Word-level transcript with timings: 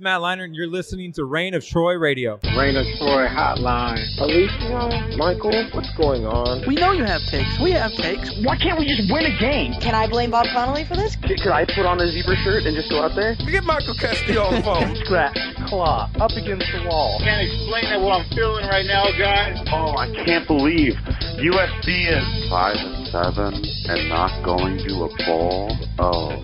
This 0.00 0.04
is 0.04 0.16
Matt 0.16 0.22
Leinart, 0.22 0.44
and 0.44 0.56
you're 0.56 0.66
listening 0.66 1.12
to 1.12 1.26
Reign 1.26 1.52
of 1.52 1.62
Troy 1.62 1.92
Radio. 1.92 2.40
Reign 2.56 2.74
of 2.74 2.86
Troy 2.96 3.28
Hotline. 3.28 4.00
Alicia, 4.16 5.16
Michael, 5.18 5.52
what's 5.74 5.92
going 5.94 6.24
on? 6.24 6.64
We 6.66 6.76
know 6.76 6.92
you 6.92 7.04
have 7.04 7.20
takes. 7.28 7.60
We 7.60 7.72
have 7.72 7.92
takes. 8.00 8.32
Why 8.42 8.56
can't 8.56 8.78
we 8.78 8.88
just 8.88 9.12
win 9.12 9.26
a 9.26 9.36
game? 9.38 9.74
Can 9.82 9.94
I 9.94 10.08
blame 10.08 10.30
Bob 10.30 10.46
Connolly 10.54 10.86
for 10.88 10.96
this? 10.96 11.16
Could 11.20 11.52
I 11.52 11.66
put 11.66 11.84
on 11.84 12.00
a 12.00 12.08
zebra 12.08 12.34
shirt 12.40 12.64
and 12.64 12.74
just 12.74 12.88
go 12.88 13.02
out 13.04 13.12
there? 13.14 13.36
Get 13.44 13.62
Michael 13.64 13.92
Castillo 13.92 14.48
on 14.48 14.54
the 14.54 14.62
phone. 14.62 14.96
Scratch, 15.04 15.36
claw, 15.68 16.08
up 16.16 16.32
against 16.32 16.64
the 16.72 16.88
wall. 16.88 17.20
Can't 17.20 17.44
explain 17.44 17.92
it 17.92 18.00
what 18.00 18.24
I'm 18.24 18.28
feeling 18.32 18.64
right 18.72 18.86
now, 18.88 19.04
guys. 19.20 19.60
Oh, 19.68 20.00
I 20.00 20.08
can't 20.24 20.46
believe 20.48 20.96
USC 21.44 22.08
is 22.08 22.48
five 22.48 22.76
and 22.80 23.06
seven 23.12 23.52
and 23.84 24.08
not 24.08 24.32
going 24.48 24.78
to 24.80 25.04
a 25.04 25.10
bowl. 25.28 25.76
Oh. 25.98 26.40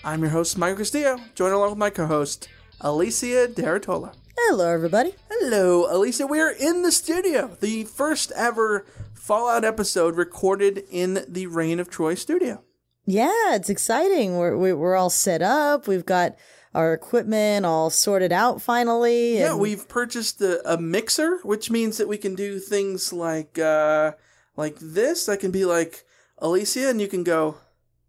I'm 0.05 0.21
your 0.21 0.31
host, 0.31 0.57
Michael 0.59 0.79
Castillo, 0.79 1.19
joined 1.35 1.55
along 1.55 1.71
with 1.71 1.79
my 1.79 1.91
co-host, 1.91 2.49
Alicia 2.81 3.49
de 3.49 3.63
Artola. 3.63 4.15
Hello, 4.41 4.71
everybody. 4.73 5.15
Hello, 5.31 5.87
Alicia. 5.95 6.27
We 6.27 6.41
are 6.41 6.51
in 6.51 6.83
the 6.83 6.93
studio. 6.93 7.57
The 7.61 7.85
first 7.85 8.33
ever 8.37 8.87
Fallout 9.15 9.65
episode 9.65 10.17
recorded 10.17 10.85
in 10.91 11.25
the 11.29 11.47
Reign 11.49 11.79
of 11.81 11.91
Troy 11.91 12.15
studio. 12.15 12.63
Yeah, 13.05 13.55
it's 13.55 13.69
exciting. 13.69 14.37
We're 14.39 14.57
we- 14.57 14.73
we're 14.73 14.97
all 14.97 15.11
set 15.11 15.43
up. 15.43 15.87
We've 15.87 16.07
got 16.07 16.37
our 16.75 16.93
equipment 16.95 17.67
all 17.67 17.91
sorted 17.91 18.33
out 18.33 18.63
finally. 18.63 19.39
Yeah, 19.39 19.51
and- 19.53 19.61
we've 19.61 19.89
purchased 19.89 20.41
a, 20.41 20.73
a 20.73 20.79
mixer, 20.79 21.39
which 21.43 21.71
means 21.71 21.99
that 21.99 22.09
we 22.09 22.17
can 22.19 22.35
do 22.35 22.59
things 22.59 23.13
like 23.13 23.59
uh 23.59 24.13
like 24.57 24.77
this. 24.81 25.29
I 25.29 25.37
can 25.37 25.51
be 25.51 25.65
like 25.65 26.05
Alicia, 26.39 26.89
and 26.89 27.01
you 27.01 27.09
can 27.09 27.25
go. 27.25 27.57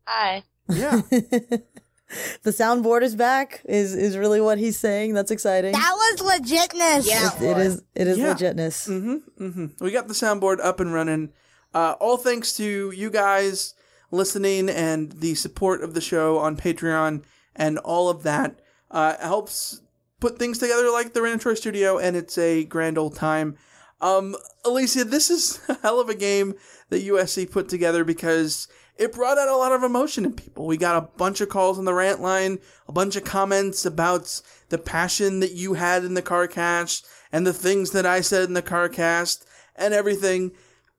Hi. 0.08 0.44
Yeah. 0.70 1.02
the 2.44 2.52
soundboard 2.52 3.02
is 3.04 3.16
back. 3.16 3.62
Is 3.66 3.96
is 3.96 4.18
really 4.18 4.42
what 4.42 4.58
he's 4.58 4.78
saying? 4.78 5.14
That's 5.14 5.32
exciting. 5.32 5.74
That 5.74 5.94
was 5.96 6.40
legitness. 6.40 7.08
It- 7.08 7.44
it 7.44 7.58
is. 7.58 7.82
It 7.96 8.08
is 8.08 8.18
Yeah. 8.18 8.34
legitness. 8.34 8.88
Mm-hmm. 8.90 9.44
Mm-hmm. 9.44 9.84
We 9.84 9.92
got 9.92 10.08
the 10.08 10.14
soundboard 10.14 10.60
up 10.64 10.80
and 10.80 10.94
running. 10.94 11.32
Uh, 11.74 11.96
all 12.00 12.18
thanks 12.18 12.54
to 12.58 12.92
you 12.92 13.10
guys 13.12 13.76
listening 14.12 14.70
and 14.70 15.12
the 15.14 15.36
support 15.36 15.84
of 15.84 15.94
the 15.94 16.02
show 16.02 16.40
on 16.40 16.58
Patreon 16.58 17.24
and 17.56 17.78
all 17.80 18.10
of 18.10 18.24
that 18.24 18.60
uh, 18.90 19.16
helps 19.20 19.82
put 20.20 20.40
things 20.40 20.58
together 20.58 20.90
like 20.90 21.14
the 21.14 21.22
Reign 21.22 21.36
of 21.36 21.42
Troy 21.42 21.54
Studio, 21.54 21.98
and 22.00 22.16
it's 22.16 22.38
a 22.38 22.64
grand 22.66 22.98
old 22.98 23.16
time. 23.16 23.56
Um, 24.02 24.36
Alicia, 24.66 25.04
this 25.04 25.30
is 25.30 25.60
a 25.70 25.76
hell 25.82 26.00
of 26.00 26.10
a 26.10 26.16
game 26.16 26.56
that 26.90 27.04
USC 27.06 27.52
put 27.52 27.70
together 27.70 28.04
because 28.04 28.68
it 29.00 29.14
brought 29.14 29.38
out 29.38 29.48
a 29.48 29.56
lot 29.56 29.72
of 29.72 29.82
emotion 29.82 30.26
in 30.26 30.34
people. 30.34 30.68
We 30.68 30.76
got 30.76 31.02
a 31.02 31.08
bunch 31.18 31.40
of 31.40 31.48
calls 31.48 31.80
on 31.80 31.86
the 31.86 31.94
rant 31.94 32.20
line, 32.20 32.60
a 32.86 32.92
bunch 32.92 33.16
of 33.16 33.24
comments 33.24 33.86
about 33.86 34.42
the 34.68 34.78
passion 34.78 35.40
that 35.40 35.54
you 35.54 35.76
had 35.76 36.04
in 36.04 36.16
the 36.16 36.22
car 36.22 36.48
cast 36.48 37.08
and 37.32 37.48
the 37.48 37.54
things 37.54 37.92
that 37.92 38.06
I 38.06 38.20
said 38.20 38.44
in 38.44 38.54
the 38.54 38.62
car 38.62 38.90
cast 38.90 39.48
and 39.78 39.94
everything. 39.94 40.52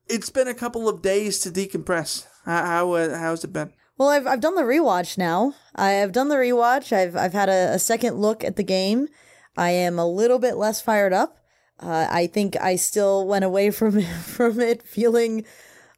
It's 0.09 0.31
been 0.31 0.49
a 0.49 0.55
couple 0.55 0.89
of 0.89 1.03
days 1.03 1.41
to 1.41 1.51
decompress. 1.51 2.27
How, 2.47 2.65
how 2.65 2.93
uh, 2.95 3.19
how's 3.19 3.45
it 3.45 3.53
been? 3.53 3.75
Well, 3.99 4.09
I've 4.09 4.27
I've 4.27 4.41
done 4.41 4.55
the 4.55 4.63
rewatch 4.63 5.19
now. 5.19 5.55
I 5.77 5.91
have 5.91 6.13
done 6.13 6.29
the 6.29 6.37
rewatch. 6.37 6.93
I've 6.97 7.15
I've 7.15 7.35
had 7.35 7.51
a, 7.51 7.75
a 7.75 7.79
second 7.79 8.17
look 8.17 8.43
at 8.43 8.57
the 8.57 8.65
game. 8.65 9.09
I 9.59 9.71
am 9.73 9.99
a 9.99 10.11
little 10.11 10.39
bit 10.39 10.57
less 10.57 10.81
fired 10.81 11.13
up. 11.13 11.37
Uh, 11.79 12.09
I 12.11 12.27
think 12.27 12.57
I 12.59 12.77
still 12.77 13.27
went 13.27 13.45
away 13.45 13.71
from 13.71 14.01
from 14.23 14.59
it 14.59 14.83
feeling 14.83 15.45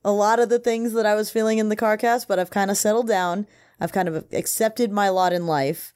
a 0.04 0.12
lot 0.12 0.38
of 0.40 0.48
the 0.48 0.58
things 0.58 0.92
that 0.94 1.06
I 1.06 1.14
was 1.14 1.30
feeling 1.30 1.58
in 1.58 1.68
the 1.68 1.76
CarCast, 1.76 2.26
but 2.28 2.38
I've 2.38 2.50
kind 2.50 2.70
of 2.70 2.76
settled 2.76 3.08
down. 3.08 3.46
I've 3.80 3.92
kind 3.92 4.08
of 4.08 4.24
accepted 4.32 4.90
my 4.92 5.08
lot 5.08 5.32
in 5.32 5.46
life 5.46 5.92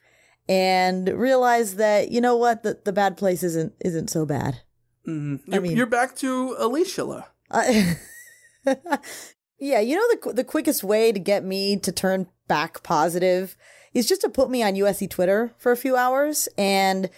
and 0.49 1.09
realized 1.09 1.77
that 1.77 2.11
you 2.11 2.21
know 2.21 2.37
what 2.37 2.63
the 2.63 2.79
the 2.85 2.93
bad 2.93 3.17
place 3.17 3.43
isn't 3.43 3.75
isn't 3.81 4.11
so 4.11 4.25
bad. 4.27 4.61
Mm-hmm. 5.07 5.53
I 5.53 5.55
You're, 5.55 5.63
mean- 5.63 5.77
you're 5.77 5.87
back 5.87 6.17
to 6.17 6.57
Alicia. 6.59 7.27
I- 7.51 7.97
yeah, 9.59 9.81
you 9.81 9.97
know 9.97 10.09
the 10.27 10.33
the 10.35 10.45
quickest 10.45 10.85
way 10.85 11.13
to 11.13 11.19
get 11.19 11.45
me 11.45 11.77
to 11.79 11.93
turn 11.93 12.29
back 12.49 12.83
positive 12.83 13.57
is 13.95 14.07
just 14.09 14.21
to 14.23 14.29
put 14.29 14.51
me 14.51 14.63
on 14.63 14.75
USC 14.75 15.09
Twitter 15.09 15.55
for 15.59 15.73
a 15.73 15.77
few 15.77 15.97
hours 15.97 16.49
and 16.59 17.09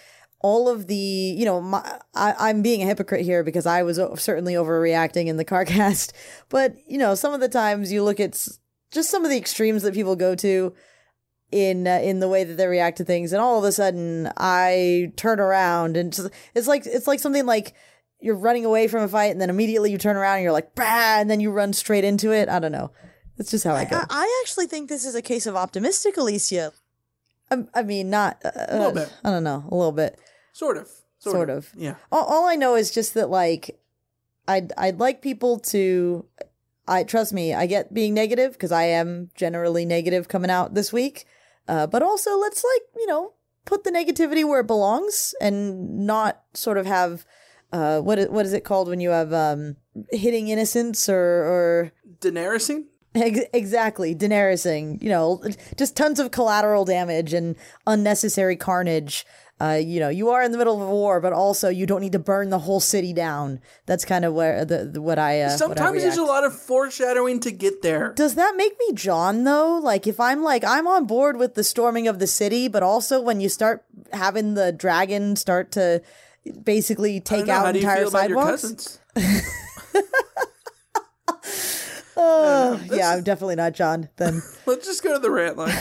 all 0.41 0.69
of 0.69 0.87
the 0.87 0.95
you 0.95 1.45
know 1.45 1.59
my, 1.61 1.99
I, 2.15 2.33
I'm 2.39 2.61
being 2.61 2.81
a 2.81 2.85
hypocrite 2.85 3.25
here 3.25 3.43
because 3.43 3.65
I 3.65 3.83
was 3.83 3.99
certainly 4.15 4.53
overreacting 4.53 5.27
in 5.27 5.37
the 5.37 5.45
CarCast, 5.45 6.13
but 6.49 6.75
you 6.87 6.97
know 6.97 7.15
some 7.15 7.33
of 7.33 7.39
the 7.41 7.49
times 7.49 7.91
you 7.91 8.03
look 8.03 8.19
at 8.19 8.31
s- 8.31 8.59
just 8.91 9.09
some 9.09 9.23
of 9.25 9.31
the 9.31 9.37
extremes 9.37 9.83
that 9.83 9.93
people 9.93 10.15
go 10.15 10.35
to 10.35 10.73
in 11.51 11.87
uh, 11.87 11.99
in 12.03 12.19
the 12.19 12.27
way 12.29 12.43
that 12.43 12.55
they 12.57 12.67
react 12.67 12.97
to 12.97 13.03
things 13.03 13.33
and 13.33 13.41
all 13.41 13.57
of 13.57 13.63
a 13.63 13.71
sudden 13.71 14.31
I 14.37 15.11
turn 15.15 15.39
around 15.39 15.97
and 15.97 16.13
just, 16.13 16.29
it's 16.53 16.67
like 16.67 16.85
it's 16.85 17.07
like 17.07 17.19
something 17.19 17.45
like 17.45 17.73
you're 18.21 18.35
running 18.35 18.65
away 18.65 18.87
from 18.87 19.01
a 19.01 19.07
fight 19.07 19.31
and 19.31 19.41
then 19.41 19.49
immediately 19.49 19.91
you 19.91 19.97
turn 19.97 20.15
around 20.15 20.35
and 20.35 20.43
you're 20.43 20.51
like 20.51 20.75
bah 20.75 21.17
and 21.19 21.29
then 21.29 21.39
you 21.39 21.51
run 21.51 21.73
straight 21.73 22.03
into 22.03 22.31
it 22.31 22.49
I 22.49 22.59
don't 22.59 22.71
know 22.71 22.91
That's 23.37 23.49
just 23.49 23.63
how 23.63 23.73
I 23.73 23.85
go. 23.85 23.95
I, 23.97 24.05
I 24.09 24.43
actually 24.43 24.67
think 24.67 24.89
this 24.89 25.05
is 25.05 25.15
a 25.15 25.21
case 25.23 25.47
of 25.47 25.55
optimistic, 25.55 26.17
Alicia. 26.17 26.71
I, 27.49 27.63
I 27.73 27.81
mean, 27.83 28.09
not 28.11 28.37
uh, 28.45 28.51
A 28.67 28.77
little 28.77 28.91
bit. 28.91 29.11
I 29.23 29.31
don't 29.31 29.43
know, 29.43 29.63
a 29.71 29.75
little 29.75 29.91
bit. 29.91 30.19
Sort 30.53 30.77
of. 30.77 30.87
Sort, 31.19 31.33
Sort 31.33 31.49
of. 31.49 31.57
of. 31.57 31.73
Yeah. 31.75 31.95
All, 32.11 32.25
all 32.25 32.47
I 32.47 32.55
know 32.55 32.75
is 32.75 32.91
just 32.91 33.13
that 33.15 33.29
like 33.29 33.79
I'd 34.47 34.71
I'd 34.77 34.99
like 34.99 35.21
people 35.21 35.59
to 35.59 36.25
I 36.87 37.03
trust 37.03 37.33
me, 37.33 37.53
I 37.53 37.67
get 37.67 37.93
being 37.93 38.13
negative 38.13 38.53
because 38.53 38.71
I 38.71 38.83
am 38.85 39.29
generally 39.35 39.85
negative 39.85 40.27
coming 40.27 40.49
out 40.49 40.73
this 40.73 40.91
week. 40.91 41.25
Uh, 41.67 41.85
but 41.85 42.01
also 42.01 42.35
let's 42.39 42.63
like, 42.63 42.81
you 42.95 43.05
know, 43.05 43.33
put 43.65 43.83
the 43.83 43.91
negativity 43.91 44.47
where 44.47 44.61
it 44.61 44.67
belongs 44.67 45.35
and 45.39 46.07
not 46.07 46.41
sort 46.53 46.77
of 46.77 46.85
have 46.87 47.25
uh 47.71 47.99
what 47.99 48.17
is, 48.17 48.27
what 48.29 48.45
is 48.45 48.53
it 48.53 48.63
called 48.63 48.87
when 48.87 48.99
you 48.99 49.11
have 49.11 49.31
um 49.31 49.75
hitting 50.11 50.47
innocence 50.47 51.07
or 51.07 51.15
or 51.15 51.91
Daenerysing? 52.19 52.85
Ex- 53.13 53.49
exactly, 53.53 54.15
Daenerysing. 54.15 55.01
You 55.03 55.09
know, 55.09 55.43
just 55.77 55.95
tons 55.95 56.19
of 56.19 56.31
collateral 56.31 56.85
damage 56.85 57.33
and 57.33 57.55
unnecessary 57.85 58.55
carnage. 58.55 59.25
Uh, 59.61 59.79
you 59.81 59.99
know, 59.99 60.07
you 60.07 60.29
are 60.29 60.41
in 60.41 60.51
the 60.51 60.57
middle 60.57 60.81
of 60.81 60.87
a 60.87 60.91
war, 60.91 61.19
but 61.19 61.33
also 61.33 61.67
you 61.67 61.85
don't 61.85 61.99
need 61.99 62.13
to 62.13 62.19
burn 62.19 62.49
the 62.49 62.59
whole 62.59 62.79
city 62.79 63.11
down. 63.11 63.59
That's 63.85 64.05
kind 64.05 64.23
of 64.23 64.33
where 64.33 64.63
the, 64.63 64.85
the 64.85 65.01
what 65.01 65.19
I 65.19 65.41
uh, 65.41 65.49
what 65.49 65.53
I 65.53 65.57
Sometimes 65.57 66.01
there's 66.01 66.17
a 66.17 66.23
lot 66.23 66.45
of 66.45 66.57
foreshadowing 66.57 67.41
to 67.41 67.51
get 67.51 67.81
there. 67.81 68.13
Does 68.13 68.35
that 68.35 68.55
make 68.55 68.73
me 68.79 68.93
John 68.93 69.43
though? 69.43 69.77
Like 69.77 70.07
if 70.07 70.19
I'm 70.19 70.43
like 70.43 70.63
I'm 70.63 70.87
on 70.87 71.05
board 71.05 71.37
with 71.37 71.55
the 71.55 71.63
storming 71.63 72.07
of 72.07 72.19
the 72.19 72.27
city, 72.27 72.67
but 72.69 72.83
also 72.83 73.21
when 73.21 73.41
you 73.41 73.49
start 73.49 73.83
having 74.13 74.53
the 74.53 74.71
dragon 74.71 75.35
start 75.35 75.71
to 75.73 76.01
basically 76.63 77.19
take 77.19 77.47
know, 77.47 77.53
out 77.53 77.65
how 77.65 77.71
do 77.73 77.79
you 77.79 77.83
entire 77.83 78.05
feel 78.05 78.07
about 78.09 78.29
your 78.29 78.57
sidewalks. 78.57 78.99
Oh, 82.21 82.81
yeah, 82.91 83.11
I'm 83.11 83.23
definitely 83.23 83.55
not 83.55 83.73
John 83.73 84.09
then. 84.17 84.41
Let's 84.65 84.85
just 84.85 85.01
go 85.03 85.13
to 85.13 85.19
the 85.19 85.31
rant 85.31 85.55
line. 85.55 85.73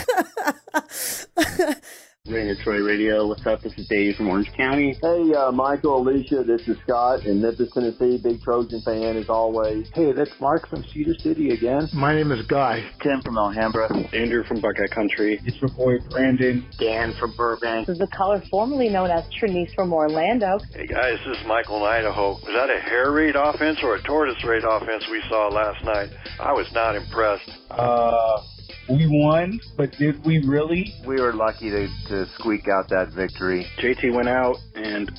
Reign 2.29 2.51
of 2.51 2.59
Troy 2.59 2.81
Radio. 2.81 3.27
What's 3.27 3.47
up? 3.47 3.63
This 3.63 3.73
is 3.79 3.89
Dave 3.89 4.17
from 4.17 4.29
Orange 4.29 4.51
County. 4.55 4.95
Hey, 5.01 5.33
uh, 5.35 5.51
Michael, 5.51 6.03
Alicia, 6.03 6.45
this 6.45 6.61
is 6.69 6.77
Scott 6.85 7.25
in 7.25 7.41
Memphis, 7.41 7.71
Tennessee. 7.73 8.21
Big 8.23 8.43
Trojan 8.43 8.83
fan 8.83 9.17
as 9.17 9.31
always. 9.31 9.89
Hey, 9.95 10.13
that's 10.13 10.31
Mark 10.39 10.69
from 10.69 10.85
Cedar 10.93 11.15
City 11.21 11.51
again. 11.51 11.89
My 11.95 12.15
name 12.15 12.31
is 12.31 12.45
Guy. 12.47 12.85
Tim 13.03 13.23
from 13.23 13.39
Alhambra. 13.39 13.89
Andrew 14.13 14.45
from 14.45 14.61
Buckeye 14.61 14.93
Country. 14.95 15.41
It's 15.45 15.57
your 15.61 15.71
boy 15.71 16.05
Brandon. 16.11 16.67
Dan 16.79 17.15
from 17.19 17.35
Burbank. 17.35 17.87
This 17.87 17.95
is 17.95 18.01
the 18.01 18.15
color 18.15 18.43
formerly 18.51 18.91
known 18.91 19.11
as 19.11 19.25
Trinice 19.41 19.75
from 19.75 19.93
Orlando. 19.95 20.59
Hey 20.75 20.87
guys, 20.87 21.19
this 21.27 21.39
is 21.39 21.47
Michael 21.47 21.79
in 21.79 21.83
Idaho. 21.85 22.33
Was 22.33 22.55
that 22.55 22.69
a 22.69 22.79
hair 22.79 23.11
raid 23.11 23.37
offense 23.37 23.79
or 23.83 23.95
a 23.97 24.03
tortoise 24.03 24.45
raid 24.45 24.65
offense 24.69 25.05
we 25.11 25.23
saw 25.31 25.49
last 25.49 25.83
night? 25.83 26.11
I 26.39 26.53
was 26.53 26.67
not 26.75 26.95
impressed. 26.95 27.51
Uh, 27.71 28.43
we 28.89 29.07
won, 29.07 29.61
but 29.77 29.93
did 29.93 30.25
we 30.25 30.39
really? 30.47 30.95
We 31.07 31.21
were 31.21 31.33
lucky 31.33 31.71
to, 31.71 31.89
to 32.09 32.27
squeak 32.39 32.69
out 32.69 32.89
that 32.89 33.13
victory. 33.15 33.67
JT 33.79 34.15
went 34.15 34.29
out 34.29 34.57
and 34.75 35.11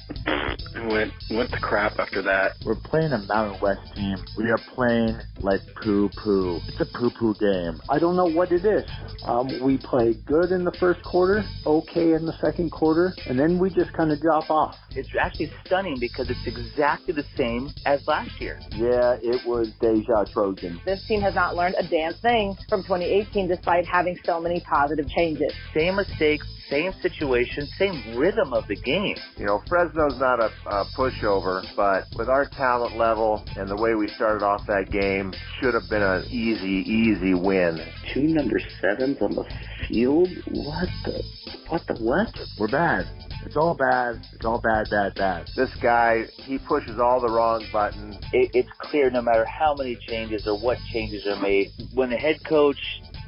went 0.88 1.12
went 1.32 1.52
to 1.52 1.60
crap 1.60 2.00
after 2.00 2.22
that. 2.24 2.54
We're 2.66 2.76
playing 2.76 3.12
a 3.12 3.20
Mountain 3.20 3.62
West 3.62 3.82
team. 3.96 4.16
We 4.38 4.50
are 4.50 4.60
playing 4.74 5.20
like 5.40 5.62
poo 5.82 6.10
poo. 6.24 6.60
It's 6.68 6.82
a 6.82 6.98
poo 6.98 7.12
poo 7.12 7.36
game. 7.36 7.80
I 7.90 8.00
don't 8.00 8.16
know 8.16 8.30
what 8.30 8.52
it 8.52 8.66
is. 8.66 8.90
Um, 9.24 9.48
we 9.64 9.78
play 9.78 10.16
good 10.26 10.52
in 10.52 10.64
the 10.64 10.76
first 10.80 11.04
quarter, 11.04 11.44
okay 11.66 12.14
in 12.14 12.26
the 12.26 12.38
second 12.42 12.72
quarter, 12.72 13.14
and 13.28 13.38
then 13.38 13.60
we 13.60 13.70
just 13.70 13.94
kind 13.94 14.12
of 14.12 14.20
drop 14.22 14.50
off. 14.50 14.76
It's 14.92 15.10
actually 15.20 15.52
stunning 15.66 15.98
because 16.00 16.30
it's 16.30 16.48
exactly 16.48 17.14
the 17.14 17.26
same 17.36 17.70
as 17.86 18.06
last 18.08 18.40
year. 18.40 18.60
Yeah, 18.72 19.18
it 19.22 19.46
was 19.46 19.72
Deja 19.80 20.26
Trojan. 20.32 20.82
This 20.86 21.04
team 21.08 21.22
has 21.22 21.36
not 21.36 21.56
learned 21.56 21.76
a 21.78 21.88
damn 21.88 22.14
thing 22.16 22.56
from 22.68 22.82
2018 22.84 23.48
despite 23.60 23.86
having 23.86 24.18
so 24.24 24.40
many 24.40 24.62
positive 24.62 25.08
changes. 25.10 25.54
Same 25.74 25.96
mistakes, 25.98 26.48
same 26.70 26.94
situation, 27.02 27.68
same 27.78 28.16
rhythm 28.16 28.54
of 28.54 28.68
the 28.68 28.76
game. 28.76 29.16
You 29.38 29.46
know, 29.46 29.62
Fresno's 29.68 30.18
not 30.20 30.40
a, 30.40 30.52
a 30.70 30.86
pushover, 30.98 31.64
but 31.76 32.06
with 32.16 32.30
our 32.30 32.46
talent 32.46 32.96
level 32.96 33.44
and 33.58 33.68
the 33.68 33.76
way 33.76 33.96
we 33.96 34.08
started 34.08 34.46
off 34.46 34.66
that 34.68 34.90
game, 34.92 35.34
should 35.60 35.74
have 35.74 35.90
been 35.90 36.02
an 36.02 36.26
easy, 36.26 36.90
easy 36.90 37.34
win. 37.34 37.80
Two 38.14 38.24
number 38.24 38.60
sevens 38.82 39.18
on 39.22 39.36
the 39.36 39.46
field? 39.88 40.30
What 40.52 40.90
the 41.04 41.24
what 41.68 41.86
the 41.88 41.96
what? 41.96 42.34
We're 42.58 42.68
bad. 42.68 43.06
It's 43.46 43.56
all 43.56 43.76
bad. 43.76 44.22
It's 44.34 44.46
all 44.46 44.60
bad, 44.60 44.90
bad, 44.90 45.16
bad. 45.16 45.50
This 45.56 45.70
guy, 45.82 46.26
he 46.36 46.58
pushes 46.58 47.00
all 47.00 47.22
the 47.22 47.30
wrong 47.30 47.66
buttons. 47.72 48.18
It, 48.34 48.52
it's 48.54 48.70
clear 48.80 49.10
no 49.10 49.22
matter 49.22 49.46
how 49.46 49.76
many 49.76 49.98
changes 50.08 50.46
or 50.46 50.60
what 50.60 50.78
changes 50.92 51.26
are 51.26 51.40
made, 51.42 51.72
when 51.94 52.10
the 52.10 52.18
head 52.18 52.44
coach 52.44 52.78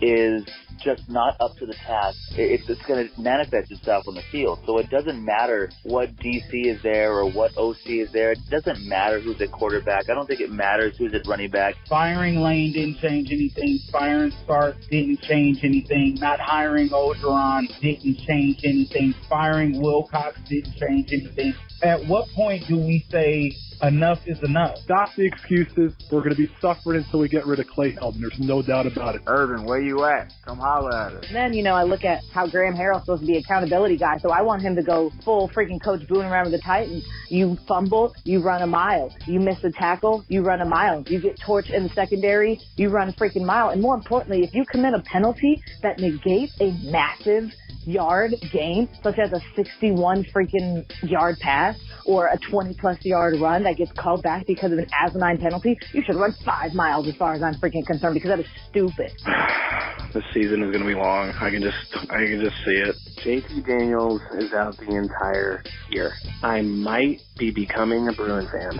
is 0.02 0.46
just 0.84 1.10
not 1.10 1.36
up 1.40 1.56
to 1.58 1.66
the 1.66 1.74
task, 1.74 2.18
it, 2.38 2.62
it's 2.68 2.82
going 2.84 3.08
to 3.08 3.22
manifest 3.22 3.72
itself 3.72 4.08
on 4.08 4.16
the 4.16 4.24
field. 4.32 4.60
So 4.66 4.78
it 4.78 4.90
doesn't 4.90 5.24
matter 5.24 5.70
what 5.84 6.16
DC 6.18 6.66
is 6.66 6.82
there 6.82 7.14
or 7.14 7.30
what 7.30 7.58
OC 7.58 7.86
is 7.86 8.12
there. 8.12 8.32
It 8.32 8.40
doesn't 8.50 8.88
matter 8.88 9.20
who's 9.20 9.40
at 9.42 9.52
quarterback. 9.52 10.10
I 10.10 10.14
don't 10.14 10.28
think 10.28 10.42
it 10.42 10.52
matters 10.52 10.98
who's 10.98 11.14
at 11.14 11.28
running 11.28 11.52
back. 11.52 11.76
Firing 11.88 12.38
Lane 12.38 12.74
didn't 12.74 13.00
change 13.00 13.32
anything. 13.32 13.80
Firing 13.92 14.32
Stark 14.44 14.76
didn't 14.90 15.22
change 15.22 15.64
anything. 15.64 16.18
Not 16.20 16.40
hiring 16.40 16.90
Orgeron 16.90 17.68
didn't 17.82 18.18
change 18.28 18.62
anything. 18.64 19.14
Firing 19.30 19.82
Wilcox 19.82 20.40
didn't 20.50 20.76
change 20.76 21.12
anything. 21.12 21.54
At 21.84 22.06
what 22.06 22.28
point 22.36 22.68
do 22.68 22.78
we 22.78 23.06
say 23.10 23.52
enough 23.82 24.20
is 24.28 24.38
enough? 24.44 24.78
Stop 24.78 25.10
the 25.16 25.26
excuses. 25.26 25.94
We're 26.12 26.20
going 26.20 26.36
to 26.36 26.36
be 26.36 26.50
suffering 26.62 27.04
until 27.04 27.20
we 27.20 27.30
get 27.30 27.46
rid 27.46 27.60
of 27.60 27.68
Clay 27.68 27.94
Helton. 27.94 28.20
There's 28.20 28.40
no 28.40 28.62
doubt 28.62 28.86
about 28.86 29.16
it. 29.16 29.22
Urban, 29.26 29.66
where 29.66 29.82
you 29.82 30.06
at? 30.06 30.32
Come 30.46 30.62
holler 30.72 30.94
at 30.94 31.14
us. 31.14 31.26
And 31.28 31.36
then, 31.36 31.54
you 31.54 31.64
know, 31.64 31.74
I 31.74 31.84
look 31.84 32.04
at 32.04 32.24
how 32.34 32.48
Graham 32.48 32.76
Harrell's 32.76 33.04
supposed 33.04 33.22
to 33.22 33.28
be 33.28 33.38
accountability 33.38 33.98
guy, 33.98 34.18
so 34.18 34.30
I 34.30 34.42
want 34.42 34.62
him 34.62 34.76
to 34.76 34.84
go 34.84 35.12
full 35.24 35.50
freaking 35.50 35.82
coach 35.84 36.08
booing 36.08 36.28
around 36.28 36.52
with 36.52 36.54
the 36.54 36.66
Titans. 36.66 37.06
You 37.30 37.58
fumble, 37.68 38.14
you 38.24 38.42
run 38.42 38.62
a 38.62 38.68
mile. 38.68 39.14
You 39.26 39.40
miss 39.40 39.64
a 39.64 39.72
tackle, 39.72 40.24
you 40.28 40.42
run 40.42 40.62
a 40.62 40.66
mile. 40.66 41.04
You 41.08 41.20
get 41.20 41.38
torched 41.40 41.74
in 41.74 41.84
the 41.84 41.90
secondary, 41.90 42.60
you 42.76 42.90
run 42.90 43.10
a 43.10 43.14
freaking 43.14 43.46
mile. 43.46 43.70
And 43.70 43.82
more 43.82 43.96
importantly, 43.96 44.44
if 44.44 44.54
you 44.54 44.66
commit 44.66 44.94
a 44.94 45.02
penalty 45.02 45.62
that 45.82 46.00
negates 46.00 46.54
a 46.62 46.72
massive 46.84 47.52
yard 47.86 48.36
gain, 48.52 48.88
such 49.04 49.18
as 49.18 49.32
a 49.34 49.42
61 49.56 50.26
freaking 50.36 50.86
yard 51.04 51.38
pass 51.40 51.78
or 52.06 52.28
a 52.28 52.38
20 52.50 52.76
plus 52.80 52.98
yard 53.04 53.36
run 53.40 53.64
that 53.64 53.78
gets 53.78 53.92
called 53.94 54.24
back 54.24 54.46
because 54.48 54.72
of 54.72 54.78
an 54.78 54.88
asinine 54.94 55.38
penalty, 55.38 55.78
you 55.94 56.04
should 56.06 56.16
run 56.16 56.34
five 56.46 56.74
miles 56.74 57.08
as 57.08 57.16
far 57.16 57.34
as 57.34 57.44
I'm 57.44 57.56
freaking 57.56 57.86
concerned 57.86 58.16
because 58.16 58.30
that 58.30 58.40
is 58.40 58.48
stupid. 58.70 59.12
This 60.14 60.26
season 60.34 60.51
is 60.60 60.72
going 60.72 60.84
to 60.84 60.88
be 60.88 60.96
long. 60.96 61.32
I 61.40 61.50
can 61.50 61.62
just 61.62 62.12
I 62.12 62.26
can 62.26 62.42
just 62.42 62.56
see 62.66 62.78
it. 62.78 62.96
JT 63.24 63.66
Daniels 63.66 64.22
is 64.38 64.54
out 64.54 64.78
the 64.78 64.96
entire 64.96 65.64
year. 65.90 66.14
I 66.44 66.62
might 66.62 67.22
be 67.38 67.52
becoming 67.52 68.08
a 68.08 68.14
Bruin 68.14 68.48
fan. 68.48 68.80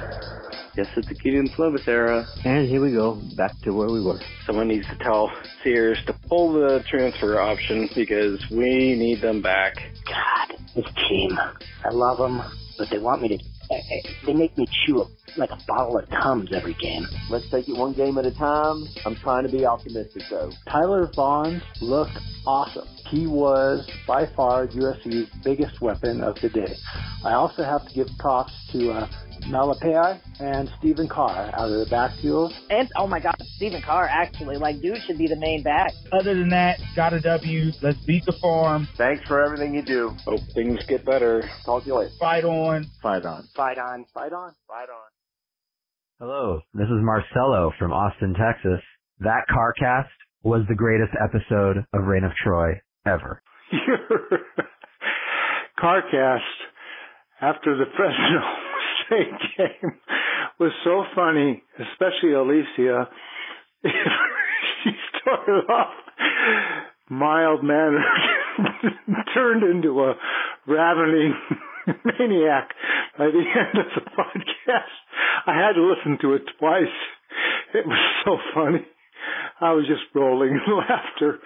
Yes, 0.76 0.88
it's 0.96 1.08
the 1.08 1.16
Gideon 1.16 1.50
Slovis 1.50 1.86
era. 1.88 2.26
And 2.46 2.68
here 2.68 2.82
we 2.82 2.94
go, 2.94 3.22
back 3.36 3.60
to 3.64 3.72
where 3.72 3.90
we 3.90 4.02
were. 4.02 4.20
Someone 4.46 4.70
needs 4.70 4.88
to 4.88 4.98
tell 5.04 5.30
Sears 5.64 5.98
to 6.08 6.14
pull 6.30 6.54
the 6.54 6.84
transfer 6.90 7.42
option 7.42 7.90
because 7.94 8.40
we 8.50 8.96
need 8.96 9.22
them 9.22 9.42
back. 9.42 9.76
God, 10.08 10.58
this 10.76 10.86
team. 11.10 11.38
I 11.84 11.90
love 11.92 12.18
them, 12.18 12.42
but 12.82 12.90
they 12.90 12.98
want 12.98 13.22
me 13.22 13.28
to. 13.28 13.38
I- 13.72 13.76
I- 13.76 14.26
They 14.26 14.34
make 14.34 14.58
me 14.58 14.66
chew 14.86 15.06
like 15.38 15.52
a 15.52 15.58
bottle 15.68 16.00
of 16.00 16.10
Tums 16.10 16.50
every 16.52 16.74
game. 16.74 17.06
Let's 17.30 17.48
take 17.52 17.70
it 17.70 17.78
one 17.78 17.94
game 17.94 18.18
at 18.18 18.26
a 18.26 18.32
time. 18.32 18.88
I'm 19.06 19.16
trying 19.16 19.44
to 19.44 19.50
be 19.52 19.68
optimistic 19.68 20.24
though. 20.32 20.52
Tyler 20.68 21.06
Vaughn 21.16 21.62
looked 21.80 22.18
awesome. 22.48 22.88
He 23.12 23.28
was 23.28 23.88
by 24.08 24.26
far 24.36 24.66
USC's 24.66 25.30
biggest 25.44 25.80
weapon 25.80 26.24
of 26.24 26.42
the 26.42 26.50
day. 26.50 26.76
I 27.24 27.34
also 27.34 27.64
have 27.64 27.88
to 27.88 27.94
give 27.94 28.08
props 28.18 28.52
to 28.72 28.92
uh, 28.94 29.08
Malepeai 29.44 30.20
and 30.40 30.70
Stephen 30.80 31.08
Carr 31.08 31.52
out 31.54 31.70
of 31.70 31.80
the 31.80 31.88
backfield. 31.90 32.54
And 32.70 32.90
oh 32.98 33.08
my 33.08 33.20
God, 33.20 33.36
Stephen 33.56 33.82
Carr 33.82 34.08
actually, 34.08 34.58
like, 34.58 34.82
dude 34.82 34.98
should 35.06 35.18
be 35.18 35.28
the 35.28 35.36
main 35.36 35.64
back. 35.64 35.92
Other 36.12 36.34
than 36.34 36.50
that, 36.50 36.80
got 36.96 37.14
a 37.14 37.20
W. 37.20 37.72
Let's 37.82 38.00
beat 38.06 38.26
the 38.26 38.38
farm. 38.42 38.88
Thanks 38.98 39.24
for 39.28 39.44
everything 39.44 39.74
you 39.74 39.82
do. 39.82 40.12
Hope 40.26 40.42
things 40.54 40.80
get 40.88 41.06
better. 41.06 41.44
Talk 41.66 41.84
to 41.84 41.88
you 41.88 41.96
later. 41.96 42.12
Fight 42.20 42.46
on. 42.46 42.86
Fight 43.02 43.26
on. 43.26 43.48
Fight 43.56 43.78
on. 43.78 44.06
Fight 44.14 44.34
on. 44.34 44.54
Fight 44.68 44.90
on. 44.90 45.10
Hello, 46.20 46.62
this 46.74 46.86
is 46.86 47.02
Marcelo 47.02 47.72
from 47.80 47.92
Austin, 47.92 48.36
Texas. 48.36 48.80
That 49.22 49.46
CarCast 49.50 50.10
was 50.44 50.62
the 50.70 50.76
greatest 50.76 51.12
episode 51.20 51.78
of 51.94 52.04
Reign 52.06 52.24
of 52.24 52.32
Troy 52.44 52.80
ever. 53.08 53.42
CarCast 55.82 56.40
after 57.42 57.76
the 57.76 57.86
Fresno 57.98 58.61
Game 59.58 59.92
was 60.60 60.72
so 60.84 61.04
funny, 61.16 61.62
especially 61.80 62.34
Alicia. 62.34 63.10
she 63.84 64.92
started 65.20 65.66
off 65.70 65.94
mild 67.10 67.62
mannered, 67.62 68.06
turned 69.34 69.64
into 69.64 70.00
a 70.02 70.14
ravening 70.66 71.34
maniac 72.06 72.70
by 73.18 73.26
the 73.26 73.44
end 73.60 73.78
of 73.78 73.92
the 73.96 74.10
podcast. 74.12 74.96
I 75.46 75.54
had 75.54 75.74
to 75.74 75.84
listen 75.84 76.18
to 76.22 76.36
it 76.36 76.44
twice. 76.58 76.96
It 77.74 77.86
was 77.86 78.00
so 78.24 78.38
funny. 78.56 78.86
I 79.60 79.74
was 79.74 79.86
just 79.88 80.16
rolling 80.16 80.52
in 80.52 80.78
laughter. 80.78 81.40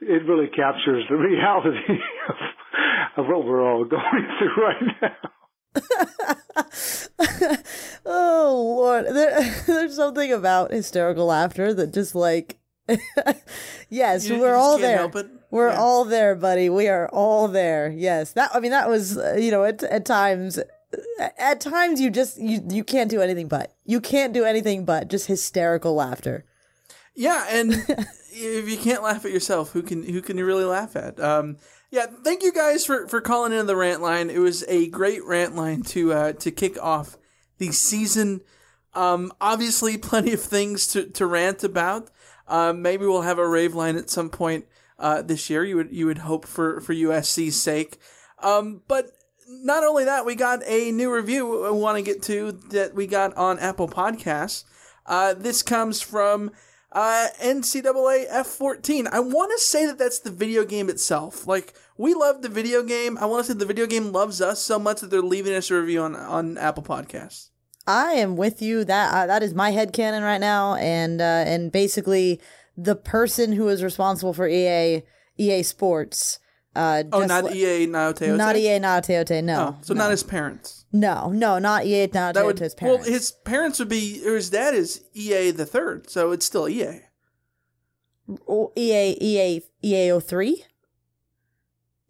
It 0.00 0.26
really 0.28 0.48
captures 0.48 1.04
the 1.08 1.16
reality 1.16 1.98
of, 2.28 2.36
of 3.16 3.26
what 3.26 3.44
we're 3.44 3.62
all 3.62 3.84
going 3.84 4.28
through 4.38 4.64
right 4.64 4.82
now. 5.02 6.32
oh 8.06 8.74
Lord, 8.78 9.06
there, 9.06 9.40
there's 9.66 9.96
something 9.96 10.32
about 10.32 10.70
hysterical 10.72 11.26
laughter 11.26 11.72
that 11.74 11.92
just 11.92 12.14
like, 12.14 12.58
yes, 13.88 14.28
You- 14.28 14.36
you 14.36 14.40
we're 14.40 14.48
just 14.54 14.60
all 14.60 14.78
there. 14.78 15.10
We're 15.50 15.68
Yeah. 15.68 15.80
all 15.80 16.04
there, 16.06 16.34
buddy. 16.34 16.70
We 16.70 16.88
are 16.88 17.08
all 17.08 17.46
there. 17.48 17.90
Yes, 17.90 18.32
that. 18.32 18.50
I 18.54 18.60
mean, 18.60 18.70
that 18.70 18.88
was 18.88 19.18
uh, 19.18 19.36
you 19.38 19.50
know 19.50 19.64
at 19.64 19.82
at 19.82 20.04
times. 20.04 20.58
At 21.38 21.60
times, 21.60 22.00
you 22.00 22.10
just 22.10 22.38
you 22.40 22.62
you 22.68 22.84
can't 22.84 23.10
do 23.10 23.20
anything 23.22 23.48
but 23.48 23.74
you 23.84 24.00
can't 24.00 24.32
do 24.34 24.44
anything 24.44 24.84
but 24.84 25.08
just 25.08 25.26
hysterical 25.26 25.94
laughter. 25.94 26.44
Yeah, 27.14 27.46
and 27.50 27.72
if 28.30 28.68
you 28.68 28.76
can't 28.78 29.02
laugh 29.02 29.24
at 29.24 29.30
yourself, 29.32 29.72
who 29.72 29.82
can 29.82 30.02
who 30.02 30.20
can 30.22 30.36
you 30.38 30.44
really 30.46 30.64
laugh 30.64 30.96
at? 30.96 31.18
Um, 31.20 31.56
yeah, 31.92 32.06
thank 32.24 32.42
you 32.42 32.52
guys 32.54 32.86
for, 32.86 33.06
for 33.06 33.20
calling 33.20 33.52
in 33.52 33.66
the 33.66 33.76
rant 33.76 34.00
line. 34.00 34.30
It 34.30 34.38
was 34.38 34.64
a 34.66 34.88
great 34.88 35.22
rant 35.26 35.54
line 35.54 35.82
to 35.82 36.12
uh, 36.14 36.32
to 36.32 36.50
kick 36.50 36.82
off 36.82 37.18
the 37.58 37.70
season. 37.70 38.40
Um, 38.94 39.30
obviously, 39.42 39.98
plenty 39.98 40.32
of 40.32 40.40
things 40.40 40.86
to, 40.88 41.04
to 41.10 41.26
rant 41.26 41.62
about. 41.62 42.10
Uh, 42.48 42.72
maybe 42.72 43.04
we'll 43.04 43.22
have 43.22 43.38
a 43.38 43.46
rave 43.46 43.74
line 43.74 43.96
at 43.96 44.08
some 44.08 44.30
point 44.30 44.64
uh, 44.98 45.20
this 45.20 45.50
year. 45.50 45.64
You 45.64 45.76
would 45.76 45.92
you 45.92 46.06
would 46.06 46.18
hope 46.18 46.46
for 46.46 46.80
for 46.80 46.94
USC's 46.94 47.60
sake. 47.60 47.98
Um, 48.38 48.80
but 48.88 49.10
not 49.46 49.84
only 49.84 50.06
that, 50.06 50.24
we 50.24 50.34
got 50.34 50.62
a 50.66 50.90
new 50.92 51.14
review 51.14 51.66
I 51.66 51.70
want 51.72 51.98
to 51.98 52.02
get 52.02 52.22
to 52.22 52.52
that 52.70 52.94
we 52.94 53.06
got 53.06 53.36
on 53.36 53.58
Apple 53.58 53.86
Podcasts. 53.86 54.64
Uh, 55.04 55.34
this 55.34 55.62
comes 55.62 56.00
from 56.00 56.52
uh, 56.94 57.28
NCAA 57.40 58.30
F14. 58.30 59.08
I 59.10 59.20
want 59.20 59.50
to 59.52 59.58
say 59.58 59.86
that 59.86 59.98
that's 59.98 60.20
the 60.20 60.30
video 60.30 60.64
game 60.64 60.88
itself. 60.88 61.46
Like, 61.46 61.74
we 61.96 62.14
love 62.14 62.42
the 62.42 62.48
video 62.48 62.82
game. 62.82 63.18
I 63.18 63.26
want 63.26 63.46
to 63.46 63.52
say 63.52 63.58
the 63.58 63.66
video 63.66 63.86
game 63.86 64.12
loves 64.12 64.40
us 64.40 64.60
so 64.60 64.78
much 64.78 65.00
that 65.00 65.10
they're 65.10 65.22
leaving 65.22 65.54
us 65.54 65.70
a 65.70 65.80
review 65.80 66.02
on, 66.02 66.16
on 66.16 66.58
Apple 66.58 66.82
Podcasts. 66.82 67.50
I 67.86 68.12
am 68.12 68.36
with 68.36 68.62
you. 68.62 68.84
That 68.84 69.12
uh, 69.12 69.26
that 69.26 69.42
is 69.42 69.54
my 69.54 69.70
head 69.70 69.92
headcanon 69.92 70.22
right 70.22 70.40
now, 70.40 70.76
and 70.76 71.20
uh, 71.20 71.44
and 71.46 71.72
basically 71.72 72.40
the 72.76 72.94
person 72.94 73.52
who 73.52 73.68
is 73.68 73.82
responsible 73.82 74.32
for 74.32 74.46
EA 74.46 75.02
EA 75.36 75.62
Sports. 75.62 76.38
Uh, 76.74 77.04
Oh, 77.12 77.24
not 77.24 77.54
EA 77.54 77.86
Naoteote? 77.86 78.36
Not 78.36 78.56
EA 78.56 78.78
Naoteote. 78.78 79.44
No, 79.44 79.76
Oh, 79.78 79.78
so 79.82 79.94
not 79.94 80.10
his 80.10 80.22
parents. 80.22 80.86
no, 80.92 81.30
no, 81.30 81.58
not 81.58 81.84
EA 81.84 82.06
That 82.06 82.34
would, 82.44 82.56
parents. 82.56 82.76
well, 82.80 82.98
his 82.98 83.32
parents 83.32 83.78
would 83.78 83.88
be, 83.90 84.22
or 84.26 84.36
his 84.36 84.50
dad 84.50 84.74
is 84.74 85.02
EA 85.14 85.50
the 85.50 85.66
third, 85.66 86.08
so 86.08 86.32
it's 86.32 86.46
still 86.46 86.68
EA. 86.68 87.00
Oh, 88.48 88.72
EA 88.76 89.16
EA 89.20 89.62
EA 89.82 90.20
03? 90.20 90.64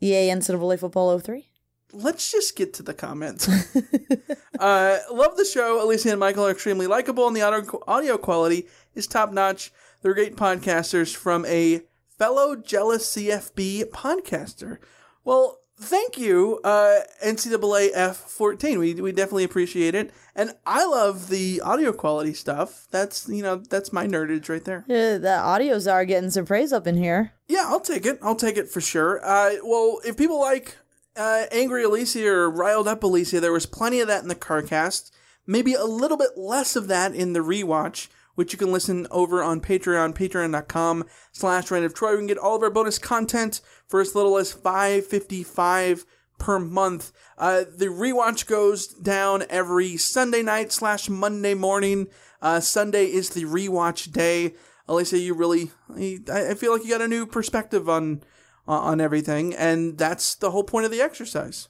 EA 0.01 0.29
NCAA 0.31 0.79
Football 0.79 1.19
03? 1.19 1.49
let's 1.95 2.33
just 2.33 2.57
get 2.57 2.73
to 2.75 2.83
the 2.83 2.95
comments. 2.95 3.47
uh, 4.59 4.99
love 5.13 5.37
the 5.37 5.45
show. 5.45 5.85
Alicia 5.85 6.11
and 6.11 6.21
Michael 6.21 6.47
are 6.47 6.51
extremely 6.51 6.87
likable, 6.87 7.27
and 7.27 7.37
the 7.37 7.43
audio, 7.43 7.81
audio 7.87 8.17
quality 8.17 8.67
is 8.95 9.07
top 9.07 9.33
notch. 9.33 9.73
They're 10.01 10.15
great 10.15 10.37
podcasters 10.37 11.15
from 11.15 11.45
a 11.47 11.83
fellow 12.23 12.55
jealous 12.55 13.17
CFB 13.17 13.87
podcaster. 13.87 14.79
Well, 15.25 15.59
thank 15.77 16.17
you, 16.17 16.61
uh, 16.63 17.01
NCAA 17.21 17.93
F14. 17.95 18.79
We, 18.79 18.95
we 18.95 19.11
definitely 19.11 19.43
appreciate 19.43 19.97
it. 19.97 20.13
And 20.37 20.53
I 20.65 20.85
love 20.85 21.31
the 21.31 21.61
audio 21.63 21.93
quality 21.93 22.33
stuff. 22.33 22.87
That's, 22.93 23.29
you 23.29 23.43
know, 23.43 23.57
that's 23.57 23.93
my 23.93 24.07
nerdage 24.07 24.49
right 24.49 24.65
there. 24.65 24.85
Yeah, 24.87 25.19
the 25.19 25.27
audios 25.27 25.93
are 25.93 26.05
getting 26.05 26.31
some 26.31 26.47
praise 26.47 26.73
up 26.73 26.87
in 26.87 26.97
here. 26.97 27.33
Yeah, 27.49 27.65
I'll 27.67 27.81
take 27.81 28.07
it. 28.07 28.21
I'll 28.23 28.37
take 28.37 28.57
it 28.57 28.69
for 28.69 28.81
sure. 28.81 29.21
Uh, 29.25 29.55
well, 29.65 29.99
if 30.05 30.17
people 30.17 30.39
like 30.39 30.77
uh, 31.17 31.47
Angry 31.51 31.83
Alicia 31.83 32.25
or 32.25 32.49
Riled 32.49 32.87
Up 32.87 33.03
Alicia, 33.03 33.41
there 33.41 33.51
was 33.51 33.67
plenty 33.67 33.99
of 33.99 34.07
that 34.07 34.23
in 34.23 34.29
the 34.29 34.37
CarCast. 34.37 35.11
Maybe 35.45 35.75
a 35.75 35.87
little 35.87 36.17
bit 36.17 36.39
less 36.39 36.77
of 36.77 36.87
that 36.87 37.17
in 37.17 37.33
the 37.33 37.41
rewatch, 37.41 38.07
which 38.35 38.53
you 38.53 38.59
can 38.59 38.73
listen 38.73 39.07
over 39.11 39.43
on 39.43 39.61
Patreon, 39.61 40.15
patreon.com 40.15 41.05
slash 41.33 41.71
Reign 41.71 41.85
of 41.85 41.95
Troy. 41.95 42.13
We 42.13 42.19
can 42.19 42.27
get 42.27 42.39
all 42.39 42.57
of 42.57 42.63
our 42.63 42.71
bonus 42.71 42.99
content 42.99 43.61
for 43.87 44.01
as 44.01 44.15
little 44.15 44.39
as 44.39 44.53
five 44.53 45.07
fifty 45.07 45.43
five 45.43 46.05
per 46.39 46.59
month. 46.59 47.13
Uh, 47.39 47.65
the 47.77 47.87
rewatch 47.87 48.47
goes 48.47 48.89
down 48.89 49.45
every 49.49 49.97
Sunday 49.97 50.43
night 50.43 50.73
slash 50.73 51.09
Monday 51.09 51.55
morning. 51.55 52.09
Uh, 52.41 52.61
Sunday 52.61 53.07
is 53.07 53.31
the 53.31 53.45
rewatch 53.45 54.11
day. 54.13 54.55
Alicia, 54.89 55.19
you 55.19 55.35
really, 55.35 55.71
I 56.29 56.55
feel 56.55 56.73
like 56.73 56.83
you 56.83 56.91
got 56.91 57.01
a 57.01 57.09
new 57.09 57.27
perspective 57.27 57.89
on 57.89 58.23
on 58.67 59.01
everything, 59.01 59.55
and 59.55 59.99
that's 59.99 60.35
the 60.35 60.51
whole 60.51 60.65
point 60.65 60.85
of 60.85 60.91
the 60.91 61.01
exercise. 61.01 61.69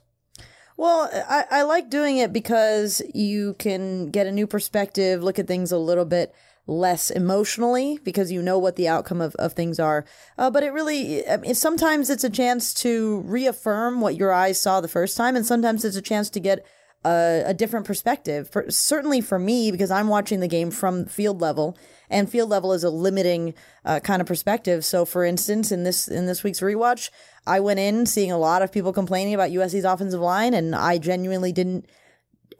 Well, 0.77 1.09
I, 1.11 1.45
I 1.51 1.61
like 1.63 1.89
doing 1.89 2.17
it 2.17 2.33
because 2.33 3.01
you 3.13 3.55
can 3.59 4.09
get 4.09 4.25
a 4.25 4.31
new 4.31 4.47
perspective, 4.47 5.21
look 5.21 5.37
at 5.37 5.47
things 5.47 5.71
a 5.71 5.77
little 5.77 6.05
bit 6.05 6.33
less 6.65 7.09
emotionally 7.09 7.99
because 8.03 8.31
you 8.31 8.41
know 8.41 8.57
what 8.57 8.75
the 8.75 8.87
outcome 8.87 9.21
of, 9.21 9.35
of 9.35 9.53
things 9.53 9.79
are. 9.79 10.05
Uh, 10.37 10.49
but 10.49 10.63
it 10.63 10.69
really, 10.69 11.27
I 11.27 11.37
mean, 11.37 11.55
sometimes 11.55 12.09
it's 12.09 12.23
a 12.23 12.29
chance 12.29 12.73
to 12.75 13.21
reaffirm 13.25 14.01
what 14.01 14.15
your 14.15 14.31
eyes 14.31 14.61
saw 14.61 14.79
the 14.79 14.87
first 14.87 15.17
time, 15.17 15.35
and 15.35 15.45
sometimes 15.45 15.83
it's 15.83 15.97
a 15.97 16.01
chance 16.01 16.29
to 16.31 16.39
get 16.39 16.65
a, 17.05 17.43
a 17.47 17.53
different 17.53 17.85
perspective. 17.85 18.49
For, 18.49 18.69
certainly 18.69 19.21
for 19.21 19.37
me, 19.37 19.71
because 19.71 19.91
I'm 19.91 20.07
watching 20.07 20.39
the 20.39 20.47
game 20.47 20.71
from 20.71 21.05
field 21.05 21.41
level, 21.41 21.77
and 22.09 22.29
field 22.29 22.49
level 22.49 22.73
is 22.73 22.83
a 22.83 22.89
limiting 22.89 23.53
uh, 23.83 23.99
kind 23.99 24.21
of 24.21 24.27
perspective. 24.27 24.85
So, 24.85 25.03
for 25.03 25.25
instance, 25.25 25.71
in 25.71 25.83
this 25.83 26.07
in 26.07 26.27
this 26.27 26.43
week's 26.43 26.61
rewatch, 26.61 27.09
I 27.45 27.59
went 27.59 27.79
in 27.79 28.05
seeing 28.05 28.31
a 28.31 28.37
lot 28.37 28.61
of 28.61 28.71
people 28.71 28.93
complaining 28.93 29.33
about 29.33 29.51
USC's 29.51 29.83
offensive 29.83 30.21
line, 30.21 30.53
and 30.53 30.75
I 30.75 30.97
genuinely 30.97 31.51
didn't 31.51 31.87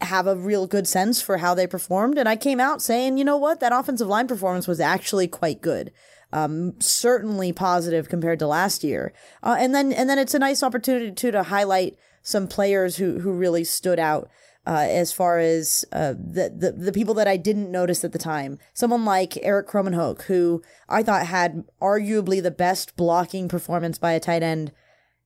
have 0.02 0.28
a 0.28 0.36
real 0.36 0.68
good 0.68 0.88
sense 0.88 1.22
for 1.22 1.38
how 1.38 1.54
they 1.54 1.68
performed. 1.68 2.18
And 2.18 2.28
I 2.28 2.36
came 2.36 2.60
out 2.60 2.82
saying, 2.82 3.18
you 3.18 3.24
know 3.24 3.38
what, 3.38 3.60
that 3.60 3.74
offensive 3.74 4.08
line 4.08 4.28
performance 4.28 4.68
was 4.68 4.80
actually 4.80 5.28
quite 5.28 5.62
good. 5.62 5.92
Um, 6.32 6.74
certainly 6.80 7.54
positive 7.54 8.10
compared 8.10 8.40
to 8.40 8.48
last 8.48 8.84
year. 8.84 9.14
Uh, 9.44 9.56
and 9.60 9.74
then 9.76 9.94
and 9.94 10.10
then 10.10 10.18
it's 10.18 10.34
a 10.34 10.40
nice 10.40 10.64
opportunity 10.64 11.12
too 11.12 11.32
to 11.32 11.44
highlight 11.44 11.96
some 12.24 12.48
players 12.48 12.98
who 12.98 13.20
who 13.20 13.32
really 13.32 13.64
stood 13.64 14.00
out. 14.00 14.30
Uh, 14.66 14.88
as 14.90 15.12
far 15.12 15.40
as 15.40 15.84
uh, 15.92 16.14
the, 16.14 16.50
the 16.50 16.72
the 16.72 16.94
people 16.94 17.14
that 17.14 17.28
I 17.28 17.36
didn't 17.36 17.70
notice 17.70 18.06
at 18.06 18.14
the 18.14 18.18
time, 18.18 18.60
someone 18.74 19.04
like 19.04 19.38
Erik 19.44 19.68
Krommenhoek, 19.68 20.22
who 20.24 20.64
I 20.88 21.04
thought 21.04 21.26
had 21.26 21.66
arguably 21.82 22.42
the 22.42 22.50
best 22.50 22.96
blocking 22.96 23.50
performance 23.50 23.98
by 23.98 24.14
a 24.14 24.22
tight 24.22 24.42
end 24.42 24.72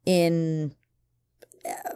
in 0.07 0.73
uh, 1.63 1.93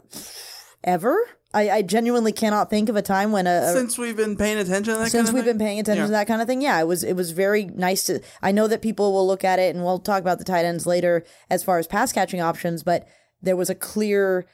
ever. 0.84 1.18
I, 1.54 1.70
I 1.70 1.82
genuinely 1.82 2.32
cannot 2.32 2.70
think 2.70 2.88
of 2.90 2.96
a 2.96 3.02
time 3.02 3.32
when 3.32 3.46
a, 3.48 3.50
a 3.64 3.74
Since 3.74 3.98
we've 3.98 4.16
been 4.16 4.36
paying 4.38 4.58
attention 4.58 4.94
to 4.94 5.00
that 5.00 5.12
since 5.12 5.28
kind 5.28 5.28
of 5.30 5.34
we've 5.34 5.44
thing? 5.44 5.58
been 5.58 5.66
paying 5.66 5.80
attention 5.80 6.04
Yeah. 6.04 6.08
to 6.08 6.12
that 6.12 6.28
kind 6.28 6.42
of 6.42 6.48
thing 6.48 6.62
yeah 6.62 6.80
it 6.80 6.88
was 6.88 7.04
it 7.04 7.14
was 7.14 7.32
very 7.32 7.66
nice 7.66 8.04
to 8.06 8.22
i 8.42 8.52
know 8.52 8.68
that 8.68 8.82
people 8.82 9.12
will 9.14 9.28
look 9.28 9.44
at 9.44 9.60
it 9.60 9.76
and 9.76 9.84
we'll 9.84 10.00
talk 10.00 10.22
about 10.22 10.38
the 10.40 10.46
tight 10.46 10.66
ends 10.66 10.86
later 10.88 11.26
as 11.50 11.64
far 11.64 11.78
as 11.80 11.88
pass 11.88 12.12
catching 12.14 12.42
options 12.42 12.84
but 12.84 13.08
there 13.42 13.56
was 13.58 13.70
a 13.70 13.76
clear 13.76 14.46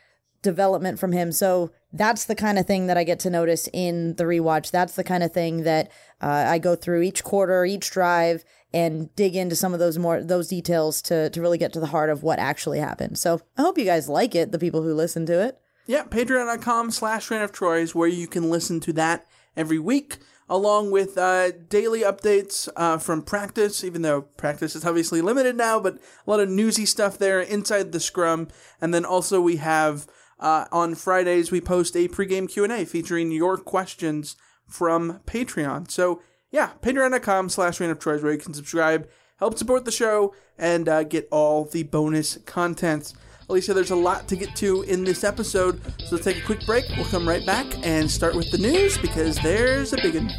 development 0.44 1.00
from 1.00 1.12
him 1.12 1.32
so 1.32 1.72
that's 1.94 2.26
the 2.26 2.36
kind 2.36 2.58
of 2.60 2.66
thing 2.66 2.88
that 2.88 2.98
i 2.98 3.04
get 3.04 3.20
to 3.20 3.30
notice 3.30 3.68
in 3.74 4.16
the 4.16 4.24
rewatch 4.24 4.72
that's 4.72 4.94
the 4.96 5.04
kind 5.04 5.24
of 5.24 5.32
thing 5.34 5.64
that 5.64 5.92
uh, 6.22 6.46
i 6.48 6.58
go 6.60 6.76
through 6.76 7.02
each 7.02 7.24
quarter 7.24 7.66
each 7.66 7.90
drive 7.92 8.44
and 8.74 9.14
dig 9.16 9.36
into 9.36 9.56
some 9.56 9.74
of 9.74 9.80
those 9.80 9.98
more 9.98 10.24
those 10.24 10.48
details 10.48 11.02
to 11.02 11.30
to 11.32 11.42
really 11.42 11.58
get 11.58 11.74
to 11.74 11.80
the 11.80 11.88
heart 11.88 12.10
of 12.10 12.22
what 12.24 12.38
actually 12.40 12.80
happened 12.80 13.18
so 13.18 13.42
i 13.58 13.62
hope 13.62 13.78
you 13.78 13.86
guys 13.86 14.08
like 14.08 14.36
it 14.36 14.52
the 14.52 14.60
people 14.60 14.84
who 14.84 14.94
listen 14.94 15.26
to 15.26 15.40
it 15.42 15.60
Yeah, 15.88 16.04
patreon.com 16.04 16.92
slash 16.92 17.32
Reign 17.32 17.42
of 17.42 17.54
Troy 17.54 17.80
is 17.80 17.96
where 17.96 18.10
you 18.10 18.28
can 18.28 18.50
listen 18.50 18.82
to 18.82 18.94
that 18.94 19.26
every 19.56 19.80
week, 19.80 20.18
along 20.50 20.92
with 20.92 21.18
uh, 21.18 21.52
daily 21.70 22.02
updates 22.02 22.68
uh, 22.76 22.98
from 22.98 23.22
practice, 23.22 23.86
even 23.86 24.02
though 24.02 24.24
practice 24.24 24.76
is 24.76 24.86
obviously 24.86 25.22
limited 25.22 25.56
now, 25.56 25.80
but 25.80 25.96
a 25.96 26.30
lot 26.30 26.42
of 26.42 26.50
newsy 26.50 26.86
stuff 26.86 27.18
there 27.18 27.40
inside 27.40 27.94
the 27.94 28.02
scrum. 28.02 28.50
And 28.82 28.94
then 28.94 29.06
also 29.06 29.40
we 29.40 29.56
have, 29.58 30.08
uh, 30.42 30.66
on 30.74 30.94
Fridays, 30.94 31.52
we 31.52 31.62
post 31.62 31.96
a 31.96 32.10
pregame 32.10 32.50
Q&A 32.50 32.84
featuring 32.84 33.32
your 33.32 33.56
questions 33.58 34.36
from 34.68 35.22
Patreon. 35.26 35.90
So 35.90 36.22
yeah, 36.52 36.72
patreon.com 36.82 37.48
slash 37.48 37.80
Reign 37.80 37.92
of 37.92 38.00
Troy 38.00 38.16
is 38.16 38.24
where 38.24 38.34
you 38.34 38.40
can 38.40 38.54
subscribe, 38.54 39.08
help 39.40 39.58
support 39.58 39.86
the 39.86 39.92
show, 39.92 40.36
and 40.58 40.90
uh, 40.90 41.04
get 41.04 41.30
all 41.32 41.64
the 41.64 41.84
bonus 41.84 42.40
content. 42.46 43.14
Alicia, 43.50 43.74
there's 43.74 43.92
a 43.92 43.96
lot 43.96 44.28
to 44.28 44.36
get 44.36 44.56
to 44.58 44.82
in 44.84 45.04
this 45.04 45.24
episode, 45.24 45.82
so 46.00 46.16
let's 46.16 46.26
take 46.26 46.38
a 46.38 46.46
quick 46.46 46.66
break. 46.66 46.86
We'll 46.96 47.06
come 47.06 47.28
right 47.28 47.46
back 47.46 47.66
and 47.86 48.10
start 48.12 48.36
with 48.36 48.52
the 48.52 48.58
news 48.58 48.98
because 48.98 49.38
there's 49.38 49.94
a 49.94 49.98
big 49.98 50.16
one. 50.16 50.32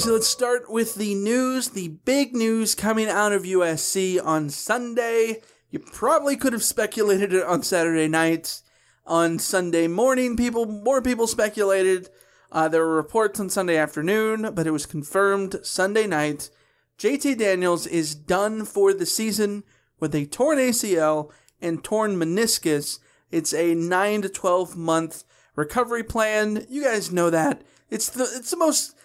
Boys, 0.00 0.06
let's 0.06 0.28
start 0.28 0.70
with 0.70 0.94
the 0.94 1.14
news, 1.14 1.68
the 1.70 1.88
big 1.88 2.34
news 2.34 2.74
coming 2.74 3.08
out 3.08 3.32
of 3.32 3.42
USC 3.42 4.18
on 4.24 4.48
Sunday. 4.48 5.42
You 5.70 5.78
probably 5.78 6.36
could 6.36 6.52
have 6.52 6.64
speculated 6.64 7.32
it 7.32 7.44
on 7.44 7.62
Saturday 7.62 8.08
night. 8.08 8.62
On 9.06 9.38
Sunday 9.38 9.88
morning, 9.88 10.36
people 10.36 10.66
more 10.66 11.00
people 11.00 11.26
speculated. 11.26 12.10
Uh, 12.52 12.68
there 12.68 12.84
were 12.84 12.96
reports 12.96 13.40
on 13.40 13.48
Sunday 13.48 13.76
afternoon, 13.76 14.52
but 14.54 14.66
it 14.66 14.72
was 14.72 14.86
confirmed 14.86 15.56
Sunday 15.62 16.06
night. 16.06 16.50
JT 16.98 17.38
Daniels 17.38 17.86
is 17.86 18.14
done 18.14 18.64
for 18.64 18.92
the 18.92 19.06
season 19.06 19.64
with 19.98 20.14
a 20.14 20.26
torn 20.26 20.58
ACL 20.58 21.30
and 21.60 21.82
torn 21.82 22.16
meniscus. 22.16 22.98
It's 23.30 23.54
a 23.54 23.74
9 23.74 24.22
to 24.22 24.28
12 24.28 24.76
month 24.76 25.24
recovery 25.56 26.04
plan. 26.04 26.66
You 26.68 26.84
guys 26.84 27.12
know 27.12 27.30
that. 27.30 27.62
It's 27.90 28.08
the 28.08 28.24
it's 28.24 28.50
the 28.50 28.56
most 28.56 28.96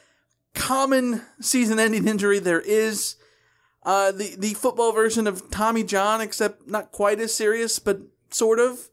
common 0.54 1.22
season-ending 1.40 2.08
injury 2.08 2.40
there 2.40 2.62
is. 2.62 3.16
Uh, 3.86 4.12
the 4.12 4.36
the 4.38 4.54
football 4.56 4.92
version 4.92 5.28
of 5.28 5.50
Tommy 5.52 5.84
John, 5.84 6.20
except 6.20 6.68
not 6.68 6.92
quite 6.92 7.20
as 7.20 7.34
serious, 7.34 7.80
but 7.80 8.02
sort 8.30 8.60
of. 8.60 8.90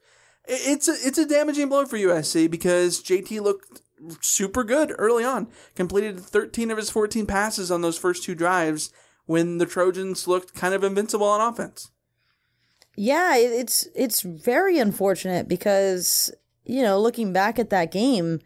It's 0.46 0.88
a 0.88 0.92
it's 0.92 1.18
a 1.18 1.26
damaging 1.26 1.68
blow 1.68 1.86
for 1.86 1.96
USC 1.96 2.50
because 2.50 3.02
JT 3.02 3.40
looked 3.40 3.80
super 4.20 4.64
good 4.64 4.92
early 4.98 5.24
on. 5.24 5.48
Completed 5.74 6.18
13 6.20 6.70
of 6.70 6.78
his 6.78 6.90
14 6.90 7.26
passes 7.26 7.70
on 7.70 7.80
those 7.80 7.96
first 7.96 8.24
two 8.24 8.34
drives 8.34 8.92
when 9.26 9.58
the 9.58 9.66
Trojans 9.66 10.26
looked 10.26 10.54
kind 10.54 10.74
of 10.74 10.82
invincible 10.82 11.26
on 11.28 11.40
offense. 11.40 11.90
Yeah, 12.96 13.36
it's 13.36 13.88
it's 13.94 14.20
very 14.22 14.78
unfortunate 14.78 15.48
because 15.48 16.30
you 16.64 16.82
know, 16.82 17.00
looking 17.00 17.32
back 17.32 17.58
at 17.58 17.70
that 17.70 17.90
game, 17.90 18.40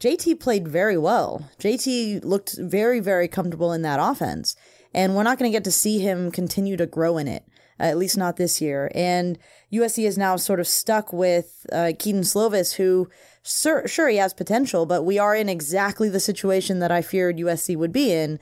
JT 0.00 0.40
played 0.40 0.68
very 0.68 0.98
well. 0.98 1.48
JT 1.58 2.24
looked 2.24 2.56
very, 2.58 3.00
very 3.00 3.28
comfortable 3.28 3.72
in 3.72 3.82
that 3.82 4.00
offense. 4.00 4.56
And 4.94 5.14
we're 5.14 5.22
not 5.22 5.38
going 5.38 5.50
to 5.50 5.56
get 5.56 5.64
to 5.64 5.72
see 5.72 5.98
him 5.98 6.30
continue 6.30 6.76
to 6.76 6.86
grow 6.86 7.18
in 7.18 7.28
it, 7.28 7.44
at 7.78 7.96
least 7.96 8.16
not 8.16 8.36
this 8.36 8.60
year. 8.60 8.90
And 8.94 9.38
USC 9.72 10.06
is 10.06 10.18
now 10.18 10.36
sort 10.36 10.60
of 10.60 10.68
stuck 10.68 11.12
with 11.12 11.66
uh, 11.72 11.92
Kedon 11.98 12.22
Slovis, 12.22 12.74
who, 12.74 13.08
sure, 13.42 13.86
sure, 13.88 14.08
he 14.08 14.16
has 14.18 14.34
potential, 14.34 14.86
but 14.86 15.04
we 15.04 15.18
are 15.18 15.34
in 15.34 15.48
exactly 15.48 16.08
the 16.08 16.20
situation 16.20 16.78
that 16.80 16.90
I 16.90 17.02
feared 17.02 17.38
USC 17.38 17.76
would 17.76 17.92
be 17.92 18.12
in 18.12 18.38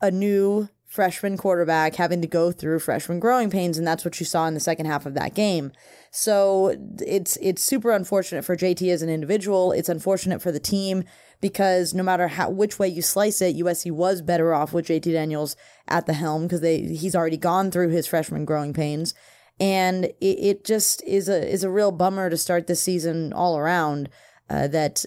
a 0.00 0.10
new 0.10 0.68
freshman 0.94 1.36
quarterback 1.36 1.96
having 1.96 2.22
to 2.22 2.28
go 2.28 2.52
through 2.52 2.78
freshman 2.78 3.18
growing 3.18 3.50
pains, 3.50 3.76
and 3.76 3.86
that's 3.86 4.04
what 4.04 4.20
you 4.20 4.24
saw 4.24 4.46
in 4.46 4.54
the 4.54 4.60
second 4.60 4.86
half 4.86 5.06
of 5.06 5.14
that 5.14 5.34
game. 5.34 5.72
So 6.12 6.76
it's 7.00 7.36
it's 7.42 7.64
super 7.64 7.90
unfortunate 7.90 8.44
for 8.44 8.56
JT 8.56 8.92
as 8.92 9.02
an 9.02 9.08
individual. 9.08 9.72
It's 9.72 9.88
unfortunate 9.88 10.40
for 10.40 10.52
the 10.52 10.60
team 10.60 11.02
because 11.40 11.94
no 11.94 12.02
matter 12.02 12.28
how 12.28 12.50
which 12.50 12.78
way 12.78 12.88
you 12.88 13.02
slice 13.02 13.40
it, 13.42 13.56
USC 13.56 13.90
was 13.90 14.22
better 14.22 14.54
off 14.54 14.72
with 14.72 14.86
JT 14.86 15.12
Daniels 15.12 15.56
at 15.88 16.06
the 16.06 16.14
helm 16.14 16.42
because 16.42 16.60
they 16.60 16.82
he's 16.82 17.14
already 17.14 17.36
gone 17.36 17.70
through 17.70 17.90
his 17.90 18.06
freshman 18.06 18.44
growing 18.44 18.72
pains. 18.72 19.14
And 19.60 20.06
it, 20.06 20.14
it 20.20 20.64
just 20.64 21.02
is 21.04 21.28
a 21.28 21.48
is 21.48 21.62
a 21.62 21.70
real 21.70 21.92
bummer 21.92 22.30
to 22.30 22.36
start 22.36 22.66
this 22.66 22.82
season 22.82 23.32
all 23.32 23.56
around. 23.56 24.08
Uh, 24.50 24.68
that 24.68 25.04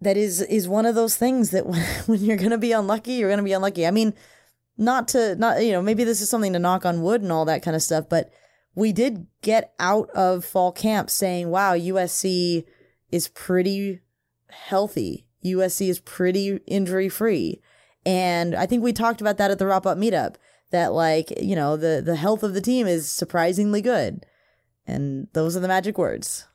that 0.00 0.16
is 0.16 0.40
is 0.42 0.68
one 0.68 0.86
of 0.86 0.94
those 0.94 1.16
things 1.16 1.50
that 1.50 1.66
when, 1.66 1.82
when 2.06 2.20
you're 2.20 2.36
to 2.50 2.58
be 2.58 2.72
unlucky, 2.72 3.12
you're 3.14 3.34
to 3.34 3.42
be 3.42 3.52
unlucky. 3.52 3.86
I 3.86 3.90
mean, 3.90 4.14
not 4.78 5.08
to 5.08 5.34
not 5.34 5.62
you 5.62 5.72
know 5.72 5.82
maybe 5.82 6.04
this 6.04 6.20
is 6.20 6.30
something 6.30 6.52
to 6.52 6.58
knock 6.58 6.86
on 6.86 7.02
wood 7.02 7.20
and 7.20 7.32
all 7.32 7.44
that 7.44 7.62
kind 7.62 7.74
of 7.74 7.82
stuff 7.82 8.08
but 8.08 8.30
we 8.74 8.92
did 8.92 9.26
get 9.42 9.74
out 9.80 10.08
of 10.10 10.44
fall 10.44 10.72
camp 10.72 11.10
saying 11.10 11.50
wow 11.50 11.74
usc 11.74 12.64
is 13.10 13.28
pretty 13.28 14.00
healthy. 14.50 15.26
Usc 15.44 15.88
is 15.88 16.00
pretty 16.00 16.58
injury 16.66 17.08
free 17.08 17.60
and 18.04 18.54
i 18.54 18.66
think 18.66 18.82
we 18.82 18.92
talked 18.92 19.20
about 19.20 19.38
that 19.38 19.50
at 19.50 19.58
the 19.58 19.66
wrap 19.66 19.86
up 19.86 19.96
meetup 19.96 20.34
that 20.70 20.92
like 20.92 21.32
you 21.40 21.56
know 21.56 21.76
the 21.76 22.02
the 22.04 22.16
health 22.16 22.42
of 22.42 22.54
the 22.54 22.60
team 22.60 22.86
is 22.86 23.10
surprisingly 23.10 23.80
good. 23.80 24.24
And 24.86 25.28
those 25.34 25.56
are 25.56 25.60
the 25.60 25.68
magic 25.68 25.98
words. 25.98 26.46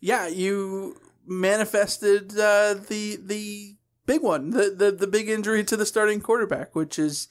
Yeah 0.00 0.26
you 0.26 0.96
manifested 1.26 2.32
uh, 2.32 2.74
the 2.74 3.18
the 3.22 3.76
big 4.06 4.22
one 4.22 4.50
the, 4.50 4.74
the 4.76 4.90
the 4.90 5.06
big 5.06 5.28
injury 5.28 5.64
to 5.64 5.76
the 5.76 5.86
starting 5.86 6.20
quarterback 6.20 6.74
which 6.74 6.98
is 6.98 7.28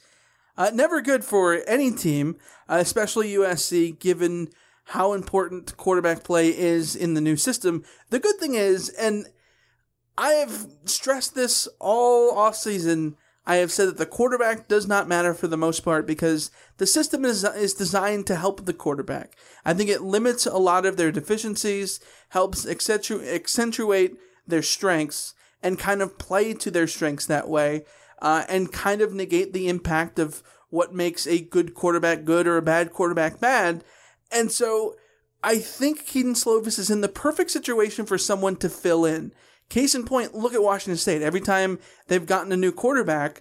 uh, 0.56 0.70
never 0.74 1.00
good 1.00 1.24
for 1.24 1.62
any 1.66 1.90
team, 1.90 2.36
uh, 2.68 2.76
especially 2.78 3.32
USC, 3.32 3.98
given 3.98 4.48
how 4.84 5.14
important 5.14 5.74
quarterback 5.78 6.24
play 6.24 6.48
is 6.48 6.94
in 6.94 7.14
the 7.14 7.22
new 7.22 7.36
system. 7.36 7.82
The 8.10 8.18
good 8.18 8.36
thing 8.36 8.54
is, 8.54 8.90
and 8.90 9.24
I 10.16 10.30
have 10.32 10.66
stressed 10.84 11.34
this 11.34 11.68
all 11.78 12.34
offseason, 12.34 13.14
I 13.44 13.56
have 13.56 13.72
said 13.72 13.88
that 13.88 13.98
the 13.98 14.06
quarterback 14.06 14.68
does 14.68 14.86
not 14.86 15.08
matter 15.08 15.34
for 15.34 15.48
the 15.48 15.56
most 15.56 15.80
part 15.80 16.06
because 16.06 16.50
the 16.76 16.86
system 16.86 17.24
is, 17.24 17.42
is 17.42 17.74
designed 17.74 18.26
to 18.28 18.36
help 18.36 18.64
the 18.64 18.72
quarterback. 18.72 19.36
I 19.64 19.74
think 19.74 19.90
it 19.90 20.02
limits 20.02 20.46
a 20.46 20.58
lot 20.58 20.86
of 20.86 20.96
their 20.96 21.10
deficiencies, 21.10 21.98
helps 22.28 22.64
accentu- 22.64 23.26
accentuate 23.26 24.16
their 24.46 24.62
strengths, 24.62 25.34
and 25.62 25.78
kind 25.78 26.02
of 26.02 26.18
play 26.18 26.54
to 26.54 26.70
their 26.70 26.86
strengths 26.86 27.26
that 27.26 27.48
way 27.48 27.84
uh, 28.20 28.44
and 28.48 28.72
kind 28.72 29.00
of 29.00 29.12
negate 29.12 29.52
the 29.52 29.68
impact 29.68 30.18
of 30.18 30.42
what 30.70 30.94
makes 30.94 31.26
a 31.26 31.40
good 31.40 31.74
quarterback 31.74 32.24
good 32.24 32.46
or 32.46 32.56
a 32.56 32.62
bad 32.62 32.92
quarterback 32.92 33.40
bad. 33.40 33.84
And 34.30 34.50
so 34.50 34.96
I 35.42 35.58
think 35.58 36.06
Kedon 36.06 36.34
Slovis 36.34 36.78
is 36.78 36.90
in 36.90 37.00
the 37.00 37.08
perfect 37.08 37.50
situation 37.50 38.06
for 38.06 38.16
someone 38.16 38.56
to 38.56 38.68
fill 38.68 39.04
in. 39.04 39.32
Case 39.72 39.94
in 39.94 40.04
point, 40.04 40.34
look 40.34 40.52
at 40.52 40.62
Washington 40.62 40.98
State. 40.98 41.22
Every 41.22 41.40
time 41.40 41.78
they've 42.08 42.26
gotten 42.26 42.52
a 42.52 42.58
new 42.58 42.72
quarterback, 42.72 43.40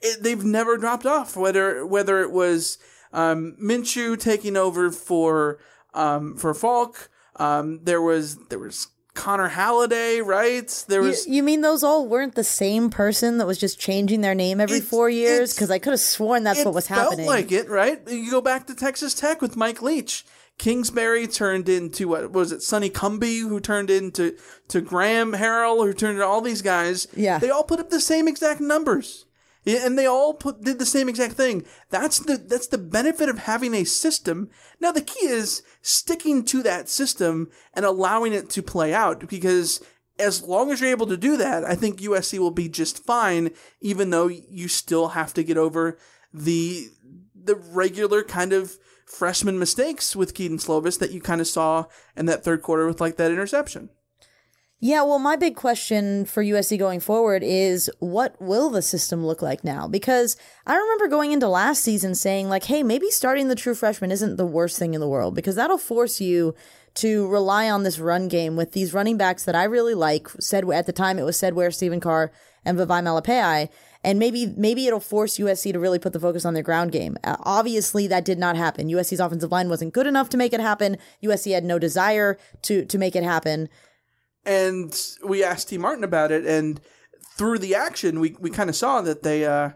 it, 0.00 0.22
they've 0.22 0.44
never 0.44 0.76
dropped 0.76 1.06
off. 1.06 1.36
Whether 1.36 1.84
whether 1.84 2.20
it 2.20 2.30
was 2.30 2.78
um, 3.12 3.56
Minshew 3.60 4.16
taking 4.16 4.56
over 4.56 4.92
for 4.92 5.58
um, 5.92 6.36
for 6.36 6.54
Falk, 6.54 7.10
um, 7.34 7.80
there 7.82 8.00
was 8.00 8.36
there 8.46 8.60
was 8.60 8.86
Connor 9.14 9.48
Halliday, 9.48 10.20
right? 10.20 10.84
There 10.86 11.00
was. 11.02 11.26
You, 11.26 11.34
you, 11.34 11.42
mean 11.42 11.62
those 11.62 11.82
all 11.82 12.06
weren't 12.06 12.36
the 12.36 12.44
same 12.44 12.88
person 12.88 13.38
that 13.38 13.46
was 13.48 13.58
just 13.58 13.80
changing 13.80 14.20
their 14.20 14.36
name 14.36 14.60
every 14.60 14.80
four 14.80 15.10
years? 15.10 15.52
Because 15.52 15.72
I 15.72 15.80
could 15.80 15.90
have 15.90 15.98
sworn 15.98 16.44
that's 16.44 16.64
what 16.64 16.74
was 16.74 16.86
happening. 16.86 17.26
Felt 17.26 17.28
like 17.28 17.50
it, 17.50 17.68
right? 17.68 18.00
You 18.08 18.30
go 18.30 18.40
back 18.40 18.68
to 18.68 18.74
Texas 18.76 19.14
Tech 19.14 19.42
with 19.42 19.56
Mike 19.56 19.82
Leach. 19.82 20.24
Kingsbury 20.60 21.26
turned 21.26 21.70
into 21.70 22.08
what 22.08 22.32
was 22.32 22.52
it? 22.52 22.62
Sonny 22.62 22.90
Cumbie, 22.90 23.48
who 23.48 23.60
turned 23.60 23.88
into 23.88 24.36
to 24.68 24.82
Graham 24.82 25.32
Harrell, 25.32 25.86
who 25.86 25.94
turned 25.94 26.16
into 26.16 26.26
all 26.26 26.42
these 26.42 26.60
guys. 26.60 27.08
Yeah, 27.16 27.38
they 27.38 27.48
all 27.48 27.64
put 27.64 27.80
up 27.80 27.88
the 27.88 27.98
same 27.98 28.28
exact 28.28 28.60
numbers 28.60 29.24
and 29.66 29.98
they 29.98 30.04
all 30.04 30.34
put, 30.34 30.62
did 30.62 30.78
the 30.78 30.84
same 30.84 31.08
exact 31.08 31.32
thing. 31.32 31.64
That's 31.88 32.18
the 32.18 32.36
that's 32.36 32.66
the 32.66 32.76
benefit 32.76 33.30
of 33.30 33.38
having 33.38 33.72
a 33.72 33.84
system. 33.84 34.50
Now 34.80 34.92
the 34.92 35.00
key 35.00 35.26
is 35.26 35.62
sticking 35.80 36.44
to 36.46 36.62
that 36.62 36.90
system 36.90 37.50
and 37.72 37.86
allowing 37.86 38.34
it 38.34 38.50
to 38.50 38.62
play 38.62 38.92
out 38.92 39.28
because 39.28 39.82
as 40.18 40.42
long 40.42 40.70
as 40.70 40.82
you're 40.82 40.90
able 40.90 41.06
to 41.06 41.16
do 41.16 41.38
that, 41.38 41.64
I 41.64 41.74
think 41.74 42.00
USC 42.00 42.38
will 42.38 42.50
be 42.50 42.68
just 42.68 43.02
fine 43.02 43.50
even 43.80 44.10
though 44.10 44.26
you 44.26 44.68
still 44.68 45.08
have 45.08 45.32
to 45.32 45.42
get 45.42 45.56
over 45.56 45.98
the 46.34 46.88
the 47.34 47.56
regular 47.56 48.22
kind 48.22 48.52
of 48.52 48.76
freshman 49.10 49.58
mistakes 49.58 50.14
with 50.14 50.34
Kedon 50.34 50.58
Slovis 50.58 50.98
that 50.98 51.10
you 51.10 51.20
kind 51.20 51.40
of 51.40 51.46
saw 51.46 51.86
in 52.16 52.26
that 52.26 52.44
third 52.44 52.62
quarter 52.62 52.86
with 52.86 53.00
like 53.00 53.16
that 53.16 53.30
interception. 53.30 53.90
Yeah, 54.82 55.02
well, 55.02 55.18
my 55.18 55.36
big 55.36 55.56
question 55.56 56.24
for 56.24 56.42
USC 56.42 56.78
going 56.78 57.00
forward 57.00 57.42
is 57.44 57.90
what 57.98 58.40
will 58.40 58.70
the 58.70 58.80
system 58.80 59.26
look 59.26 59.42
like 59.42 59.62
now? 59.62 59.86
Because 59.86 60.38
I 60.66 60.74
remember 60.74 61.06
going 61.06 61.32
into 61.32 61.48
last 61.48 61.84
season 61.84 62.14
saying, 62.14 62.48
like, 62.48 62.64
hey, 62.64 62.82
maybe 62.82 63.10
starting 63.10 63.48
the 63.48 63.54
true 63.54 63.74
freshman 63.74 64.10
isn't 64.10 64.36
the 64.36 64.46
worst 64.46 64.78
thing 64.78 64.94
in 64.94 65.00
the 65.00 65.08
world 65.08 65.34
because 65.34 65.54
that'll 65.54 65.76
force 65.76 66.18
you 66.18 66.54
to 66.94 67.28
rely 67.28 67.68
on 67.68 67.82
this 67.82 67.98
run 67.98 68.26
game 68.26 68.56
with 68.56 68.72
these 68.72 68.94
running 68.94 69.18
backs 69.18 69.44
that 69.44 69.54
I 69.54 69.64
really 69.64 69.94
like. 69.94 70.30
Said 70.40 70.68
at 70.70 70.86
the 70.86 70.92
time 70.92 71.18
it 71.18 71.24
was 71.24 71.38
said 71.38 71.52
where 71.52 71.70
Stephen 71.70 72.00
Carr 72.00 72.32
and 72.64 72.78
Vavae 72.78 73.02
Malepeai. 73.02 73.68
And 74.02 74.18
maybe 74.18 74.46
maybe 74.56 74.86
it'll 74.86 74.98
force 74.98 75.36
USC 75.36 75.72
to 75.72 75.78
really 75.78 75.98
put 75.98 76.12
the 76.12 76.20
focus 76.20 76.44
on 76.44 76.54
their 76.54 76.62
ground 76.62 76.90
game. 76.90 77.18
Uh, 77.22 77.36
obviously, 77.40 78.06
that 78.06 78.24
did 78.24 78.38
not 78.38 78.56
happen. 78.56 78.88
USC's 78.88 79.20
offensive 79.20 79.52
line 79.52 79.68
wasn't 79.68 79.92
good 79.92 80.06
enough 80.06 80.30
to 80.30 80.38
make 80.38 80.54
it 80.54 80.60
happen. 80.60 80.96
USC 81.22 81.52
had 81.52 81.64
no 81.64 81.78
desire 81.78 82.38
to 82.62 82.84
to 82.86 82.98
make 82.98 83.14
it 83.14 83.24
happen. 83.24 83.68
And 84.46 84.98
we 85.22 85.44
asked 85.44 85.68
Tee 85.68 85.76
Martin 85.76 86.02
about 86.02 86.32
it, 86.32 86.46
and 86.46 86.80
through 87.36 87.58
the 87.58 87.74
action, 87.74 88.20
we, 88.20 88.36
we 88.38 88.50
kind 88.50 88.70
of 88.70 88.76
saw 88.76 89.00
that 89.02 89.22
they. 89.22 89.44
Uh, 89.44 89.70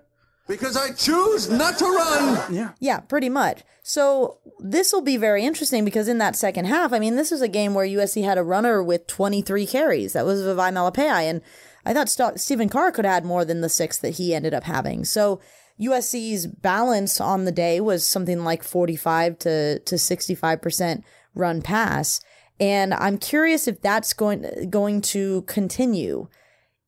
because 0.46 0.76
I 0.76 0.92
choose 0.92 1.50
not 1.50 1.78
to 1.78 1.86
run. 1.86 2.54
Yeah. 2.54 2.72
Yeah, 2.78 3.00
pretty 3.00 3.30
much. 3.30 3.62
So 3.82 4.38
this 4.58 4.92
will 4.92 5.00
be 5.00 5.16
very 5.16 5.44
interesting 5.44 5.84
because 5.84 6.06
in 6.06 6.18
that 6.18 6.36
second 6.36 6.66
half, 6.66 6.92
I 6.92 6.98
mean, 6.98 7.16
this 7.16 7.30
was 7.30 7.40
a 7.40 7.48
game 7.48 7.72
where 7.72 7.86
USC 7.86 8.22
had 8.24 8.36
a 8.36 8.42
runner 8.42 8.82
with 8.82 9.06
23 9.06 9.66
carries. 9.66 10.12
That 10.12 10.26
was 10.26 10.42
Vavae 10.42 10.70
Malepeai. 10.72 11.30
And 11.30 11.40
I 11.84 11.92
thought 11.92 12.08
St- 12.08 12.40
Stephen 12.40 12.68
Carr 12.68 12.92
could 12.92 13.06
add 13.06 13.24
more 13.24 13.44
than 13.44 13.60
the 13.60 13.68
six 13.68 13.98
that 13.98 14.14
he 14.14 14.34
ended 14.34 14.54
up 14.54 14.64
having. 14.64 15.04
So 15.04 15.40
USC's 15.80 16.46
balance 16.46 17.20
on 17.20 17.44
the 17.44 17.52
day 17.52 17.80
was 17.80 18.06
something 18.06 18.44
like 18.44 18.62
45 18.62 19.38
to, 19.40 19.78
to 19.80 19.94
65% 19.96 21.02
run 21.34 21.62
pass. 21.62 22.20
And 22.60 22.94
I'm 22.94 23.18
curious 23.18 23.66
if 23.66 23.80
that's 23.80 24.12
going 24.12 24.70
going 24.70 25.00
to 25.00 25.42
continue. 25.42 26.28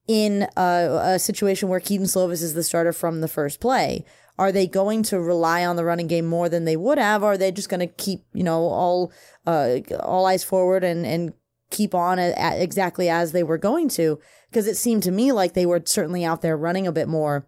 in 0.09 0.47
a, 0.57 1.15
a 1.15 1.19
situation 1.19 1.69
where 1.69 1.81
Kedon 1.81 2.07
Slovis 2.07 2.43
is 2.43 2.55
the 2.55 2.63
starter 2.63 2.93
from 2.93 3.21
the 3.21 3.29
first 3.29 3.61
play? 3.61 4.05
Are 4.39 4.53
they 4.53 4.67
going 4.67 5.03
to 5.05 5.19
rely 5.19 5.65
on 5.65 5.77
the 5.77 5.85
running 5.85 6.07
game 6.07 6.27
more 6.27 6.49
than 6.49 6.65
they 6.65 6.77
would 6.77 6.99
have? 6.99 7.23
Or 7.23 7.33
are 7.33 7.39
they 7.39 7.51
just 7.51 7.69
going 7.69 7.81
to 7.81 7.87
keep, 7.87 8.25
you 8.33 8.45
know, 8.45 8.61
all 8.61 9.13
uh, 9.47 9.79
all 10.01 10.27
eyes 10.27 10.45
forward 10.45 10.85
and 10.85 11.07
and 11.07 11.33
keep 11.77 11.95
on 11.95 12.19
a, 12.19 12.33
a, 12.37 12.63
exactly 12.63 13.09
as 13.09 13.33
they 13.33 13.43
were 13.43 13.59
going 13.59 13.89
to? 13.91 14.19
Because 14.51 14.67
it 14.67 14.77
seemed 14.77 15.03
to 15.05 15.11
me 15.11 15.33
like 15.33 15.53
they 15.53 15.67
were 15.67 15.83
certainly 15.85 16.25
out 16.25 16.43
there 16.43 16.57
running 16.57 16.87
a 16.87 16.93
bit 16.93 17.09
more 17.09 17.47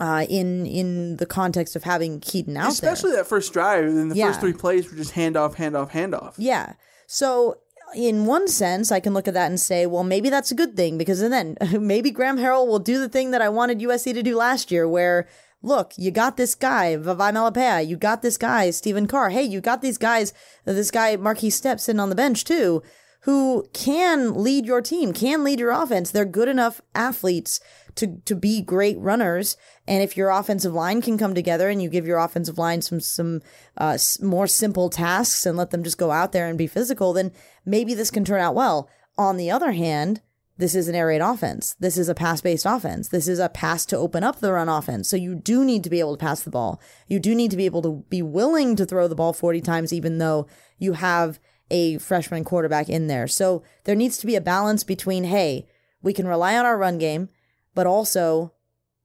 uh, 0.00 0.26
in 0.28 0.66
in 0.66 1.16
the 1.18 1.26
context 1.26 1.76
of 1.76 1.84
having 1.84 2.20
Kedon 2.20 2.56
out 2.56 2.72
Especially 2.72 3.10
there. 3.10 3.20
that 3.22 3.28
first 3.28 3.52
drive, 3.52 3.84
and 3.84 4.10
the 4.10 4.16
Yeah. 4.16 4.28
first 4.28 4.40
three 4.40 4.52
plays 4.52 4.90
were 4.90 4.96
just 4.96 5.14
handoff, 5.14 5.54
handoff, 5.56 5.90
handoff. 5.92 6.34
Yeah. 6.36 6.72
So 7.06 7.58
in 7.94 8.26
one 8.26 8.48
sense, 8.48 8.90
I 8.90 8.98
can 8.98 9.14
look 9.14 9.28
at 9.28 9.34
that 9.34 9.46
and 9.46 9.60
say, 9.60 9.86
well, 9.86 10.02
maybe 10.02 10.28
that's 10.28 10.50
a 10.50 10.56
good 10.56 10.76
thing 10.76 10.98
because 10.98 11.20
then 11.20 11.56
maybe 11.80 12.10
Graham 12.10 12.36
Harrell 12.38 12.66
will 12.66 12.80
do 12.80 12.98
the 12.98 13.08
thing 13.08 13.30
that 13.30 13.40
I 13.42 13.48
wanted 13.48 13.78
USC 13.80 14.12
to 14.14 14.22
do 14.24 14.36
last 14.36 14.72
year, 14.72 14.88
where 14.88 15.28
look, 15.62 15.92
you 15.96 16.10
got 16.10 16.36
this 16.36 16.54
guy, 16.54 16.96
Vavae 16.96 17.32
Malepeai, 17.32 17.86
you 17.86 17.96
got 17.96 18.22
this 18.22 18.36
guy, 18.36 18.70
Stephen 18.70 19.06
Carr. 19.06 19.30
Hey, 19.30 19.42
you 19.42 19.60
got 19.60 19.82
these 19.82 19.98
guys, 19.98 20.32
this 20.64 20.90
guy, 20.90 21.16
Markese 21.16 21.52
Steps 21.52 21.84
sitting 21.84 21.98
on 22.00 22.08
the 22.08 22.14
bench 22.14 22.44
too, 22.44 22.82
who 23.26 23.66
can 23.72 24.34
lead 24.44 24.64
your 24.66 24.80
team, 24.80 25.12
can 25.12 25.42
lead 25.42 25.58
your 25.58 25.72
offense. 25.72 26.12
They're 26.12 26.24
good 26.24 26.46
enough 26.46 26.80
athletes 26.94 27.58
to, 27.96 28.18
to 28.24 28.36
be 28.36 28.62
great 28.62 28.96
runners. 29.00 29.56
And 29.84 30.00
if 30.00 30.16
your 30.16 30.30
offensive 30.30 30.72
line 30.72 31.02
can 31.02 31.18
come 31.18 31.34
together 31.34 31.68
and 31.68 31.82
you 31.82 31.88
give 31.88 32.06
your 32.06 32.18
offensive 32.18 32.56
line 32.56 32.82
some, 32.82 33.00
some, 33.00 33.42
uh, 33.76 33.98
more 34.22 34.46
simple 34.46 34.90
tasks 34.90 35.44
and 35.44 35.58
let 35.58 35.70
them 35.70 35.82
just 35.82 35.98
go 35.98 36.12
out 36.12 36.30
there 36.30 36.46
and 36.46 36.56
be 36.56 36.68
physical, 36.68 37.12
then 37.12 37.32
maybe 37.64 37.94
this 37.94 38.12
can 38.12 38.24
turn 38.24 38.40
out 38.40 38.54
well. 38.54 38.88
On 39.18 39.36
the 39.36 39.50
other 39.50 39.72
hand, 39.72 40.22
this 40.56 40.76
is 40.76 40.86
an 40.86 40.94
air 40.94 41.08
raid 41.08 41.20
offense. 41.20 41.74
This 41.80 41.98
is 41.98 42.08
a 42.08 42.14
pass 42.14 42.40
based 42.40 42.64
offense. 42.64 43.08
This 43.08 43.26
is 43.26 43.40
a 43.40 43.48
pass 43.48 43.84
to 43.86 43.96
open 43.96 44.22
up 44.22 44.38
the 44.38 44.52
run 44.52 44.68
offense. 44.68 45.08
So 45.08 45.16
you 45.16 45.34
do 45.34 45.64
need 45.64 45.82
to 45.82 45.90
be 45.90 45.98
able 45.98 46.16
to 46.16 46.24
pass 46.24 46.42
the 46.42 46.50
ball. 46.50 46.80
You 47.08 47.18
do 47.18 47.34
need 47.34 47.50
to 47.50 47.56
be 47.56 47.66
able 47.66 47.82
to 47.82 48.04
be 48.08 48.22
willing 48.22 48.76
to 48.76 48.86
throw 48.86 49.08
the 49.08 49.16
ball 49.16 49.32
40 49.32 49.60
times, 49.62 49.92
even 49.92 50.18
though 50.18 50.46
you 50.78 50.92
have 50.92 51.40
a 51.70 51.98
freshman 51.98 52.44
quarterback 52.44 52.88
in 52.88 53.06
there. 53.06 53.26
So 53.26 53.62
there 53.84 53.94
needs 53.94 54.18
to 54.18 54.26
be 54.26 54.36
a 54.36 54.40
balance 54.40 54.84
between, 54.84 55.24
hey, 55.24 55.66
we 56.02 56.12
can 56.12 56.28
rely 56.28 56.56
on 56.56 56.64
our 56.64 56.78
run 56.78 56.98
game, 56.98 57.28
but 57.74 57.86
also 57.86 58.52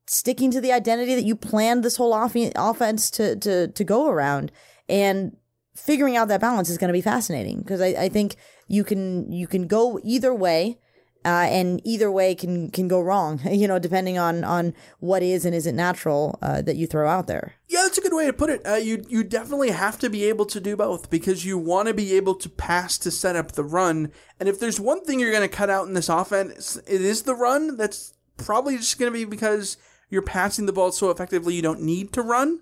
sticking 0.07 0.51
to 0.51 0.61
the 0.61 0.71
identity 0.71 1.15
that 1.15 1.23
you 1.23 1.35
planned 1.35 1.83
this 1.83 1.97
whole 1.97 2.13
off- 2.13 2.35
offense 2.35 3.09
to, 3.11 3.35
to, 3.37 3.67
to 3.69 3.83
go 3.83 4.09
around 4.09 4.51
and 4.89 5.35
figuring 5.75 6.17
out 6.17 6.27
that 6.27 6.41
balance 6.41 6.69
is 6.69 6.77
going 6.77 6.89
to 6.89 6.93
be 6.93 7.01
fascinating 7.01 7.59
because 7.59 7.81
I, 7.81 7.87
I 7.87 8.09
think 8.09 8.35
you 8.67 8.83
can, 8.83 9.31
you 9.31 9.47
can 9.47 9.67
go 9.67 9.99
either 10.03 10.33
way. 10.33 10.77
Uh, 11.23 11.45
and 11.49 11.79
either 11.83 12.11
way 12.11 12.33
can 12.33 12.71
can 12.71 12.87
go 12.87 12.99
wrong, 12.99 13.39
you 13.51 13.67
know, 13.67 13.77
depending 13.77 14.17
on 14.17 14.43
on 14.43 14.73
what 14.99 15.21
is 15.21 15.45
and 15.45 15.53
isn't 15.53 15.75
natural 15.75 16.39
uh, 16.41 16.61
that 16.61 16.75
you 16.75 16.87
throw 16.87 17.07
out 17.07 17.27
there. 17.27 17.53
Yeah, 17.67 17.81
that's 17.83 17.99
a 17.99 18.01
good 18.01 18.13
way 18.13 18.25
to 18.25 18.33
put 18.33 18.49
it. 18.49 18.65
Uh, 18.65 18.75
you 18.75 19.05
you 19.07 19.23
definitely 19.23 19.69
have 19.69 19.99
to 19.99 20.09
be 20.09 20.23
able 20.25 20.45
to 20.47 20.59
do 20.59 20.75
both 20.75 21.09
because 21.09 21.45
you 21.45 21.57
want 21.57 21.87
to 21.87 21.93
be 21.93 22.15
able 22.15 22.35
to 22.35 22.49
pass 22.49 22.97
to 22.99 23.11
set 23.11 23.35
up 23.35 23.51
the 23.51 23.63
run. 23.63 24.11
And 24.39 24.49
if 24.49 24.59
there's 24.59 24.79
one 24.79 25.03
thing 25.05 25.19
you're 25.19 25.31
going 25.31 25.47
to 25.47 25.55
cut 25.55 25.69
out 25.69 25.87
in 25.87 25.93
this 25.93 26.09
offense, 26.09 26.77
it 26.87 27.01
is 27.01 27.23
the 27.23 27.35
run. 27.35 27.77
That's 27.77 28.13
probably 28.37 28.77
just 28.77 28.97
going 28.97 29.11
to 29.11 29.17
be 29.17 29.25
because 29.25 29.77
you're 30.09 30.21
passing 30.21 30.65
the 30.65 30.73
ball 30.73 30.91
so 30.91 31.09
effectively 31.11 31.53
you 31.53 31.61
don't 31.61 31.81
need 31.81 32.11
to 32.13 32.21
run, 32.21 32.61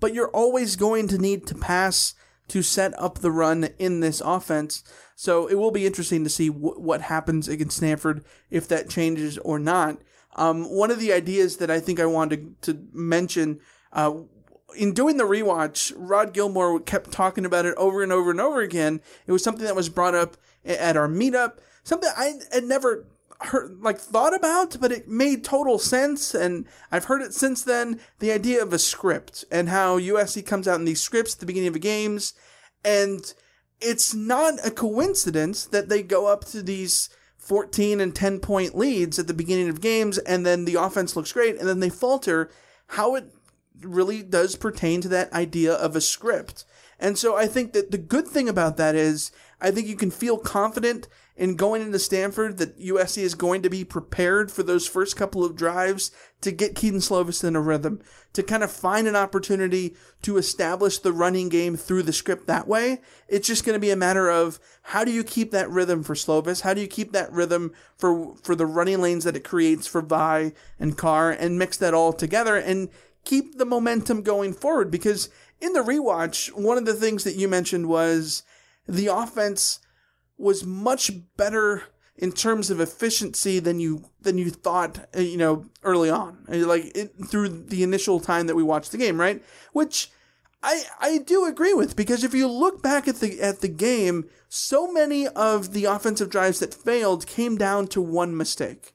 but 0.00 0.14
you're 0.14 0.30
always 0.30 0.76
going 0.76 1.08
to 1.08 1.18
need 1.18 1.46
to 1.48 1.54
pass 1.54 2.14
to 2.48 2.62
set 2.62 2.98
up 2.98 3.18
the 3.18 3.30
run 3.30 3.68
in 3.78 4.00
this 4.00 4.22
offense. 4.24 4.82
So 5.20 5.48
it 5.48 5.56
will 5.56 5.72
be 5.72 5.84
interesting 5.84 6.22
to 6.22 6.30
see 6.30 6.46
wh- 6.46 6.80
what 6.80 7.00
happens 7.00 7.48
against 7.48 7.78
Stanford 7.78 8.24
if 8.50 8.68
that 8.68 8.88
changes 8.88 9.36
or 9.38 9.58
not. 9.58 9.98
Um, 10.36 10.72
one 10.72 10.92
of 10.92 11.00
the 11.00 11.12
ideas 11.12 11.56
that 11.56 11.72
I 11.72 11.80
think 11.80 11.98
I 11.98 12.06
wanted 12.06 12.62
to 12.62 12.86
mention 12.92 13.58
uh, 13.92 14.14
in 14.76 14.94
doing 14.94 15.16
the 15.16 15.24
rewatch, 15.24 15.92
Rod 15.96 16.32
Gilmore 16.32 16.78
kept 16.78 17.10
talking 17.10 17.44
about 17.44 17.66
it 17.66 17.74
over 17.76 18.00
and 18.00 18.12
over 18.12 18.30
and 18.30 18.40
over 18.40 18.60
again. 18.60 19.00
It 19.26 19.32
was 19.32 19.42
something 19.42 19.64
that 19.64 19.74
was 19.74 19.88
brought 19.88 20.14
up 20.14 20.36
at 20.64 20.96
our 20.96 21.08
meetup, 21.08 21.58
something 21.82 22.10
I 22.16 22.34
had 22.52 22.62
never 22.62 23.04
heard, 23.40 23.76
like 23.80 23.98
thought 23.98 24.36
about, 24.36 24.76
but 24.80 24.92
it 24.92 25.08
made 25.08 25.42
total 25.42 25.80
sense. 25.80 26.32
And 26.32 26.64
I've 26.92 27.06
heard 27.06 27.22
it 27.22 27.34
since 27.34 27.64
then. 27.64 27.98
The 28.20 28.30
idea 28.30 28.62
of 28.62 28.72
a 28.72 28.78
script 28.78 29.44
and 29.50 29.68
how 29.68 29.98
USC 29.98 30.46
comes 30.46 30.68
out 30.68 30.78
in 30.78 30.84
these 30.84 31.00
scripts 31.00 31.34
at 31.34 31.40
the 31.40 31.46
beginning 31.46 31.68
of 31.68 31.74
the 31.74 31.80
games, 31.80 32.34
and 32.84 33.34
it's 33.80 34.14
not 34.14 34.54
a 34.64 34.70
coincidence 34.70 35.64
that 35.66 35.88
they 35.88 36.02
go 36.02 36.26
up 36.26 36.44
to 36.46 36.62
these 36.62 37.10
14 37.36 38.00
and 38.00 38.14
10 38.14 38.40
point 38.40 38.76
leads 38.76 39.18
at 39.18 39.26
the 39.26 39.34
beginning 39.34 39.68
of 39.68 39.80
games 39.80 40.18
and 40.18 40.44
then 40.44 40.64
the 40.64 40.74
offense 40.74 41.16
looks 41.16 41.32
great 41.32 41.58
and 41.58 41.68
then 41.68 41.80
they 41.80 41.88
falter. 41.88 42.50
How 42.88 43.14
it 43.14 43.32
really 43.80 44.22
does 44.22 44.56
pertain 44.56 45.00
to 45.02 45.08
that 45.08 45.32
idea 45.32 45.72
of 45.72 45.94
a 45.94 46.00
script. 46.00 46.64
And 46.98 47.16
so 47.16 47.36
i 47.36 47.46
think 47.46 47.72
that 47.72 47.90
the 47.90 47.98
good 47.98 48.26
thing 48.26 48.48
about 48.48 48.76
that 48.76 48.94
is 48.94 49.30
i 49.60 49.70
think 49.70 49.86
you 49.86 49.96
can 49.96 50.10
feel 50.10 50.36
confident 50.36 51.06
in 51.38 51.56
going 51.56 51.80
into 51.80 51.98
stanford 51.98 52.58
that 52.58 52.78
usc 52.78 53.16
is 53.16 53.34
going 53.34 53.62
to 53.62 53.70
be 53.70 53.84
prepared 53.84 54.52
for 54.52 54.62
those 54.62 54.86
first 54.86 55.16
couple 55.16 55.44
of 55.44 55.56
drives 55.56 56.10
to 56.40 56.50
get 56.50 56.74
kedon 56.74 57.00
slovis 57.00 57.42
in 57.42 57.56
a 57.56 57.60
rhythm 57.60 58.00
to 58.38 58.42
kind 58.42 58.62
of 58.62 58.70
find 58.70 59.08
an 59.08 59.16
opportunity 59.16 59.96
to 60.22 60.36
establish 60.36 60.98
the 60.98 61.12
running 61.12 61.48
game 61.48 61.76
through 61.76 62.02
the 62.04 62.12
script 62.12 62.46
that 62.46 62.68
way. 62.68 63.00
It's 63.26 63.48
just 63.48 63.64
going 63.64 63.74
to 63.74 63.80
be 63.80 63.90
a 63.90 63.96
matter 63.96 64.30
of 64.30 64.60
how 64.82 65.04
do 65.04 65.10
you 65.10 65.24
keep 65.24 65.50
that 65.50 65.70
rhythm 65.70 66.02
for 66.02 66.14
Slovis? 66.14 66.60
How 66.60 66.74
do 66.74 66.80
you 66.80 66.86
keep 66.86 67.10
that 67.12 67.32
rhythm 67.32 67.72
for 67.96 68.36
for 68.36 68.54
the 68.54 68.66
running 68.66 69.00
lanes 69.00 69.24
that 69.24 69.36
it 69.36 69.42
creates 69.42 69.86
for 69.86 70.02
Vi 70.02 70.52
and 70.78 70.96
Carr 70.96 71.30
and 71.30 71.58
mix 71.58 71.76
that 71.78 71.94
all 71.94 72.12
together 72.12 72.56
and 72.56 72.90
keep 73.24 73.58
the 73.58 73.66
momentum 73.66 74.22
going 74.22 74.52
forward 74.52 74.90
because 74.90 75.28
in 75.60 75.72
the 75.72 75.80
rewatch, 75.80 76.48
one 76.52 76.78
of 76.78 76.84
the 76.84 76.94
things 76.94 77.24
that 77.24 77.34
you 77.34 77.48
mentioned 77.48 77.88
was 77.88 78.44
the 78.86 79.08
offense 79.08 79.80
was 80.38 80.64
much 80.64 81.10
better 81.36 81.82
in 82.16 82.32
terms 82.32 82.70
of 82.70 82.80
efficiency 82.80 83.58
than 83.60 83.78
you 83.80 84.04
than 84.20 84.38
you 84.38 84.50
thought 84.50 84.98
uh, 85.16 85.20
you 85.20 85.36
know 85.36 85.64
early 85.82 86.10
on 86.10 86.38
Uh, 86.52 86.66
like 86.66 86.96
it, 86.96 87.12
through 87.28 87.48
the 87.48 87.82
initial 87.82 88.18
time 88.20 88.46
that 88.46 88.56
we 88.56 88.62
watched 88.62 88.90
the 88.92 88.98
game 88.98 89.20
right 89.20 89.42
which 89.72 90.10
I 90.62 90.82
I 91.00 91.18
do 91.18 91.44
agree 91.44 91.74
with 91.74 91.94
because 91.94 92.24
if 92.24 92.34
you 92.34 92.48
look 92.48 92.82
back 92.82 93.06
at 93.06 93.16
the 93.16 93.40
at 93.40 93.60
the 93.60 93.68
game 93.68 94.28
so 94.48 94.90
many 94.90 95.28
of 95.28 95.72
the 95.72 95.84
offensive 95.84 96.30
drives 96.30 96.58
that 96.60 96.74
failed 96.74 97.26
came 97.26 97.56
down 97.56 97.86
to 97.88 98.00
one 98.02 98.36
mistake 98.36 98.94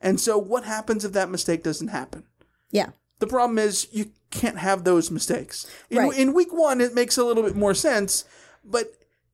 and 0.00 0.18
so 0.20 0.38
what 0.38 0.64
happens 0.64 1.04
if 1.04 1.12
that 1.12 1.30
mistake 1.30 1.62
doesn't 1.62 1.88
happen 1.88 2.24
Yeah. 2.70 2.90
the 3.18 3.26
problem 3.26 3.58
is 3.58 3.86
you 3.92 4.06
can't 4.30 4.58
have 4.58 4.84
those 4.84 5.10
mistakes. 5.10 5.66
In, 5.90 5.98
Right. 5.98 6.18
in 6.18 6.32
week 6.32 6.52
one, 6.54 6.80
it 6.80 6.94
makes 6.94 7.18
a 7.18 7.24
little 7.24 7.42
bit 7.42 7.54
more 7.54 7.74
sense, 7.74 8.24
but 8.64 8.86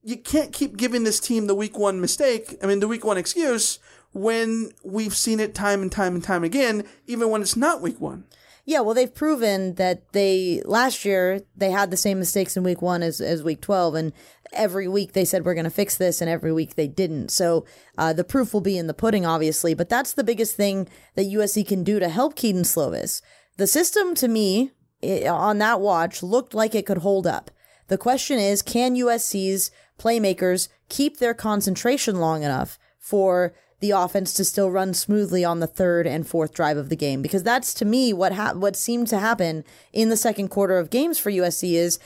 you 0.03 0.17
can't 0.17 0.53
keep 0.53 0.77
giving 0.77 1.05
this 1.05 1.21
team 1.21 1.47
the 1.47 1.55
week 1.55 1.79
one 1.79 2.01
mistake, 2.01 2.57
I 2.63 2.67
mean, 2.67 2.81
the 2.81 2.89
week 2.89 3.05
one 3.05 3.19
excuse, 3.19 3.79
when 4.13 4.71
we've 4.83 5.17
seen 5.17 5.41
it 5.41 5.55
time 5.55 5.83
and 5.83 5.93
time 5.93 6.15
and 6.15 6.25
time 6.25 6.45
again, 6.45 6.85
even 7.07 7.31
when 7.31 7.43
it's 7.43 7.57
not 7.57 7.83
week 7.83 8.01
one. 8.01 8.25
Yeah, 8.65 8.81
well, 8.81 8.95
they've 8.95 9.15
proven 9.15 9.77
that 9.77 10.13
they 10.13 10.61
last 10.67 11.07
year 11.07 11.41
they 11.57 11.71
had 11.71 11.91
the 11.91 11.97
same 11.97 12.19
mistakes 12.19 12.55
in 12.55 12.63
week 12.63 12.83
one 12.83 13.03
as, 13.03 13.19
as 13.19 13.43
week 13.43 13.63
twelve, 13.63 13.95
and 13.95 14.13
every 14.53 14.87
week 14.87 15.15
they 15.15 15.25
said 15.25 15.43
we're 15.43 15.55
going 15.55 15.65
to 15.65 15.71
fix 15.71 15.97
this, 15.97 16.21
and 16.21 16.29
every 16.29 16.53
week 16.53 16.75
they 16.75 16.87
didn't. 16.87 17.31
So 17.31 17.65
uh, 17.97 18.13
the 18.13 18.25
proof 18.25 18.53
will 18.53 18.61
be 18.61 18.77
in 18.77 18.87
the 18.87 18.93
pudding, 18.93 19.25
obviously. 19.25 19.73
But 19.73 19.89
that's 19.89 20.13
the 20.13 20.23
biggest 20.23 20.55
thing 20.55 20.87
that 21.15 21.31
USC 21.31 21.67
can 21.67 21.83
do 21.83 21.99
to 21.99 22.11
help 22.11 22.37
Kedon 22.37 22.63
Slovis. 22.63 23.23
The 23.57 23.67
system, 23.67 24.15
to 24.17 24.29
me, 24.29 24.73
i 25.03 25.27
on 25.27 25.57
that 25.59 25.81
watch, 25.81 26.23
looked 26.23 26.53
like 26.53 26.75
it 26.75 26.85
could 26.85 26.99
hold 26.99 27.27
up. 27.27 27.51
The 27.87 27.97
question 27.97 28.39
is, 28.39 28.61
can 28.61 28.97
USC's 28.97 29.71
playmakers 29.99 30.69
keep 30.89 31.19
their 31.19 31.35
concentration 31.35 32.17
long 32.17 32.43
enough 32.43 32.79
for 32.99 33.55
the 33.81 33.91
offense 33.93 34.35
to 34.35 34.45
still 34.45 34.71
run 34.71 34.93
smoothly 34.93 35.45
on 35.45 35.61
the 35.61 35.67
third 35.67 36.07
and 36.07 36.27
fourth 36.27 36.53
drive 36.53 36.77
of 36.77 36.89
the 36.89 36.97
game? 36.97 37.23
Because 37.23 37.43
that's 37.43 37.75
to 37.75 37.85
me 37.85 38.13
what 38.13 38.33
ha- 38.33 38.55
what 38.55 38.77
seemed 38.77 39.09
to 39.09 39.19
happen 39.19 39.65
in 39.93 40.09
the 40.09 40.17
second 40.17 40.49
quarter 40.49 40.79
of 40.79 40.91
games 40.91 41.19
for 41.19 41.31
USC 41.31 41.75
is 41.75 41.99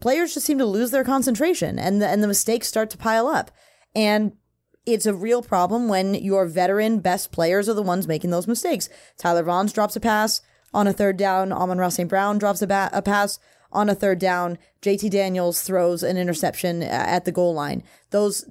players 0.00 0.34
just 0.34 0.46
seem 0.46 0.58
to 0.58 0.66
lose 0.66 0.90
their 0.90 1.04
concentration 1.04 1.78
and 1.78 2.00
the, 2.00 2.08
and 2.08 2.22
the 2.22 2.28
mistakes 2.28 2.68
start 2.68 2.90
to 2.90 2.98
pile 2.98 3.26
up. 3.26 3.50
And 3.94 4.32
it's 4.86 5.06
a 5.06 5.14
real 5.14 5.42
problem 5.42 5.88
when 5.88 6.14
your 6.14 6.46
veteran 6.46 7.00
best 7.00 7.32
players 7.32 7.68
are 7.68 7.74
the 7.74 7.82
ones 7.82 8.06
making 8.06 8.30
those 8.30 8.46
mistakes. 8.46 8.88
Tyler 9.16 9.42
Vaughns 9.42 9.72
drops 9.72 9.96
a 9.96 10.00
pass 10.00 10.42
on 10.74 10.86
a 10.86 10.92
third 10.92 11.16
down. 11.16 11.52
Amon-Ra 11.52 11.88
St. 11.88 12.08
Brown 12.08 12.38
drops 12.38 12.60
a, 12.60 12.66
ba- 12.66 12.90
a 12.92 13.00
pass 13.00 13.38
on 13.74 13.90
a 13.90 13.94
third 13.94 14.18
down. 14.18 14.58
JT 14.82 15.10
Daniels 15.10 15.62
throws 15.62 16.02
an 16.02 16.16
interception 16.16 16.82
at 16.82 17.24
the 17.24 17.32
goal 17.32 17.54
line. 17.54 17.82
Those 18.10 18.46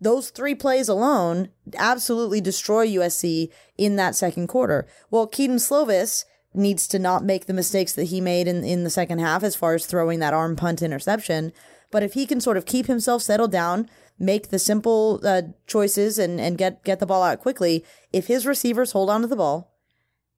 those 0.00 0.30
three 0.30 0.54
plays 0.54 0.88
alone 0.88 1.48
absolutely 1.76 2.40
destroy 2.40 2.86
USC 2.86 3.50
in 3.76 3.96
that 3.96 4.14
second 4.14 4.46
quarter. 4.46 4.86
Well, 5.10 5.26
Kedon 5.26 5.56
Slovis 5.56 6.24
needs 6.54 6.86
to 6.88 6.98
not 6.98 7.24
make 7.24 7.46
the 7.46 7.52
mistakes 7.52 7.92
that 7.94 8.04
he 8.04 8.20
made 8.20 8.46
in, 8.46 8.64
in 8.64 8.84
the 8.84 8.90
second 8.90 9.18
half 9.18 9.42
as 9.42 9.56
far 9.56 9.74
as 9.74 9.86
throwing 9.86 10.20
that 10.20 10.34
arm 10.34 10.56
punt 10.56 10.82
interception. 10.82 11.52
But 11.90 12.02
if 12.02 12.14
he 12.14 12.26
can 12.26 12.40
sort 12.40 12.56
of 12.56 12.66
keep 12.66 12.86
himself 12.86 13.22
settled 13.22 13.52
down, 13.52 13.88
make 14.18 14.48
the 14.48 14.58
simple 14.58 15.20
uh, 15.24 15.42
choices 15.66 16.18
and, 16.18 16.40
and 16.40 16.58
get, 16.58 16.84
get 16.84 17.00
the 17.00 17.06
ball 17.06 17.22
out 17.22 17.40
quickly, 17.40 17.84
if 18.12 18.26
his 18.26 18.46
receivers 18.46 18.92
hold 18.92 19.10
on 19.10 19.22
to 19.22 19.26
the 19.26 19.36
ball, 19.36 19.67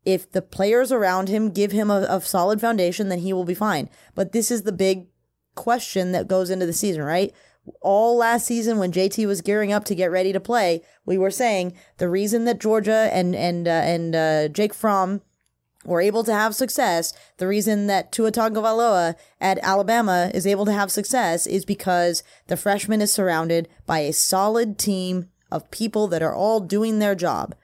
if 0.05 0.31
the 0.31 0.43
players 0.43 0.91
around 0.93 1.29
him 1.29 1.51
give 1.51 1.73
him 1.73 1.91
a, 1.91 2.07
a 2.09 2.21
solid 2.21 2.61
foundation, 2.61 3.09
then 3.09 3.21
he 3.21 3.33
will 3.33 3.45
be 3.45 3.55
fine. 3.55 3.89
But 4.15 4.33
this 4.33 4.51
is 4.51 4.63
the 4.63 4.73
big 4.73 5.07
question 5.55 6.13
that 6.13 6.29
goes 6.29 6.51
into 6.51 6.67
the 6.67 6.73
season, 6.73 7.03
right? 7.03 7.33
All 7.83 8.17
last 8.17 8.47
season, 8.47 8.79
when 8.79 8.93
JT 8.93 9.27
was 9.27 9.43
gearing 9.43 9.73
up 9.73 9.85
to 9.85 9.95
get 9.95 10.11
ready 10.11 10.33
to 10.33 10.41
play, 10.41 10.83
we 11.05 11.19
were 11.19 11.31
saying 11.31 11.75
the 11.99 12.09
reason 12.09 12.45
that 12.47 12.59
Georgia 12.59 13.11
and 13.13 13.37
and 13.37 13.69
uh, 13.69 13.71
and 13.71 14.17
uh, 14.17 14.49
Jake 14.49 14.73
Fromm 14.73 15.21
were 15.85 16.01
able 16.01 16.25
to 16.25 16.33
have 16.33 16.55
success, 16.55 17.13
the 17.39 17.47
reason 17.47 17.87
that 17.87 18.13
Tua 18.13 18.33
Tagovailoa 18.33 19.15
at 19.41 19.59
Alabama 19.63 20.31
is 20.35 20.47
able 20.47 20.67
to 20.67 20.73
have 20.73 20.91
success 20.91 21.47
is 21.47 21.65
because 21.65 22.23
the 22.49 22.57
freshman 22.57 23.01
is 23.01 23.13
surrounded 23.13 23.69
by 23.87 24.01
a 24.01 24.13
solid 24.13 24.79
team 24.79 25.31
of 25.51 25.71
people 25.71 26.07
that 26.09 26.23
are 26.23 26.35
all 26.35 26.61
doing 26.61 26.99
their 26.99 27.15
job 27.15 27.55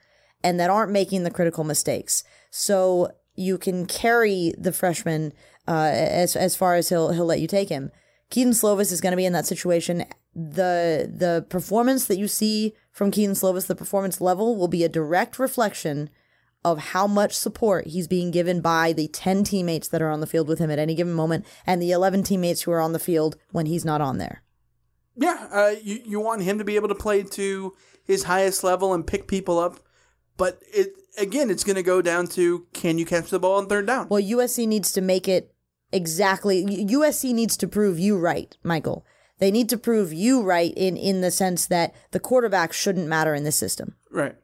and 0.47 0.61
that 0.61 0.69
aren't 0.69 0.93
making 0.93 1.23
the 1.23 1.29
critical 1.29 1.65
mistakes. 1.65 2.23
So 2.51 3.11
you 3.35 3.57
can 3.57 3.85
carry 3.85 4.53
the 4.57 4.71
freshman 4.71 5.33
uh, 5.67 5.91
as 5.93 6.37
as 6.37 6.55
far 6.55 6.75
as 6.75 6.87
he'll 6.87 7.11
he'll 7.11 7.25
let 7.25 7.41
you 7.41 7.47
take 7.47 7.67
him. 7.67 7.91
Kedon 8.29 8.53
Slovis 8.53 8.93
is 8.93 9.01
going 9.01 9.11
to 9.11 9.17
be 9.17 9.25
in 9.25 9.33
that 9.33 9.45
situation. 9.45 10.05
The 10.33 11.11
the 11.13 11.45
performance 11.49 12.05
that 12.05 12.17
you 12.17 12.29
see 12.29 12.73
from 12.93 13.11
Kedon 13.11 13.35
Slovis, 13.35 13.67
the 13.67 13.75
performance 13.75 14.21
level, 14.21 14.55
will 14.55 14.69
be 14.69 14.85
a 14.85 14.89
direct 14.89 15.37
reflection 15.37 16.09
of 16.63 16.79
how 16.79 17.07
much 17.07 17.33
support 17.33 17.87
he's 17.87 18.07
being 18.07 18.31
given 18.31 18.61
by 18.61 18.93
the 18.93 19.07
10 19.09 19.43
teammates 19.43 19.87
that 19.89 20.01
are 20.01 20.09
on 20.09 20.21
the 20.21 20.27
field 20.27 20.47
with 20.47 20.59
him 20.59 20.71
at 20.71 20.79
any 20.79 20.95
given 20.95 21.13
moment 21.13 21.45
and 21.65 21.81
the 21.81 21.91
11 21.91 22.23
teammates 22.23 22.63
who 22.63 22.71
are 22.71 22.81
on 22.81 22.93
the 22.93 22.99
field 22.99 23.37
when 23.51 23.65
he's 23.67 23.85
not 23.85 24.01
on 24.01 24.17
there. 24.17 24.43
Yeah, 25.15 25.47
uh, 25.51 25.75
you, 25.81 26.01
you 26.05 26.19
want 26.19 26.41
him 26.43 26.57
to 26.57 26.65
be 26.65 26.75
able 26.75 26.89
to 26.89 26.95
play 26.95 27.23
to 27.23 27.73
his 28.03 28.23
highest 28.23 28.63
level 28.63 28.93
and 28.93 29.05
pick 29.05 29.27
people 29.27 29.59
up. 29.59 29.79
But 30.37 30.61
it 30.73 30.93
again, 31.17 31.49
it's 31.49 31.63
going 31.63 31.75
to 31.75 31.83
go 31.83 32.01
down 32.01 32.27
to 32.27 32.67
can 32.73 32.97
you 32.97 33.05
catch 33.05 33.29
the 33.29 33.39
ball 33.39 33.57
on 33.57 33.67
third 33.67 33.87
down? 33.87 34.07
Well, 34.09 34.21
USC 34.21 34.67
needs 34.67 34.91
to 34.93 35.01
make 35.01 35.27
it 35.27 35.53
exactly. 35.91 36.65
USC 36.65 37.33
needs 37.33 37.57
to 37.57 37.67
prove 37.67 37.99
you 37.99 38.17
right, 38.17 38.55
Michael. 38.63 39.05
They 39.39 39.51
need 39.51 39.69
to 39.69 39.77
prove 39.77 40.13
you 40.13 40.41
right 40.41 40.73
in, 40.75 40.97
in 40.97 41.21
the 41.21 41.31
sense 41.31 41.67
that 41.67 41.93
the 42.11 42.19
quarterback 42.19 42.73
shouldn't 42.73 43.07
matter 43.07 43.35
in 43.35 43.43
this 43.43 43.55
system. 43.55 43.95
Right. 44.11 44.35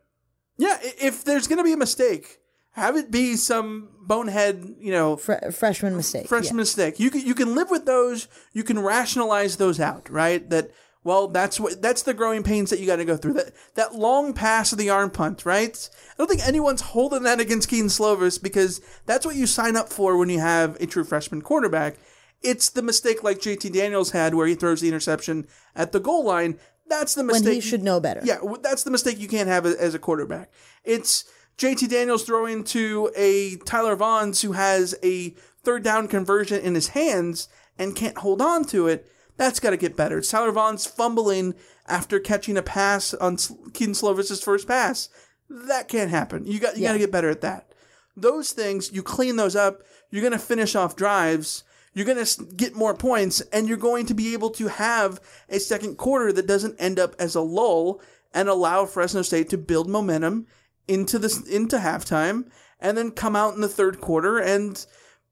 Yeah, 0.58 0.78
if 0.82 1.24
there's 1.24 1.48
going 1.48 1.58
to 1.58 1.64
be 1.64 1.74
a 1.74 1.78
mistake, 1.78 2.38
have 2.74 2.96
it 2.96 3.10
be 3.10 3.36
some 3.36 3.90
bonehead, 4.02 4.76
you 4.80 4.92
know, 4.92 5.18
Fre- 5.18 5.50
freshman 5.52 5.96
mistake. 5.96 6.28
freshman 6.28 6.56
yeah. 6.56 6.62
mistake. 6.62 7.00
You 7.00 7.10
can 7.10 7.22
you 7.22 7.34
can 7.34 7.56
live 7.56 7.72
with 7.72 7.86
those. 7.86 8.28
You 8.52 8.64
can 8.64 8.80
rationalize 8.80 9.58
those 9.58 9.80
out, 9.80 10.10
right? 10.10 10.48
That 10.50 10.72
well, 11.04 11.28
that's 11.28 11.60
what 11.60 11.82
that's 11.82 12.04
the 12.04 12.14
growing 12.14 12.44
pains 12.44 12.70
that 12.70 12.80
you 12.80 12.86
got 12.86 12.98
to 12.98 13.06
go 13.06 13.18
through. 13.18 13.34
That 13.34 13.54
that 13.76 13.96
long 13.96 14.34
pass 14.34 14.72
of 14.72 14.78
the 14.78 14.90
arm 14.90 15.10
punt, 15.10 15.46
right? 15.46 15.90
I 15.94 16.14
don't 16.18 16.30
think 16.30 16.48
anyone's 16.48 16.82
holding 16.82 17.24
that 17.24 17.40
against 17.40 17.70
Kedon 17.70 17.88
Slovis 17.88 18.42
because 18.42 18.82
that's 19.06 19.26
what 19.26 19.36
you 19.36 19.46
sign 19.46 19.76
up 19.76 19.90
for 19.90 20.18
when 20.18 20.30
you 20.30 20.40
have 20.40 20.80
a 20.82 20.86
true 20.86 21.04
freshman 21.04 21.42
quarterback. 21.42 21.98
It's 22.42 22.70
the 22.70 22.82
mistake 22.82 23.24
like 23.24 23.40
JT 23.40 23.74
Daniels 23.74 24.12
had 24.12 24.36
where 24.36 24.48
he 24.48 24.56
throws 24.56 24.82
the 24.82 24.88
interception 24.88 25.48
at 25.76 25.92
the 25.92 26.00
goal 26.00 26.26
line. 26.26 26.60
That's 26.88 27.16
the 27.16 27.24
mistake 27.24 27.46
When 27.46 27.54
he 27.54 27.62
should 27.62 27.84
know 27.84 28.00
better. 28.00 28.22
Yeah, 28.24 28.40
that's 28.62 28.84
the 28.84 28.92
mistake 28.92 29.20
you 29.20 29.28
can't 29.28 29.48
have 29.48 29.66
as 29.66 29.94
a 29.94 30.00
quarterback. 30.00 30.52
It's 30.84 31.26
JT 31.58 31.90
Daniels 31.90 32.24
throwing 32.24 32.64
to 32.66 33.12
a 33.16 33.58
Tyler 33.66 33.96
Vaughns 33.96 34.42
who 34.42 34.54
has 34.54 34.96
a 35.04 35.30
third 35.64 35.84
down 35.84 36.08
conversion 36.08 36.62
in 36.62 36.76
his 36.76 36.90
hands 36.90 37.48
and 37.78 37.96
can't 37.96 38.18
hold 38.18 38.42
on 38.42 38.66
to 38.66 38.88
it. 38.88 39.10
That's 39.38 39.60
got 39.60 39.72
to 39.72 39.78
get 39.78 39.98
better. 39.98 40.22
Tyler 40.22 40.52
Vaughns 40.52 40.88
fumbling 40.88 41.56
after 41.88 42.20
catching 42.20 42.58
a 42.58 42.62
pass 42.62 43.14
on 43.14 43.38
Kedon 43.74 43.96
Slovis's 43.96 44.44
first 44.44 44.68
pass. 44.68 45.10
That 45.50 45.88
can't 45.88 46.12
happen. 46.12 46.46
You 46.46 46.60
got 46.60 46.78
you 46.78 46.84
got 46.84 46.94
to 46.94 47.00
get 47.00 47.12
better 47.12 47.30
at 47.30 47.42
that. 47.42 47.74
Those 48.16 48.52
things 48.52 48.92
you 48.94 49.04
clean 49.04 49.36
those 49.36 49.56
up. 49.56 49.82
You're 50.10 50.22
going 50.22 50.34
to 50.34 50.40
finish 50.40 50.76
off 50.76 50.96
drives. 50.96 51.64
You're 51.94 52.06
going 52.06 52.24
to 52.24 52.44
get 52.56 52.76
more 52.76 52.96
points, 52.96 53.42
and 53.52 53.68
you're 53.68 53.78
going 53.78 54.08
to 54.08 54.16
be 54.16 54.34
able 54.34 54.50
to 54.52 54.68
have 54.68 55.20
a 55.48 55.60
second 55.60 55.98
quarter 55.98 56.34
that 56.34 56.48
doesn't 56.48 56.80
end 56.80 56.98
up 56.98 57.16
as 57.20 57.36
a 57.36 57.42
lull 57.42 58.02
and 58.34 58.50
allow 58.50 58.86
Fresno 58.86 59.22
State 59.22 59.50
to 59.50 59.58
build 59.60 59.88
momentum 59.88 60.48
into 60.88 61.20
this 61.20 61.48
into 61.48 61.78
halftime, 61.78 62.50
and 62.80 62.98
then 62.98 63.12
come 63.12 63.36
out 63.36 63.54
in 63.54 63.62
the 63.62 63.68
third 63.68 64.02
quarter 64.02 64.40
and 64.40 64.86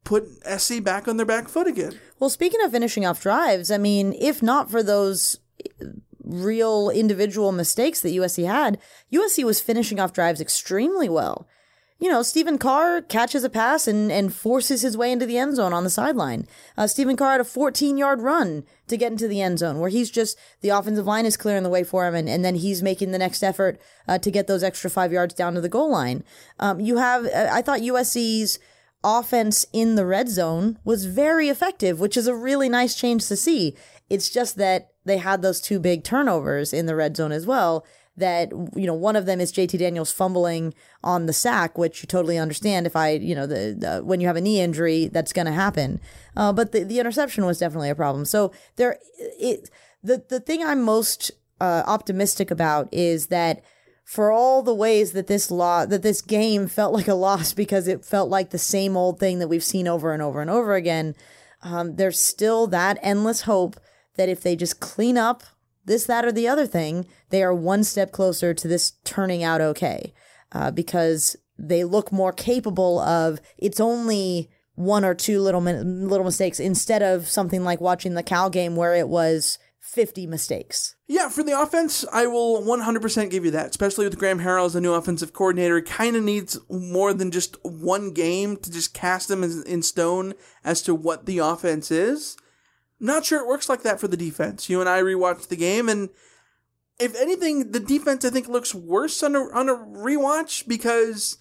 put 0.04 0.28
SC 0.46 0.84
back 0.84 1.08
on 1.08 1.18
their 1.18 1.26
back 1.26 1.48
foot 1.48 1.68
again. 1.68 2.00
Well, 2.20 2.30
speaking 2.30 2.62
of 2.62 2.72
finishing 2.72 3.06
off 3.06 3.22
drives, 3.22 3.72
I 3.72 3.78
mean, 3.78 4.14
if 4.20 4.42
not 4.42 4.70
for 4.70 4.84
those 4.84 5.40
real 6.24 6.90
individual 6.90 7.52
mistakes 7.52 8.02
that 8.02 8.10
USC 8.10 8.46
had, 8.46 8.80
USC 9.12 9.44
was 9.44 9.62
finishing 9.62 10.00
off 10.00 10.14
drives 10.14 10.42
extremely 10.42 11.10
well. 11.10 11.48
You 12.00 12.10
know, 12.10 12.24
Stephen 12.24 12.58
Carr 12.58 13.04
catches 13.04 13.44
a 13.44 13.50
pass 13.50 13.88
and, 13.88 14.12
and 14.12 14.34
forces 14.34 14.82
his 14.82 14.98
way 14.98 15.12
into 15.12 15.28
the 15.28 15.38
end 15.38 15.56
zone 15.56 15.72
on 15.72 15.84
the 15.84 15.90
sideline. 15.92 16.48
Uh, 16.76 16.88
Stephen 16.88 17.16
Carr 17.16 17.34
had 17.34 17.42
a 17.42 17.44
14 17.44 17.96
yard 17.96 18.22
run 18.22 18.64
to 18.88 18.98
get 18.98 19.12
into 19.12 19.28
the 19.28 19.40
end 19.40 19.60
zone 19.60 19.80
where 19.80 19.92
he's 19.92 20.10
just, 20.10 20.36
the 20.62 20.70
offensive 20.70 21.06
line 21.06 21.28
is 21.28 21.38
clearing 21.38 21.62
the 21.62 21.70
way 21.70 21.84
for 21.84 22.08
him 22.08 22.16
and, 22.16 22.28
and 22.28 22.44
then 22.44 22.56
he's 22.56 22.82
making 22.82 23.12
the 23.12 23.20
next 23.20 23.44
effort 23.44 23.80
uh, 24.08 24.18
to 24.18 24.32
get 24.32 24.48
those 24.48 24.64
extra 24.64 24.90
five 24.90 25.12
yards 25.12 25.36
down 25.36 25.54
to 25.54 25.62
the 25.62 25.70
goal 25.70 25.92
line. 25.92 26.24
Um, 26.60 26.80
you 26.80 26.98
have, 26.98 27.26
uh, 27.26 27.50
I 27.52 27.62
thought 27.62 27.82
USC's 27.82 28.58
offense 29.04 29.66
in 29.74 29.96
the 29.96 30.06
red 30.06 30.30
zone 30.30 30.78
was 30.84 31.06
very 31.06 31.50
effective, 31.50 32.00
which 32.00 32.18
is 32.18 32.28
a 32.28 32.36
really 32.36 32.70
nice 32.70 32.96
change 32.96 33.28
to 33.28 33.36
see. 33.36 33.76
It's 34.10 34.30
just 34.30 34.58
that 34.58 34.92
they 35.06 35.18
had 35.18 35.42
those 35.42 35.62
two 35.62 35.80
big 35.80 36.04
turnovers 36.04 36.74
in 36.74 36.86
the 36.86 36.96
red 36.96 37.18
zone 37.18 37.32
as 37.32 37.46
well. 37.46 37.86
That, 38.18 38.52
you 38.76 38.86
know, 38.86 38.94
one 38.94 39.16
of 39.16 39.26
them 39.26 39.40
is 39.40 39.54
JT 39.54 39.80
Daniels 39.80 40.12
fumbling 40.12 40.74
on 41.04 41.26
the 41.26 41.34
sack, 41.34 41.78
which 41.78 42.04
you 42.04 42.08
totally 42.08 42.38
understand. 42.38 42.86
If 42.86 42.96
I, 42.96 43.12
you 43.12 43.34
know, 43.34 43.48
the, 43.48 43.76
the 43.78 44.02
when 44.04 44.20
you 44.20 44.28
have 44.28 44.36
a 44.36 44.42
knee 44.42 44.60
injury, 44.60 45.08
that's 45.08 45.34
going 45.34 45.46
to 45.46 45.54
happen. 45.54 46.00
Uh, 46.36 46.52
but 46.52 46.72
the, 46.72 46.84
the 46.84 47.00
interception 47.00 47.46
was 47.46 47.58
definitely 47.58 47.90
a 47.90 47.96
problem. 47.96 48.26
So 48.26 48.52
there, 48.76 49.00
it, 49.18 49.70
the, 50.04 50.24
the 50.28 50.40
thing 50.40 50.64
I'm 50.64 50.84
most 50.84 51.32
uh, 51.62 51.84
optimistic 51.88 52.52
about 52.52 52.90
is 52.92 53.28
that 53.28 53.64
for 54.04 54.32
all 54.32 54.62
the 54.62 54.74
ways 54.74 55.12
that 55.14 55.28
this 55.28 55.50
law 55.50 55.86
that 55.86 56.02
this 56.02 56.22
game 56.22 56.68
felt 56.68 56.94
like 56.94 57.08
a 57.08 57.14
loss 57.14 57.54
because 57.62 57.88
it 57.88 58.06
felt 58.06 58.30
like 58.30 58.50
the 58.50 58.58
same 58.58 58.98
old 58.98 59.20
thing 59.20 59.40
that 59.40 59.48
we've 59.48 59.64
seen 59.64 59.88
over 59.88 60.14
and 60.14 60.22
over 60.22 60.42
and 60.42 60.50
over 60.50 60.76
again 60.76 61.16
um, 61.64 61.96
there's 61.96 62.20
still 62.20 62.68
that 62.68 62.98
endless 63.02 63.42
hope 63.42 63.80
that 64.16 64.30
if 64.30 64.42
they 64.42 64.56
just 64.56 64.80
clean 64.80 65.18
up 65.18 65.44
this 65.86 66.06
that 66.06 66.26
or 66.26 66.32
the 66.32 66.48
other 66.48 66.68
thing 66.68 67.06
they 67.30 67.44
are 67.44 67.54
one 67.54 67.84
step 67.84 68.12
closer 68.12 68.54
to 68.54 68.68
this 68.68 68.94
turning 69.04 69.44
out 69.44 69.62
okay 69.62 70.14
uh, 70.52 70.72
because 70.72 71.36
they 71.58 71.84
look 71.84 72.12
more 72.12 72.34
capable 72.34 73.00
of 73.00 73.40
it's 73.58 73.80
only 73.80 74.50
one 74.76 75.06
or 75.06 75.14
two 75.14 75.40
little 75.40 75.62
little 75.62 76.26
mistakes 76.26 76.60
instead 76.60 77.04
of 77.04 77.28
something 77.28 77.64
like 77.64 77.82
watching 77.82 78.16
the 78.16 78.24
Cal 78.24 78.50
game 78.50 78.76
where 78.76 78.96
it 78.96 79.08
was 79.08 79.60
50 79.92 80.26
mistakes 80.26 80.96
Yeah, 81.06 81.28
for 81.28 81.44
the 81.44 81.60
offense, 81.60 82.06
I 82.14 82.26
will 82.26 82.62
100% 82.62 83.30
give 83.30 83.44
you 83.44 83.52
that, 83.52 83.72
especially 83.72 84.06
with 84.06 84.18
Graham 84.18 84.40
Harrell 84.40 84.66
as 84.66 84.74
the 84.74 84.80
new 84.80 84.94
offensive 84.94 85.34
coordinator. 85.34 85.78
It 85.78 85.86
kind 85.86 86.16
of 86.16 86.24
needs 86.24 86.58
more 86.70 87.14
than 87.14 87.30
just 87.30 87.58
one 87.64 88.12
game 88.12 88.56
to 88.56 88.72
just 88.72 88.94
cast 88.94 89.28
them 89.28 89.44
in 89.44 89.82
stone 89.82 90.34
as 90.64 90.82
to 90.84 90.96
what 90.96 91.26
the 91.26 91.40
offense 91.40 91.92
is. 91.92 92.38
Not 93.02 93.26
sure 93.26 93.42
it 93.42 93.48
works 93.48 93.68
like 93.68 93.84
that 93.84 94.00
for 94.00 94.08
the 94.08 94.16
defense. 94.16 94.70
You 94.70 94.80
and 94.80 94.88
I 94.88 95.02
rewatched 95.02 95.50
the 95.50 95.58
game, 95.58 95.90
and 95.90 96.10
if 96.98 97.20
anything, 97.20 97.72
the 97.72 97.80
defense 97.80 98.24
I 98.24 98.30
think 98.30 98.48
looks 98.48 98.74
worse 98.74 99.22
on 99.22 99.36
a, 99.36 99.40
on 99.50 99.68
a 99.68 99.76
rewatch 99.76 100.68
because 100.68 101.38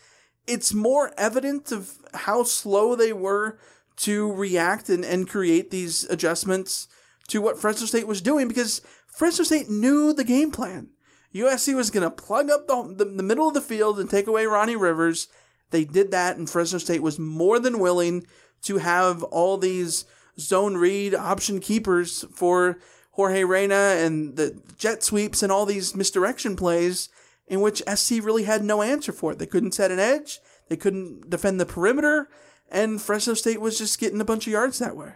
it's 0.48 0.74
more 0.74 1.12
evident 1.16 1.70
of 1.70 1.92
how 2.14 2.42
slow 2.42 2.96
they 2.96 3.12
were 3.12 3.58
to 3.98 4.32
react 4.32 4.88
and, 4.88 5.04
and 5.04 5.28
create 5.28 5.70
these 5.70 6.02
adjustments 6.04 6.88
to 7.30 7.40
what 7.40 7.58
Fresno 7.58 7.86
State 7.86 8.06
was 8.06 8.20
doing 8.20 8.48
because 8.48 8.82
Fresno 9.06 9.44
State 9.44 9.70
knew 9.70 10.12
the 10.12 10.24
game 10.24 10.50
plan. 10.50 10.88
USC 11.34 11.74
was 11.74 11.90
going 11.90 12.02
to 12.02 12.10
plug 12.10 12.50
up 12.50 12.66
the, 12.66 12.94
the, 12.96 13.04
the 13.04 13.22
middle 13.22 13.48
of 13.48 13.54
the 13.54 13.60
field 13.60 13.98
and 14.00 14.10
take 14.10 14.26
away 14.26 14.46
Ronnie 14.46 14.76
Rivers. 14.76 15.28
They 15.70 15.84
did 15.84 16.10
that, 16.10 16.36
and 16.36 16.50
Fresno 16.50 16.78
State 16.78 17.02
was 17.02 17.18
more 17.18 17.60
than 17.60 17.78
willing 17.78 18.26
to 18.62 18.78
have 18.78 19.22
all 19.24 19.56
these 19.56 20.04
zone 20.38 20.76
read 20.76 21.14
option 21.14 21.60
keepers 21.60 22.24
for 22.34 22.78
Jorge 23.12 23.44
Reyna 23.44 23.94
and 23.98 24.36
the 24.36 24.60
jet 24.76 25.04
sweeps 25.04 25.42
and 25.42 25.52
all 25.52 25.66
these 25.66 25.94
misdirection 25.94 26.56
plays 26.56 27.08
in 27.46 27.60
which 27.60 27.82
SC 27.92 28.22
really 28.22 28.44
had 28.44 28.64
no 28.64 28.82
answer 28.82 29.12
for 29.12 29.32
it. 29.32 29.38
They 29.38 29.46
couldn't 29.46 29.74
set 29.74 29.90
an 29.90 29.98
edge, 29.98 30.40
they 30.68 30.76
couldn't 30.76 31.30
defend 31.30 31.60
the 31.60 31.66
perimeter, 31.66 32.28
and 32.70 33.00
Fresno 33.00 33.34
State 33.34 33.60
was 33.60 33.78
just 33.78 34.00
getting 34.00 34.20
a 34.20 34.24
bunch 34.24 34.46
of 34.46 34.52
yards 34.52 34.78
that 34.78 34.96
way. 34.96 35.14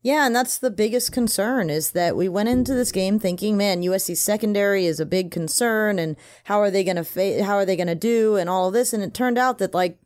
Yeah, 0.00 0.26
and 0.26 0.34
that's 0.34 0.58
the 0.58 0.70
biggest 0.70 1.10
concern 1.10 1.70
is 1.70 1.90
that 1.90 2.16
we 2.16 2.28
went 2.28 2.48
into 2.48 2.72
this 2.72 2.92
game 2.92 3.18
thinking, 3.18 3.56
man, 3.56 3.82
USC 3.82 4.16
secondary 4.16 4.86
is 4.86 5.00
a 5.00 5.06
big 5.06 5.30
concern, 5.32 5.98
and 5.98 6.16
how 6.44 6.60
are 6.60 6.70
they 6.70 6.84
gonna 6.84 7.04
fa- 7.04 7.42
how 7.44 7.56
are 7.56 7.64
they 7.66 7.76
gonna 7.76 7.94
do, 7.96 8.36
and 8.36 8.48
all 8.48 8.68
of 8.68 8.74
this, 8.74 8.92
and 8.92 9.02
it 9.02 9.12
turned 9.12 9.38
out 9.38 9.58
that 9.58 9.74
like 9.74 9.98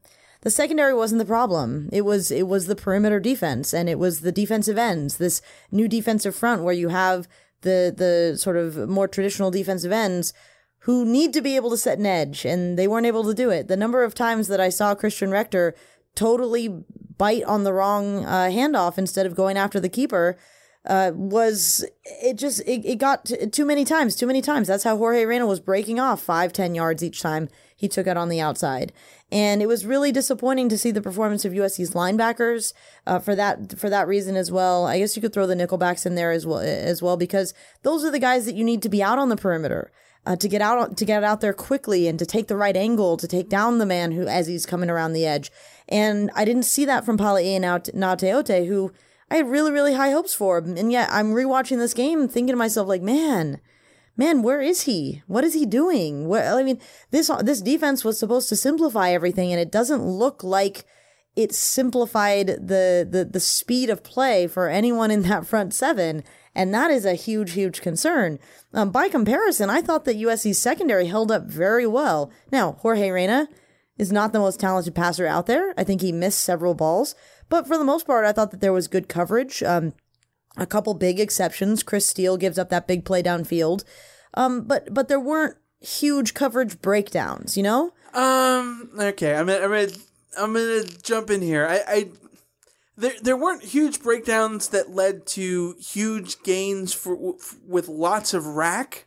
the 0.43 0.51
secondary 0.51 0.93
wasn't 0.93 1.21
the 1.21 1.25
problem. 1.25 1.89
It 1.93 2.03
was 2.03 2.31
it 2.31 2.49
was 2.49 2.67
the 2.67 2.77
perimeter 2.77 3.21
defense 3.21 3.73
and 3.73 3.89
it 3.89 3.99
was 3.99 4.21
the 4.21 4.33
defensive 4.33 4.77
ends. 4.77 5.17
This 5.17 5.41
new 5.71 5.89
defensive 5.89 6.35
front 6.35 6.63
where 6.63 6.75
you 6.75 6.89
have 6.89 7.29
the 7.63 7.95
the 7.97 8.37
sort 8.37 8.57
of 8.57 8.89
more 8.89 9.09
traditional 9.09 9.51
defensive 9.51 9.93
ends 9.93 10.33
who 10.81 11.05
need 11.05 11.33
to 11.33 11.41
be 11.41 11.55
able 11.55 11.71
to 11.71 11.77
set 11.77 11.99
an 11.99 12.07
edge 12.07 12.45
and 12.45 12.77
they 12.77 12.89
weren't 12.89 13.07
able 13.07 13.23
to 13.23 13.35
do 13.35 13.51
it. 13.51 13.69
The 13.69 13.77
number 13.77 14.03
of 14.03 14.17
times 14.17 14.49
that 14.49 14.61
I 14.61 14.69
saw 14.69 14.97
Christian 14.97 15.31
Rector 15.31 15.77
totally 16.15 16.85
bite 17.17 17.45
on 17.45 17.65
the 17.65 17.73
wrong 17.73 18.25
uh, 18.25 18.49
handoff 18.51 18.99
instead 18.99 19.27
of 19.27 19.35
going 19.35 19.57
after 19.57 19.79
the 19.79 19.89
keeper 19.89 20.37
uh, 20.85 21.13
was 21.15 21.85
it 22.05 22.37
just 22.37 22.61
it, 22.61 22.85
it 22.85 22.97
got 22.99 23.27
t- 23.27 23.47
too 23.47 23.65
many 23.65 23.85
times 23.85 24.17
too 24.17 24.27
many 24.27 24.43
times. 24.43 24.67
That's 24.67 24.85
how 24.85 24.97
jorge 24.97 25.25
reyna 25.25 25.47
was 25.47 25.61
breaking 25.61 26.01
off 26.01 26.21
five 26.21 26.53
ten 26.53 26.75
yards 26.75 27.05
each 27.05 27.21
time 27.23 27.49
he 27.77 27.89
took 27.89 28.07
it 28.07 28.17
on 28.17 28.29
the 28.29 28.41
outside. 28.41 28.93
And 29.31 29.63
it 29.63 29.67
was 29.67 29.87
really 29.87 30.13
disappointing 30.13 30.69
to 30.69 30.79
see 30.79 30.91
the 30.91 31.01
performance 31.01 31.45
of 31.45 31.53
usc's 31.53 31.95
linebackers 31.95 32.73
uh, 33.07 33.21
for 33.21 33.37
that 33.37 33.79
for 33.79 33.89
that 33.91 34.09
reason 34.09 34.37
as 34.37 34.51
well. 34.51 34.87
I 34.87 34.99
guess 34.99 35.15
you 35.15 35.23
could 35.23 35.33
throw 35.33 35.47
the 35.47 35.55
nickelbacks 35.55 36.05
in 36.05 36.17
there 36.17 36.33
as 36.33 36.47
well 36.47 36.59
as 36.59 37.01
well 37.01 37.17
because 37.17 37.55
those 37.83 38.05
are 38.05 38.11
the 38.11 38.19
guys 38.19 38.45
that 38.47 38.57
you 38.57 38.65
need 38.65 38.83
to 38.83 38.89
be 38.89 39.03
out 39.03 39.19
on 39.19 39.29
the 39.29 39.37
perimeter 39.37 39.93
uh, 40.25 40.37
to 40.37 40.49
get 40.49 40.63
out 40.63 40.97
to 40.97 41.05
get 41.05 41.25
out 41.25 41.41
there 41.41 41.53
quickly 41.53 42.07
and 42.07 42.19
to 42.19 42.27
take 42.27 42.49
the 42.49 42.57
right 42.57 42.77
angle 42.77 43.17
to 43.17 43.27
take 43.27 43.49
down 43.49 43.79
the 43.79 43.87
man 43.87 44.13
who 44.13 44.27
as 44.27 44.47
he's 44.47 44.67
coming 44.67 44.89
around 44.89 45.13
the 45.13 45.27
edge 45.27 45.51
and 45.89 46.31
i 46.37 46.45
didn't 46.45 46.63
see 46.63 46.85
that 46.85 47.05
from 47.05 47.19
Palaie 47.19 47.57
and 47.57 47.65
Gaoteote 47.65 48.67
who 48.67 48.93
I 49.33 49.37
had 49.37 49.49
really, 49.49 49.73
really 49.73 49.95
high 49.95 50.11
hopes 50.11 50.35
for. 50.35 50.59
And 50.59 50.93
yet 50.93 51.09
I'm 51.11 51.33
rewatching 51.33 51.79
this 51.79 51.95
game 51.95 52.29
thinking 52.29 52.53
to 52.53 52.59
myself, 52.59 52.87
like, 52.87 53.01
man, 53.01 53.61
man, 54.15 54.43
where 54.43 54.61
is 54.61 54.83
he? 54.83 55.23
What 55.27 55.43
is 55.43 55.55
he 55.55 55.65
doing? 55.65 56.29
Where, 56.29 56.55
I 56.55 56.63
mean, 56.63 56.79
this, 57.13 57.31
this 57.41 57.63
defense 57.63 58.05
was 58.05 58.19
supposed 58.19 58.51
to 58.51 58.57
simplify 58.57 59.11
everything 59.11 59.51
and 59.51 59.59
it 59.59 59.73
doesn't 59.73 60.05
look 60.05 60.45
like 60.45 60.85
it 61.35 61.55
simplified 61.55 62.49
the, 62.49 63.09
the, 63.11 63.27
the 63.31 63.41
speed 63.41 63.89
of 63.89 64.05
play 64.05 64.47
for 64.47 64.69
anyone 64.69 65.11
in 65.11 65.23
that 65.23 65.47
front 65.47 65.73
seven. 65.73 66.25
And 66.55 66.73
that 66.75 66.91
is 66.91 67.05
a 67.05 67.15
huge, 67.15 67.53
huge 67.53 67.81
concern. 67.81 68.39
Um, 68.75 68.91
by 68.91 69.09
comparison, 69.09 69.71
I 69.71 69.81
thought 69.81 70.05
that 70.05 70.19
USC's 70.19 70.59
secondary 70.59 71.07
held 71.07 71.33
up 71.33 71.45
very 71.45 71.87
well. 71.87 72.31
Now, 72.51 72.73
Jorge 72.73 73.11
Reyna 73.11 73.49
is 73.97 74.13
not 74.13 74.33
the 74.33 74.39
most 74.39 74.61
talented 74.61 74.95
passer 74.95 75.27
out 75.27 75.47
there. 75.47 75.73
I 75.77 75.85
think 75.85 76.01
he 76.01 76.13
missed 76.13 76.43
several 76.43 76.75
balls, 76.75 77.15
but 77.49 77.67
for 77.67 77.79
the 77.79 77.85
most 77.85 78.07
part, 78.07 78.25
I 78.25 78.33
thought 78.33 78.51
that 78.51 78.61
there 78.61 78.73
was 78.73 78.89
good 78.89 79.09
coverage. 79.09 79.63
Um, 79.63 79.95
a 80.57 80.67
couple 80.67 80.93
big 80.95 81.19
exceptions. 81.19 81.83
Chris 81.83 82.07
Steele 82.07 82.37
gives 82.37 82.59
up 82.59 82.69
that 82.71 82.87
big 82.87 83.05
play 83.05 83.23
downfield. 83.23 83.85
Um, 84.35 84.63
but 84.63 84.93
but 84.93 85.09
there 85.09 85.21
weren't 85.21 85.57
huge 85.81 86.35
coverage 86.35 86.81
breakdowns, 86.81 87.57
you 87.57 87.63
know? 87.63 87.93
Um. 88.15 88.91
Okay. 88.99 89.35
I'm 89.35 89.47
gonna, 89.47 89.65
I'm 89.65 89.71
gonna, 89.71 89.99
I'm 90.39 90.53
gonna 90.53 90.85
jump 91.03 91.31
in 91.31 91.41
here. 91.41 91.67
I, 91.67 91.81
I 91.87 92.09
there 92.97 93.15
there 93.23 93.37
weren't 93.37 93.65
huge 93.65 94.03
breakdowns 94.03 94.69
that 94.69 94.91
led 94.91 95.27
to 95.27 95.75
huge 95.79 96.43
gains 96.43 96.93
for 96.93 97.37
with 97.67 97.89
lots 97.89 98.35
of 98.35 98.47
rack 98.47 99.07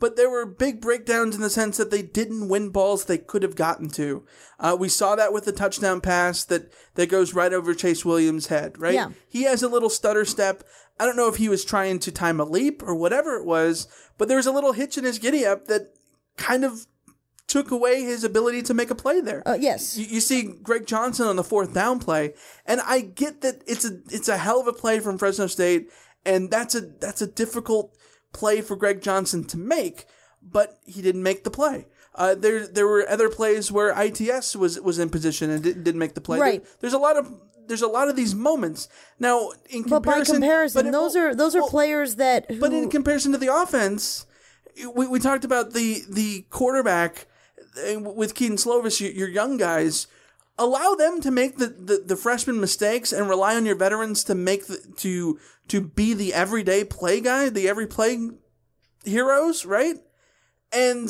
but 0.00 0.16
there 0.16 0.30
were 0.30 0.46
big 0.46 0.80
breakdowns 0.80 1.34
in 1.34 1.40
the 1.40 1.50
sense 1.50 1.76
that 1.76 1.90
they 1.90 2.02
didn't 2.02 2.48
win 2.48 2.70
balls 2.70 3.04
they 3.04 3.18
could 3.18 3.42
have 3.42 3.56
gotten 3.56 3.88
to. 3.90 4.24
Uh, 4.58 4.76
we 4.78 4.88
saw 4.88 5.16
that 5.16 5.32
with 5.32 5.44
the 5.44 5.52
touchdown 5.52 6.00
pass 6.00 6.44
that, 6.44 6.72
that 6.94 7.10
goes 7.10 7.34
right 7.34 7.52
over 7.52 7.74
Chase 7.74 8.04
Williams' 8.04 8.46
head, 8.46 8.78
right? 8.78 8.94
Yeah. 8.94 9.10
He 9.28 9.42
has 9.42 9.62
a 9.62 9.68
little 9.68 9.90
stutter 9.90 10.24
step. 10.24 10.62
I 11.00 11.06
don't 11.06 11.16
know 11.16 11.28
if 11.28 11.36
he 11.36 11.48
was 11.48 11.64
trying 11.64 11.98
to 12.00 12.12
time 12.12 12.40
a 12.40 12.44
leap 12.44 12.82
or 12.82 12.94
whatever 12.94 13.36
it 13.36 13.44
was, 13.44 13.88
but 14.16 14.28
there 14.28 14.36
was 14.36 14.46
a 14.46 14.52
little 14.52 14.72
hitch 14.72 14.96
in 14.96 15.04
his 15.04 15.18
giddy 15.18 15.44
up 15.44 15.66
that 15.66 15.94
kind 16.36 16.64
of 16.64 16.86
took 17.48 17.70
away 17.70 18.02
his 18.02 18.22
ability 18.24 18.62
to 18.62 18.74
make 18.74 18.90
a 18.90 18.94
play 18.94 19.20
there. 19.20 19.42
Uh, 19.46 19.56
yes. 19.58 19.96
You, 19.96 20.06
you, 20.06 20.20
see 20.20 20.42
Greg 20.62 20.86
Johnson 20.86 21.26
on 21.26 21.36
the 21.36 21.42
fourth 21.42 21.74
down 21.74 21.98
play, 21.98 22.34
and 22.66 22.80
I 22.82 23.00
get 23.00 23.40
that 23.40 23.62
it's 23.66 23.84
a 23.84 23.98
it's 24.10 24.28
a 24.28 24.36
hell 24.36 24.60
of 24.60 24.68
a 24.68 24.72
play 24.72 25.00
from 25.00 25.18
Fresno 25.18 25.46
State, 25.46 25.90
and 26.24 26.50
that's 26.50 26.74
a 26.74 26.82
that's 26.82 27.22
a 27.22 27.26
difficult 27.26 27.96
play 28.32 28.60
for 28.60 28.76
Greg 28.76 29.00
Johnson 29.00 29.44
to 29.44 29.56
make, 29.56 30.04
but 30.42 30.78
he 30.84 31.02
didn't 31.02 31.22
make 31.22 31.42
the 31.42 31.50
play. 31.50 31.86
Uh, 32.14 32.34
there 32.34 32.66
there 32.66 32.86
were 32.86 33.08
other 33.08 33.28
plays 33.28 33.72
where 33.72 33.98
ITS 33.98 34.54
was 34.54 34.78
was 34.80 34.98
in 34.98 35.08
position 35.08 35.50
and 35.50 35.62
didn't, 35.62 35.84
didn't 35.84 35.98
make 35.98 36.14
the 36.14 36.20
play. 36.20 36.38
Right. 36.38 36.62
There, 36.62 36.72
there's 36.80 36.92
a 36.92 36.98
lot 36.98 37.16
of 37.16 37.32
there's 37.66 37.82
a 37.82 37.88
lot 37.88 38.08
of 38.08 38.16
these 38.16 38.34
moments 38.34 38.88
now. 39.18 39.52
In 39.70 39.84
comparison. 39.84 39.90
but 39.90 40.02
by 40.02 40.24
comparison, 40.24 40.84
but 40.84 40.92
those 40.92 41.16
are 41.16 41.34
those 41.34 41.54
are 41.54 41.60
well, 41.60 41.70
players 41.70 42.16
that. 42.16 42.50
Who, 42.50 42.60
but 42.60 42.72
in 42.72 42.90
comparison 42.90 43.32
to 43.32 43.38
the 43.38 43.54
offense, 43.54 44.26
we, 44.94 45.06
we 45.06 45.18
talked 45.18 45.44
about 45.44 45.72
the 45.72 46.02
the 46.10 46.42
quarterback 46.50 47.26
Uh, 47.76 48.00
with 48.00 48.34
Kedon 48.34 48.56
Slovis, 48.56 49.00
your, 49.00 49.10
your 49.10 49.28
young 49.28 49.56
guys. 49.56 50.06
Allow 50.60 50.96
them 50.96 51.20
to 51.20 51.30
make 51.30 51.58
the, 51.58 51.68
the, 51.68 52.02
the 52.04 52.16
freshman 52.16 52.60
mistakes 52.60 53.12
and 53.12 53.28
rely 53.28 53.54
on 53.54 53.64
your 53.64 53.76
veterans 53.76 54.24
to 54.24 54.34
make 54.34 54.66
the, 54.66 54.78
to 54.96 55.38
to 55.68 55.80
be 55.80 56.14
the 56.14 56.34
everyday 56.34 56.82
play 56.82 57.20
guy, 57.20 57.48
the 57.48 57.68
every 57.68 57.86
play 57.86 58.30
heroes, 59.04 59.64
right? 59.64 59.96
And 60.72 61.08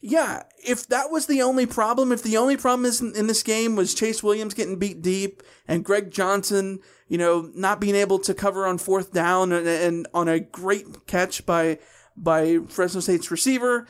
yeah, 0.00 0.44
if 0.64 0.86
that 0.88 1.10
was 1.10 1.26
the 1.26 1.42
only 1.42 1.66
problem, 1.66 2.12
if 2.12 2.22
the 2.22 2.36
only 2.36 2.56
problem 2.56 2.84
is 2.84 3.00
in, 3.00 3.16
in, 3.16 3.26
this 3.26 3.42
game 3.42 3.74
was 3.74 3.94
Chase 3.94 4.22
Williams 4.22 4.54
getting 4.54 4.78
beat 4.78 5.02
deep 5.02 5.42
and 5.66 5.84
Greg 5.84 6.10
Johnson, 6.10 6.78
you 7.08 7.18
know, 7.18 7.50
not 7.54 7.80
being 7.80 7.96
able 7.96 8.18
to 8.20 8.34
cover 8.34 8.66
on 8.66 8.78
fourth 8.78 9.12
down 9.12 9.50
and, 9.52 9.66
and 9.66 10.06
on 10.14 10.28
a 10.28 10.38
great 10.38 11.06
catch 11.06 11.44
by 11.44 11.78
by 12.16 12.58
Fresno 12.68 13.00
State's 13.00 13.30
receiver, 13.30 13.86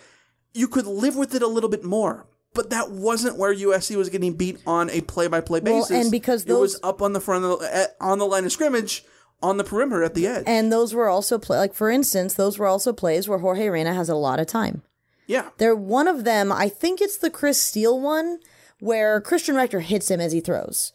you 0.56 0.68
could 0.68 0.86
live 0.86 1.16
with 1.16 1.34
it 1.34 1.42
a 1.42 1.46
little 1.46 1.70
bit 1.70 1.84
more. 1.84 2.26
But 2.54 2.70
that 2.70 2.90
wasn't 2.90 3.36
where 3.36 3.54
USC 3.54 3.96
was 3.96 4.08
getting 4.08 4.32
beat 4.32 4.58
on 4.66 4.88
a 4.88 5.02
play-by-play 5.02 5.60
basis. 5.60 5.90
Well, 5.90 6.00
and 6.00 6.10
because 6.10 6.46
those, 6.46 6.56
it 6.56 6.60
was 6.60 6.80
up 6.82 7.02
on 7.02 7.12
the 7.12 7.20
front 7.20 7.44
of 7.44 7.60
the, 7.60 7.92
on 8.00 8.18
the 8.18 8.24
line 8.24 8.46
of 8.46 8.52
scrimmage 8.52 9.04
on 9.42 9.58
the 9.58 9.64
perimeter 9.64 10.02
at 10.02 10.14
the 10.14 10.26
edge. 10.26 10.44
And 10.46 10.72
those 10.72 10.94
were 10.94 11.08
also 11.08 11.38
play 11.38 11.58
like 11.58 11.74
for 11.74 11.90
instance, 11.90 12.34
those 12.34 12.58
were 12.58 12.66
also 12.66 12.94
plays 12.94 13.28
where 13.28 13.38
Jorge 13.38 13.68
Reyna 13.68 13.92
has 13.92 14.08
a 14.08 14.14
lot 14.14 14.40
of 14.40 14.46
time. 14.46 14.82
Yeah. 15.26 15.50
They're 15.58 15.76
one 15.76 16.08
of 16.08 16.24
them, 16.24 16.50
I 16.50 16.68
think 16.68 17.02
it's 17.02 17.18
the 17.18 17.30
Chris 17.30 17.60
Steele 17.60 18.00
one 18.00 18.38
where 18.80 19.20
Christian 19.20 19.56
Rector 19.56 19.80
hits 19.80 20.10
him 20.10 20.20
as 20.20 20.32
he 20.32 20.40
throws. 20.40 20.92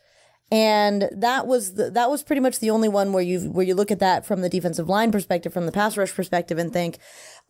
And 0.52 1.08
that 1.14 1.48
was 1.48 1.76
the, 1.76 1.90
that 1.92 2.10
was 2.10 2.24
pretty 2.24 2.42
much 2.42 2.60
the 2.60 2.72
only 2.72 2.90
one 2.90 3.14
where 3.14 3.24
you 3.24 3.50
where 3.50 3.66
you 3.66 3.74
look 3.74 3.90
at 3.90 4.00
that 4.00 4.26
from 4.26 4.42
the 4.42 4.50
defensive 4.50 4.90
line 4.90 5.10
perspective, 5.10 5.54
from 5.54 5.66
the 5.66 5.72
pass 5.72 5.96
rush 5.96 6.14
perspective, 6.14 6.58
and 6.58 6.74
think, 6.74 6.98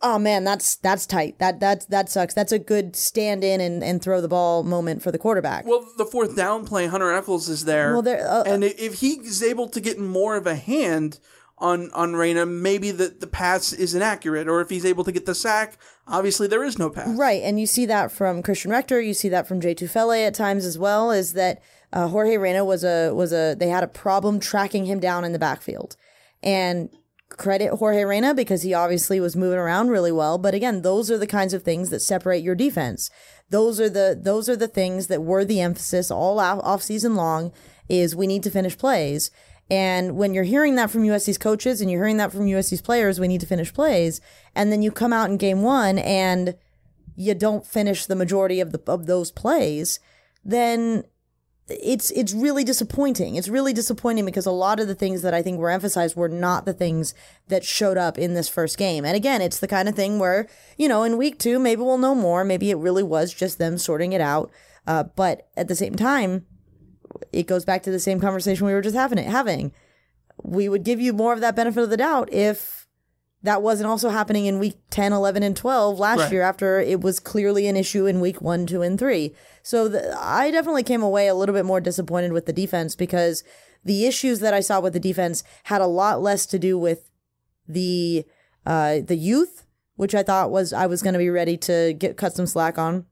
oh 0.02 0.20
man, 0.20 0.44
that's 0.44 0.76
that's 0.76 1.04
tight. 1.04 1.40
That 1.40 1.58
that 1.58 1.90
that 1.90 2.08
sucks. 2.10 2.32
That's 2.32 2.52
a 2.52 2.60
good 2.60 2.94
stand 2.94 3.42
in 3.42 3.60
and, 3.60 3.82
and 3.82 4.00
throw 4.00 4.20
the 4.20 4.28
ball 4.28 4.62
moment 4.62 5.02
for 5.02 5.10
the 5.10 5.18
quarterback. 5.18 5.66
Well, 5.66 5.84
the 5.98 6.04
fourth 6.04 6.36
down 6.36 6.64
play, 6.64 6.86
Hunter 6.86 7.12
Echols 7.12 7.48
is 7.48 7.64
there. 7.64 7.92
Well, 7.92 8.02
there 8.02 8.24
uh, 8.24 8.44
and 8.44 8.62
if 8.62 9.00
he's 9.00 9.42
able 9.42 9.68
to 9.70 9.80
get 9.80 9.98
more 9.98 10.36
of 10.36 10.46
a 10.46 10.54
hand 10.54 11.18
on 11.58 11.90
on 11.94 12.14
Reyna, 12.14 12.46
maybe 12.46 12.92
the 12.92 13.08
the 13.08 13.26
pass 13.26 13.72
is 13.72 13.96
inaccurate, 13.96 14.46
or 14.46 14.60
if 14.60 14.70
he's 14.70 14.84
able 14.84 15.02
to 15.02 15.10
get 15.10 15.26
the 15.26 15.34
sack, 15.34 15.76
obviously 16.06 16.46
there 16.46 16.62
is 16.62 16.78
no 16.78 16.88
pass. 16.88 17.08
Right, 17.18 17.42
and 17.42 17.58
you 17.58 17.66
see 17.66 17.86
that 17.86 18.12
from 18.12 18.44
Christian 18.44 18.70
Rector. 18.70 19.00
You 19.00 19.12
see 19.12 19.28
that 19.30 19.48
from 19.48 19.60
Jay 19.60 19.74
Tufele 19.74 20.24
at 20.24 20.34
times 20.34 20.64
as 20.64 20.78
well. 20.78 21.10
Is 21.10 21.32
that 21.32 21.62
uh, 21.92 22.08
Jorge 22.08 22.36
Reyna 22.36 22.64
was 22.64 22.84
a 22.84 23.12
was 23.12 23.32
a 23.32 23.54
they 23.58 23.68
had 23.68 23.84
a 23.84 23.88
problem 23.88 24.40
tracking 24.40 24.86
him 24.86 25.00
down 25.00 25.24
in 25.24 25.32
the 25.32 25.38
backfield, 25.38 25.96
and 26.42 26.88
credit 27.28 27.74
Jorge 27.74 28.04
Reyna 28.04 28.34
because 28.34 28.62
he 28.62 28.74
obviously 28.74 29.20
was 29.20 29.36
moving 29.36 29.58
around 29.58 29.88
really 29.88 30.12
well. 30.12 30.38
But 30.38 30.54
again, 30.54 30.82
those 30.82 31.10
are 31.10 31.18
the 31.18 31.26
kinds 31.26 31.54
of 31.54 31.62
things 31.62 31.90
that 31.90 32.00
separate 32.00 32.42
your 32.42 32.54
defense. 32.54 33.10
Those 33.50 33.80
are 33.80 33.88
the 33.88 34.18
those 34.20 34.48
are 34.48 34.56
the 34.56 34.68
things 34.68 35.08
that 35.08 35.22
were 35.22 35.44
the 35.44 35.60
emphasis 35.60 36.10
all 36.10 36.40
off 36.40 36.82
season 36.82 37.14
long. 37.14 37.52
Is 37.88 38.16
we 38.16 38.26
need 38.26 38.42
to 38.44 38.50
finish 38.50 38.78
plays. 38.78 39.30
And 39.70 40.16
when 40.16 40.34
you're 40.34 40.44
hearing 40.44 40.74
that 40.76 40.90
from 40.90 41.02
USC's 41.02 41.38
coaches 41.38 41.80
and 41.80 41.90
you're 41.90 42.00
hearing 42.00 42.18
that 42.18 42.32
from 42.32 42.46
USC's 42.46 42.82
players, 42.82 43.18
we 43.18 43.28
need 43.28 43.40
to 43.40 43.46
finish 43.46 43.72
plays. 43.72 44.20
And 44.54 44.70
then 44.70 44.82
you 44.82 44.90
come 44.90 45.12
out 45.12 45.30
in 45.30 45.36
game 45.36 45.62
one 45.62 45.98
and 45.98 46.56
you 47.16 47.34
don't 47.34 47.66
finish 47.66 48.06
the 48.06 48.16
majority 48.16 48.60
of 48.60 48.72
the 48.72 48.80
of 48.86 49.06
those 49.06 49.30
plays, 49.30 50.00
then 50.44 51.04
it's 51.68 52.10
it's 52.10 52.32
really 52.32 52.64
disappointing. 52.64 53.36
It's 53.36 53.48
really 53.48 53.72
disappointing 53.72 54.24
because 54.24 54.46
a 54.46 54.50
lot 54.50 54.80
of 54.80 54.88
the 54.88 54.94
things 54.94 55.22
that 55.22 55.32
I 55.32 55.42
think 55.42 55.58
were 55.58 55.70
emphasized 55.70 56.16
were 56.16 56.28
not 56.28 56.66
the 56.66 56.72
things 56.72 57.14
that 57.48 57.64
showed 57.64 57.96
up 57.96 58.18
in 58.18 58.34
this 58.34 58.48
first 58.48 58.76
game. 58.76 59.04
And 59.04 59.16
again, 59.16 59.40
it's 59.40 59.60
the 59.60 59.68
kind 59.68 59.88
of 59.88 59.94
thing 59.94 60.18
where 60.18 60.48
you 60.76 60.88
know 60.88 61.02
in 61.02 61.16
week 61.16 61.38
two 61.38 61.58
maybe 61.58 61.82
we'll 61.82 61.98
know 61.98 62.14
more. 62.14 62.44
Maybe 62.44 62.70
it 62.70 62.76
really 62.76 63.02
was 63.02 63.32
just 63.32 63.58
them 63.58 63.78
sorting 63.78 64.12
it 64.12 64.20
out. 64.20 64.50
Uh, 64.86 65.04
but 65.04 65.48
at 65.56 65.68
the 65.68 65.76
same 65.76 65.94
time, 65.94 66.46
it 67.32 67.46
goes 67.46 67.64
back 67.64 67.84
to 67.84 67.90
the 67.90 68.00
same 68.00 68.20
conversation 68.20 68.66
we 68.66 68.72
were 68.72 68.82
just 68.82 68.96
having. 68.96 69.18
It 69.18 69.26
having 69.26 69.72
we 70.42 70.68
would 70.68 70.84
give 70.84 71.00
you 71.00 71.12
more 71.12 71.32
of 71.32 71.40
that 71.40 71.56
benefit 71.56 71.82
of 71.82 71.90
the 71.90 71.96
doubt 71.96 72.32
if 72.32 72.81
that 73.42 73.62
wasn't 73.62 73.88
also 73.88 74.08
happening 74.10 74.46
in 74.46 74.58
week 74.58 74.76
10, 74.90 75.12
11, 75.12 75.42
and 75.42 75.56
12 75.56 75.98
last 75.98 76.18
Right. 76.20 76.32
year 76.32 76.42
after 76.42 76.78
it 76.80 77.00
was 77.00 77.18
clearly 77.18 77.66
an 77.66 77.76
issue 77.76 78.06
in 78.06 78.20
week 78.20 78.40
1, 78.40 78.66
2, 78.66 78.82
and 78.82 78.98
3. 78.98 79.34
So 79.62 79.88
the, 79.88 80.16
I 80.18 80.50
definitely 80.50 80.84
came 80.84 81.02
away 81.02 81.26
a 81.26 81.34
little 81.34 81.54
bit 81.54 81.64
more 81.64 81.80
disappointed 81.80 82.32
with 82.32 82.46
the 82.46 82.52
defense 82.52 82.94
because 82.94 83.42
the 83.84 84.06
issues 84.06 84.38
that 84.40 84.54
I 84.54 84.60
saw 84.60 84.78
with 84.80 84.92
the 84.92 85.00
defense 85.00 85.42
had 85.64 85.80
a 85.80 85.86
lot 85.86 86.22
less 86.22 86.46
to 86.46 86.58
do 86.58 86.78
with 86.78 87.10
the 87.68 88.24
uh, 88.64 89.00
the 89.04 89.16
youth, 89.16 89.64
which 89.96 90.14
I 90.14 90.22
thought 90.22 90.50
was 90.52 90.72
I 90.72 90.86
was 90.86 91.02
going 91.02 91.14
to 91.14 91.18
be 91.18 91.30
ready 91.30 91.56
to 91.58 91.92
get 91.94 92.16
cut 92.16 92.34
some 92.34 92.46
slack 92.46 92.78
on, 92.78 93.06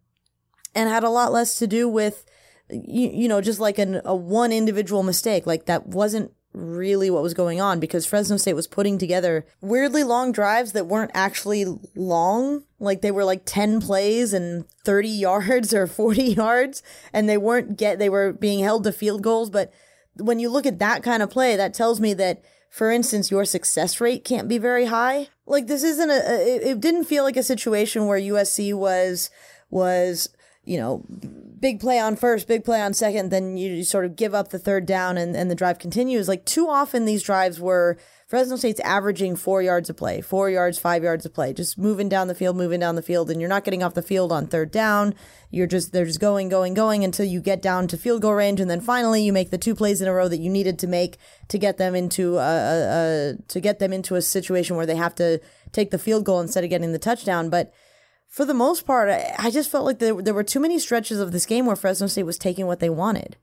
and 0.74 0.88
had 0.88 1.02
a 1.04 1.10
lot 1.10 1.32
less 1.32 1.58
to 1.58 1.66
do 1.66 1.88
with 1.88 2.24
you, 2.70 3.08
you 3.10 3.28
know, 3.28 3.40
just 3.40 3.58
like 3.58 3.78
an, 3.78 4.00
a 4.04 4.14
one 4.14 4.52
individual 4.52 5.02
mistake. 5.02 5.44
Like 5.46 5.66
that 5.66 5.88
wasn't 5.88 6.32
really 6.52 7.10
what 7.10 7.22
was 7.22 7.34
going 7.34 7.60
on 7.60 7.78
because 7.78 8.06
Fresno 8.06 8.36
State 8.36 8.54
was 8.54 8.66
putting 8.66 8.98
together 8.98 9.46
weirdly 9.60 10.02
long 10.02 10.32
drives 10.32 10.72
that 10.72 10.86
weren't 10.86 11.12
actually 11.14 11.64
long. 11.94 12.64
Like 12.78 13.02
they 13.02 13.10
were 13.10 13.24
like 13.24 13.42
10 13.44 13.80
plays 13.80 14.32
and 14.32 14.68
30 14.84 15.08
yards 15.08 15.72
or 15.72 15.86
40 15.86 16.22
yards 16.22 16.82
and 17.12 17.28
they 17.28 17.36
weren't 17.36 17.76
get, 17.76 17.98
they 17.98 18.08
were 18.08 18.32
being 18.32 18.60
held 18.60 18.84
to 18.84 18.92
field 18.92 19.22
goals. 19.22 19.50
But 19.50 19.72
when 20.16 20.40
you 20.40 20.48
look 20.50 20.66
at 20.66 20.80
that 20.80 21.02
kind 21.02 21.22
of 21.22 21.30
play, 21.30 21.56
that 21.56 21.74
tells 21.74 22.00
me 22.00 22.14
that, 22.14 22.42
for 22.68 22.90
instance, 22.90 23.30
your 23.30 23.44
success 23.44 24.00
rate 24.00 24.24
can't 24.24 24.48
be 24.48 24.58
very 24.58 24.86
high. 24.86 25.28
Like 25.46 25.66
this 25.68 25.82
isn't 25.84 26.10
a, 26.10 26.16
it, 26.40 26.62
it 26.62 26.80
didn't 26.80 27.04
feel 27.04 27.22
like 27.24 27.36
a 27.36 27.42
situation 27.42 28.06
where 28.06 28.18
USC 28.18 28.74
was, 28.74 29.30
was, 29.70 30.30
you 30.64 30.78
know, 30.78 31.04
big 31.58 31.80
play 31.80 31.98
on 31.98 32.16
first, 32.16 32.46
big 32.46 32.64
play 32.64 32.80
on 32.80 32.94
second, 32.94 33.30
then 33.30 33.56
you 33.56 33.82
sort 33.84 34.04
of 34.04 34.16
give 34.16 34.34
up 34.34 34.50
the 34.50 34.58
third 34.58 34.86
down 34.86 35.16
and, 35.16 35.34
and 35.36 35.50
the 35.50 35.54
drive 35.54 35.78
continues. 35.78 36.28
Like 36.28 36.44
too 36.44 36.68
often 36.68 37.04
these 37.04 37.22
drives 37.22 37.60
were 37.60 37.98
Fresno 38.26 38.54
State's 38.56 38.78
averaging 38.80 39.34
four 39.34 39.60
yards 39.60 39.90
of 39.90 39.96
play, 39.96 40.20
four 40.20 40.48
yards, 40.48 40.78
five 40.78 41.02
yards 41.02 41.26
of 41.26 41.34
play, 41.34 41.52
just 41.52 41.76
moving 41.76 42.08
down 42.08 42.28
the 42.28 42.34
field, 42.34 42.56
moving 42.56 42.78
down 42.78 42.94
the 42.94 43.02
field, 43.02 43.28
and 43.28 43.40
you're 43.40 43.48
not 43.48 43.64
getting 43.64 43.82
off 43.82 43.94
the 43.94 44.02
field 44.02 44.30
on 44.30 44.46
third 44.46 44.70
down. 44.70 45.14
You're 45.50 45.66
just 45.66 45.92
they're 45.92 46.06
just 46.06 46.20
going, 46.20 46.48
going, 46.48 46.72
going 46.74 47.02
until 47.02 47.26
you 47.26 47.40
get 47.40 47.60
down 47.60 47.88
to 47.88 47.96
field 47.96 48.22
goal 48.22 48.34
range, 48.34 48.60
and 48.60 48.70
then 48.70 48.80
finally 48.80 49.22
you 49.22 49.32
make 49.32 49.50
the 49.50 49.58
two 49.58 49.74
plays 49.74 50.00
in 50.00 50.06
a 50.06 50.12
row 50.12 50.28
that 50.28 50.38
you 50.38 50.48
needed 50.48 50.78
to 50.78 50.86
make 50.86 51.16
to 51.48 51.58
get 51.58 51.76
them 51.76 51.96
into 51.96 52.38
a, 52.38 52.40
a, 52.40 53.30
a 53.32 53.36
to 53.48 53.60
get 53.60 53.80
them 53.80 53.92
into 53.92 54.14
a 54.14 54.22
situation 54.22 54.76
where 54.76 54.86
they 54.86 54.94
have 54.94 55.16
to 55.16 55.40
take 55.72 55.90
the 55.90 55.98
field 55.98 56.24
goal 56.24 56.40
instead 56.40 56.62
of 56.62 56.70
getting 56.70 56.92
the 56.92 56.98
touchdown. 57.00 57.50
But 57.50 57.72
for 58.30 58.44
the 58.44 58.54
most 58.54 58.86
part, 58.86 59.10
I, 59.10 59.50
just 59.50 59.70
felt 59.70 59.84
like 59.84 59.98
there, 59.98 60.14
there 60.22 60.32
were 60.32 60.44
too 60.44 60.60
many 60.60 60.78
stretches 60.78 61.18
of 61.18 61.32
this 61.32 61.46
game 61.46 61.66
where 61.66 61.74
Fresno 61.74 62.06
State 62.06 62.22
was 62.22 62.38
taking 62.38 62.66
what 62.66 62.78
they 62.78 62.88
wanted. 62.88 63.36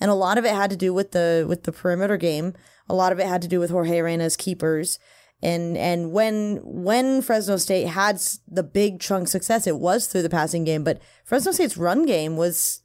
And 0.00 0.10
a 0.10 0.14
lot 0.14 0.38
of 0.38 0.46
it 0.46 0.54
had 0.54 0.70
to 0.70 0.76
do 0.76 0.94
with 0.94 1.12
the 1.12 1.44
with 1.46 1.64
the 1.64 1.72
perimeter 1.72 2.16
game. 2.16 2.54
A 2.88 2.94
lot 2.94 3.12
of 3.12 3.20
it 3.20 3.26
had 3.26 3.42
to 3.42 3.48
do 3.48 3.60
with 3.60 3.68
Jorge 3.68 4.00
Reyna's 4.00 4.38
keepers. 4.38 4.98
And 5.42 5.76
and 5.76 6.10
when 6.10 6.60
when 6.64 7.20
Fresno 7.20 7.58
State 7.58 7.88
had 7.88 8.18
the 8.48 8.62
big 8.62 8.98
chunk 8.98 9.28
success, 9.28 9.66
it 9.66 9.76
was 9.76 10.06
through 10.06 10.22
the 10.22 10.30
passing 10.30 10.64
game. 10.64 10.84
But 10.84 11.02
Fresno 11.22 11.52
State's 11.52 11.76
run 11.76 12.06
game 12.06 12.38
was 12.38 12.80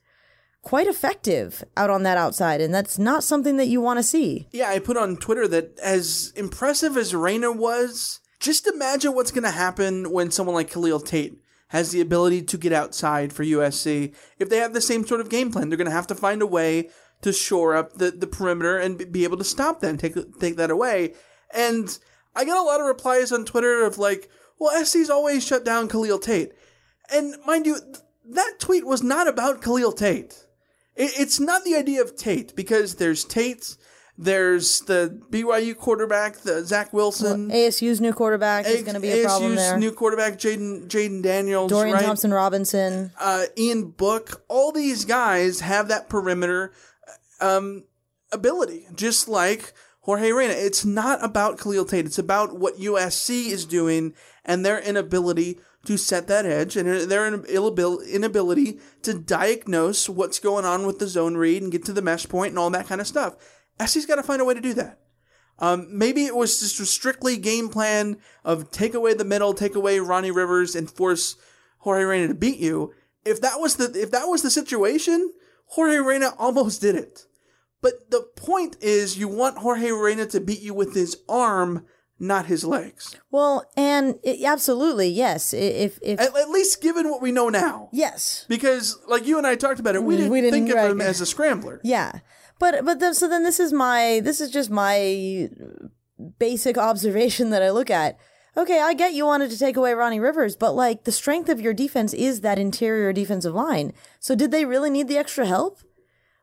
quite 0.61 0.87
effective 0.87 1.63
out 1.77 1.89
on 1.89 2.03
that 2.03 2.17
outside, 2.17 2.59
and 2.59 2.75
that's 2.75 2.99
not 2.99 3.23
something 3.23 3.55
that 3.55 3.67
you 3.67 3.79
want 3.79 3.97
to 3.99 4.03
see. 4.03 4.49
Yeah, 4.51 4.69
I 4.69 4.79
put 4.79 4.97
on 4.97 5.15
Twitter 5.15 5.47
that 5.47 5.79
as 5.79 6.33
impressive 6.35 6.97
as 6.97 7.15
Reyna 7.15 7.53
was, 7.53 8.19
just 8.41 8.67
imagine 8.67 9.15
what's 9.15 9.31
going 9.31 9.43
to 9.43 9.51
happen 9.51 10.11
when 10.11 10.31
someone 10.31 10.55
like 10.55 10.71
Khalil 10.71 10.99
Tate 10.99 11.39
has 11.75 11.91
the 11.91 11.99
ability 11.99 12.41
to 12.41 12.57
get 12.57 12.71
outside 12.71 13.33
for 13.33 13.43
USC. 13.43 14.13
If 14.39 14.49
they 14.49 14.59
have 14.59 14.73
the 14.73 14.79
same 14.79 15.05
sort 15.05 15.19
of 15.19 15.27
game 15.29 15.51
plan, 15.51 15.67
they're 15.67 15.77
going 15.77 15.89
to 15.89 15.91
have 15.91 16.07
to 16.07 16.15
find 16.15 16.41
a 16.41 16.47
way 16.47 16.89
to 17.21 17.33
shore 17.33 17.75
up 17.75 17.97
the, 17.97 18.11
the 18.11 18.27
perimeter 18.27 18.77
and 18.77 19.11
be 19.11 19.25
able 19.25 19.35
to 19.35 19.43
stop 19.43 19.81
them, 19.81 19.97
take, 19.97 20.15
take 20.39 20.55
that 20.55 20.71
away. 20.71 21.15
And 21.53 21.99
I 22.33 22.45
got 22.45 22.57
a 22.57 22.63
lot 22.63 22.79
of 22.79 22.85
replies 22.85 23.33
on 23.33 23.43
Twitter 23.43 23.83
of 23.83 23.97
like, 23.97 24.29
well, 24.57 24.85
SC's 24.85 25.09
always 25.09 25.45
shut 25.45 25.65
down 25.65 25.89
Khalil 25.89 26.17
Tate. 26.17 26.53
And 27.11 27.35
mind 27.45 27.65
you, 27.65 27.77
that 28.29 28.53
tweet 28.59 28.87
was 28.87 29.03
not 29.03 29.27
about 29.27 29.61
Khalil 29.61 29.91
Tate. 29.91 30.45
It, 30.95 31.11
it's 31.19 31.41
not 31.41 31.65
the 31.65 31.75
idea 31.75 32.01
of 32.01 32.15
Tate 32.15 32.55
because 32.55 32.95
there's 32.95 33.25
Tate, 33.25 33.75
there's 34.17 34.81
the 34.81 35.21
BYU 35.29 35.75
quarterback, 35.77 36.37
the 36.37 36.63
Zach 36.65 36.93
Wilson. 36.93 37.49
Well, 37.49 37.57
ASU's 37.57 37.99
new 37.99 38.13
quarterback 38.13 38.65
is 38.65 38.83
going 38.83 38.93
to 38.93 38.99
be 39.01 39.09
a 39.11 39.17
ASU's 39.17 39.25
problem 39.25 39.55
there. 39.55 39.77
new 39.77 39.91
quarterback, 39.91 40.33
Jaden 40.37 40.87
Jayden 40.87 41.21
Daniels, 41.21 41.69
Dorian 41.69 41.95
right? 41.95 42.05
Thompson 42.05 42.33
Robinson. 42.33 43.11
uh, 43.19 43.45
Ian 43.57 43.91
Book, 43.91 44.43
all 44.47 44.71
these 44.71 45.03
guys 45.05 45.59
have 45.59 45.89
that 45.89 46.07
perimeter 46.07 46.71
um, 47.41 47.83
ability, 48.31 48.87
just 48.95 49.27
like 49.27 49.73
Jorge 50.01 50.31
Reyna. 50.31 50.53
It's 50.53 50.85
not 50.85 51.23
about 51.23 51.59
Khalil 51.59 51.85
Tate. 51.85 52.05
It's 52.05 52.19
about 52.19 52.57
what 52.57 52.77
USC 52.77 53.47
is 53.47 53.65
doing 53.65 54.13
and 54.45 54.65
their 54.65 54.79
inability 54.79 55.59
to 55.85 55.97
set 55.97 56.27
that 56.27 56.45
edge 56.45 56.75
and 56.75 56.87
their 56.87 57.27
inability 57.27 58.79
to 59.03 59.13
diagnose 59.13 60.09
what's 60.09 60.39
going 60.39 60.65
on 60.65 60.85
with 60.85 60.99
the 60.99 61.07
zone 61.07 61.37
read 61.37 61.61
and 61.61 61.71
get 61.71 61.85
to 61.85 61.93
the 61.93 62.01
mesh 62.01 62.27
point 62.27 62.51
and 62.51 62.59
all 62.59 62.69
that 62.71 62.87
kind 62.87 63.01
of 63.01 63.07
stuff. 63.07 63.35
SC's 63.83 64.05
got 64.05 64.15
to 64.15 64.23
find 64.23 64.41
a 64.41 64.45
way 64.45 64.53
to 64.53 64.61
do 64.61 64.73
that. 64.75 64.99
Um, 65.59 65.87
maybe 65.89 66.25
it 66.25 66.35
was 66.35 66.59
just 66.59 66.79
a 66.79 66.85
strictly 66.85 67.37
game 67.37 67.69
plan 67.69 68.17
of 68.43 68.71
take 68.71 68.93
away 68.93 69.13
the 69.13 69.23
middle, 69.23 69.53
take 69.53 69.75
away 69.75 69.99
Ronnie 69.99 70.31
Rivers, 70.31 70.75
and 70.75 70.89
force 70.89 71.37
Jorge 71.79 72.03
Reyna 72.03 72.27
to 72.27 72.33
beat 72.33 72.59
you. 72.59 72.93
If 73.23 73.41
that 73.41 73.59
was 73.59 73.77
the 73.77 73.91
if 73.99 74.11
that 74.11 74.25
was 74.25 74.41
the 74.41 74.49
situation, 74.49 75.31
Jorge 75.67 75.97
Reyna 75.97 76.31
almost 76.37 76.81
did 76.81 76.95
it. 76.95 77.25
But 77.81 78.09
the 78.11 78.21
point 78.35 78.77
is, 78.81 79.17
you 79.17 79.27
want 79.27 79.59
Jorge 79.59 79.91
Reyna 79.91 80.25
to 80.27 80.39
beat 80.39 80.61
you 80.61 80.73
with 80.73 80.95
his 80.95 81.17
arm, 81.29 81.85
not 82.19 82.47
his 82.47 82.63
legs. 82.65 83.15
Well, 83.29 83.69
and 83.77 84.15
it, 84.23 84.43
absolutely, 84.43 85.07
yes. 85.09 85.53
If 85.53 85.99
if 86.01 86.19
At, 86.19 86.35
at 86.35 86.49
least 86.49 86.81
given 86.81 87.09
what 87.09 87.21
we 87.21 87.31
know 87.31 87.49
now. 87.49 87.89
Yes. 87.93 88.45
Because, 88.49 88.97
like 89.07 89.25
you 89.25 89.37
and 89.37 89.45
I 89.45 89.55
talked 89.55 89.79
about 89.79 89.95
it, 89.95 90.03
we 90.03 90.17
didn't, 90.17 90.31
We 90.31 90.41
didn't, 90.41 90.53
think 90.53 90.69
of 90.69 90.75
right. 90.77 90.91
him 90.91 91.01
as 91.01 91.21
a 91.21 91.25
scrambler. 91.25 91.79
Yeah. 91.83 92.19
But 92.59 92.85
but 92.85 92.99
then, 92.99 93.13
so 93.13 93.27
then 93.27 93.43
this 93.43 93.59
is 93.59 93.73
my 93.73 94.21
this 94.23 94.39
is 94.39 94.49
just 94.49 94.69
my 94.69 95.49
basic 96.39 96.77
observation 96.77 97.49
that 97.49 97.63
I 97.63 97.71
look 97.71 97.89
at. 97.89 98.17
Okay, 98.57 98.79
I 98.79 98.93
get 98.93 99.13
you 99.13 99.25
wanted 99.25 99.51
to 99.51 99.59
take 99.59 99.75
away 99.75 99.93
Ronnie 99.93 100.19
Rivers, 100.19 100.55
but 100.55 100.71
like 100.71 101.03
the 101.03 101.11
strength 101.11 101.49
of 101.49 101.59
your 101.59 101.73
defense 101.73 102.13
is 102.13 102.41
that 102.41 102.57
interior 102.57 103.11
defensive 103.11 103.53
line. 103.53 103.91
So 104.19 104.33
did 104.33 104.51
they 104.51 104.63
really 104.63 104.89
need 104.89 105.09
the 105.09 105.17
extra 105.17 105.45
help? 105.45 105.79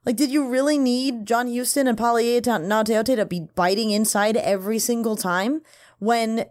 Like, 0.05 0.17
did 0.17 0.31
you 0.31 0.49
really 0.49 0.79
need 0.79 1.27
John 1.27 1.47
Houston 1.47 1.87
and 1.87 1.97
Palaie 1.97 2.41
Gaoteote 2.41 3.17
to 3.17 3.25
be 3.25 3.47
biting 3.55 3.93
inside 3.93 4.37
every 4.37 4.79
single 4.79 5.17
time 5.17 5.63
when 6.01 6.47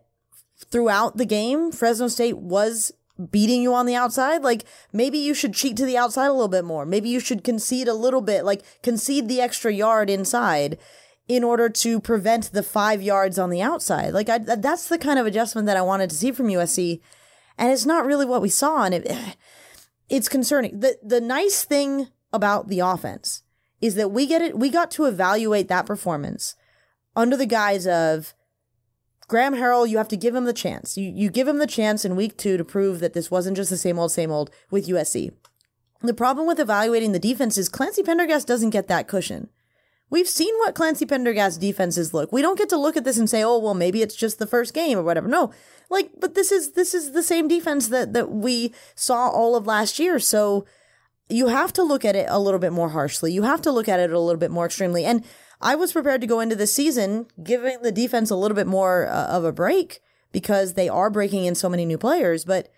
throughout 0.58 1.18
the 1.18 1.26
game 1.26 1.72
Fresno 1.72 2.08
State 2.08 2.38
was 2.38 2.94
beating 3.30 3.62
you 3.62 3.74
on 3.74 3.86
the 3.86 3.96
outside? 3.96 4.44
Like, 4.44 4.66
maybe 4.92 5.18
you 5.18 5.34
should 5.34 5.54
cheat 5.54 5.78
to 5.78 5.86
the 5.86 5.98
outside 5.98 6.28
a 6.28 6.34
little 6.34 6.48
bit 6.48 6.66
more. 6.66 6.86
Maybe 6.86 7.10
you 7.10 7.20
should 7.20 7.44
concede 7.44 7.88
a 7.88 7.94
little 7.94 8.22
bit, 8.22 8.46
like 8.46 8.64
concede 8.82 9.28
the 9.28 9.42
extra 9.42 9.74
yard 9.74 10.10
inside 10.10 10.78
in 11.28 11.44
order 11.44 11.70
to 11.70 12.00
prevent 12.00 12.52
the 12.52 12.64
five 12.64 13.02
yards 13.02 13.40
on 13.40 13.50
the 13.50 13.62
outside. 13.62 14.14
Like, 14.14 14.30
I, 14.30 14.38
that's 14.40 14.90
the 14.90 14.98
kind 14.98 15.20
of 15.20 15.26
adjustment 15.26 15.66
that 15.68 15.78
I 15.78 15.82
wanted 15.82 16.10
to 16.10 16.16
see 16.16 16.32
from 16.32 16.48
USC. 16.48 17.02
And 17.58 17.72
it's 17.72 17.86
not 17.86 18.06
really 18.06 18.26
what 18.26 18.42
we 18.42 18.50
saw. 18.50 18.84
And 18.84 18.96
it, 18.96 19.38
it's 20.10 20.30
concerning. 20.30 20.80
The, 20.80 20.98
the 21.04 21.22
nice 21.22 21.64
thing 21.64 22.08
about 22.34 22.68
the 22.68 22.80
offense 22.80 23.44
is 23.82 23.96
that 23.96 24.12
we 24.12 24.28
get 24.28 24.42
it, 24.42 24.58
we 24.58 24.70
got 24.70 24.92
to 24.92 25.06
evaluate 25.06 25.68
that 25.68 25.86
performance 25.86 26.56
under 27.16 27.36
the 27.36 27.46
guise 27.46 27.88
of 27.88 28.34
Graham 29.32 29.56
Harrell, 29.56 29.88
you 29.88 29.98
have 29.98 30.10
to 30.10 30.18
give 30.18 30.36
him 30.36 30.44
the 30.44 30.52
chance. 30.52 30.98
You 30.98 31.10
you 31.10 31.30
give 31.30 31.48
him 31.48 31.58
the 31.58 31.66
chance 31.66 32.04
in 32.04 32.18
week 32.18 32.36
two 32.36 32.58
to 32.58 32.66
prove 32.66 33.00
that 33.00 33.14
this 33.14 33.32
wasn't 33.32 33.56
just 33.56 33.70
the 33.70 33.78
same 33.78 33.98
old, 33.98 34.12
same 34.12 34.30
old 34.30 34.52
with 34.70 34.90
USC. 34.90 35.32
The 36.02 36.14
problem 36.14 36.48
with 36.48 36.60
evaluating 36.60 37.14
the 37.14 37.18
defense 37.18 37.58
is 37.58 37.70
Clancy 37.70 38.04
Pendergast 38.04 38.46
doesn't 38.46 38.72
get 38.72 38.90
that 38.90 39.08
cushion. 39.08 39.48
We've 40.10 40.28
seen 40.28 40.54
what 40.58 40.76
Clancy 40.76 41.06
Pendergast 41.06 41.62
defenses 41.62 42.14
look. 42.14 42.34
We 42.34 42.42
don't 42.42 42.58
get 42.58 42.68
to 42.70 42.78
look 42.78 42.98
at 42.98 43.06
this 43.06 43.18
and 43.18 43.30
say, 43.30 43.42
"Oh, 43.42 43.58
well, 43.58 43.74
maybe 43.74 44.02
it's 44.02 44.18
just 44.18 44.38
the 44.38 44.46
first 44.46 44.74
game 44.74 44.98
or 44.98 45.04
whatever." 45.04 45.30
No, 45.30 45.54
like, 45.90 46.12
but 46.20 46.36
this 46.36 46.52
is 46.52 46.74
this 46.74 46.94
is 46.94 47.14
the 47.14 47.24
same 47.24 47.48
defense 47.48 47.88
that 47.88 48.12
that 48.12 48.32
we 48.32 48.74
saw 48.96 49.30
all 49.30 49.56
of 49.56 49.66
last 49.66 49.98
year. 49.98 50.20
So 50.20 50.66
you 51.30 51.48
have 51.48 51.72
to 51.74 51.84
look 51.84 52.04
at 52.04 52.18
it 52.18 52.26
a 52.30 52.38
little 52.38 52.60
bit 52.60 52.74
more 52.74 52.90
harshly. 52.90 53.32
You 53.32 53.44
have 53.44 53.62
to 53.62 53.72
look 53.72 53.88
at 53.88 54.02
it 54.02 54.12
a 54.12 54.20
little 54.20 54.40
bit 54.40 54.52
more 54.52 54.66
extremely. 54.66 55.06
And 55.06 55.24
I 55.62 55.76
was 55.76 55.94
prepared 55.94 56.22
to 56.22 56.28
go 56.28 56.40
into 56.40 56.56
the 56.56 56.68
season 56.68 57.28
giving 57.44 57.82
the 57.82 57.92
defense 57.92 58.30
a 58.30 58.36
little 58.36 58.56
bit 58.56 58.68
more 58.68 59.08
uh, 59.08 59.28
of 59.28 59.44
a 59.44 59.52
break 59.52 60.02
because 60.32 60.74
they 60.74 60.90
are 60.90 61.10
breaking 61.10 61.46
in 61.46 61.56
so 61.56 61.70
many 61.70 61.86
new 61.86 61.98
players, 61.98 62.46
but 62.46 62.70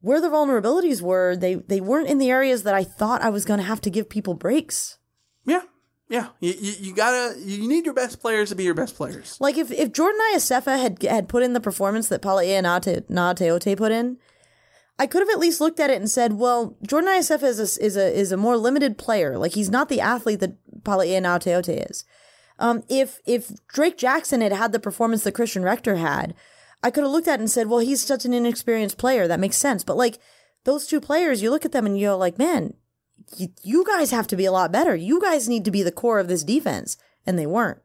where 0.00 0.20
the 0.20 0.28
vulnerabilities 0.28 1.00
were, 1.00 1.36
they 1.36 1.54
they 1.54 1.80
weren't 1.80 2.08
in 2.08 2.18
the 2.18 2.30
areas 2.30 2.64
that 2.64 2.74
I 2.74 2.84
thought 2.84 3.22
I 3.22 3.30
was 3.30 3.44
going 3.44 3.60
to 3.60 3.66
have 3.66 3.80
to 3.82 3.90
give 3.90 4.08
people 4.08 4.34
breaks. 4.34 4.98
Yeah, 5.46 5.62
yeah. 6.08 6.28
You, 6.40 6.54
you, 6.60 6.72
you 6.80 6.94
gotta 6.94 7.38
you 7.40 7.66
need 7.68 7.84
your 7.84 7.94
best 7.94 8.20
players 8.20 8.50
to 8.50 8.56
be 8.56 8.64
your 8.64 8.74
best 8.74 8.96
players. 8.96 9.36
Like 9.40 9.56
if 9.56 9.70
if 9.70 9.92
Jordan 9.92 10.20
Iosefa 10.34 10.78
had 10.78 11.02
had 11.02 11.28
put 11.28 11.42
in 11.42 11.52
the 11.52 11.60
performance 11.60 12.08
that 12.08 12.24
Nate 12.24 12.64
Gaoteote 12.64 13.76
put 13.76 13.92
in, 13.92 14.18
I 14.98 15.06
could 15.06 15.20
have 15.20 15.30
at 15.30 15.38
least 15.38 15.60
looked 15.60 15.80
at 15.80 15.90
it 15.90 15.96
and 15.96 16.10
said, 16.10 16.34
well, 16.34 16.76
Jordan 16.86 17.10
Iosefa 17.10 17.44
is 17.44 17.58
a, 17.58 17.84
is 17.84 17.96
a 17.96 18.12
is 18.12 18.32
a 18.32 18.36
more 18.36 18.56
limited 18.56 18.98
player. 18.98 19.38
Like 19.38 19.52
he's 19.52 19.70
not 19.70 19.88
the 19.88 20.00
athlete 20.00 20.40
that 20.40 20.56
Palaie 20.84 21.20
Gaoteote 21.20 21.90
is. 21.90 22.04
Um, 22.58 22.84
if 22.88 23.18
if 23.26 23.50
Drake 23.66 23.96
Jackson 23.96 24.40
had 24.40 24.52
had 24.52 24.72
the 24.72 24.78
performance 24.78 25.24
that 25.24 25.32
Christian 25.32 25.62
Rector 25.62 25.96
had, 25.96 26.34
I 26.82 26.90
could 26.90 27.04
have 27.04 27.12
looked 27.12 27.28
at 27.28 27.40
it 27.40 27.40
and 27.40 27.50
said, 27.50 27.68
well, 27.68 27.80
he's 27.80 28.02
such 28.02 28.24
an 28.24 28.34
inexperienced 28.34 28.98
player. 28.98 29.26
That 29.26 29.40
makes 29.40 29.56
sense. 29.56 29.82
But 29.82 29.96
like 29.96 30.18
those 30.64 30.86
two 30.86 31.00
players, 31.00 31.42
you 31.42 31.50
look 31.50 31.64
at 31.64 31.72
them 31.72 31.86
and 31.86 31.98
you 31.98 32.08
go 32.08 32.16
like, 32.16 32.38
man, 32.38 32.74
you, 33.36 33.48
you 33.62 33.84
guys 33.84 34.10
have 34.10 34.26
to 34.28 34.36
be 34.36 34.44
a 34.44 34.52
lot 34.52 34.72
better. 34.72 34.94
You 34.94 35.20
guys 35.20 35.48
need 35.48 35.64
to 35.64 35.70
be 35.70 35.82
the 35.82 35.92
core 35.92 36.18
of 36.18 36.28
this 36.28 36.44
defense, 36.44 36.96
and 37.26 37.38
they 37.38 37.46
weren't. 37.46 37.80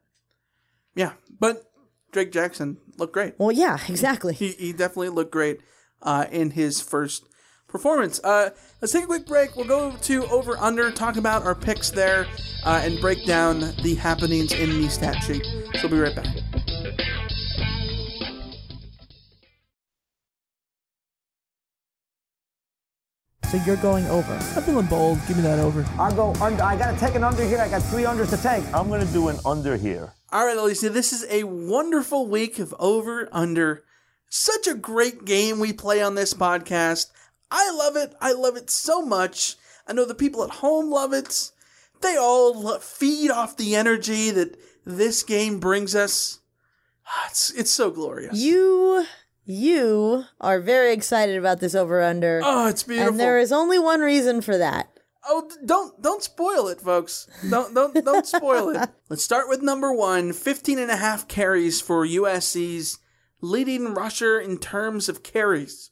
Yeah, 0.94 1.12
but 1.38 1.64
Drake 2.12 2.32
Jackson 2.32 2.78
looked 2.96 3.14
great. 3.14 3.34
Well, 3.38 3.52
yeah, 3.52 3.78
exactly. 3.88 4.34
He 4.34 4.52
he 4.52 4.72
definitely 4.72 5.10
looked 5.10 5.32
great 5.32 5.60
uh, 6.02 6.26
in 6.30 6.50
his 6.50 6.80
first 6.80 7.24
performance. 7.68 8.20
Uh, 8.24 8.50
let's 8.80 8.92
take 8.92 9.04
a 9.04 9.06
quick 9.06 9.26
break. 9.26 9.56
We'll 9.56 9.66
go 9.66 9.92
to 9.92 10.26
over 10.26 10.56
under, 10.58 10.90
talk 10.90 11.16
about 11.16 11.44
our 11.44 11.54
picks 11.54 11.90
there, 11.90 12.26
uh, 12.64 12.80
and 12.82 13.00
break 13.00 13.24
down 13.26 13.60
the 13.82 13.94
happenings 13.94 14.52
in 14.52 14.80
the 14.80 14.88
stat 14.88 15.22
sheet. 15.22 15.44
So 15.74 15.88
we'll 15.88 15.90
be 15.90 15.98
right 15.98 16.16
back. 16.16 16.26
So 23.50 23.58
you're 23.64 23.76
going 23.76 24.06
over. 24.08 24.34
I'm 24.34 24.62
feeling 24.62 24.84
bold. 24.86 25.18
Give 25.26 25.38
me 25.38 25.42
that 25.44 25.58
over. 25.58 25.82
I'll 25.98 26.14
go 26.14 26.34
under. 26.42 26.62
I 26.62 26.76
got 26.76 26.92
to 26.92 27.00
take 27.00 27.14
an 27.14 27.24
under 27.24 27.42
here. 27.46 27.58
I 27.58 27.68
got 27.70 27.82
three 27.84 28.02
unders 28.02 28.28
to 28.28 28.36
take. 28.36 28.62
I'm 28.74 28.88
going 28.88 29.06
to 29.06 29.10
do 29.10 29.28
an 29.28 29.38
under 29.46 29.78
here. 29.78 30.12
All 30.30 30.44
right, 30.44 30.56
Alicia, 30.58 30.90
this 30.90 31.14
is 31.14 31.24
a 31.30 31.44
wonderful 31.44 32.26
week 32.26 32.58
of 32.58 32.74
over 32.78 33.26
under. 33.32 33.84
Such 34.28 34.66
a 34.66 34.74
great 34.74 35.24
game 35.24 35.58
we 35.58 35.72
play 35.72 36.02
on 36.02 36.14
this 36.14 36.34
podcast. 36.34 37.10
I 37.50 37.70
love 37.72 37.96
it. 37.96 38.14
I 38.20 38.32
love 38.32 38.56
it 38.56 38.70
so 38.70 39.02
much. 39.02 39.56
I 39.86 39.92
know 39.92 40.04
the 40.04 40.14
people 40.14 40.44
at 40.44 40.50
home 40.50 40.90
love 40.90 41.12
it. 41.12 41.50
They 42.00 42.16
all 42.16 42.78
feed 42.78 43.30
off 43.30 43.56
the 43.56 43.74
energy 43.74 44.30
that 44.30 44.56
this 44.84 45.22
game 45.22 45.60
brings 45.60 45.94
us. 45.94 46.40
It's, 47.30 47.50
it's 47.52 47.70
so 47.70 47.90
glorious. 47.90 48.36
You 48.36 49.06
you 49.46 50.24
are 50.42 50.60
very 50.60 50.92
excited 50.92 51.38
about 51.38 51.58
this 51.58 51.74
over 51.74 52.02
under. 52.02 52.42
Oh, 52.44 52.68
it's 52.68 52.82
beautiful. 52.82 53.12
And 53.12 53.18
there 53.20 53.38
is 53.38 53.50
only 53.50 53.78
one 53.78 54.00
reason 54.00 54.42
for 54.42 54.58
that. 54.58 54.90
Oh, 55.26 55.50
don't 55.64 56.00
don't 56.02 56.22
spoil 56.22 56.68
it, 56.68 56.82
folks. 56.82 57.26
Don't 57.48 57.74
don't 57.74 58.04
don't 58.04 58.26
spoil 58.26 58.68
it. 58.68 58.90
Let's 59.08 59.24
start 59.24 59.48
with 59.48 59.62
number 59.62 59.90
one, 59.90 60.34
15 60.34 60.78
and 60.78 60.90
a 60.90 60.96
half 60.96 61.28
carries 61.28 61.80
for 61.80 62.06
USC's 62.06 62.98
leading 63.40 63.94
rusher 63.94 64.38
in 64.38 64.58
terms 64.58 65.08
of 65.08 65.22
carries. 65.22 65.90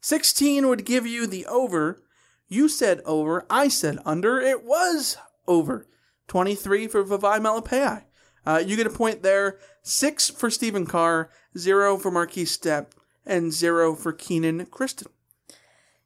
16 0.00 0.68
would 0.68 0.84
give 0.84 1.06
you 1.06 1.26
the 1.26 1.46
over. 1.46 2.02
You 2.48 2.68
said 2.68 3.00
over, 3.04 3.44
I 3.50 3.68
said 3.68 3.98
under. 4.04 4.38
It 4.38 4.64
was 4.64 5.16
over. 5.48 5.86
23 6.28 6.86
for 6.86 7.04
Vavae 7.04 7.40
Malepeai. 7.40 8.04
Uh, 8.46 8.62
you 8.64 8.76
get 8.76 8.86
a 8.86 8.90
point 8.90 9.22
there. 9.22 9.58
Six 9.82 10.30
for 10.30 10.50
Stephen 10.50 10.86
Carr, 10.86 11.30
zero 11.58 11.96
for 11.96 12.10
Markese 12.10 12.56
Stepp, 12.56 12.86
and 13.24 13.52
zero 13.52 13.94
for 13.94 14.12
Kenan 14.12 14.66
Christon. 14.66 15.08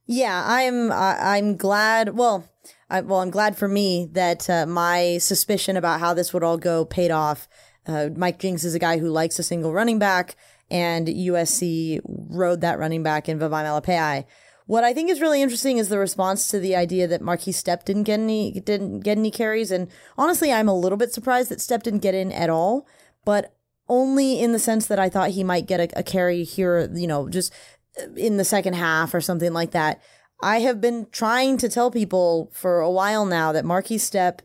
Yeah, 0.07 0.43
I'm. 0.47 0.91
I'm 0.91 1.57
glad. 1.57 2.17
Well, 2.17 2.49
I, 2.89 3.01
well, 3.03 3.21
I'm 3.21 3.31
glad 3.31 3.57
for 3.57 3.69
me 3.69 4.09
that 4.13 4.51
uh, 4.51 4.67
my 4.67 5.19
suspicion 5.19 5.77
about 5.77 6.01
how 6.01 6.15
this 6.15 6.33
would 6.33 6.43
all 6.43 6.59
go 6.59 6.85
paid 6.85 7.11
off. 7.11 7.49
Uh, 7.87 8.09
Mike 8.17 8.39
Jinks 8.39 8.65
is 8.65 8.75
a 8.75 8.79
guy 8.79 8.99
who 8.99 9.09
likes 9.09 9.39
a 9.39 9.43
single 9.43 9.73
running 9.73 9.99
back, 9.99 10.37
and 10.71 11.09
USC 11.09 12.01
rode 12.05 12.61
that 12.61 12.79
running 12.79 13.03
back 13.03 13.29
in 13.29 13.39
Vavae 13.39 13.65
Malepeai. 13.65 14.25
What 14.67 14.85
I 14.85 14.95
think 14.95 15.11
is 15.11 15.21
really 15.21 15.43
interesting 15.43 15.79
is 15.79 15.89
the 15.89 15.99
response 15.99 16.47
to 16.49 16.61
the 16.61 16.77
idea 16.77 17.09
that 17.09 17.23
Markese 17.23 17.61
Stepp 17.61 17.85
didn't 17.85 18.05
get 18.05 18.21
any 18.21 18.53
didn't 18.53 19.01
get 19.01 19.19
any 19.19 19.31
carries, 19.31 19.71
and 19.71 19.89
honestly, 20.17 20.53
I'm 20.53 20.69
a 20.69 20.79
little 20.79 20.99
bit 20.99 21.13
surprised 21.13 21.51
that 21.51 21.59
Stepp 21.59 21.83
didn't 21.83 22.01
get 22.01 22.15
in 22.15 22.31
at 22.31 22.51
all. 22.51 22.87
But 23.25 23.55
only 23.89 24.41
in 24.41 24.53
the 24.53 24.59
sense 24.59 24.87
that 24.87 25.01
I 25.01 25.09
thought 25.09 25.31
he 25.31 25.45
might 25.45 25.67
get 25.67 25.81
a, 25.81 25.99
a 25.99 26.03
carry 26.03 26.45
here, 26.45 26.89
you 26.95 27.09
know, 27.09 27.29
just 27.29 27.53
uh, 28.01 28.13
in 28.17 28.37
the 28.37 28.45
second 28.45 28.75
half 28.75 29.13
or 29.13 29.21
something 29.21 29.53
like 29.53 29.73
that. 29.73 30.01
I 30.43 30.61
have 30.61 30.81
been 30.81 31.09
trying 31.11 31.59
to 31.59 31.69
tell 31.69 31.91
people 31.91 32.51
for 32.55 32.81
a 32.81 32.91
while 32.91 33.27
now 33.27 33.53
that 33.53 33.65
Markese 33.65 33.97
Stepp 33.97 34.39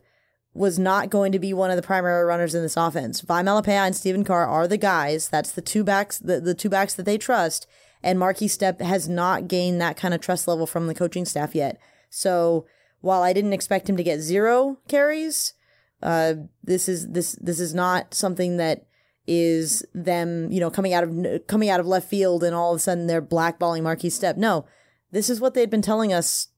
was 0.56 0.78
not 0.78 1.10
going 1.10 1.32
to 1.32 1.38
be 1.38 1.52
one 1.52 1.70
of 1.70 1.76
the 1.76 1.82
primary 1.82 2.24
runners 2.24 2.54
in 2.54 2.62
this 2.62 2.76
offense. 2.76 3.20
Vae 3.20 3.42
Malepeai 3.42 3.68
and 3.68 3.96
Stephen 3.96 4.24
Carr 4.24 4.46
are 4.46 4.66
the 4.66 4.76
guys. 4.76 5.28
That's 5.28 5.52
the 5.52 5.62
two 5.62 5.84
backs, 5.84 6.18
the, 6.18 6.40
the 6.40 6.54
two 6.54 6.68
backs 6.68 6.94
that 6.94 7.04
they 7.04 7.18
trust. 7.18 7.66
And 8.02 8.18
Markese 8.18 8.56
Stepp 8.56 8.80
has 8.80 9.08
not 9.08 9.48
gained 9.48 9.80
that 9.80 9.96
kind 9.96 10.14
of 10.14 10.20
trust 10.20 10.46
level 10.48 10.66
from 10.66 10.86
the 10.86 10.94
coaching 10.94 11.24
staff 11.24 11.54
yet. 11.54 11.78
So 12.10 12.66
while 13.00 13.22
I 13.22 13.32
didn't 13.32 13.52
expect 13.52 13.88
him 13.88 13.96
to 13.96 14.02
get 14.02 14.20
zero 14.20 14.78
carries, 14.88 15.54
uh, 16.02 16.34
this 16.62 16.88
is 16.88 17.08
this 17.08 17.32
this 17.40 17.58
is 17.58 17.74
not 17.74 18.14
something 18.14 18.58
that 18.58 18.86
is 19.26 19.84
them, 19.94 20.50
you 20.52 20.60
know, 20.60 20.70
coming 20.70 20.92
out 20.92 21.04
of 21.04 21.46
coming 21.46 21.68
out 21.68 21.80
of 21.80 21.86
left 21.86 22.08
field 22.08 22.44
and 22.44 22.54
all 22.54 22.72
of 22.72 22.76
a 22.76 22.80
sudden 22.80 23.06
they're 23.06 23.22
blackballing 23.22 23.82
Markese 23.82 24.20
Stepp. 24.20 24.36
No, 24.36 24.66
this 25.10 25.28
is 25.30 25.40
what 25.40 25.54
they'd 25.54 25.70
been 25.70 25.82
telling 25.82 26.12
us 26.12 26.48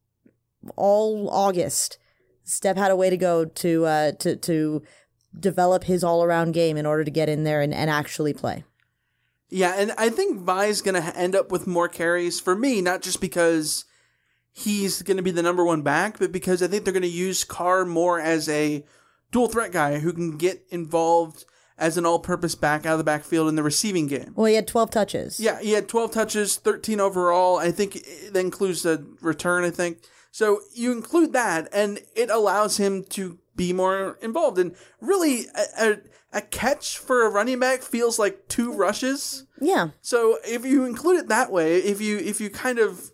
all 0.76 1.30
August. 1.30 1.99
Stepp 2.49 2.76
had 2.76 2.90
a 2.90 2.96
way 2.96 3.11
to 3.11 3.16
go 3.16 3.44
to 3.44 3.84
uh, 3.84 4.12
to 4.12 4.36
to 4.36 4.82
develop 5.38 5.84
his 5.84 6.03
all 6.03 6.24
around 6.24 6.53
game 6.53 6.76
in 6.76 6.86
order 6.86 7.05
to 7.05 7.11
get 7.11 7.28
in 7.28 7.44
there 7.44 7.61
and, 7.61 7.74
and 7.74 7.90
actually 7.90 8.32
play. 8.32 8.64
Yeah, 9.51 9.74
and 9.76 9.92
I 9.96 10.09
think 10.09 10.40
Vae's 10.40 10.82
going 10.82 11.01
to 11.01 11.16
end 11.16 11.34
up 11.34 11.51
with 11.51 11.66
more 11.66 11.88
carries 11.88 12.40
for 12.40 12.55
me, 12.55 12.80
not 12.82 13.03
just 13.03 13.20
because 13.20 13.84
he's 14.53 15.01
going 15.03 15.16
to 15.16 15.22
be 15.22 15.30
the 15.30 15.42
number 15.42 15.64
one 15.64 15.82
back, 15.82 16.18
but 16.18 16.32
because 16.32 16.62
I 16.62 16.66
think 16.66 16.84
they're 16.84 16.92
going 16.92 17.03
to 17.03 17.09
use 17.09 17.44
Carr 17.44 17.84
more 17.84 18.20
as 18.20 18.49
a 18.49 18.84
dual 19.30 19.49
threat 19.49 19.72
guy 19.72 19.99
who 20.01 20.12
can 20.12 20.36
get 20.36 20.64
involved 20.70 21.44
as 21.78 21.96
an 21.96 22.05
all 22.05 22.18
purpose 22.18 22.55
back 22.55 22.84
out 22.84 22.92
of 22.92 22.99
the 22.99 23.05
backfield 23.05 23.49
in 23.49 23.55
the 23.55 23.62
receiving 23.62 24.07
game. 24.07 24.32
Well, 24.34 24.46
he 24.46 24.55
had 24.55 24.66
12 24.66 24.90
touches. 24.90 25.40
Yeah, 25.40 25.61
he 25.61 25.72
had 25.72 25.88
12 25.88 26.12
touches, 26.12 26.57
13 26.57 27.01
overall. 27.01 27.57
I 27.57 27.70
think 27.70 28.05
that 28.32 28.40
includes 28.40 28.82
the 28.82 29.07
return, 29.20 29.64
I 29.64 29.70
think. 29.70 29.99
So 30.30 30.60
you 30.74 30.92
include 30.92 31.32
that, 31.32 31.68
and 31.72 32.00
it 32.14 32.30
allows 32.30 32.76
him 32.76 33.04
to 33.10 33.38
be 33.56 33.72
more 33.72 34.18
involved. 34.22 34.58
And 34.58 34.74
really, 35.00 35.46
a, 35.78 35.90
a, 35.92 35.96
a 36.32 36.40
catch 36.42 36.98
for 36.98 37.26
a 37.26 37.30
running 37.30 37.58
back 37.58 37.82
feels 37.82 38.18
like 38.18 38.46
two 38.48 38.72
rushes. 38.72 39.46
Yeah. 39.60 39.90
So 40.00 40.38
if 40.44 40.64
you 40.64 40.84
include 40.84 41.20
it 41.20 41.28
that 41.28 41.50
way, 41.50 41.76
if 41.78 42.00
you 42.00 42.18
if 42.18 42.40
you 42.40 42.50
kind 42.50 42.78
of 42.78 43.10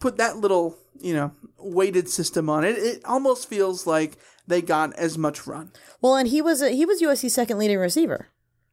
put 0.00 0.16
that 0.18 0.36
little 0.38 0.76
you 1.00 1.14
know 1.14 1.32
weighted 1.58 2.08
system 2.10 2.50
on 2.50 2.64
it, 2.64 2.76
it 2.76 3.02
almost 3.04 3.48
feels 3.48 3.86
like 3.86 4.18
they 4.46 4.60
got 4.60 4.92
as 4.96 5.16
much 5.16 5.46
run. 5.46 5.70
Well, 6.02 6.16
and 6.16 6.28
he 6.28 6.42
was 6.42 6.60
a, 6.60 6.70
he 6.70 6.84
was 6.84 7.00
USC's 7.00 7.32
second 7.34 7.58
leading 7.58 7.78
receiver. 7.78 8.28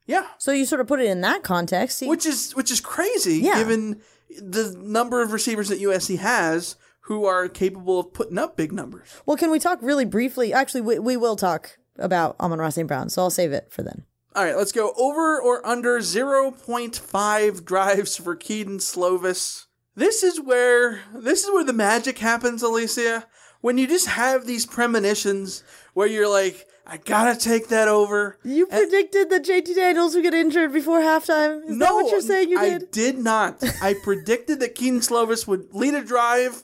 Yeah. 0.08 0.26
So 0.40 0.52
you 0.52 0.66
sort 0.66 0.82
of 0.82 0.88
put 0.88 1.00
it 1.00 1.06
in 1.08 1.22
that 1.22 1.44
context, 1.44 2.00
he, 2.00 2.08
which 2.08 2.26
is 2.26 2.54
which 2.56 2.72
is 2.72 2.82
crazy 2.82 3.40
Yeah. 3.40 3.58
given 3.60 4.02
the 4.42 4.76
number 4.80 5.22
of 5.22 5.32
receivers 5.32 5.70
that 5.70 5.80
USC 5.82 6.18
has 6.18 6.76
who 7.08 7.26
are 7.26 7.48
capable 7.48 8.02
of 8.02 8.14
putting 8.14 8.38
up 8.38 8.58
big 8.58 8.74
numbers. 8.74 9.08
Well, 9.26 9.38
can 9.38 9.50
we 9.50 9.60
talk 9.60 9.80
really 9.82 10.04
briefly? 10.04 10.52
Actually, 10.52 10.82
we, 10.82 11.00
we 11.00 11.16
will 11.16 11.38
talk 11.38 11.78
about 11.98 12.36
Amon-Ra 12.40 12.68
St. 12.70 12.86
Brown, 12.88 13.10
so 13.10 13.22
I'll 13.22 13.30
save 13.30 13.54
it 13.54 13.72
for 13.72 13.82
then. 13.82 14.04
All 14.36 14.44
right, 14.44 14.58
let's 14.58 14.74
go 14.74 14.92
over 14.98 15.42
or 15.42 15.66
under 15.66 16.00
0.5 16.00 17.66
drives 17.66 18.18
for 18.18 18.36
Kedon 18.36 18.80
Slovis. 18.80 19.66
This 19.96 20.22
is 20.22 20.40
where 20.40 21.02
this 21.16 21.44
is 21.44 21.50
where 21.50 21.64
the 21.64 21.74
magic 21.74 22.20
happens, 22.20 22.62
Alicia. 22.62 23.26
When 23.62 23.80
you 23.80 23.88
just 23.88 24.08
have 24.08 24.46
these 24.46 24.66
premonitions 24.66 25.64
where 25.96 26.06
you're 26.06 26.30
like, 26.30 26.68
I 26.86 26.98
gotta 26.98 27.40
take 27.40 27.70
that 27.70 27.88
over. 27.88 28.38
You 28.44 28.68
predicted 28.68 29.32
that 29.32 29.44
JT 29.44 29.74
Daniels 29.76 30.14
would 30.14 30.24
get 30.24 30.36
injured 30.36 30.72
before 30.72 31.00
halftime. 31.00 31.68
Is 31.68 31.80
that 31.80 31.94
what 31.94 32.12
you're 32.12 32.22
saying 32.22 32.50
you 32.50 32.60
did? 32.60 32.84
I 32.84 32.86
did 32.92 33.18
not. 33.18 33.64
I 33.82 33.96
predicted 34.04 34.60
that 34.60 34.76
Kedon 34.76 35.00
Slovis 35.00 35.48
would 35.48 35.74
lead 35.74 35.96
a 35.96 36.04
drive, 36.04 36.64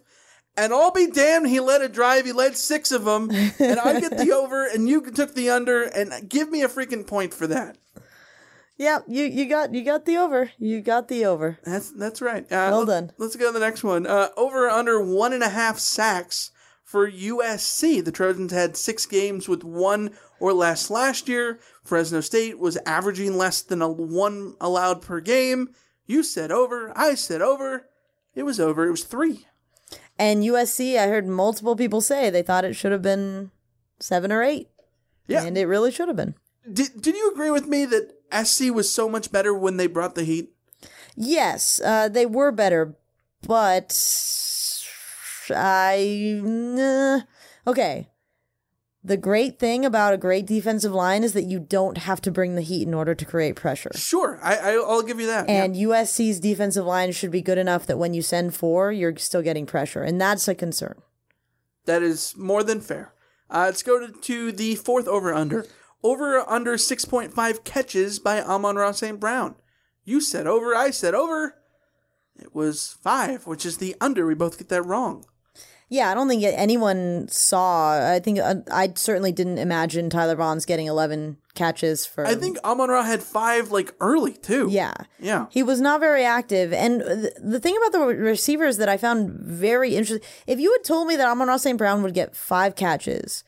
and 0.57 0.73
I'll 0.73 0.91
be 0.91 1.07
damned, 1.07 1.47
he 1.47 1.59
led 1.59 1.81
a 1.81 1.89
drive. 1.89 2.25
He 2.25 2.31
led 2.31 2.55
six 2.57 2.91
of 2.91 3.05
them, 3.05 3.29
and 3.59 3.79
I 3.79 3.99
get 3.99 4.17
the 4.17 4.31
over, 4.35 4.65
and 4.67 4.87
you 4.87 5.09
took 5.11 5.33
the 5.35 5.49
under, 5.49 5.83
and 5.83 6.29
give 6.29 6.49
me 6.49 6.61
a 6.63 6.67
freaking 6.69 7.05
point 7.07 7.33
for 7.33 7.47
that. 7.47 7.77
Yeah, 8.75 8.99
you, 9.07 9.25
you 9.25 9.47
got 9.47 9.73
you 9.73 9.83
got 9.83 10.05
the 10.05 10.17
over. 10.17 10.51
You 10.57 10.81
got 10.81 11.07
the 11.07 11.25
over. 11.25 11.59
That's 11.63 11.91
that's 11.91 12.21
right. 12.21 12.43
Uh, 12.51 12.69
Well 12.71 12.85
done. 12.85 13.11
Let's 13.17 13.35
go 13.35 13.47
to 13.47 13.51
the 13.53 13.59
next 13.65 13.83
one. 13.83 14.07
Uh, 14.07 14.29
over 14.35 14.67
under 14.69 14.99
one 14.99 15.31
and 15.31 15.43
a 15.43 15.49
half 15.49 15.77
sacks 15.77 16.51
for 16.83 17.09
USC. 17.09 18.03
The 18.03 18.11
Trojans 18.11 18.51
had 18.51 18.75
six 18.75 19.05
games 19.05 19.47
with 19.47 19.63
one 19.63 20.11
or 20.39 20.53
less 20.53 20.89
last 20.89 21.29
year. 21.29 21.59
Fresno 21.83 22.19
State 22.21 22.57
was 22.57 22.77
averaging 22.85 23.37
less 23.37 23.61
than 23.61 23.81
a 23.81 23.89
one 23.89 24.55
allowed 24.59 25.01
per 25.03 25.19
game. 25.19 25.69
You 26.07 26.23
said 26.23 26.51
over. 26.51 26.91
I 26.97 27.13
said 27.13 27.41
over. 27.43 27.87
It 28.33 28.43
was 28.43 28.59
over. 28.59 28.87
It 28.87 28.91
was 28.91 29.03
three. 29.03 29.45
And 30.17 30.43
USC, 30.43 30.97
I 30.97 31.07
heard 31.07 31.27
multiple 31.27 31.75
people 31.75 32.01
say 32.01 32.29
they 32.29 32.43
thought 32.43 32.65
it 32.65 32.75
should 32.75 32.91
have 32.91 33.01
been 33.01 33.51
seven 33.99 34.31
or 34.31 34.43
eight. 34.43 34.69
Yeah. 35.27 35.43
And 35.43 35.57
it 35.57 35.65
really 35.65 35.91
should 35.91 36.07
have 36.07 36.17
been. 36.17 36.35
Did 36.71 37.01
Did 37.01 37.15
you 37.15 37.31
agree 37.31 37.51
with 37.51 37.67
me 37.67 37.85
that 37.85 38.13
SC 38.45 38.71
was 38.73 38.91
so 38.91 39.09
much 39.09 39.31
better 39.31 39.53
when 39.53 39.77
they 39.77 39.87
brought 39.87 40.15
the 40.15 40.23
heat? 40.23 40.53
Yes, 41.15 41.79
uh, 41.83 42.09
they 42.09 42.25
were 42.25 42.51
better, 42.51 42.95
but 43.45 43.93
I. 45.49 46.39
nah. 46.43 47.21
okay. 47.67 48.07
The 49.05 49.17
great 49.17 49.59
thing 49.59 49.83
about 49.83 50.13
a 50.13 50.17
great 50.17 50.45
defensive 50.45 50.93
line 50.93 51.25
is 51.25 51.33
that 51.33 51.43
you 51.43 51.59
don't 51.59 51.97
have 51.97 52.21
to 52.21 52.31
bring 52.31 52.55
the 52.55 52.61
heat 52.61 52.87
in 52.87 52.93
order 52.93 53.13
to 53.13 53.25
create 53.25 53.57
pressure. 53.57 53.91
Sure, 53.95 54.39
I, 54.41 54.55
I 54.55 54.71
I'll 54.75 55.01
give 55.01 55.19
you 55.19 55.27
that. 55.27 55.49
And 55.49 55.75
USC's 55.75 56.39
defensive 56.39 56.85
line 56.85 57.11
should 57.11 57.31
be 57.31 57.41
good 57.41 57.57
enough 57.57 57.85
that 57.87 57.99
when 57.99 58.13
you 58.13 58.21
send 58.21 58.55
four, 58.55 58.93
you're 58.93 59.17
still 59.17 59.41
getting 59.41 59.65
pressure, 59.65 60.03
and 60.03 60.21
that's 60.21 60.47
a 60.47 60.55
concern. 60.55 61.01
That 61.85 62.01
is 62.01 62.35
more 62.37 62.63
than 62.63 62.79
fair. 62.79 63.13
Uh, 63.49 63.63
let's 63.65 63.83
go 63.83 63.99
to, 63.99 64.13
to 64.21 64.51
the 64.53 64.75
fourth 64.75 65.07
over 65.07 65.33
under. 65.33 65.65
Over 66.01 66.49
under 66.49 66.75
6.5 66.75 67.63
catches 67.63 68.19
by 68.19 68.41
Amon-Ra 68.41 68.91
St. 68.91 69.19
Brown. 69.19 69.55
You 70.05 70.21
said 70.21 70.47
over, 70.47 70.75
I 70.75 70.91
said 70.91 71.13
over. 71.13 71.55
It 72.35 72.55
was 72.55 72.97
five, 73.01 73.47
which 73.47 73.65
is 73.65 73.77
the 73.77 73.95
under. 74.01 74.25
We 74.25 74.33
both 74.33 74.57
get 74.57 74.69
that 74.69 74.81
wrong. 74.83 75.25
Yeah, 75.93 76.09
I 76.09 76.15
don't 76.15 76.27
think 76.27 76.43
anyone 76.43 77.27
saw. 77.29 78.13
I 78.15 78.17
think 78.17 78.39
uh, 78.39 78.55
I 78.71 78.93
certainly 78.95 79.31
didn't 79.31 79.59
imagine 79.59 80.09
Tyler 80.09 80.35
Vaughns 80.35 80.65
getting 80.65 80.87
11 80.87 81.37
catches 81.53 82.03
for. 82.03 82.25
I 82.25 82.33
think 82.33 82.57
Amon-Ra 82.63 83.03
had 83.03 83.21
five 83.21 83.69
like 83.71 83.93
early 83.99 84.33
too. 84.33 84.69
Yeah. 84.71 84.95
Yeah. 85.19 85.45
He 85.51 85.61
was 85.61 85.79
not 85.79 85.99
very 85.99 86.25
active. 86.25 86.73
And 86.73 87.01
th- 87.01 87.33
the 87.39 87.59
thing 87.59 87.77
about 87.77 87.91
the 87.91 88.07
receivers 88.07 88.77
that 88.77 88.89
I 88.89 88.97
found 88.97 89.29
very 89.33 89.95
interesting, 89.95 90.27
if 90.47 90.59
you 90.59 90.71
had 90.71 90.83
told 90.83 91.07
me 91.07 91.15
that 91.15 91.27
Amon-Ra 91.27 91.57
St. 91.57 91.77
Brown 91.77 92.01
would 92.01 92.15
get 92.15 92.35
five 92.35 92.75
catches, 92.75 93.43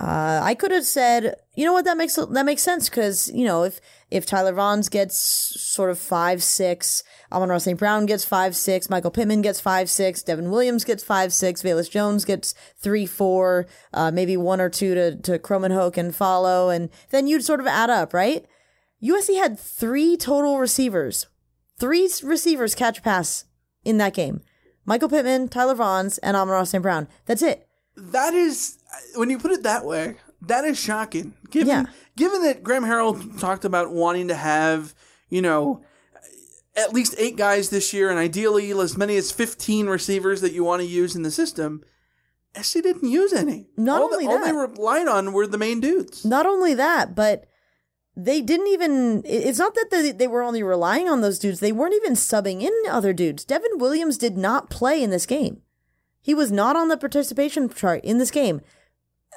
uh, 0.00 0.40
I 0.42 0.54
could 0.54 0.70
have 0.70 0.84
said, 0.84 1.36
you 1.54 1.64
know 1.64 1.72
what, 1.72 1.84
that 1.84 1.96
makes 1.96 2.16
that 2.16 2.46
makes 2.46 2.62
sense 2.62 2.88
because 2.88 3.30
you 3.32 3.44
know 3.44 3.62
if 3.62 3.80
if 4.10 4.26
Tyler 4.26 4.52
Vaughns 4.52 4.90
gets 4.90 5.16
sort 5.16 5.90
of 5.90 5.98
five 5.98 6.42
six, 6.42 7.04
Amon-Ra 7.30 7.58
St. 7.58 7.78
Brown 7.78 8.06
gets 8.06 8.24
five 8.24 8.56
six, 8.56 8.90
Michael 8.90 9.10
Pittman 9.10 9.42
gets 9.42 9.60
five 9.60 9.88
six, 9.88 10.22
Devin 10.22 10.50
Williams 10.50 10.84
gets 10.84 11.04
five 11.04 11.32
six, 11.32 11.62
Velus 11.62 11.90
Jones 11.90 12.24
gets 12.24 12.54
three 12.78 13.06
four, 13.06 13.66
uh, 13.92 14.10
maybe 14.10 14.36
one 14.36 14.60
or 14.60 14.68
two 14.68 14.94
to 14.94 15.16
to 15.16 15.38
Krommenhoek 15.38 15.96
and 15.96 16.12
Falo, 16.12 16.74
and 16.74 16.90
then 17.10 17.26
you'd 17.26 17.44
sort 17.44 17.60
of 17.60 17.66
add 17.66 17.90
up, 17.90 18.12
right? 18.12 18.44
USC 19.02 19.36
had 19.36 19.58
three 19.58 20.16
total 20.16 20.58
receivers, 20.58 21.26
three 21.78 22.08
receivers 22.22 22.74
catch 22.74 23.02
pass 23.02 23.44
in 23.84 23.98
that 23.98 24.14
game. 24.14 24.40
Michael 24.84 25.08
Pittman, 25.08 25.48
Tyler 25.48 25.74
Vaughns, 25.74 26.18
and 26.22 26.36
Amon-Ra 26.36 26.64
St. 26.64 26.82
Brown. 26.82 27.08
That's 27.26 27.42
it. 27.42 27.68
That 27.96 28.34
is 28.34 28.78
when 29.14 29.30
you 29.30 29.38
put 29.38 29.50
it 29.52 29.62
that 29.62 29.84
way, 29.84 30.16
that 30.42 30.64
is 30.64 30.78
shocking. 30.78 31.34
Given 31.50 31.68
given 32.16 32.42
that 32.42 32.62
Graham 32.62 32.84
Harrell 32.84 33.38
talked 33.40 33.64
about 33.64 33.92
wanting 33.92 34.28
to 34.28 34.34
have, 34.34 34.94
you 35.28 35.42
know, 35.42 35.82
at 36.76 36.92
least 36.92 37.14
eight 37.18 37.36
guys 37.36 37.70
this 37.70 37.92
year 37.92 38.10
and 38.10 38.18
ideally 38.18 38.70
as 38.72 38.96
many 38.96 39.16
as 39.16 39.30
15 39.32 39.86
receivers 39.86 40.40
that 40.40 40.52
you 40.52 40.64
want 40.64 40.80
to 40.80 40.86
use 40.88 41.14
in 41.14 41.22
the 41.22 41.30
system. 41.30 41.82
SC 42.60 42.82
didn't 42.82 43.08
use 43.08 43.32
any. 43.32 43.68
Not 43.76 44.02
all 44.02 44.12
only 44.12 44.26
the, 44.26 44.30
all 44.32 44.38
that- 44.38 44.46
they 44.46 44.52
relied 44.52 45.08
on 45.08 45.32
were 45.32 45.46
the 45.46 45.58
main 45.58 45.80
dudes. 45.80 46.24
Not 46.24 46.44
only 46.44 46.74
that, 46.74 47.14
but 47.14 47.46
they 48.14 48.42
didn't 48.42 48.66
even. 48.66 49.22
It's 49.24 49.58
not 49.58 49.74
that 49.74 49.88
they, 49.90 50.12
they 50.12 50.26
were 50.26 50.42
only 50.42 50.62
relying 50.62 51.08
on 51.08 51.22
those 51.22 51.38
dudes. 51.38 51.60
They 51.60 51.72
weren't 51.72 51.94
even 51.94 52.12
subbing 52.12 52.60
in 52.60 52.72
other 52.90 53.14
dudes. 53.14 53.44
Devin 53.44 53.78
Williams 53.78 54.18
did 54.18 54.36
not 54.36 54.68
play 54.68 55.02
in 55.02 55.08
this 55.10 55.24
game. 55.24 55.62
He 56.20 56.34
was 56.34 56.52
not 56.52 56.76
on 56.76 56.88
the 56.88 56.98
participation 56.98 57.68
chart 57.70 58.04
in 58.04 58.18
this 58.18 58.30
game 58.30 58.60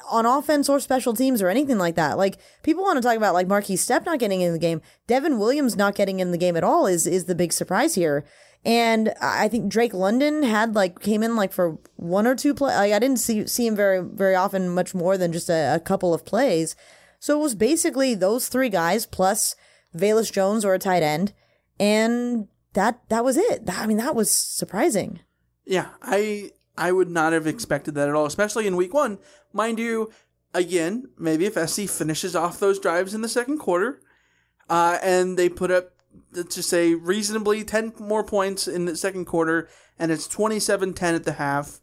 on 0.10 0.26
offense 0.26 0.70
or 0.70 0.80
special 0.80 1.14
teams 1.14 1.42
or 1.42 1.50
anything 1.50 1.78
like 1.78 1.96
that. 1.96 2.18
Like 2.18 2.38
people 2.64 2.84
want 2.84 2.98
to 2.98 3.02
talk 3.02 3.18
about 3.18 3.34
like 3.34 3.48
Markese 3.48 3.80
Stepp 3.80 4.06
not 4.06 4.20
getting 4.20 4.42
in 4.42 4.54
the 4.54 4.60
game. 4.60 4.82
Devin 5.08 5.40
Williams 5.40 5.76
not 5.76 5.96
getting 5.96 6.20
in 6.20 6.32
the 6.32 6.38
game 6.38 6.56
at 6.56 6.64
all 6.64 6.86
is 6.86 7.08
is 7.08 7.26
the 7.26 7.36
big 7.36 7.54
surprise 7.54 7.96
here. 7.96 8.26
And 8.64 9.14
I 9.22 9.48
think 9.48 9.70
Drake 9.70 9.94
London 9.94 10.42
had 10.42 10.74
like 10.74 11.00
came 11.00 11.22
in 11.22 11.36
like 11.36 11.54
for 11.54 11.78
one 11.98 12.26
or 12.26 12.36
two 12.36 12.54
play. 12.54 12.76
Like 12.76 12.94
I 12.94 13.00
didn't 13.00 13.20
see 13.20 13.46
see 13.48 13.68
him 13.68 13.76
very 13.76 14.04
very 14.04 14.36
often, 14.36 14.70
much 14.70 14.96
more 14.96 15.18
than 15.18 15.32
just 15.32 15.50
a, 15.50 15.76
a 15.76 15.80
couple 15.80 16.14
of 16.14 16.26
plays. 16.26 16.76
So 17.20 17.40
it 17.40 17.44
was 17.44 17.56
basically 17.56 18.16
those 18.16 18.48
three 18.48 18.70
guys 18.70 19.06
plus 19.06 19.56
Velus 19.96 20.32
Jones 20.32 20.66
or 20.66 20.74
a 20.74 20.80
tight 20.80 21.04
end, 21.04 21.34
and 21.80 22.48
that 22.74 23.02
that 23.10 23.24
was 23.24 23.38
it. 23.38 23.64
I 23.68 23.86
mean, 23.86 23.98
that 23.98 24.16
was 24.16 24.32
surprising. 24.32 25.20
Yeah, 25.66 25.90
I 26.02 26.52
I 26.78 26.92
would 26.92 27.10
not 27.10 27.34
have 27.34 27.48
expected 27.48 27.96
that 27.96 28.10
at 28.10 28.16
all, 28.16 28.26
especially 28.26 28.68
in 28.68 28.76
week 28.76 28.94
one. 28.94 29.20
Mind 29.56 29.80
you, 29.80 30.12
again, 30.54 31.10
maybe 31.18 31.46
if 31.46 31.70
SC 31.70 31.88
finishes 31.88 32.36
off 32.36 32.60
those 32.60 32.78
drives 32.78 33.14
in 33.14 33.22
the 33.22 33.30
second 33.30 33.58
quarter, 33.58 34.02
uh, 34.70 34.98
and 35.02 35.40
they 35.40 35.48
put 35.48 35.72
up, 35.72 35.92
let's 36.34 36.56
just 36.56 36.70
say, 36.70 36.94
reasonably 36.94 37.64
10 37.64 37.94
more 37.98 38.24
points 38.24 38.68
in 38.68 38.84
the 38.84 38.98
second 38.98 39.24
quarter, 39.24 39.70
and 39.98 40.12
it's 40.12 40.28
27 40.28 40.94
10 40.94 41.16
at 41.16 41.24
the 41.24 41.32
half, 41.34 41.80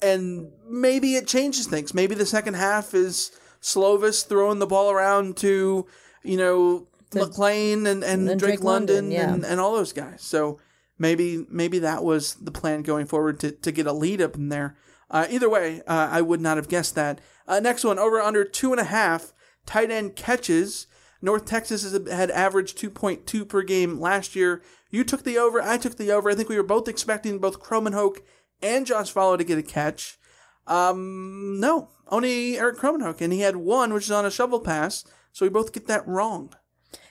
and 0.00 0.52
maybe 0.68 1.16
it 1.16 1.26
changes 1.26 1.66
things. 1.66 1.92
Maybe 1.92 2.14
the 2.14 2.24
second 2.24 2.54
half 2.54 2.94
is 2.94 3.32
Slovis 3.60 4.24
throwing 4.24 4.60
the 4.60 4.66
ball 4.66 4.92
around 4.92 5.36
to, 5.38 5.86
you 6.22 6.36
know, 6.36 6.86
McClain 7.10 7.86
and, 7.86 8.04
and, 8.04 8.04
and 8.04 8.26
Drake, 8.26 8.38
Drake 8.38 8.62
London, 8.62 8.96
London, 8.96 9.10
yeah. 9.10 9.34
and, 9.34 9.44
and 9.44 9.60
all 9.60 9.74
those 9.74 9.92
guys. 9.92 10.22
So 10.22 10.60
maybe 10.98 11.46
maybe 11.50 11.80
that 11.80 12.04
was 12.04 12.34
the 12.34 12.52
plan 12.52 12.82
going 12.82 13.06
forward 13.06 13.40
to, 13.40 13.50
to 13.50 13.72
get 13.72 13.86
a 13.86 13.92
lead 13.92 14.20
up 14.20 14.36
in 14.36 14.50
there. 14.50 14.76
Uh, 15.10 15.26
either 15.30 15.48
way, 15.48 15.82
uh, 15.86 16.08
I 16.10 16.22
would 16.22 16.40
not 16.40 16.56
have 16.56 16.68
guessed 16.68 16.94
that. 16.94 17.20
Uh, 17.46 17.60
next 17.60 17.84
one, 17.84 17.98
over 17.98 18.20
under 18.20 18.44
two 18.44 18.72
and 18.72 18.80
a 18.80 18.84
half 18.84 19.32
tight 19.66 19.90
end 19.90 20.16
catches. 20.16 20.86
North 21.22 21.46
Texas 21.46 21.90
had 22.08 22.30
averaged 22.30 22.78
2.2 22.78 23.48
per 23.48 23.62
game 23.62 23.98
last 23.98 24.36
year. 24.36 24.62
You 24.90 25.04
took 25.04 25.24
the 25.24 25.38
over, 25.38 25.60
I 25.60 25.78
took 25.78 25.96
the 25.96 26.12
over. 26.12 26.30
I 26.30 26.34
think 26.34 26.48
we 26.48 26.56
were 26.56 26.62
both 26.62 26.86
expecting 26.86 27.38
both 27.38 27.60
Krommenhoek 27.60 28.18
and 28.62 28.86
Josh 28.86 29.12
Falo 29.12 29.38
to 29.38 29.44
get 29.44 29.58
a 29.58 29.62
catch. 29.62 30.18
Um, 30.66 31.58
no, 31.60 31.90
only 32.08 32.58
Erik 32.58 32.76
Krommenhoek, 32.76 33.20
and 33.20 33.32
he 33.32 33.40
had 33.40 33.56
one, 33.56 33.92
which 33.92 34.04
is 34.04 34.10
on 34.10 34.26
a 34.26 34.30
shovel 34.30 34.60
pass. 34.60 35.04
So 35.32 35.44
we 35.44 35.50
both 35.50 35.72
get 35.72 35.86
that 35.86 36.06
wrong. 36.06 36.54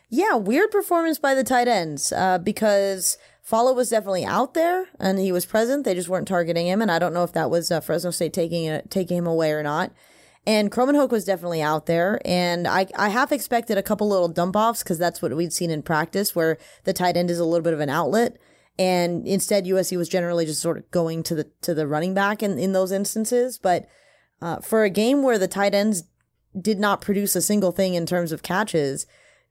Yeah, 0.10 0.36
weird 0.36 0.72
performance 0.72 1.18
by 1.18 1.34
the 1.34 1.44
tight 1.44 1.68
ends 1.68 2.14
uh, 2.14 2.38
because 2.38 3.18
Falo 3.48 3.76
was 3.76 3.90
definitely 3.90 4.26
out 4.26 4.54
there 4.54 4.88
and 5.00 5.20
he 5.20 5.32
was 5.32 5.46
present. 5.46 5.84
They 5.84 5.96
just 5.96 6.10
weren't 6.10 6.28
targeting 6.28 6.68
him, 6.68 6.82
and 6.82 6.90
I 6.90 7.00
don't 7.00 7.14
know 7.14 7.24
if 7.24 7.34
that 7.34 7.50
was 7.50 7.72
uh, 7.72 7.82
Fresno 7.82 8.12
State 8.12 8.34
taking 8.34 8.82
taking 8.90 9.18
him 9.18 9.28
away 9.28 9.52
or 9.52 9.64
not. 9.64 9.92
And 10.46 10.72
Krommenhoek 10.72 11.12
was 11.12 11.24
definitely 11.24 11.62
out 11.62 11.86
there, 11.86 12.20
and 12.26 12.68
I 12.68 12.88
I 12.98 13.10
half 13.10 13.32
expected 13.32 13.78
a 13.78 13.84
couple 13.84 14.08
little 14.10 14.28
dump 14.28 14.56
offs 14.56 14.84
because 14.84 14.98
that's 14.98 15.22
what 15.22 15.36
we'd 15.36 15.54
seen 15.54 15.72
in 15.72 15.84
practice, 15.84 16.36
where 16.36 16.58
the 16.84 16.94
tight 16.94 17.18
end 17.18 17.30
is 17.30 17.40
a 17.40 17.46
little 17.46 17.64
bit 17.64 17.74
of 17.74 17.80
an 17.80 17.90
outlet, 17.90 18.38
and 18.78 19.26
instead 19.28 19.66
USC 19.66 19.98
was 19.98 20.10
generally 20.10 20.46
just 20.46 20.62
sort 20.62 20.78
of 20.78 20.90
going 20.92 21.24
to 21.24 21.36
the 21.36 21.50
to 21.62 21.74
the 21.74 21.88
running 21.88 22.14
back 22.14 22.44
in 22.44 22.58
in 22.58 22.74
those 22.74 22.92
instances. 22.92 23.58
But 23.58 23.88
uh, 24.42 24.60
for 24.60 24.84
a 24.84 24.90
game 24.90 25.24
where 25.24 25.38
the 25.38 25.48
tight 25.48 25.74
ends 25.74 26.04
did 26.60 26.80
not 26.80 27.02
produce 27.02 27.36
a 27.36 27.42
single 27.42 27.72
thing 27.72 27.94
in 27.94 28.06
terms 28.06 28.32
of 28.32 28.44
catches, 28.44 29.06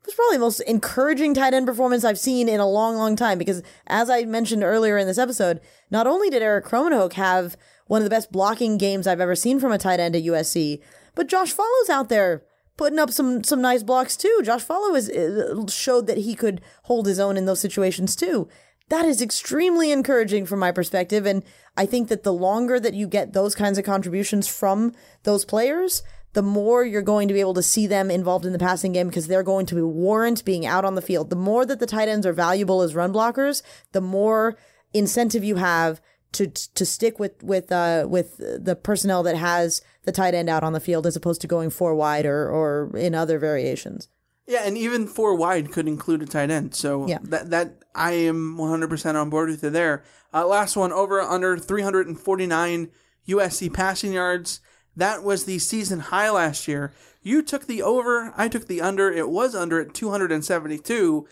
was 0.05 0.14
probably 0.14 0.36
the 0.36 0.44
most 0.44 0.61
encouraging 0.61 1.34
tight 1.34 1.55
end 1.55 1.66
performance 1.66 2.05
I've 2.05 2.18
seen 2.18 2.48
in 2.48 2.61
a 2.61 2.68
long, 2.68 2.96
long 2.96 3.16
time. 3.16 3.38
Because 3.38 3.62
as 3.86 4.11
I 4.11 4.24
mentioned 4.24 4.64
earlier 4.64 4.98
in 4.98 5.07
this 5.07 5.18
episode, 5.18 5.61
not 5.90 6.07
only 6.07 6.30
did 6.30 6.42
Erik 6.42 6.64
Krommenhoek 6.64 7.14
have 7.14 7.57
one 7.86 8.00
of 8.00 8.05
the 8.05 8.11
best 8.11 8.32
blocking 8.32 8.78
games 8.78 9.07
I've 9.07 9.20
ever 9.20 9.36
seen 9.36 9.61
from 9.61 9.72
a 9.72 9.78
tight 9.78 10.00
end 10.00 10.16
at 10.16 10.24
USC, 10.24 10.80
but 11.14 11.28
Josh 11.28 11.55
Falo's 11.55 11.90
out 11.90 12.09
there 12.09 12.42
putting 12.76 12.98
up 12.98 13.11
some 13.11 13.44
some 13.44 13.61
nice 13.61 13.82
blocks 13.82 14.16
too. 14.16 14.40
Josh 14.42 14.64
Falo 14.64 14.96
is 14.96 15.72
showed 15.72 16.07
that 16.07 16.18
he 16.18 16.34
could 16.34 16.61
hold 16.84 17.07
his 17.07 17.20
own 17.20 17.36
in 17.36 17.44
those 17.44 17.61
situations 17.61 18.16
too. 18.16 18.48
That 18.88 19.05
is 19.07 19.22
extremely 19.22 19.90
encouraging 19.90 20.46
from 20.46 20.59
my 20.59 20.72
perspective, 20.72 21.24
and 21.24 21.44
I 21.76 21.86
think 21.86 22.09
that 22.09 22.24
the 22.24 22.32
longer 22.32 22.78
that 22.80 22.94
you 22.94 23.07
get 23.07 23.32
those 23.32 23.55
kinds 23.55 23.78
of 23.78 23.84
contributions 23.84 24.48
from 24.48 24.92
those 25.22 25.44
players, 25.44 26.03
the 26.35 26.43
more 26.43 26.85
you're 26.85 27.03
going 27.03 27.28
to 27.28 27.35
be 27.35 27.41
able 27.41 27.55
to 27.55 27.62
see 27.62 27.87
them 27.87 28.11
involved 28.11 28.47
in 28.47 28.53
the 28.53 28.59
passing 28.59 28.93
game 28.93 29.09
because 29.09 29.26
they're 29.26 29.43
going 29.43 29.66
to 29.66 29.74
be 29.74 29.83
warrant 29.83 30.45
being 30.45 30.64
out 30.64 30.85
on 30.85 30.95
the 30.95 31.03
field. 31.03 31.30
The 31.30 31.37
more 31.37 31.66
that 31.66 31.78
the 31.78 31.87
tight 31.87 32.09
ends 32.09 32.26
are 32.26 32.33
valuable 32.33 32.83
as 32.83 32.95
run 32.95 33.12
blockers, 33.12 33.62
the 33.93 34.01
more 34.01 34.57
incentive 34.95 35.45
you 35.45 35.57
have 35.57 36.01
to 36.33 36.47
to 36.47 36.87
stick 36.87 37.18
with 37.18 37.43
with 37.43 37.70
uh 37.70 38.07
with 38.09 38.39
the 38.39 38.74
personnel 38.74 39.22
that 39.22 39.37
has 39.37 39.83
the 40.05 40.12
tight 40.12 40.33
end 40.35 40.49
out 40.49 40.64
on 40.64 40.72
the 40.72 40.80
field 40.80 41.07
as 41.07 41.14
opposed 41.14 41.43
to 41.43 41.47
going 41.47 41.68
four 41.68 41.95
wide 41.95 42.24
or 42.24 42.49
or 42.49 42.97
in 42.97 43.14
other 43.14 43.39
variations. 43.39 44.09
Yeah, 44.47 44.62
and 44.64 44.76
even 44.76 45.07
four 45.07 45.35
wide 45.37 45.70
could 45.70 45.87
include 45.87 46.22
a 46.22 46.26
tight 46.26 46.51
end. 46.51 46.74
So 46.74 47.07
Yeah. 47.07 47.18
that 47.24 47.51
that 47.51 47.78
I 47.95 48.12
am 48.12 48.57
100% 48.59 49.14
on 49.14 49.28
board 49.28 49.51
with 49.51 49.62
you 49.62 49.68
there. 49.68 50.03
Uh, 50.33 50.47
last 50.47 50.74
one 50.76 50.93
over 50.93 51.20
under 51.20 51.59
349 51.59 52.89
USC 53.28 53.72
passing 53.72 54.14
yards. 54.14 54.61
That 54.97 55.22
was 55.22 55.45
the 55.45 55.59
season 55.59 56.01
high 56.01 56.30
last 56.30 56.68
year. 56.68 56.93
You 57.22 57.43
took 57.43 57.66
the 57.66 57.82
over, 57.82 58.32
I 58.36 58.49
took 58.49 58.66
the 58.66 58.80
under. 58.80 59.11
It 59.11 59.28
was 59.30 59.55
under 59.55 59.80
at 59.80 59.95
272. 59.95 61.26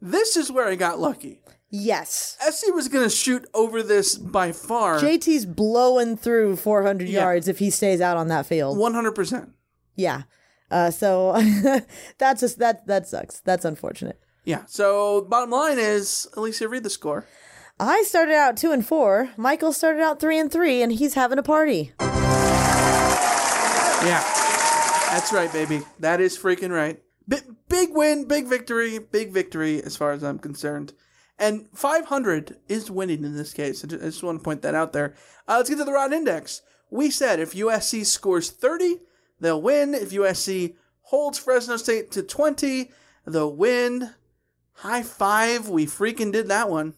This 0.00 0.36
is 0.36 0.50
where 0.52 0.66
I 0.68 0.74
got 0.74 0.98
lucky. 0.98 1.40
Yes. 1.70 2.36
SC 2.40 2.74
was 2.74 2.88
going 2.88 3.04
to 3.04 3.14
shoot 3.14 3.46
over 3.54 3.82
this 3.82 4.16
by 4.16 4.52
far. 4.52 4.98
JT's 5.00 5.44
blowing 5.46 6.16
through 6.16 6.56
400 6.56 7.08
Yeah. 7.08 7.20
yards 7.20 7.46
if 7.48 7.58
he 7.58 7.70
stays 7.70 8.00
out 8.00 8.16
on 8.16 8.28
that 8.28 8.46
field. 8.46 8.78
100%. 8.78 9.50
Yeah. 9.96 10.22
Uh, 10.70 10.90
so 10.90 11.32
that's 12.18 12.40
just 12.40 12.58
that 12.58 12.86
that 12.86 13.08
sucks. 13.08 13.40
That's 13.40 13.64
unfortunate. 13.64 14.20
Yeah. 14.44 14.64
So 14.66 15.22
bottom 15.22 15.50
line 15.50 15.78
is, 15.78 16.26
Alicia, 16.36 16.68
read 16.68 16.82
the 16.84 16.90
score. 16.90 17.26
I 17.80 18.02
started 18.02 18.34
out 18.34 18.56
two 18.56 18.72
and 18.72 18.84
four. 18.86 19.30
Michael 19.36 19.72
started 19.72 20.02
out 20.02 20.20
three 20.20 20.38
and 20.38 20.50
three, 20.52 20.82
and 20.82 20.92
he's 20.92 21.14
having 21.14 21.38
a 21.38 21.42
party. 21.42 21.92
Yeah. 24.04 24.20
That's 25.10 25.32
right, 25.32 25.52
baby. 25.52 25.82
That 25.98 26.20
is 26.20 26.38
freaking 26.38 26.70
right. 26.70 27.02
B- 27.26 27.36
big 27.68 27.90
win, 27.92 28.26
big 28.26 28.46
victory, 28.46 28.98
big 28.98 29.32
victory 29.32 29.82
as 29.82 29.96
far 29.96 30.12
as 30.12 30.22
I'm 30.22 30.38
concerned. 30.38 30.92
And 31.38 31.68
500 31.74 32.56
is 32.68 32.90
winning 32.90 33.24
in 33.24 33.36
this 33.36 33.52
case. 33.52 33.84
I 33.84 33.88
ju- 33.88 33.98
I 34.00 34.06
just 34.06 34.22
want 34.22 34.38
to 34.38 34.44
point 34.44 34.62
that 34.62 34.74
out 34.74 34.92
there. 34.92 35.14
Uh, 35.46 35.56
let's 35.56 35.68
get 35.70 35.76
to 35.78 35.84
the 35.84 35.92
Rod 35.92 36.12
Index. 36.12 36.62
We 36.90 37.10
said 37.10 37.38
if 37.40 37.52
USC 37.54 38.04
scores 38.06 38.50
30, 38.50 39.00
they'll 39.40 39.60
win. 39.62 39.94
If 39.94 40.10
USC 40.10 40.74
holds 41.02 41.38
Fresno 41.38 41.76
State 41.76 42.10
to 42.12 42.22
20, 42.22 42.90
they'll 43.26 43.54
win. 43.54 44.10
High 44.74 45.02
five. 45.02 45.68
We 45.68 45.86
freaking 45.86 46.32
did 46.32 46.48
that 46.48 46.68
one. 46.70 46.94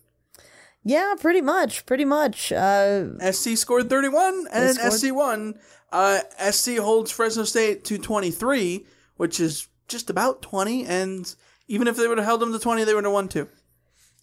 Yeah, 0.82 1.14
pretty 1.20 1.40
much, 1.42 1.84
pretty 1.86 2.04
much. 2.06 2.50
Uh, 2.52 3.18
SC 3.32 3.56
scored 3.56 3.90
31 3.90 4.46
and 4.50 4.74
scored- 4.76 4.92
SC 4.92 5.12
won. 5.12 5.54
Uh, 5.92 6.20
SC 6.50 6.76
holds 6.78 7.10
Fresno 7.10 7.44
State 7.44 7.84
to 7.84 7.98
23, 7.98 8.86
which 9.16 9.40
is 9.40 9.68
just 9.88 10.08
about 10.10 10.40
20. 10.42 10.84
And 10.86 11.34
even 11.68 11.88
if 11.88 11.96
they 11.96 12.06
would 12.06 12.18
have 12.18 12.26
held 12.26 12.40
them 12.40 12.52
to 12.52 12.58
20, 12.58 12.84
they 12.84 12.94
would 12.94 13.04
have 13.04 13.12
won 13.12 13.28
too. 13.28 13.48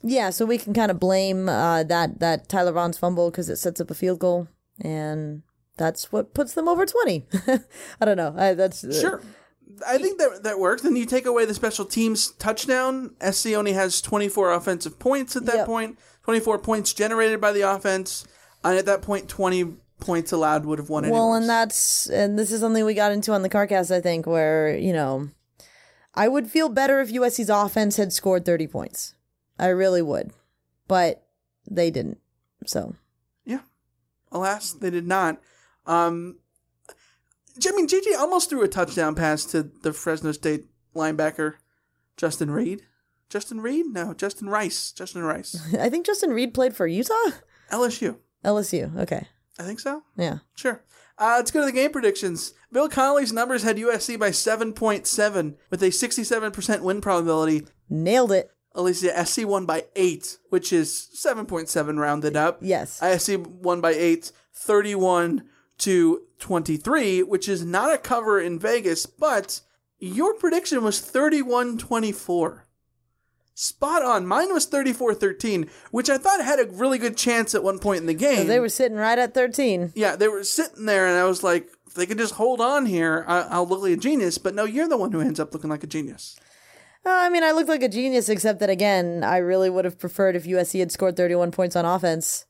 yeah, 0.03 0.29
so 0.29 0.45
we 0.45 0.57
can 0.57 0.73
kind 0.73 0.91
of 0.91 0.99
blame 0.99 1.49
uh, 1.49 1.83
that 1.83 2.19
that 2.19 2.47
Tyler 2.49 2.71
Vaughns' 2.73 2.97
fumble 2.99 3.29
because 3.31 3.49
it 3.49 3.57
sets 3.57 3.81
up 3.81 3.89
a 3.91 3.95
field 3.95 4.19
goal, 4.19 4.47
and 4.79 5.41
that's 5.75 6.11
what 6.11 6.33
puts 6.33 6.53
them 6.53 6.67
over 6.67 6.85
twenty. 6.85 7.25
I 7.99 8.05
don't 8.05 8.17
know. 8.17 8.33
I, 8.37 8.53
that's 8.53 8.83
uh, 8.83 8.93
Sure. 8.93 9.21
I 9.87 9.97
think 9.97 10.17
that 10.19 10.43
that 10.43 10.59
works. 10.59 10.81
Then 10.83 10.95
you 10.95 11.05
take 11.05 11.25
away 11.25 11.45
the 11.45 11.53
special 11.53 11.83
teams 11.85 12.31
touchdown. 12.31 13.15
SC 13.31 13.47
only 13.53 13.73
has 13.73 14.01
24 14.01 14.51
offensive 14.53 14.97
points 14.97 15.35
at 15.35 15.45
that 15.45 15.55
Yep. 15.57 15.65
point. 15.65 15.99
24 16.23 16.59
points 16.59 16.93
generated 16.93 17.39
by 17.41 17.51
the 17.51 17.61
offense. 17.61 18.25
And 18.63 18.77
at 18.77 18.85
that 18.85 19.01
point, 19.01 19.29
20 19.29 19.75
points 19.99 20.31
allowed 20.31 20.65
would 20.65 20.79
have 20.79 20.89
won 20.89 21.05
it. 21.05 21.11
Well, 21.11 21.33
and 21.33 21.47
that's 21.47 22.07
and 22.09 22.37
this 22.37 22.51
is 22.51 22.61
something 22.61 22.85
we 22.85 22.93
got 22.93 23.11
into 23.11 23.33
on 23.33 23.41
the 23.41 23.49
CarCast, 23.49 23.95
I 23.95 24.01
think, 24.01 24.25
where 24.25 24.75
you 24.77 24.93
know, 24.93 25.29
I 26.13 26.27
would 26.27 26.49
feel 26.49 26.69
better 26.69 26.99
if 26.99 27.11
USC's 27.11 27.49
offense 27.49 27.97
had 27.97 28.13
scored 28.13 28.45
thirty 28.45 28.67
points. 28.67 29.15
I 29.59 29.67
really 29.67 30.01
would, 30.01 30.31
but 30.87 31.27
they 31.69 31.89
didn't. 31.91 32.19
So 32.65 32.95
yeah, 33.45 33.61
Alas, 34.31 34.71
they 34.73 34.89
did 34.89 35.07
not. 35.07 35.41
Um, 35.85 36.37
I 37.65 37.71
mean, 37.71 37.87
JJ 37.87 38.17
almost 38.17 38.49
threw 38.49 38.63
a 38.63 38.67
touchdown 38.67 39.15
pass 39.15 39.45
to 39.45 39.63
the 39.63 39.93
Fresno 39.93 40.31
State 40.31 40.65
linebacker, 40.95 41.55
Justin 42.15 42.51
Reed. 42.51 42.83
Justin 43.29 43.59
Reed? 43.61 43.87
No, 43.87 44.13
Justin 44.13 44.49
Rice. 44.49 44.91
Justin 44.91 45.23
Rice. 45.23 45.59
I 45.79 45.89
think 45.89 46.05
Justin 46.05 46.31
Reed 46.31 46.53
played 46.53 46.75
for 46.75 46.87
Utah, 46.87 47.13
LSU. 47.71 48.17
LSU. 48.45 48.95
Okay, 48.97 49.27
I 49.59 49.63
think 49.63 49.79
so. 49.79 50.03
yeah. 50.15 50.39
Sure. 50.55 50.83
Uh, 51.19 51.35
let's 51.37 51.49
go 51.49 51.61
to 51.61 51.65
the 51.65 51.71
game 51.71 51.91
predictions. 51.91 52.53
Bill 52.71 52.87
Connelly's 52.87 53.33
numbers 53.33 53.63
had 53.63 53.77
USC 53.77 54.19
by 54.19 54.29
7.7 54.29 55.55
with 55.71 55.81
a 55.81 55.87
67% 55.87 56.81
win 56.81 57.01
probability. 57.01 57.65
Nailed 57.89 58.31
it. 58.31 58.51
Alicia, 58.75 59.25
SC 59.25 59.47
won 59.47 59.65
by 59.65 59.85
8, 59.95 60.37
which 60.49 60.71
is 60.71 61.09
7.7 61.15 61.97
rounded 61.97 62.35
up. 62.35 62.59
Yes. 62.61 62.99
ISC 62.99 63.47
won 63.47 63.81
by 63.81 63.93
8, 63.93 64.31
31 64.53 65.43
to 65.79 66.21
23, 66.39 67.23
which 67.23 67.49
is 67.49 67.65
not 67.65 67.91
a 67.91 67.97
cover 67.97 68.39
in 68.39 68.59
Vegas, 68.59 69.07
but 69.07 69.61
your 69.97 70.35
prediction 70.35 70.83
was 70.83 70.99
31 70.99 71.79
24. 71.79 72.66
Spot 73.59 74.03
on. 74.03 74.27
Mine 74.27 74.53
was 74.53 74.67
34 74.67 75.15
13, 75.15 75.67
which 75.89 76.11
I 76.11 76.19
thought 76.19 76.43
had 76.45 76.59
a 76.59 76.65
really 76.67 76.99
good 76.99 77.17
chance 77.17 77.55
at 77.55 77.63
one 77.63 77.79
point 77.79 78.01
in 78.01 78.05
the 78.05 78.13
game. 78.13 78.37
So 78.37 78.43
they 78.43 78.59
were 78.59 78.69
sitting 78.69 78.95
right 78.99 79.17
at 79.17 79.33
thirteen. 79.33 79.91
Yeah, 79.95 80.15
they 80.15 80.27
were 80.27 80.43
sitting 80.43 80.85
there, 80.85 81.07
and 81.07 81.17
I 81.17 81.23
was 81.23 81.41
like, 81.41 81.67
if 81.87 81.95
they 81.95 82.05
could 82.05 82.19
just 82.19 82.35
hold 82.35 82.61
on 82.61 82.85
here, 82.85 83.25
I- 83.27 83.47
I'll 83.49 83.65
look 83.67 83.81
like 83.81 83.93
a 83.93 83.97
genius. 83.97 84.37
But 84.37 84.53
no, 84.53 84.65
you're 84.65 84.87
the 84.87 84.95
one 84.95 85.11
who 85.11 85.21
ends 85.21 85.39
up 85.39 85.55
looking 85.55 85.71
like 85.71 85.83
a 85.83 85.87
genius. 85.87 86.35
Uh, 87.03 87.09
I 87.09 87.29
mean, 87.29 87.43
I 87.43 87.49
looked 87.51 87.67
like 87.67 87.81
a 87.81 87.89
genius, 87.89 88.29
except 88.29 88.59
that 88.59 88.69
again, 88.69 89.23
I 89.23 89.37
really 89.37 89.71
would 89.71 89.85
have 89.85 89.97
preferred 89.97 90.35
if 90.35 90.43
USC 90.45 90.77
had 90.79 90.91
scored 90.91 91.17
31 91.17 91.49
points 91.49 91.75
on 91.75 91.83
offense. 91.83 92.45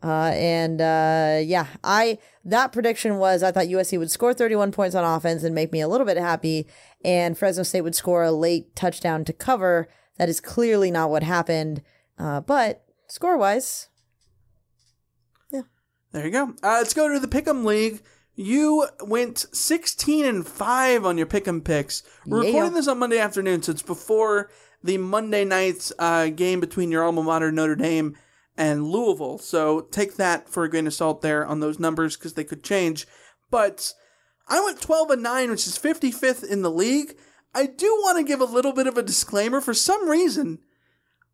Uh, 0.00 0.30
and 0.34 0.80
uh, 0.80 1.40
yeah, 1.42 1.66
I 1.82 2.18
that 2.44 2.70
prediction 2.70 3.16
was 3.18 3.42
I 3.42 3.50
thought 3.50 3.66
USC 3.66 3.98
would 3.98 4.12
score 4.12 4.32
31 4.32 4.70
points 4.70 4.94
on 4.94 5.02
offense 5.04 5.42
and 5.42 5.56
make 5.56 5.72
me 5.72 5.80
a 5.80 5.88
little 5.88 6.06
bit 6.06 6.18
happy, 6.18 6.68
and 7.04 7.36
Fresno 7.36 7.64
State 7.64 7.80
would 7.80 7.96
score 7.96 8.22
a 8.22 8.30
late 8.30 8.76
touchdown 8.76 9.24
to 9.24 9.32
cover. 9.32 9.88
That 10.18 10.28
is 10.28 10.40
clearly 10.40 10.90
not 10.90 11.10
what 11.10 11.22
happened. 11.22 11.82
Uh, 12.18 12.40
but 12.40 12.84
score 13.08 13.36
wise, 13.36 13.88
yeah. 15.50 15.62
There 16.12 16.24
you 16.24 16.30
go. 16.30 16.44
Uh, 16.62 16.78
let's 16.78 16.94
go 16.94 17.12
to 17.12 17.18
the 17.18 17.26
Pick'em 17.28 17.64
League. 17.64 18.02
You 18.34 18.86
went 19.00 19.38
16 19.52 20.24
and 20.24 20.46
5 20.46 21.04
on 21.04 21.18
your 21.18 21.26
Pick'em 21.26 21.62
picks. 21.64 22.02
We're 22.26 22.42
Yeah. 22.42 22.48
recording 22.48 22.74
this 22.74 22.88
on 22.88 22.98
Monday 22.98 23.18
afternoon, 23.18 23.62
so 23.62 23.72
it's 23.72 23.82
before 23.82 24.50
the 24.82 24.98
Monday 24.98 25.44
night 25.44 25.90
uh, 25.98 26.28
game 26.28 26.60
between 26.60 26.90
your 26.90 27.04
alma 27.04 27.22
mater, 27.22 27.52
Notre 27.52 27.76
Dame, 27.76 28.16
and 28.56 28.86
Louisville. 28.86 29.38
So 29.38 29.82
take 29.82 30.16
that 30.16 30.48
for 30.48 30.64
a 30.64 30.70
grain 30.70 30.86
of 30.86 30.94
salt 30.94 31.20
there 31.22 31.46
on 31.46 31.60
those 31.60 31.78
numbers 31.78 32.16
because 32.16 32.34
they 32.34 32.44
could 32.44 32.62
change. 32.62 33.06
But 33.50 33.92
I 34.48 34.60
went 34.60 34.80
12 34.80 35.10
and 35.10 35.22
9, 35.22 35.50
which 35.50 35.66
is 35.66 35.78
55th 35.78 36.42
in 36.44 36.62
the 36.62 36.70
league. 36.70 37.16
I 37.54 37.66
do 37.66 37.86
want 38.02 38.18
to 38.18 38.24
give 38.24 38.40
a 38.40 38.44
little 38.46 38.72
bit 38.72 38.86
of 38.86 38.96
a 38.96 39.02
disclaimer. 39.02 39.60
For 39.60 39.74
some 39.74 40.08
reason, 40.08 40.60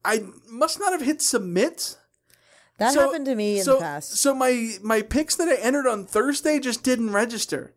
I 0.04 0.24
must 0.48 0.78
not 0.80 0.92
have 0.92 1.02
hit 1.02 1.22
submit. 1.22 1.96
that 2.78 2.94
So- 2.94 3.00
happened 3.00 3.26
to 3.26 3.34
me 3.34 3.58
in 3.58 3.64
so, 3.64 3.74
the 3.74 3.80
past. 3.80 4.16
So 4.16 4.34
my 4.34 4.76
my 4.82 5.02
picks 5.02 5.36
that 5.36 5.48
I 5.48 5.54
entered 5.56 5.86
on 5.86 6.06
Thursday 6.06 6.58
just 6.58 6.82
didn't 6.82 7.12
register. 7.12 7.74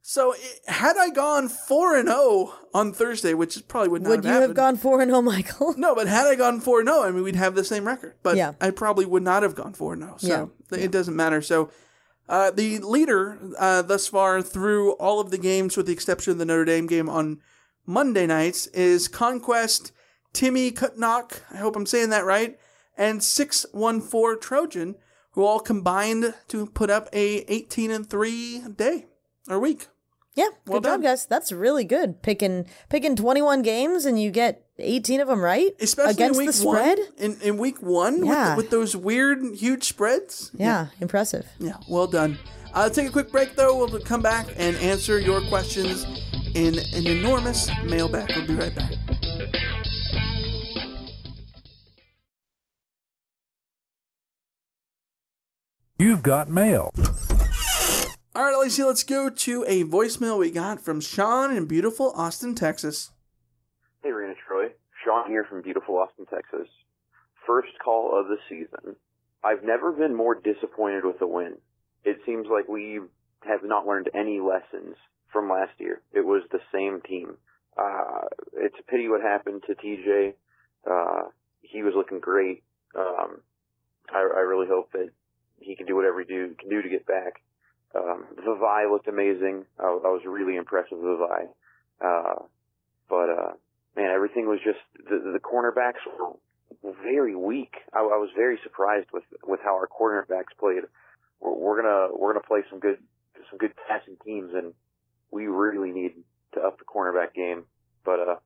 So 0.00 0.32
it, 0.32 0.60
had 0.66 0.96
I 0.96 1.10
gone 1.10 1.48
four 1.48 1.94
and 1.96 2.08
zero 2.08 2.54
on 2.72 2.92
Thursday, 2.94 3.34
which 3.34 3.56
is 3.56 3.62
probably 3.62 3.90
would 3.90 4.02
not 4.02 4.10
have 4.10 4.22
been. 4.22 4.30
Would 4.30 4.34
you 4.34 4.40
have 4.40 4.50
have 4.50 4.56
gone 4.56 4.76
four 4.76 5.02
and 5.02 5.10
oh, 5.12 5.20
Michael? 5.20 5.74
No, 5.76 5.94
but 5.94 6.06
had 6.06 6.26
I 6.26 6.34
gone 6.34 6.60
four 6.60 6.80
and 6.80 6.88
zero, 6.88 7.02
I 7.02 7.10
mean 7.10 7.22
we'd 7.22 7.36
have 7.36 7.54
the 7.54 7.64
same 7.64 7.86
record. 7.86 8.14
But 8.22 8.36
Yeah. 8.36 8.52
I 8.60 8.70
probably 8.70 9.04
would 9.04 9.22
not 9.22 9.42
have 9.42 9.54
gone 9.54 9.74
four 9.74 9.92
and 9.92 10.02
zero. 10.02 10.16
So 10.18 10.28
Yeah. 10.76 10.82
it 10.84 10.90
doesn't 10.90 11.14
matter. 11.16 11.42
So. 11.42 11.70
Uh, 12.30 12.50
the 12.50 12.78
leader 12.80 13.38
uh, 13.58 13.80
thus 13.80 14.06
far 14.06 14.42
through 14.42 14.92
all 14.96 15.18
of 15.18 15.30
the 15.30 15.38
games, 15.38 15.78
with 15.78 15.86
the 15.86 15.92
exception 15.94 16.30
of 16.30 16.36
the 16.36 16.44
Notre 16.44 16.66
Dame 16.66 16.86
game 16.86 17.08
on 17.08 17.40
Monday 17.88 18.26
nights, 18.26 18.66
is 18.68 19.08
Conquest 19.08 19.92
Timmy 20.34 20.70
Kutnock. 20.70 21.40
I 21.50 21.56
hope 21.56 21.74
I'm 21.74 21.86
saying 21.86 22.10
that 22.10 22.26
right. 22.26 22.58
And 22.98 23.22
614 23.22 24.40
Trojan, 24.40 24.96
who 25.32 25.42
all 25.44 25.58
combined 25.58 26.34
to 26.48 26.66
put 26.66 26.90
up 26.90 27.08
a 27.14 27.50
18 27.50 27.90
and 27.90 28.08
3 28.08 28.60
day 28.76 29.06
or 29.48 29.58
week. 29.58 29.86
Yeah, 30.34 30.48
Well 30.66 30.80
good 30.80 30.84
job, 30.88 30.92
done. 30.92 31.00
guys. 31.02 31.24
That's 31.26 31.50
really 31.50 31.84
good. 31.84 32.22
Picking 32.22 32.66
picking 32.90 33.16
21 33.16 33.62
games 33.62 34.04
and 34.04 34.20
you 34.20 34.30
get 34.30 34.66
18 34.78 35.20
of 35.20 35.28
them 35.28 35.40
right, 35.40 35.72
Especially 35.80 36.12
against 36.12 36.34
in 36.38 36.46
week 36.46 36.46
the 36.48 36.52
spread. 36.52 36.98
one. 36.98 37.08
In, 37.16 37.40
in 37.40 37.56
week 37.58 37.82
one 37.82 38.24
Yeah. 38.24 38.50
with, 38.54 38.64
with 38.66 38.70
those 38.70 38.94
weird, 38.94 39.38
huge 39.56 39.84
spreads. 39.84 40.50
Yeah, 40.54 40.88
impressive. 41.00 41.46
Yeah, 41.58 41.78
well 41.88 42.06
done. 42.06 42.38
Uh, 42.74 42.82
let's 42.82 42.94
take 42.96 43.08
a 43.08 43.12
quick 43.12 43.32
break 43.32 43.56
though. 43.56 43.78
We'll 43.78 43.98
come 44.00 44.20
back 44.22 44.46
and 44.58 44.76
answer 44.76 45.18
your 45.18 45.40
questions 45.48 46.04
in 46.54 46.78
an 46.94 47.06
enormous 47.06 47.70
mailbag. 47.84 48.30
We'll 48.36 48.46
be 48.46 48.54
right 48.54 48.74
back. 48.74 48.92
You've 55.98 56.22
got 56.22 56.48
mail. 56.48 56.92
All 58.36 58.44
right, 58.44 58.54
Alicia, 58.54 58.86
let's 58.86 59.02
go 59.02 59.28
to 59.28 59.64
a 59.66 59.82
voicemail 59.82 60.38
we 60.38 60.52
got 60.52 60.80
from 60.80 61.00
Sean 61.00 61.56
in 61.56 61.66
beautiful 61.66 62.12
Austin, 62.14 62.54
Texas. 62.54 63.10
Hey, 64.04 64.12
Reign 64.12 64.30
of 64.30 64.36
Troy. 64.46 64.68
Sean 65.04 65.28
here 65.28 65.44
from 65.44 65.60
beautiful 65.60 65.98
Austin, 65.98 66.24
Texas. 66.26 66.68
First 67.44 67.70
call 67.84 68.16
of 68.16 68.28
the 68.28 68.36
season. 68.48 68.94
I've 69.42 69.64
never 69.64 69.90
been 69.90 70.14
more 70.14 70.36
disappointed 70.36 71.04
with 71.04 71.20
a 71.20 71.26
win. 71.26 71.56
It 72.04 72.18
seems 72.24 72.46
like 72.48 72.68
we 72.68 73.00
have 73.44 73.64
not 73.64 73.86
learned 73.86 74.08
any 74.14 74.38
lessons 74.38 74.94
from 75.32 75.50
last 75.50 75.72
year. 75.78 76.00
It 76.12 76.24
was 76.24 76.42
the 76.50 76.60
same 76.72 77.00
team. 77.02 77.36
Uh, 77.76 78.26
it's 78.54 78.74
a 78.78 78.90
pity 78.90 79.08
what 79.08 79.20
happened 79.20 79.62
to 79.66 79.74
TJ. 79.74 80.34
Uh, 80.88 81.28
he 81.62 81.82
was 81.82 81.94
looking 81.96 82.18
great. 82.20 82.62
Um, 82.96 83.40
I, 84.12 84.18
I 84.18 84.40
really 84.40 84.66
hope 84.66 84.92
that 84.92 85.10
he 85.60 85.76
can 85.76 85.86
do 85.86 85.94
whatever 85.94 86.20
he 86.20 86.26
do, 86.26 86.54
can 86.58 86.68
do 86.68 86.82
to 86.82 86.88
get 86.88 87.06
back. 87.06 87.42
Um, 87.94 88.26
Vavae 88.46 88.90
looked 88.90 89.08
amazing. 89.08 89.64
I, 89.78 89.84
I 89.86 90.10
was 90.10 90.22
really 90.26 90.56
impressed 90.56 90.92
with 90.92 91.00
Vavae. 91.00 91.48
Uh, 92.00 92.42
but, 93.08 93.30
uh, 93.30 93.52
man, 93.96 94.10
everything 94.14 94.46
was 94.46 94.60
just, 94.64 94.78
the, 95.08 95.32
the 95.32 95.40
cornerbacks 95.40 96.02
were 96.06 96.36
very 97.02 97.34
weak. 97.34 97.74
I, 97.92 98.00
I 98.00 98.18
was 98.18 98.30
very 98.36 98.58
surprised 98.62 99.08
with, 99.12 99.24
with 99.46 99.60
how 99.62 99.74
our 99.74 99.88
cornerbacks 99.88 100.56
played. 100.58 100.82
We're, 101.40 101.54
we're 101.54 101.82
gonna, 101.82 102.08
we're 102.16 102.32
gonna 102.32 102.46
play 102.46 102.60
some 102.70 102.78
good, 102.78 102.98
some 103.50 103.58
good 103.58 103.72
passing 103.88 104.16
teams 104.24 104.50
and 104.54 104.74
we 105.30 105.46
really 105.46 105.90
need 105.92 106.12
to 106.54 106.60
up 106.60 106.78
the 106.78 106.84
cornerback 106.84 107.34
game. 107.34 107.64
But, 108.04 108.20
uh, 108.20 108.36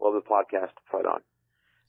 love 0.00 0.14
the 0.14 0.20
podcast. 0.20 0.72
Fight 0.90 1.06
on. 1.06 1.20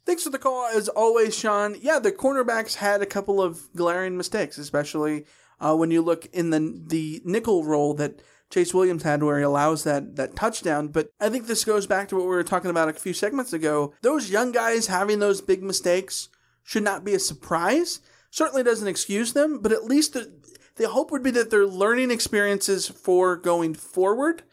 Thanks 0.06 0.24
for 0.24 0.30
the 0.32 0.40
call, 0.40 0.66
as 0.66 0.90
always, 0.90 1.38
Sean. 1.38 1.76
Yeah, 1.80 2.00
the 2.00 2.12
cornerbacks 2.12 2.76
had 2.76 3.02
a 3.02 3.06
couple 3.06 3.42
of 3.42 3.72
glaring 3.76 4.18
mistakes, 4.18 4.58
especially 4.58 5.26
uh, 5.60 5.76
when 5.76 5.92
you 5.92 6.02
look 6.02 6.26
in 6.34 6.50
the 6.50 6.82
the 6.88 7.22
nickel 7.24 7.64
role 7.64 7.94
that 7.96 8.22
Chase 8.50 8.74
Williams 8.74 9.04
had, 9.04 9.22
where 9.22 9.38
he 9.38 9.44
allows 9.44 9.84
that 9.84 10.16
that 10.16 10.36
touchdown. 10.36 10.88
But 10.88 11.10
I 11.20 11.30
think 11.30 11.46
this 11.46 11.64
goes 11.64 11.86
back 11.86 12.08
to 12.10 12.16
what 12.16 12.24
we 12.24 12.32
were 12.32 12.44
talking 12.44 12.72
about 12.72 12.90
a 12.90 12.94
few 12.94 13.14
segments 13.14 13.54
ago. 13.54 13.94
Those 14.02 14.32
young 14.32 14.52
guys 14.52 14.88
having 14.88 15.20
those 15.20 15.40
big 15.40 15.62
mistakes 15.62 16.30
should 16.64 16.84
not 16.84 17.06
be 17.06 17.14
a 17.14 17.20
surprise. 17.20 18.00
Certainly 18.32 18.64
doesn't 18.64 18.88
excuse 18.88 19.34
them, 19.34 19.60
but 19.62 19.72
at 19.72 19.86
least 19.86 20.14
the, 20.14 20.32
the 20.76 20.90
hope 20.90 21.12
would 21.12 21.24
be 21.24 21.32
that 21.32 21.50
they're 21.50 21.66
learning 21.66 22.12
experiences 22.12 22.88
for 22.88 23.36
going 23.36 23.74
forward. 23.74 24.44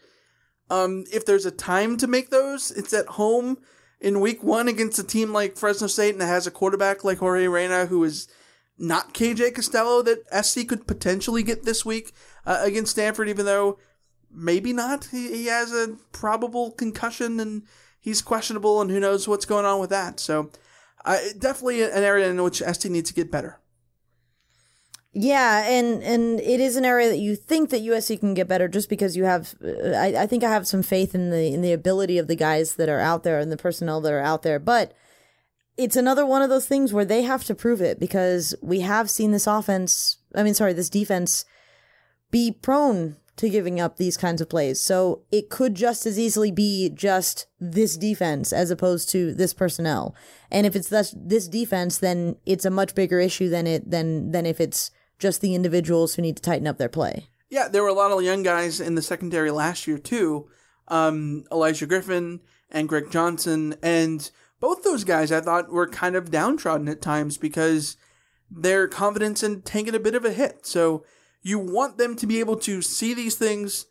Um, 0.69 1.05
if 1.11 1.25
there's 1.25 1.45
a 1.45 1.51
time 1.51 1.97
to 1.97 2.07
make 2.07 2.29
those, 2.29 2.71
it's 2.71 2.93
at 2.93 3.07
home 3.07 3.57
in 3.99 4.19
week 4.19 4.43
one 4.43 4.67
against 4.67 4.99
a 4.99 5.03
team 5.03 5.33
like 5.33 5.57
Fresno 5.57 5.87
State 5.87 6.11
and 6.11 6.21
that 6.21 6.27
has 6.27 6.47
a 6.47 6.51
quarterback 6.51 7.03
like 7.03 7.17
Jorge 7.17 7.47
Reyna 7.47 7.87
who 7.87 8.03
is 8.03 8.27
not 8.77 9.13
KJ 9.13 9.53
Costello 9.55 10.01
that 10.03 10.45
SC 10.45 10.67
could 10.67 10.87
potentially 10.87 11.43
get 11.43 11.63
this 11.63 11.85
week 11.85 12.13
uh, 12.45 12.61
against 12.63 12.91
Stanford, 12.91 13.27
even 13.27 13.45
though 13.45 13.77
maybe 14.31 14.73
not. 14.73 15.05
He, 15.11 15.35
he 15.35 15.45
has 15.47 15.73
a 15.73 15.97
probable 16.11 16.71
concussion 16.71 17.39
and 17.39 17.63
he's 17.99 18.21
questionable, 18.21 18.81
and 18.81 18.89
who 18.89 18.99
knows 18.99 19.27
what's 19.27 19.45
going 19.45 19.65
on 19.65 19.79
with 19.79 19.89
that. 19.89 20.19
So, 20.19 20.49
uh, 21.03 21.17
definitely 21.37 21.83
an 21.83 22.03
area 22.03 22.29
in 22.29 22.41
which 22.41 22.59
SC 22.59 22.85
needs 22.85 23.09
to 23.09 23.15
get 23.15 23.31
better. 23.31 23.59
Yeah, 25.11 25.67
and 25.67 26.03
and 26.03 26.39
it 26.39 26.59
is 26.59 26.75
an 26.75 26.85
area 26.85 27.09
that 27.09 27.17
you 27.17 27.35
think 27.35 27.71
that 27.71 27.81
USC 27.81 28.19
can 28.19 28.35
get 28.35 28.47
better 28.47 28.67
just 28.67 28.89
because 28.89 29.17
you 29.17 29.23
have. 29.23 29.55
Uh, 29.63 29.89
I, 29.89 30.23
I 30.23 30.27
think 30.27 30.43
I 30.43 30.51
have 30.51 30.67
some 30.67 30.83
faith 30.83 31.15
in 31.15 31.31
the 31.31 31.51
in 31.51 31.61
the 31.61 31.73
ability 31.73 32.19
of 32.19 32.27
the 32.27 32.35
guys 32.35 32.75
that 32.75 32.89
are 32.89 32.99
out 32.99 33.23
there 33.23 33.39
and 33.39 33.51
the 33.51 33.57
personnel 33.57 34.01
that 34.01 34.13
are 34.13 34.19
out 34.19 34.43
there, 34.43 34.59
but 34.59 34.93
it's 35.77 35.95
another 35.95 36.25
one 36.25 36.43
of 36.43 36.49
those 36.49 36.67
things 36.67 36.93
where 36.93 37.05
they 37.05 37.23
have 37.23 37.43
to 37.45 37.55
prove 37.55 37.81
it 37.81 37.99
because 37.99 38.53
we 38.61 38.81
have 38.81 39.09
seen 39.09 39.31
this 39.31 39.47
offense. 39.47 40.17
I 40.35 40.43
mean, 40.43 40.53
sorry, 40.53 40.73
this 40.73 40.89
defense 40.89 41.43
be 42.29 42.51
prone 42.51 43.15
to 43.37 43.49
giving 43.49 43.79
up 43.79 43.95
these 43.95 44.17
kinds 44.17 44.41
of 44.41 44.49
plays. 44.49 44.81
So 44.81 45.21
it 45.31 45.49
could 45.49 45.73
just 45.73 46.05
as 46.05 46.19
easily 46.19 46.51
be 46.51 46.89
just 46.89 47.47
this 47.59 47.95
defense 47.95 48.51
as 48.51 48.69
opposed 48.69 49.09
to 49.11 49.33
this 49.33 49.53
personnel. 49.53 50.13
And 50.51 50.67
if 50.67 50.75
it's 50.75 50.89
this, 50.89 51.15
this 51.17 51.47
defense, 51.47 51.97
then 51.97 52.35
it's 52.45 52.65
a 52.65 52.69
much 52.69 52.93
bigger 52.93 53.19
issue 53.21 53.47
than 53.47 53.65
it 53.65 53.89
than 53.89 54.31
than 54.31 54.45
if 54.45 54.59
it's 54.59 54.91
just 55.19 55.41
the 55.41 55.53
individuals 55.53 56.15
who 56.15 56.21
need 56.21 56.37
to 56.37 56.41
tighten 56.41 56.67
up 56.67 56.77
their 56.77 56.89
play. 56.89 57.27
Yeah, 57.49 57.67
there 57.67 57.83
were 57.83 57.89
a 57.89 57.93
lot 57.93 58.11
of 58.11 58.23
young 58.23 58.43
guys 58.43 58.79
in 58.79 58.95
the 58.95 59.01
secondary 59.01 59.51
last 59.51 59.87
year 59.87 59.97
too. 59.97 60.49
Um, 60.87 61.43
Olaijah 61.51 61.87
Griffin 61.87 62.39
and 62.71 62.89
Greg 62.89 63.11
Johnson, 63.11 63.75
and 63.83 64.29
both 64.59 64.83
those 64.83 65.03
guys 65.03 65.31
I 65.31 65.41
thought 65.41 65.71
were 65.71 65.87
kind 65.87 66.15
of 66.15 66.31
downtrodden 66.31 66.87
at 66.87 67.01
times 67.01 67.37
because 67.37 67.97
their 68.49 68.87
confidence 68.87 69.43
in 69.43 69.61
taking 69.61 69.95
a 69.95 69.99
bit 69.99 70.15
of 70.15 70.25
a 70.25 70.31
hit. 70.31 70.65
So 70.65 71.03
you 71.41 71.59
want 71.59 71.97
them 71.97 72.15
to 72.17 72.27
be 72.27 72.39
able 72.39 72.57
to 72.57 72.81
see 72.81 73.13
these 73.13 73.35
things, 73.35 73.85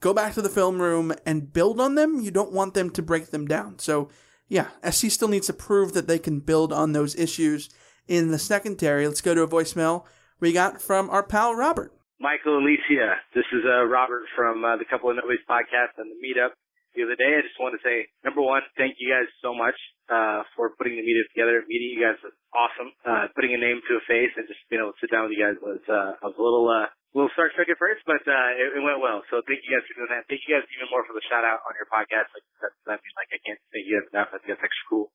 go 0.00 0.12
back 0.12 0.34
to 0.34 0.42
the 0.42 0.48
film 0.48 0.80
room 0.80 1.12
and 1.24 1.52
build 1.52 1.80
on 1.80 1.94
them. 1.94 2.20
You 2.20 2.30
don't 2.30 2.52
want 2.52 2.74
them 2.74 2.90
to 2.90 3.02
break 3.02 3.30
them 3.30 3.46
down. 3.46 3.78
So 3.78 4.08
yeah, 4.48 4.68
SC 4.88 5.10
still 5.10 5.28
needs 5.28 5.46
to 5.46 5.52
prove 5.52 5.92
that 5.92 6.08
they 6.08 6.18
can 6.18 6.40
build 6.40 6.72
on 6.72 6.92
those 6.92 7.14
issues 7.16 7.70
in 8.08 8.30
the 8.30 8.38
secondary. 8.38 9.06
Let's 9.06 9.20
go 9.20 9.34
to 9.34 9.42
a 9.42 9.48
voicemail 9.48 10.04
we 10.40 10.52
got 10.52 10.80
from 10.80 11.08
our 11.10 11.22
pal 11.22 11.54
Robert. 11.54 11.92
Michael 12.20 12.60
Alicia, 12.60 13.16
this 13.32 13.48
is 13.48 13.64
uh, 13.64 13.84
Robert 13.88 14.28
from 14.36 14.60
uh, 14.64 14.76
the 14.76 14.84
Couple 14.84 15.08
of 15.08 15.16
Nobody's 15.16 15.44
podcast 15.48 15.96
and 15.96 16.12
the 16.12 16.20
meetup 16.20 16.52
the 16.92 17.06
other 17.06 17.16
day. 17.16 17.32
I 17.32 17.40
just 17.40 17.56
want 17.56 17.72
to 17.72 17.80
say, 17.80 18.12
number 18.20 18.44
one, 18.44 18.60
thank 18.76 19.00
you 19.00 19.08
guys 19.08 19.24
so 19.40 19.56
much 19.56 19.76
uh, 20.12 20.44
for 20.52 20.76
putting 20.76 21.00
the 21.00 21.04
meetup 21.06 21.28
together. 21.32 21.64
Meeting 21.64 21.96
you 21.96 22.02
guys 22.02 22.20
was 22.20 22.36
awesome. 22.52 22.92
Uh, 23.08 23.32
putting 23.32 23.56
a 23.56 23.60
name 23.60 23.80
to 23.88 23.96
a 23.96 24.02
face 24.04 24.32
and 24.36 24.44
just 24.44 24.60
being 24.68 24.84
able 24.84 24.92
to 24.92 25.00
sit 25.00 25.08
down 25.08 25.28
with 25.28 25.32
you 25.32 25.40
guys 25.40 25.56
was 25.64 25.80
uh, 25.88 26.20
I 26.20 26.24
was 26.28 26.36
a 26.36 26.44
little 26.44 26.68
uh, 26.68 26.92
a 26.92 27.14
little 27.16 27.32
Star 27.32 27.48
Trek 27.56 27.72
at 27.72 27.80
first, 27.80 28.04
but 28.04 28.22
uh, 28.28 28.50
it, 28.54 28.76
it 28.76 28.82
went 28.84 29.00
well. 29.00 29.24
So 29.32 29.40
thank 29.48 29.64
you 29.64 29.72
guys 29.72 29.82
for 29.88 29.96
doing 29.98 30.12
that. 30.12 30.28
Thank 30.28 30.44
you 30.44 30.54
guys 30.54 30.66
even 30.76 30.92
more 30.92 31.08
for 31.08 31.16
the 31.16 31.24
shout 31.26 31.42
out 31.42 31.64
on 31.64 31.72
your 31.74 31.88
podcast. 31.88 32.30
Like 32.36 32.46
that's, 32.60 32.76
I 32.84 33.00
mean, 33.00 33.14
like 33.16 33.32
I 33.32 33.40
can't 33.42 33.60
thank 33.72 33.88
you 33.88 33.96
guys 33.96 34.08
enough. 34.12 34.30
I 34.30 34.38
think 34.38 34.54
that's 34.54 34.66
extra 34.68 34.86
cool. 34.92 35.08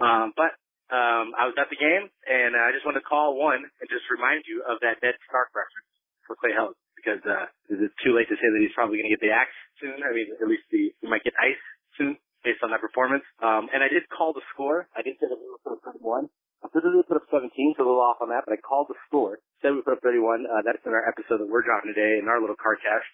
Um, 0.00 0.32
but 0.38 0.56
um, 0.92 1.32
I 1.32 1.48
was 1.48 1.56
at 1.56 1.72
the 1.72 1.80
game, 1.80 2.04
and 2.28 2.52
uh, 2.52 2.68
I 2.68 2.70
just 2.76 2.84
wanted 2.84 3.00
to 3.00 3.08
call 3.08 3.40
one 3.40 3.64
and 3.64 3.86
just 3.88 4.04
remind 4.12 4.44
you 4.44 4.60
of 4.68 4.76
that 4.84 5.00
Ned 5.00 5.16
Stark 5.24 5.48
reference 5.56 5.88
for 6.28 6.36
Clay 6.36 6.52
Helton 6.52 6.76
because 7.00 7.24
uh, 7.26 7.48
it's 7.72 7.96
too 8.04 8.14
late 8.14 8.28
to 8.30 8.36
say 8.38 8.46
that 8.46 8.60
he's 8.62 8.76
probably 8.76 9.00
going 9.00 9.08
to 9.10 9.14
get 9.16 9.24
the 9.24 9.34
axe 9.34 9.56
soon. 9.82 10.04
I 10.04 10.14
mean, 10.14 10.30
at 10.36 10.46
least 10.46 10.68
the, 10.70 10.94
he 11.02 11.06
might 11.08 11.26
get 11.26 11.34
ice 11.40 11.58
soon 11.98 12.14
based 12.46 12.62
on 12.62 12.70
that 12.70 12.84
performance. 12.84 13.26
Um, 13.42 13.66
and 13.74 13.82
I 13.82 13.90
did 13.90 14.06
call 14.12 14.30
the 14.36 14.44
score. 14.54 14.86
I 14.94 15.02
did 15.02 15.18
say 15.18 15.26
that 15.26 15.38
we 15.38 15.48
were 15.50 15.58
put 15.64 15.80
up 15.80 15.98
31. 15.98 16.30
I 16.62 16.70
put 16.70 16.86
we 16.86 17.02
put 17.02 17.18
up 17.18 17.26
17, 17.26 17.50
so 17.74 17.82
a 17.82 17.86
little 17.88 17.98
off 17.98 18.22
on 18.22 18.30
that, 18.30 18.46
but 18.46 18.54
I 18.54 18.60
called 18.62 18.86
the 18.86 18.98
score. 19.10 19.42
Said 19.58 19.74
we 19.74 19.82
put 19.82 19.98
up 19.98 20.04
31. 20.06 20.46
Uh, 20.46 20.62
that's 20.62 20.82
in 20.86 20.94
our 20.94 21.02
episode 21.02 21.42
that 21.42 21.50
we're 21.50 21.66
dropping 21.66 21.90
today 21.90 22.22
in 22.22 22.30
our 22.30 22.38
little 22.38 22.54
car 22.54 22.78
cache. 22.78 23.10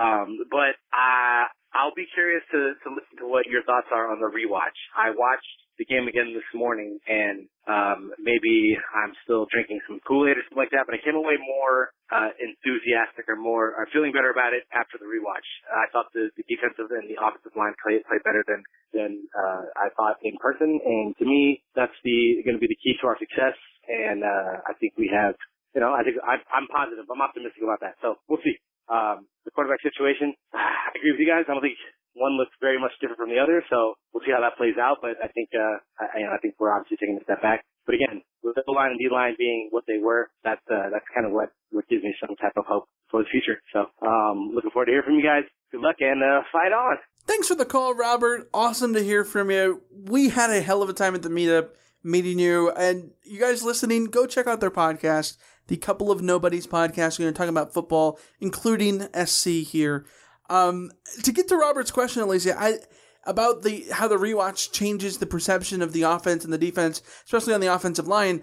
Um, 0.00 0.40
but 0.48 0.80
I, 0.88 1.52
I'll 1.76 1.92
be 1.92 2.08
curious 2.16 2.40
to, 2.52 2.76
to 2.80 2.88
listen 2.88 3.20
to 3.20 3.28
what 3.28 3.44
your 3.44 3.60
thoughts 3.68 3.92
are 3.92 4.08
on 4.08 4.24
the 4.24 4.28
rewatch. 4.32 4.76
I 4.96 5.12
watched 5.12 5.67
the 5.78 5.86
game 5.86 6.10
again 6.10 6.34
this 6.34 6.46
morning, 6.52 6.98
and 7.06 7.46
um, 7.70 8.10
maybe 8.18 8.74
I'm 8.90 9.14
still 9.22 9.46
drinking 9.48 9.78
some 9.86 10.02
Kool-Aid 10.02 10.34
or 10.34 10.42
something 10.50 10.58
like 10.58 10.74
that. 10.74 10.90
But 10.90 10.98
I 10.98 11.00
came 11.00 11.14
away 11.14 11.38
more 11.38 11.94
uh, 12.10 12.34
enthusiastic 12.42 13.30
or 13.30 13.38
more 13.38 13.78
or 13.78 13.86
feeling 13.94 14.10
better 14.10 14.34
about 14.34 14.52
it 14.52 14.66
after 14.74 14.98
the 14.98 15.06
rewatch. 15.06 15.46
I 15.70 15.86
thought 15.94 16.10
the, 16.10 16.34
the 16.34 16.42
defensive 16.50 16.90
and 16.90 17.06
the 17.06 17.22
offensive 17.22 17.54
line 17.54 17.78
played 17.78 18.02
played 18.10 18.26
better 18.26 18.42
than 18.44 18.60
than 18.90 19.10
uh, 19.30 19.70
I 19.78 19.94
thought 19.94 20.18
in 20.26 20.34
person, 20.42 20.82
and 20.82 21.14
to 21.22 21.24
me, 21.24 21.62
that's 21.78 21.94
the 22.02 22.42
going 22.42 22.58
to 22.58 22.62
be 22.62 22.70
the 22.70 22.80
key 22.82 22.98
to 22.98 23.06
our 23.06 23.18
success. 23.22 23.54
And 23.88 24.20
uh, 24.26 24.66
I 24.68 24.76
think 24.76 24.98
we 25.00 25.08
have, 25.14 25.32
you 25.72 25.80
know, 25.80 25.96
I 25.96 26.04
think 26.04 26.20
I, 26.20 26.42
I'm 26.52 26.68
positive. 26.68 27.06
I'm 27.08 27.22
optimistic 27.22 27.62
about 27.62 27.80
that. 27.80 27.96
So 28.02 28.18
we'll 28.26 28.42
see. 28.44 28.58
Um, 28.88 29.28
the 29.44 29.52
quarterback 29.52 29.84
situation, 29.84 30.32
I 30.56 30.92
agree 30.96 31.12
with 31.12 31.20
you 31.20 31.28
guys. 31.28 31.44
I 31.48 31.52
don't 31.52 31.64
think 31.64 31.76
one 32.14 32.36
looks 32.36 32.52
very 32.60 32.78
much 32.78 32.92
different 33.00 33.18
from 33.18 33.30
the 33.30 33.38
other, 33.38 33.64
so 33.70 33.94
we'll 34.12 34.24
see 34.24 34.32
how 34.32 34.40
that 34.40 34.56
plays 34.56 34.76
out. 34.80 34.98
But 35.00 35.16
I 35.22 35.28
think, 35.28 35.50
uh, 35.54 35.78
I, 36.00 36.20
you 36.20 36.26
know, 36.26 36.32
I 36.32 36.38
think 36.38 36.54
we're 36.58 36.72
obviously 36.72 36.96
taking 36.96 37.18
a 37.20 37.24
step 37.24 37.42
back. 37.42 37.64
But 37.86 37.94
again, 37.94 38.22
with 38.42 38.56
the 38.56 38.70
line 38.70 38.92
and 38.92 38.98
D 38.98 39.08
line 39.10 39.34
being 39.38 39.68
what 39.70 39.84
they 39.86 39.98
were, 39.98 40.28
that's 40.44 40.60
uh, 40.70 40.90
that's 40.92 41.06
kind 41.14 41.26
of 41.26 41.32
what 41.32 41.50
what 41.70 41.88
gives 41.88 42.04
me 42.04 42.14
some 42.20 42.36
type 42.36 42.56
of 42.56 42.64
hope 42.66 42.84
for 43.10 43.22
the 43.22 43.28
future. 43.28 43.60
So, 43.72 43.86
um, 44.04 44.52
looking 44.54 44.70
forward 44.70 44.86
to 44.86 44.92
hear 44.92 45.02
from 45.02 45.14
you 45.14 45.24
guys. 45.24 45.44
Good 45.72 45.80
luck 45.80 45.96
and 46.00 46.22
uh, 46.22 46.42
fight 46.52 46.72
on. 46.72 46.96
Thanks 47.26 47.48
for 47.48 47.54
the 47.54 47.66
call, 47.66 47.94
Robert. 47.94 48.48
Awesome 48.54 48.94
to 48.94 49.02
hear 49.02 49.24
from 49.24 49.50
you. 49.50 49.82
We 49.92 50.30
had 50.30 50.50
a 50.50 50.62
hell 50.62 50.82
of 50.82 50.88
a 50.88 50.94
time 50.94 51.14
at 51.14 51.22
the 51.22 51.28
meetup 51.28 51.70
meeting 52.02 52.38
you, 52.38 52.70
and 52.70 53.10
you 53.22 53.38
guys 53.38 53.62
listening, 53.62 54.06
go 54.06 54.26
check 54.26 54.46
out 54.46 54.60
their 54.60 54.70
podcast, 54.70 55.36
the 55.66 55.76
Couple 55.76 56.10
of 56.10 56.22
Nobodies 56.22 56.66
podcast. 56.66 57.18
We're 57.18 57.24
going 57.24 57.34
to 57.34 57.38
talk 57.38 57.48
about 57.48 57.74
football, 57.74 58.18
including 58.40 59.08
SC 59.14 59.48
here. 59.48 60.06
Um, 60.48 60.90
to 61.22 61.32
get 61.32 61.48
to 61.48 61.56
Robert's 61.56 61.90
question, 61.90 62.22
Alicia, 62.22 62.58
I 62.58 62.78
about 63.24 63.62
the 63.62 63.84
how 63.92 64.08
the 64.08 64.16
rewatch 64.16 64.72
changes 64.72 65.18
the 65.18 65.26
perception 65.26 65.82
of 65.82 65.92
the 65.92 66.02
offense 66.02 66.44
and 66.44 66.52
the 66.52 66.58
defense, 66.58 67.02
especially 67.24 67.54
on 67.54 67.60
the 67.60 67.72
offensive 67.72 68.08
line. 68.08 68.42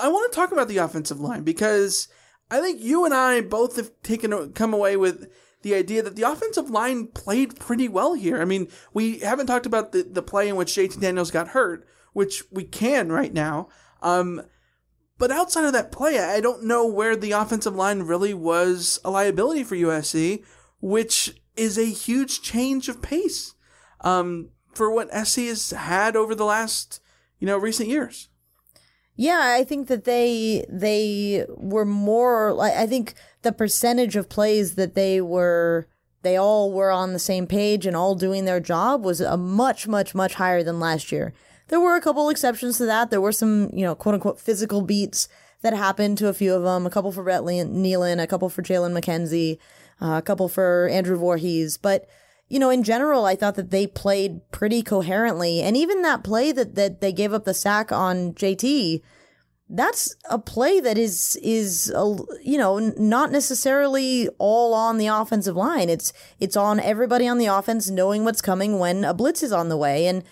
I 0.00 0.08
want 0.08 0.32
to 0.32 0.36
talk 0.36 0.52
about 0.52 0.68
the 0.68 0.78
offensive 0.78 1.20
line 1.20 1.42
because 1.42 2.08
I 2.50 2.60
think 2.60 2.80
you 2.80 3.04
and 3.04 3.12
I 3.12 3.40
both 3.40 3.76
have 3.76 3.90
taken 4.02 4.52
come 4.52 4.72
away 4.72 4.96
with 4.96 5.30
the 5.62 5.74
idea 5.74 6.02
that 6.02 6.14
the 6.14 6.22
offensive 6.22 6.70
line 6.70 7.08
played 7.08 7.58
pretty 7.58 7.88
well 7.88 8.14
here. 8.14 8.40
I 8.40 8.44
mean, 8.44 8.68
we 8.92 9.18
haven't 9.18 9.46
talked 9.46 9.66
about 9.66 9.92
the, 9.92 10.02
the 10.02 10.22
play 10.22 10.48
in 10.48 10.56
which 10.56 10.74
JT 10.74 11.00
Daniels 11.00 11.30
got 11.30 11.48
hurt, 11.48 11.86
which 12.12 12.44
we 12.52 12.64
can 12.64 13.10
right 13.10 13.32
now. 13.32 13.68
Um, 14.02 14.42
but 15.18 15.30
outside 15.30 15.64
of 15.64 15.72
that 15.72 15.90
play, 15.90 16.18
I 16.18 16.40
don't 16.40 16.64
know 16.64 16.86
where 16.86 17.16
the 17.16 17.32
offensive 17.32 17.74
line 17.74 18.02
really 18.02 18.34
was 18.34 19.00
a 19.04 19.10
liability 19.10 19.64
for 19.64 19.76
USC 19.76 20.44
which 20.84 21.34
is 21.56 21.78
a 21.78 21.86
huge 21.86 22.42
change 22.42 22.90
of 22.90 23.00
pace 23.00 23.54
um, 24.02 24.50
for 24.74 24.90
what 24.90 25.08
SC 25.26 25.38
has 25.46 25.70
had 25.70 26.14
over 26.14 26.34
the 26.34 26.44
last, 26.44 27.00
you 27.38 27.46
know, 27.46 27.56
recent 27.56 27.88
years. 27.88 28.28
Yeah, 29.16 29.54
I 29.58 29.64
think 29.64 29.88
that 29.88 30.04
they 30.04 30.66
they 30.68 31.46
were 31.48 31.86
more. 31.86 32.60
I 32.60 32.86
think 32.86 33.14
the 33.40 33.52
percentage 33.52 34.14
of 34.14 34.28
plays 34.28 34.74
that 34.74 34.94
they 34.94 35.22
were 35.22 35.88
they 36.20 36.36
all 36.36 36.70
were 36.70 36.90
on 36.90 37.14
the 37.14 37.18
same 37.18 37.46
page 37.46 37.86
and 37.86 37.96
all 37.96 38.14
doing 38.14 38.44
their 38.44 38.60
job 38.60 39.04
was 39.06 39.22
a 39.22 39.38
much 39.38 39.88
much 39.88 40.14
much 40.14 40.34
higher 40.34 40.62
than 40.62 40.80
last 40.80 41.10
year. 41.10 41.32
There 41.68 41.80
were 41.80 41.96
a 41.96 42.00
couple 42.02 42.28
exceptions 42.28 42.76
to 42.76 42.84
that. 42.86 43.10
There 43.10 43.22
were 43.22 43.32
some 43.32 43.70
you 43.72 43.86
know 43.86 43.94
quote 43.94 44.16
unquote 44.16 44.38
physical 44.38 44.82
beats 44.82 45.28
that 45.62 45.72
happened 45.72 46.18
to 46.18 46.28
a 46.28 46.34
few 46.34 46.52
of 46.52 46.62
them. 46.62 46.84
A 46.84 46.90
couple 46.90 47.10
for 47.10 47.22
Brett 47.22 47.40
Neilon, 47.42 48.22
a 48.22 48.26
couple 48.26 48.50
for 48.50 48.62
Jalen 48.62 48.92
McKenzie 48.92 49.58
uh, 50.04 50.18
a 50.18 50.22
couple 50.22 50.48
for 50.48 50.88
Andrew 50.92 51.18
Vorhees. 51.18 51.78
But, 51.80 52.06
you 52.48 52.58
know, 52.58 52.68
in 52.68 52.82
general, 52.82 53.24
I 53.24 53.36
thought 53.36 53.54
that 53.54 53.70
they 53.70 53.86
played 53.86 54.40
pretty 54.50 54.82
coherently. 54.82 55.62
And 55.62 55.76
even 55.76 56.02
that 56.02 56.22
play 56.22 56.52
that, 56.52 56.74
that 56.74 57.00
they 57.00 57.12
gave 57.12 57.32
up 57.32 57.46
the 57.46 57.54
sack 57.54 57.90
on 57.90 58.34
JT, 58.34 59.00
that's 59.70 60.14
a 60.28 60.38
play 60.38 60.78
that 60.78 60.98
is 60.98 61.36
is 61.42 61.90
a, 61.96 62.16
you 62.42 62.58
know 62.58 62.78
not 62.98 63.32
necessarily 63.32 64.28
all 64.38 64.74
on 64.74 64.98
the 64.98 65.06
offensive 65.06 65.56
line. 65.56 65.88
It's 65.88 66.12
it's 66.38 66.54
on 66.54 66.78
everybody 66.80 67.26
on 67.26 67.38
the 67.38 67.46
offense 67.46 67.88
knowing 67.88 68.24
what's 68.24 68.42
coming 68.42 68.78
when 68.78 69.04
a 69.04 69.14
blitz 69.14 69.42
is 69.42 69.52
on 69.52 69.70
the 69.70 69.78
way. 69.78 70.06
And 70.06 70.22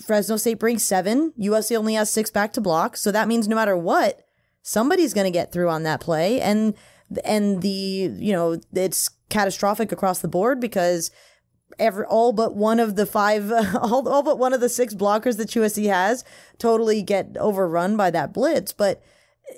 Fresno 0.00 0.38
State 0.38 0.58
brings 0.58 0.82
seven. 0.82 1.34
USC 1.38 1.76
only 1.76 1.94
has 1.94 2.08
six 2.08 2.30
back 2.30 2.54
to 2.54 2.62
block, 2.62 2.96
so 2.96 3.12
that 3.12 3.28
means 3.28 3.46
no 3.46 3.56
matter 3.56 3.76
what, 3.76 4.26
somebody's 4.62 5.12
going 5.12 5.26
to 5.26 5.30
get 5.30 5.52
through 5.52 5.68
on 5.68 5.82
that 5.82 6.00
play. 6.00 6.40
And 6.40 6.74
and 7.24 7.62
the 7.62 7.68
you 8.18 8.32
know 8.32 8.60
it's 8.74 9.08
catastrophic 9.28 9.92
across 9.92 10.20
the 10.20 10.28
board 10.28 10.60
because 10.60 11.10
every 11.78 12.04
all 12.04 12.32
but 12.32 12.54
one 12.54 12.80
of 12.80 12.96
the 12.96 13.06
five 13.06 13.50
all, 13.74 14.08
all 14.08 14.22
but 14.22 14.38
one 14.38 14.52
of 14.52 14.60
the 14.60 14.68
six 14.68 14.94
blockers 14.94 15.36
that 15.36 15.48
USC 15.48 15.86
has 15.88 16.24
totally 16.58 17.02
get 17.02 17.36
overrun 17.38 17.96
by 17.96 18.10
that 18.10 18.32
blitz. 18.32 18.72
But 18.72 19.02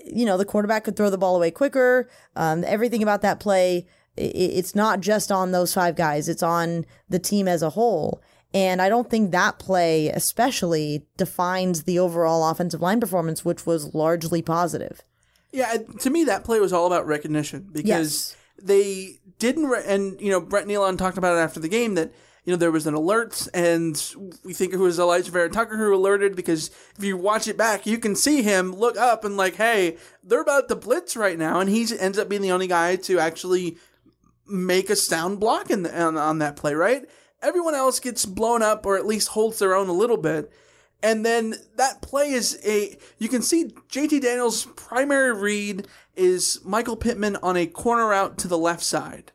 you 0.05 0.25
know 0.25 0.37
the 0.37 0.45
quarterback 0.45 0.85
could 0.85 0.97
throw 0.97 1.11
the 1.11 1.19
ball 1.19 1.37
away 1.37 1.51
quicker. 1.51 2.09
Um, 2.37 2.65
everything 2.65 3.03
about 3.03 3.23
that 3.23 3.41
play 3.41 3.87
it, 4.17 4.23
it's 4.23 4.75
not 4.75 5.01
just 5.01 5.31
on 5.31 5.53
those 5.53 5.75
five 5.75 5.97
guys. 5.97 6.29
It's 6.29 6.43
on 6.43 6.87
the 7.09 7.19
team 7.19 7.49
as 7.49 7.63
a 7.63 7.71
whole. 7.71 8.23
And 8.53 8.81
I 8.81 8.89
don't 8.89 9.11
think 9.11 9.33
that 9.33 9.59
play 9.59 10.09
especially 10.11 11.07
defines 11.17 11.83
the 11.83 11.99
overall 11.99 12.49
offensive 12.49 12.81
line 12.81 13.01
performance 13.01 13.45
which 13.45 13.67
was 13.67 13.95
largely 13.95 14.43
positive 14.43 15.03
Yeah, 15.55 15.77
to 16.01 16.11
me, 16.11 16.25
that 16.25 16.45
play 16.45 16.59
was 16.61 16.73
all 16.73 16.87
about 16.87 17.07
recognition 17.07 17.69
because 17.71 17.87
Yes. 17.89 18.37
they 18.61 19.21
didn't. 19.39 19.67
Re- 19.67 19.85
and 19.87 20.21
you 20.21 20.31
know, 20.31 20.41
Brett 20.41 20.67
Neilon 20.67 20.99
talked 20.99 21.17
about 21.19 21.37
it 21.37 21.41
after 21.41 21.61
the 21.61 21.69
game 21.69 21.95
that 21.95 22.13
you 22.45 22.53
know 22.53 22.57
there 22.57 22.73
was 22.73 22.87
an 22.89 22.95
alert, 22.95 23.47
and 23.55 23.95
we 24.45 24.53
think 24.53 24.73
it 24.73 24.79
was 24.79 24.99
Alijah 24.99 25.29
Vera-Tucker 25.31 25.77
who 25.77 25.95
alerted 25.95 26.35
because 26.35 26.71
if 26.99 27.05
you 27.05 27.17
watch 27.17 27.47
it 27.47 27.57
back, 27.57 27.87
you 27.87 27.99
can 27.99 28.17
see 28.17 28.43
him 28.43 28.73
look 28.75 28.97
up 28.99 29.25
and 29.25 29.37
like, 29.37 29.55
hey, 29.55 29.97
they're 30.25 30.43
about 30.43 30.69
to 30.69 30.77
blitz 30.77 31.17
right 31.17 31.39
now, 31.39 31.61
and 31.61 31.71
he 31.71 31.87
ends 31.99 32.19
up 32.19 32.29
being 32.29 32.43
the 32.43 32.53
only 32.53 32.67
guy 32.67 32.97
to 32.97 33.19
actually 33.21 33.77
make 34.47 34.91
a 34.91 34.97
sound 34.97 35.39
block 35.41 35.71
in 35.71 35.85
the, 35.85 36.03
on, 36.03 36.17
on 36.17 36.39
that 36.41 36.57
play. 36.57 36.75
Right? 36.75 37.05
Everyone 37.41 37.75
else 37.75 38.01
gets 38.01 38.27
blown 38.27 38.61
up 38.63 38.85
or 38.87 38.97
at 38.97 39.07
least 39.07 39.29
holds 39.29 39.59
their 39.61 39.75
own 39.75 39.89
a 39.89 39.93
little 39.93 40.17
bit. 40.17 40.51
And 41.05 41.25
then 41.25 41.57
that 41.77 42.01
play 42.01 42.31
is 42.31 42.59
a, 42.65 42.97
you 43.19 43.29
can 43.29 43.43
see 43.43 43.67
JT 43.91 44.23
Daniels' 44.23 44.65
primary 44.75 45.35
read 45.35 45.87
is 46.17 46.61
Michael 46.65 46.97
Pittman 46.97 47.37
on 47.43 47.59
a 47.59 47.67
corner 47.67 48.15
out 48.15 48.39
to 48.39 48.49
the 48.49 48.57
left 48.57 48.83
side. 48.83 49.31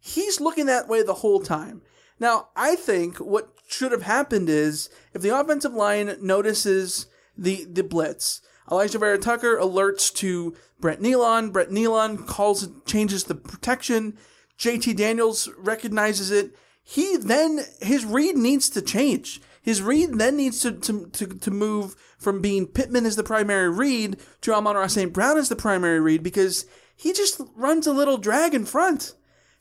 He's 0.00 0.40
looking 0.40 0.64
that 0.66 0.88
way 0.88 1.02
the 1.02 1.12
whole 1.12 1.40
time. 1.40 1.82
Now, 2.18 2.48
I 2.56 2.76
think 2.76 3.18
what 3.18 3.52
should 3.68 3.92
have 3.92 4.04
happened 4.04 4.48
is 4.48 4.88
if 5.12 5.20
the 5.20 5.38
offensive 5.38 5.74
line 5.74 6.16
notices 6.22 7.08
the, 7.36 7.66
the 7.70 7.84
blitz, 7.84 8.40
Alijah 8.70 8.98
Vera-Tucker 8.98 9.58
alerts 9.58 10.10
to 10.14 10.56
Brett 10.80 11.00
Neilon. 11.00 11.52
Brett 11.52 11.68
Neilon 11.68 12.26
calls, 12.26 12.66
changes 12.86 13.24
the 13.24 13.34
protection. 13.34 14.16
JT 14.58 14.96
Daniels 14.96 15.50
recognizes 15.58 16.30
it. 16.30 16.56
He 16.82 17.18
then, 17.18 17.60
his 17.82 18.06
read 18.06 18.36
needs 18.36 18.70
to 18.70 18.80
change. 18.80 19.42
His 19.62 19.80
read 19.80 20.18
then 20.18 20.36
needs 20.36 20.60
to, 20.60 20.72
to, 20.72 21.06
to, 21.06 21.26
to 21.26 21.50
move 21.50 21.94
from 22.18 22.40
being 22.40 22.66
Pittman 22.66 23.06
as 23.06 23.16
the 23.16 23.22
primary 23.22 23.70
read 23.70 24.18
to 24.42 24.52
Amon-Ra 24.52 24.88
St. 24.88 25.12
Brown 25.12 25.38
as 25.38 25.48
the 25.48 25.56
primary 25.56 26.00
read 26.00 26.22
because 26.22 26.66
he 26.96 27.12
just 27.12 27.40
runs 27.54 27.86
a 27.86 27.92
little 27.92 28.18
drag 28.18 28.54
in 28.54 28.66
front. 28.66 29.14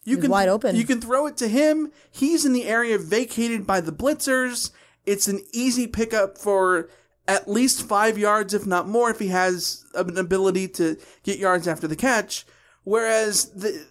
You 0.04 0.16
He's 0.16 0.24
can 0.24 0.32
wide 0.32 0.49
open. 0.49 0.76
You 0.76 0.86
can 0.86 0.99
throw 0.99 1.28
it 1.28 1.38
to 1.38 1.47
him. 1.47 1.91
He's 2.10 2.45
in 2.45 2.54
the 2.54 2.66
area 2.66 2.97
vacated 2.97 3.68
by 3.68 3.82
the 3.82 3.91
blitzers. 3.91 4.72
It's 5.06 5.28
an 5.28 5.41
easy 5.54 5.86
pickup 5.86 6.38
for 6.38 6.89
at 7.28 7.47
least 7.47 7.88
five 7.88 8.18
yards, 8.18 8.54
if 8.54 8.66
not 8.66 8.88
more, 8.88 9.12
if 9.12 9.20
he 9.20 9.28
has 9.28 9.86
an 9.93 10.18
ability 10.18 10.68
to 10.70 10.97
get 11.24 11.38
yards 11.38 11.68
after 11.68 11.88
the 11.88 11.95
catch. 11.95 12.45
Whereas 12.84 13.52
the 13.52 13.86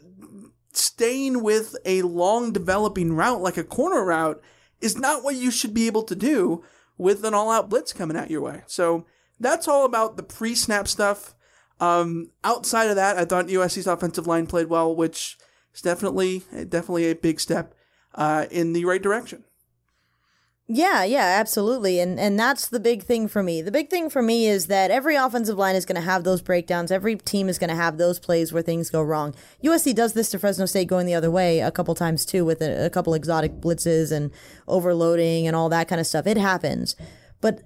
staying 0.73 1.43
with 1.43 1.77
a 1.85 2.03
long 2.03 2.53
developing 2.53 3.13
route 3.13 3.41
like 3.41 3.57
a 3.57 3.65
corner 3.65 4.05
route 4.05 4.41
is 4.81 4.99
not 4.99 5.23
what 5.23 5.37
you 5.37 5.51
should 5.51 5.75
be 5.75 5.87
able 5.87 6.03
to 6.05 6.15
do 6.15 6.65
with 6.99 7.25
an 7.25 7.35
all 7.35 7.51
out 7.51 7.71
blitz 7.71 7.93
coming 7.93 8.17
at 8.17 8.31
your 8.31 8.41
way. 8.43 8.63
So 8.67 9.07
that's 9.39 9.69
all 9.69 9.85
about 9.85 10.17
the 10.17 10.23
pre 10.23 10.55
snap 10.55 10.87
stuff. 10.87 11.35
Um, 11.81 12.31
outside 12.45 12.91
of 12.91 12.97
that, 12.97 13.17
I 13.17 13.25
thought 13.25 13.47
USC's 13.47 13.87
offensive 13.87 14.27
line 14.27 14.47
played 14.47 14.69
well, 14.69 14.95
which 14.95 15.39
is 15.75 15.81
definitely 15.81 16.43
definitely 16.69 17.11
a 17.11 17.15
big 17.15 17.41
step 17.41 17.75
uh, 18.15 18.47
in 18.51 18.73
the 18.73 18.85
right 18.85 19.03
direction. 19.03 19.45
Yeah, 20.73 21.03
yeah, 21.03 21.37
absolutely. 21.41 21.99
And 21.99 22.21
and 22.21 22.39
that's 22.39 22.69
the 22.69 22.79
big 22.79 23.03
thing 23.03 23.27
for 23.27 23.43
me. 23.43 23.61
The 23.61 23.73
big 23.73 23.91
thing 23.91 24.09
for 24.09 24.23
me 24.23 24.47
is 24.47 24.69
that 24.69 24.93
every 24.93 25.17
offensive 25.17 25.59
line 25.59 25.75
is 25.75 25.85
going 25.85 25.97
to 25.97 26.01
have 26.01 26.23
those 26.23 26.43
breakdowns. 26.43 26.93
Every 26.93 27.17
team 27.17 27.49
is 27.49 27.59
going 27.59 27.71
to 27.71 27.77
have 27.77 27.99
those 27.99 28.21
plays 28.21 28.53
where 28.53 28.63
things 28.63 28.89
go 28.89 29.03
wrong. 29.03 29.35
USC 29.65 29.97
does 29.97 30.13
this 30.13 30.31
to 30.31 30.39
Fresno 30.39 30.67
State 30.67 30.87
going 30.87 31.07
the 31.07 31.15
other 31.15 31.29
way 31.31 31.59
a 31.59 31.73
couple 31.73 31.97
times 31.97 32.25
too 32.25 32.45
with 32.45 32.63
a, 32.63 32.87
a 32.87 32.91
couple 32.91 33.15
exotic 33.15 33.55
blitzes 33.55 34.13
and 34.13 34.31
overloading 34.69 35.49
and 35.49 35.57
all 35.57 35.69
that 35.71 35.89
kind 35.89 36.01
of 36.01 36.07
stuff. 36.07 36.25
It 36.29 36.37
happens. 36.37 36.95
But 37.41 37.63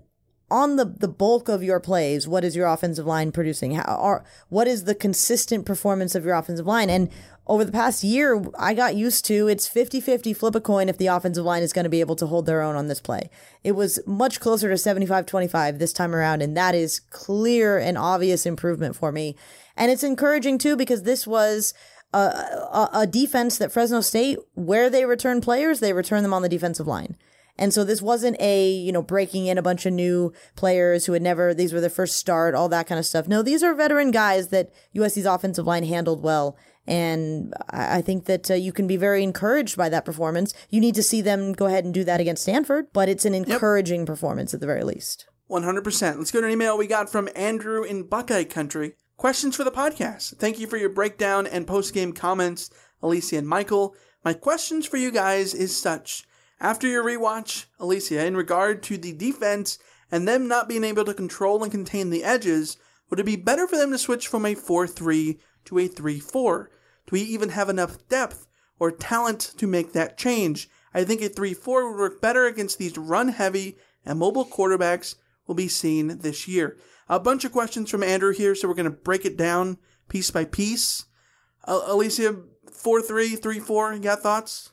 on 0.51 0.77
the 0.77 0.87
the 0.87 1.09
bulk 1.09 1.51
of 1.51 1.63
your 1.63 1.81
plays, 1.81 2.27
what 2.27 2.43
is 2.43 2.57
your 2.57 2.69
offensive 2.69 3.05
line 3.05 3.33
producing? 3.33 3.75
How 3.75 3.83
are 3.83 4.25
what 4.49 4.67
is 4.67 4.85
the 4.85 4.95
consistent 4.95 5.67
performance 5.67 6.15
of 6.15 6.25
your 6.25 6.37
offensive 6.37 6.67
line? 6.67 6.89
And 6.89 7.11
over 7.47 7.65
the 7.65 7.73
past 7.73 8.03
year, 8.03 8.43
I 8.59 8.75
got 8.75 8.97
used 8.97 9.25
to 9.27 9.49
it's 9.49 9.69
50-50 9.69 10.37
flip 10.37 10.55
a 10.55 10.61
coin 10.61 10.89
if 10.89 10.99
the 10.99 11.09
offensive 11.09 11.45
line 11.45 11.63
is 11.63 11.73
going 11.73 11.85
to 11.85 11.91
be 11.91 12.01
able 12.01 12.17
to 12.17 12.27
hold 12.27 12.47
their 12.47 12.63
own 12.63 12.75
on 12.75 12.89
this 12.89 13.01
play. 13.01 13.29
It 13.63 13.73
was 13.73 14.01
much 14.07 14.41
closer 14.41 14.69
to 14.69 14.75
75-25 14.75 15.79
this 15.79 15.93
time 15.93 16.15
around 16.15 16.43
and 16.43 16.57
that 16.57 16.75
is 16.75 17.01
clear 17.11 17.79
and 17.79 17.99
obvious 17.99 18.47
improvement 18.47 18.97
for 18.97 19.13
me. 19.13 19.37
And 19.77 19.91
it's 19.91 20.05
encouraging 20.05 20.59
too 20.59 20.77
because 20.77 21.03
this 21.03 21.27
was 21.27 21.75
a, 22.15 22.19
a, 22.19 22.91
a 22.93 23.07
defense 23.07 23.59
that 23.59 23.73
Fresno 23.73 24.01
State, 24.01 24.39
where 24.55 24.89
they 24.89 25.05
return 25.05 25.41
players, 25.41 25.81
they 25.81 25.93
return 25.93 26.23
them 26.23 26.33
on 26.33 26.43
the 26.43 26.49
defensive 26.49 26.87
line. 26.87 27.17
And 27.57 27.73
so 27.73 27.85
this 27.85 28.03
wasn't 28.03 28.41
a, 28.41 28.69
you 28.69 28.91
know, 28.91 29.03
breaking 29.03 29.47
in 29.47 29.59
a 29.59 29.63
bunch 29.63 29.87
of 29.87 29.93
new 29.93 30.33
players 30.57 31.07
who 31.07 31.13
had 31.13 31.23
never, 31.23 31.55
these 31.55 31.73
were 31.73 31.81
their 31.81 31.91
first 31.91 32.17
start, 32.17 32.55
all 32.55 32.69
that 32.69 32.87
kind 32.87 32.99
of 32.99 33.07
stuff. 33.07 33.29
No, 33.29 33.43
these 33.43 33.63
are 33.63 33.75
veteran 33.75 34.11
guys 34.11 34.49
that 34.49 34.73
USC's 34.95 35.27
offensive 35.27 35.67
line 35.67 35.85
handled 35.85 36.23
well. 36.23 36.57
And 36.87 37.55
I 37.71 38.03
think 38.03 38.27
that 38.27 38.51
uh, 38.51 38.55
you 38.55 38.73
can 38.73 38.87
be 38.87 38.97
very 38.97 39.23
encouraged 39.23 39.77
by 39.77 39.89
that 39.89 40.05
performance. 40.05 40.53
You 40.69 40.81
need 40.81 40.95
to 40.97 41.03
see 41.03 41.23
them 41.23 41.53
go 41.53 41.67
ahead 41.67 41.85
and 41.85 41.95
do 41.95 42.05
that 42.05 42.21
against 42.21 42.43
Stanford, 42.43 42.89
but 42.93 43.09
it's 43.09 43.25
an 43.25 43.35
encouraging 43.35 44.05
performance 44.05 44.53
at 44.53 44.61
the 44.61 44.67
very 44.67 44.85
least. 44.85 45.27
100%. 45.51 46.19
Let's 46.19 46.31
go 46.31 46.41
to 46.41 46.47
an 46.47 46.53
email 46.53 46.77
we 46.77 46.87
got 46.87 47.11
from 47.11 47.29
Andrew 47.35 47.83
in 47.85 48.03
Buckeye 48.05 48.45
Country. 48.45 48.95
Questions 49.17 49.57
for 49.57 49.65
the 49.65 49.71
podcast. 49.71 50.37
Thank 50.39 50.59
you 50.59 50.67
for 50.67 50.77
your 50.77 50.89
breakdown 50.89 51.47
and 51.47 51.67
post 51.67 51.95
game 51.95 52.13
comments, 52.13 52.71
Alicia 53.03 53.39
and 53.39 53.49
Michael. 53.49 53.95
My 54.25 54.33
questions 54.33 54.87
for 54.87 54.97
you 54.97 55.11
guys 55.11 55.55
is 55.55 55.77
such. 55.77 56.25
After 56.61 56.87
your 56.87 57.05
rewatch, 57.05 57.67
Alicia, 57.79 58.25
in 58.27 58.37
regard 58.37 58.83
to 58.85 58.97
the 58.97 59.13
defense 59.13 59.79
and 60.11 60.27
them 60.27 60.49
not 60.49 60.69
being 60.69 60.85
able 60.85 61.05
to 61.05 61.15
control 61.15 61.63
and 61.63 61.71
contain 61.71 62.11
the 62.11 62.25
edges, 62.25 62.77
would 63.11 63.21
it 63.21 63.27
be 63.27 63.37
better 63.37 63.69
for 63.69 63.77
them 63.77 63.91
to 63.93 63.99
switch 63.99 64.29
from 64.29 64.47
a 64.47 64.55
4 64.55 64.87
3 64.87 65.39
to 65.67 65.79
a 65.79 65.87
3 65.87 66.21
4? 66.21 66.71
Do 67.07 67.13
we 67.13 67.21
even 67.21 67.51
have 67.51 67.69
enough 67.69 68.09
depth 68.09 68.47
or 68.79 68.91
talent 68.91 69.41
to 69.59 69.67
make 69.67 69.93
that 69.93 70.19
change? 70.19 70.69
I 70.93 71.05
think 71.05 71.23
a 71.23 71.29
3 71.29 71.55
4 71.55 71.91
would 71.91 71.99
work 71.99 72.21
better 72.21 72.47
against 72.47 72.79
these 72.79 72.97
run 72.97 73.29
heavy 73.29 73.77
and 74.05 74.19
mobile 74.19 74.45
quarterbacks 74.45 75.17
we'll 75.47 75.55
be 75.55 75.69
seen 75.69 76.19
this 76.19 76.49
year. 76.49 76.77
A 77.09 77.21
bunch 77.21 77.45
of 77.45 77.53
questions 77.53 77.91
from 77.91 78.03
Andrew 78.03 78.33
here, 78.33 78.55
so 78.55 78.69
we're 78.69 78.75
going 78.75 78.85
to 78.85 78.91
break 78.91 79.25
it 79.25 79.37
down 79.37 79.79
piece 80.09 80.31
by 80.31 80.45
piece. 80.45 81.05
Uh, 81.67 81.83
Alicia, 81.87 82.37
4 82.73 83.03
3, 83.03 83.37
3 83.37 83.61
4, 83.61 83.95
you 83.95 84.01
got 84.01 84.21
thoughts? 84.21 84.71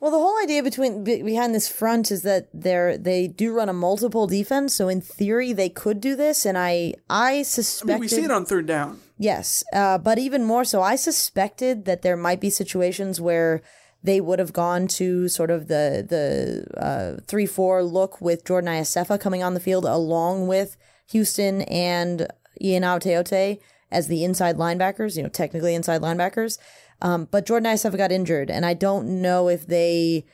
Well, 0.00 0.12
the 0.12 0.18
whole 0.18 0.40
idea 0.40 0.62
between 0.62 1.02
behind 1.02 1.54
this 1.54 1.68
front 1.68 2.12
is 2.12 2.22
that 2.22 2.48
they're 2.54 2.96
they 2.96 3.26
do 3.26 3.52
run 3.52 3.68
a 3.68 3.72
multiple 3.72 4.28
defense, 4.28 4.74
so 4.74 4.88
in 4.88 5.00
theory 5.00 5.52
they 5.52 5.68
could 5.68 6.00
do 6.00 6.14
this, 6.14 6.46
and 6.46 6.56
I 6.56 6.94
I 7.10 7.38
I 7.38 7.42
suspected 7.42 7.94
mean, 7.94 8.00
we 8.00 8.08
see 8.08 8.22
it 8.22 8.30
on 8.30 8.44
third 8.44 8.66
down. 8.66 9.00
Yes, 9.18 9.64
uh, 9.72 9.98
but 9.98 10.18
even 10.18 10.44
more 10.44 10.64
so, 10.64 10.80
I 10.80 10.94
suspected 10.94 11.84
that 11.86 12.02
there 12.02 12.16
might 12.16 12.40
be 12.40 12.50
situations 12.50 13.20
where 13.20 13.62
they 14.02 14.20
would 14.20 14.38
have 14.38 14.52
gone 14.52 14.86
to 14.86 15.28
sort 15.28 15.50
of 15.50 15.66
the 15.66 16.06
the 16.08 16.80
uh, 16.80 17.20
three 17.26 17.46
four 17.46 17.82
look 17.82 18.20
with 18.20 18.44
Jordan 18.44 18.70
Iosefa 18.70 19.18
coming 19.20 19.42
on 19.42 19.54
the 19.54 19.60
field 19.60 19.84
along 19.84 20.46
with 20.46 20.76
Houston 21.10 21.62
and 21.62 22.28
Ian 22.60 22.84
Gaoteote 22.84 23.58
as 23.90 24.06
the 24.06 24.22
inside 24.22 24.56
linebackers, 24.56 25.16
you 25.16 25.22
know, 25.24 25.28
technically 25.28 25.74
inside 25.74 26.00
linebackers. 26.00 26.58
Um, 27.00 27.26
but 27.30 27.46
Jordan 27.46 27.72
Iosefa 27.72 27.96
got 27.96 28.12
injured, 28.12 28.50
and 28.50 28.64
I 28.64 28.74
don't 28.74 29.20
know 29.20 29.48
if 29.48 29.66
they 29.66 30.26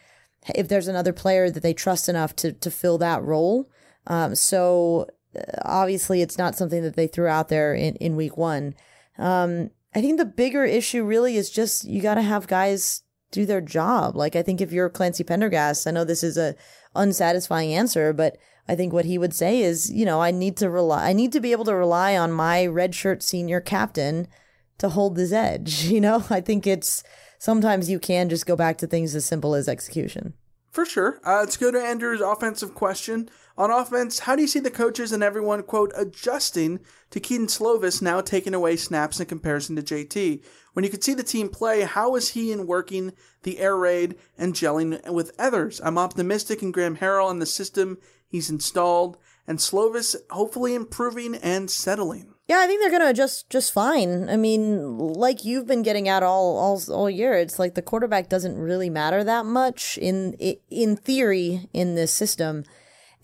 if 0.54 0.68
there's 0.68 0.88
another 0.88 1.14
player 1.14 1.50
that 1.50 1.62
they 1.62 1.72
trust 1.72 2.08
enough 2.08 2.36
to 2.36 2.52
to 2.52 2.70
fill 2.70 2.98
that 2.98 3.22
role. 3.22 3.70
Um, 4.06 4.34
so 4.34 5.08
obviously, 5.64 6.22
it's 6.22 6.38
not 6.38 6.56
something 6.56 6.82
that 6.82 6.96
they 6.96 7.06
threw 7.06 7.26
out 7.26 7.48
there 7.48 7.74
in 7.74 7.96
in 7.96 8.16
week 8.16 8.36
one. 8.36 8.74
Um, 9.18 9.70
I 9.94 10.00
think 10.00 10.18
the 10.18 10.24
bigger 10.24 10.64
issue 10.64 11.04
really 11.04 11.36
is 11.36 11.50
just 11.50 11.84
you 11.84 12.02
got 12.02 12.14
to 12.14 12.22
have 12.22 12.46
guys 12.46 13.02
do 13.30 13.46
their 13.46 13.60
job. 13.60 14.16
Like 14.16 14.36
I 14.36 14.42
think 14.42 14.60
if 14.60 14.72
you're 14.72 14.88
Clancy 14.88 15.24
Pendergast, 15.24 15.86
I 15.86 15.90
know 15.90 16.04
this 16.04 16.22
is 16.22 16.36
a 16.36 16.54
unsatisfying 16.94 17.72
answer, 17.74 18.12
but 18.12 18.36
I 18.68 18.76
think 18.76 18.92
what 18.92 19.04
he 19.04 19.18
would 19.18 19.34
say 19.34 19.60
is, 19.60 19.92
you 19.92 20.04
know, 20.04 20.22
I 20.22 20.30
need 20.30 20.56
to 20.58 20.70
rely, 20.70 21.08
I 21.08 21.12
need 21.12 21.32
to 21.32 21.40
be 21.40 21.52
able 21.52 21.64
to 21.66 21.74
rely 21.74 22.16
on 22.16 22.32
my 22.32 22.64
redshirt 22.64 23.22
senior 23.22 23.60
captain 23.60 24.26
to 24.78 24.88
hold 24.88 25.16
this 25.16 25.32
edge. 25.32 25.84
You 25.94 26.00
know, 26.00 26.24
I 26.30 26.40
think 26.40 26.66
it's 26.66 27.02
sometimes 27.38 27.90
you 27.90 27.98
can 27.98 28.28
just 28.28 28.46
go 28.46 28.56
back 28.56 28.78
to 28.78 28.86
things 28.86 29.14
as 29.14 29.24
simple 29.24 29.54
as 29.54 29.68
execution. 29.68 30.34
For 30.70 30.84
sure. 30.84 31.20
Uh, 31.24 31.40
let's 31.40 31.56
go 31.56 31.70
to 31.70 31.78
Andrew's 31.78 32.20
offensive 32.20 32.74
question. 32.74 33.28
On 33.56 33.70
offense, 33.70 34.20
how 34.20 34.34
do 34.34 34.42
you 34.42 34.48
see 34.48 34.58
the 34.58 34.70
coaches 34.70 35.12
and 35.12 35.22
everyone, 35.22 35.62
quote, 35.62 35.92
adjusting 35.96 36.80
to 37.10 37.20
Kedon 37.20 37.46
Slovis 37.46 38.02
now 38.02 38.20
taking 38.20 38.52
away 38.52 38.74
snaps 38.74 39.20
in 39.20 39.26
comparison 39.26 39.76
to 39.76 39.82
JT? 39.82 40.42
When 40.72 40.84
you 40.84 40.90
could 40.90 41.04
see 41.04 41.14
the 41.14 41.22
team 41.22 41.48
play, 41.48 41.82
how 41.82 42.16
is 42.16 42.30
he 42.30 42.50
in 42.50 42.66
working 42.66 43.12
the 43.44 43.60
air 43.60 43.76
raid 43.76 44.16
and 44.36 44.54
gelling 44.54 45.08
with 45.08 45.30
others? 45.38 45.80
I'm 45.84 45.98
optimistic 45.98 46.62
in 46.62 46.72
Graham 46.72 46.96
Harrell 46.96 47.30
and 47.30 47.40
the 47.40 47.46
system 47.46 47.98
he's 48.26 48.50
installed, 48.50 49.18
and 49.46 49.60
Slovis 49.60 50.16
hopefully 50.30 50.74
improving 50.74 51.36
and 51.36 51.70
settling. 51.70 52.34
Yeah, 52.48 52.58
I 52.58 52.66
think 52.66 52.82
they're 52.82 52.90
gonna 52.90 53.10
adjust 53.10 53.48
just 53.48 53.72
fine. 53.72 54.28
I 54.28 54.36
mean, 54.36 54.98
like 54.98 55.44
you've 55.44 55.66
been 55.66 55.82
getting 55.82 56.08
at 56.08 56.24
all 56.24 56.58
all 56.58 56.82
all 56.92 57.08
year, 57.08 57.34
it's 57.34 57.58
like 57.58 57.74
the 57.74 57.82
quarterback 57.82 58.28
doesn't 58.28 58.58
really 58.58 58.90
matter 58.90 59.22
that 59.22 59.46
much 59.46 59.96
in 59.98 60.34
in 60.68 60.96
theory 60.96 61.68
in 61.72 61.94
this 61.94 62.12
system. 62.12 62.64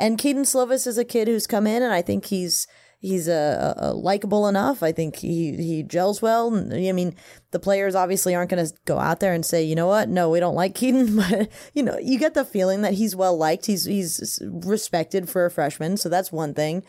And 0.01 0.17
Kedon 0.17 0.45
Slovis 0.45 0.87
is 0.87 0.97
a 0.97 1.05
kid 1.05 1.29
who's 1.29 1.47
come 1.47 1.67
in, 1.67 1.83
and 1.83 1.93
I 1.93 2.01
think 2.01 2.25
he's 2.25 2.67
he's 3.01 3.29
a 3.29 3.93
likable 3.95 4.49
enough. 4.49 4.83
I 4.83 4.93
think 4.93 5.17
he 5.17 5.57
he 5.57 5.83
gels 5.83 6.23
well. 6.23 6.55
I 6.73 6.93
mean, 6.93 7.15
the 7.51 7.59
players 7.59 7.95
obviously 7.95 8.35
aren't 8.35 8.51
going 8.51 8.67
to 8.67 8.73
go 8.87 8.99
out 8.99 9.21
there 9.21 9.35
and 9.35 9.45
say, 9.45 9.63
you 9.63 9.75
know 9.75 9.87
what, 9.87 10.09
no, 10.09 10.31
we 10.31 10.41
don't 10.41 10.55
like 10.55 10.75
Kedon, 10.75 11.17
but 11.31 11.51
you 11.75 11.83
know, 11.83 11.99
you 11.99 12.19
get 12.19 12.33
the 12.33 12.45
feeling 12.47 12.81
that 12.81 12.95
he's 12.95 13.15
well 13.15 13.37
liked. 13.37 13.67
He's 13.67 13.85
he's 13.85 14.41
respected 14.43 15.29
for 15.29 15.45
a 15.45 15.51
freshman, 15.51 15.99
so 15.99 16.09
that's 16.09 16.33
one 16.33 16.55
thing. 16.55 16.83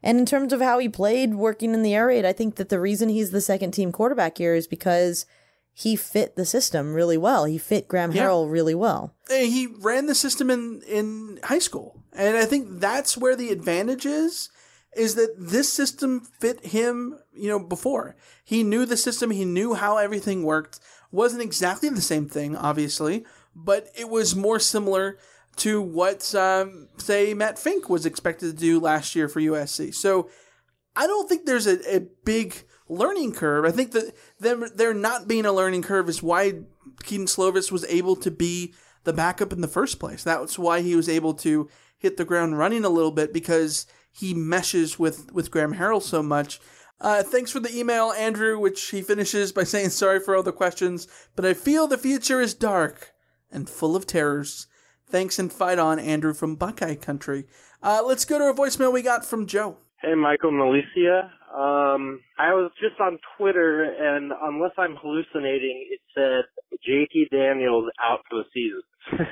And 0.00 0.18
in 0.18 0.26
terms 0.26 0.52
of 0.52 0.60
how 0.60 0.78
he 0.78 0.88
played 0.88 1.34
working 1.34 1.74
in 1.74 1.82
the 1.82 1.94
air 1.94 2.06
raid, 2.06 2.24
I 2.24 2.32
think 2.32 2.56
that 2.56 2.68
the 2.68 2.80
reason 2.80 3.08
he's 3.08 3.32
the 3.32 3.40
second 3.40 3.72
team 3.72 3.90
quarterback 3.90 4.38
here 4.38 4.54
is 4.54 4.68
because 4.68 5.26
he 5.74 5.96
fit 5.96 6.36
the 6.36 6.44
system 6.44 6.94
really 6.94 7.16
well. 7.16 7.44
He 7.44 7.58
fit 7.58 7.88
Graham 7.88 8.12
Yeah. 8.12 8.26
Harrell 8.26 8.50
really 8.50 8.74
well. 8.74 9.14
He 9.28 9.68
ran 9.80 10.06
the 10.06 10.14
system 10.14 10.50
in 10.50 10.82
in 10.86 11.40
high 11.44 11.58
school 11.58 12.02
and 12.12 12.36
i 12.36 12.44
think 12.44 12.80
that's 12.80 13.16
where 13.16 13.34
the 13.34 13.50
advantage 13.50 14.04
is 14.04 14.50
is 14.94 15.14
that 15.14 15.34
this 15.38 15.72
system 15.72 16.20
fit 16.38 16.64
him 16.66 17.18
you 17.34 17.48
know 17.48 17.58
before 17.58 18.14
he 18.44 18.62
knew 18.62 18.84
the 18.84 18.96
system 18.96 19.30
he 19.30 19.44
knew 19.44 19.72
how 19.74 19.96
everything 19.96 20.42
worked 20.44 20.78
wasn't 21.10 21.40
exactly 21.42 21.88
the 21.88 22.00
same 22.02 22.28
thing 22.28 22.54
obviously 22.56 23.24
but 23.56 23.88
it 23.98 24.08
was 24.10 24.36
more 24.36 24.58
similar 24.58 25.18
to 25.56 25.80
what 25.80 26.34
um, 26.34 26.88
say 26.98 27.32
matt 27.34 27.58
fink 27.58 27.88
was 27.88 28.04
expected 28.04 28.46
to 28.52 28.56
do 28.60 28.78
last 28.78 29.16
year 29.16 29.28
for 29.28 29.40
usc 29.40 29.94
so 29.94 30.28
I 30.94 31.06
don't 31.06 31.26
think 31.26 31.46
there's 31.46 31.66
a, 31.66 31.96
a 31.96 32.00
big 32.24 32.54
learning 32.92 33.32
curve. 33.32 33.64
I 33.64 33.70
think 33.70 33.92
that 33.92 34.14
them 34.38 34.64
there 34.74 34.94
not 34.94 35.28
being 35.28 35.46
a 35.46 35.52
learning 35.52 35.82
curve 35.82 36.08
is 36.08 36.22
why 36.22 36.60
Kedon 37.02 37.26
Slovis 37.26 37.72
was 37.72 37.84
able 37.86 38.16
to 38.16 38.30
be 38.30 38.74
the 39.04 39.12
backup 39.12 39.52
in 39.52 39.60
the 39.60 39.68
first 39.68 39.98
place. 39.98 40.22
That's 40.22 40.58
why 40.58 40.80
he 40.80 40.94
was 40.94 41.08
able 41.08 41.34
to 41.34 41.68
hit 41.98 42.16
the 42.16 42.24
ground 42.24 42.58
running 42.58 42.84
a 42.84 42.90
little 42.90 43.10
bit 43.10 43.32
because 43.32 43.86
he 44.10 44.34
meshes 44.34 44.98
with 44.98 45.32
with 45.32 45.50
Graham 45.50 45.74
Harrell 45.74 46.02
so 46.02 46.22
much. 46.22 46.60
Uh, 47.00 47.22
thanks 47.22 47.50
for 47.50 47.58
the 47.58 47.76
email, 47.76 48.12
Andrew, 48.12 48.58
which 48.58 48.90
he 48.90 49.02
finishes 49.02 49.52
by 49.52 49.64
saying 49.64 49.90
sorry 49.90 50.20
for 50.20 50.36
all 50.36 50.42
the 50.42 50.52
questions, 50.52 51.08
but 51.34 51.44
I 51.44 51.54
feel 51.54 51.86
the 51.86 51.98
future 51.98 52.40
is 52.40 52.54
dark 52.54 53.12
and 53.50 53.68
full 53.68 53.96
of 53.96 54.06
terrors. 54.06 54.66
Thanks 55.06 55.38
and 55.38 55.52
fight 55.52 55.78
on, 55.78 55.98
Andrew 55.98 56.32
from 56.32 56.56
Buckeye 56.56 56.94
Country. 56.94 57.44
Uh, 57.82 58.02
let's 58.04 58.24
go 58.24 58.38
to 58.38 58.44
a 58.46 58.54
voicemail 58.54 58.92
we 58.92 59.02
got 59.02 59.26
from 59.26 59.46
Joe. 59.46 59.76
Hey, 60.00 60.14
Michael 60.14 60.50
and 60.50 60.60
Alicia. 60.60 61.30
Um, 61.52 62.20
I 62.38 62.56
was 62.56 62.72
just 62.80 62.98
on 63.00 63.18
Twitter, 63.36 63.84
and 63.84 64.32
unless 64.32 64.72
I'm 64.78 64.96
hallucinating, 64.96 65.86
it 65.92 66.00
said 66.16 66.48
JT 66.88 67.28
Daniels 67.30 67.90
out 68.00 68.20
for 68.30 68.40
the 68.40 68.48
season. 68.54 68.82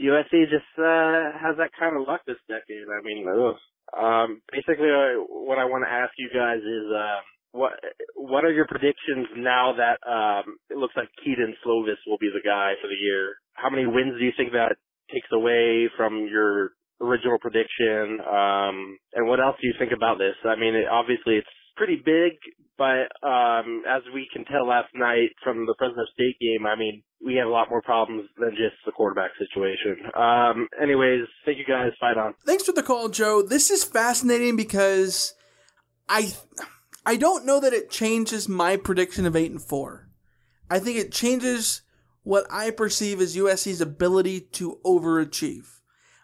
USC 0.00 0.44
just 0.52 0.68
uh, 0.78 1.32
has 1.40 1.56
that 1.56 1.72
kind 1.78 1.96
of 1.96 2.06
luck 2.06 2.20
this 2.26 2.38
decade. 2.48 2.86
I 2.86 3.02
mean, 3.02 3.26
ugh. 3.26 3.56
um, 3.96 4.42
basically, 4.52 4.92
uh, 4.92 5.24
what 5.26 5.58
I 5.58 5.64
want 5.64 5.84
to 5.84 5.90
ask 5.90 6.12
you 6.18 6.28
guys 6.28 6.60
is, 6.60 6.86
uh, 6.92 7.20
what 7.52 7.72
what 8.14 8.44
are 8.44 8.52
your 8.52 8.66
predictions 8.66 9.26
now 9.36 9.72
that 9.76 9.98
um, 10.04 10.58
it 10.70 10.76
looks 10.76 10.94
like 10.96 11.08
Kedon 11.24 11.56
Slovis 11.64 11.98
will 12.06 12.18
be 12.18 12.30
the 12.30 12.44
guy 12.44 12.74
for 12.80 12.88
the 12.88 13.00
year? 13.00 13.36
How 13.54 13.70
many 13.70 13.86
wins 13.86 14.18
do 14.18 14.24
you 14.24 14.32
think 14.36 14.52
that 14.52 14.76
takes 15.10 15.28
away 15.32 15.88
from 15.96 16.28
your 16.30 16.72
original 17.00 17.38
prediction? 17.38 18.20
Um, 18.20 18.98
and 19.14 19.26
what 19.26 19.40
else 19.40 19.56
do 19.60 19.66
you 19.66 19.74
think 19.78 19.92
about 19.92 20.18
this? 20.18 20.34
I 20.44 20.56
mean, 20.58 20.74
it, 20.74 20.86
obviously 20.90 21.34
it's 21.34 21.48
pretty 21.76 21.96
big, 21.96 22.32
but 22.76 23.10
um, 23.26 23.82
as 23.88 24.02
we 24.12 24.28
can 24.32 24.44
tell 24.44 24.66
last 24.66 24.88
night 24.94 25.30
from 25.42 25.66
the 25.66 25.74
Fresno 25.78 26.04
State 26.14 26.36
game, 26.40 26.66
I 26.66 26.76
mean, 26.76 27.02
we 27.24 27.34
have 27.34 27.46
a 27.46 27.50
lot 27.50 27.70
more 27.70 27.82
problems 27.82 28.28
than 28.38 28.50
just 28.50 28.76
the 28.84 28.92
quarterback 28.92 29.30
situation. 29.38 30.10
Um, 30.14 30.68
anyways, 30.80 31.26
thank 31.44 31.58
you 31.58 31.64
guys. 31.64 31.92
Fight 31.98 32.16
on. 32.16 32.34
Thanks 32.46 32.64
for 32.64 32.72
the 32.72 32.82
call, 32.82 33.08
Joe. 33.08 33.42
This 33.42 33.70
is 33.70 33.82
fascinating 33.84 34.56
because 34.56 35.34
I 36.08 36.32
I 37.04 37.16
don't 37.16 37.46
know 37.46 37.60
that 37.60 37.72
it 37.72 37.90
changes 37.90 38.48
my 38.48 38.76
prediction 38.76 39.26
of 39.26 39.34
eight 39.34 39.50
and 39.50 39.62
four. 39.62 40.08
I 40.70 40.78
think 40.78 40.98
it 40.98 41.12
changes 41.12 41.82
what 42.22 42.46
I 42.50 42.70
perceive 42.70 43.20
as 43.20 43.36
USC's 43.36 43.80
ability 43.80 44.40
to 44.52 44.78
overachieve. 44.84 45.77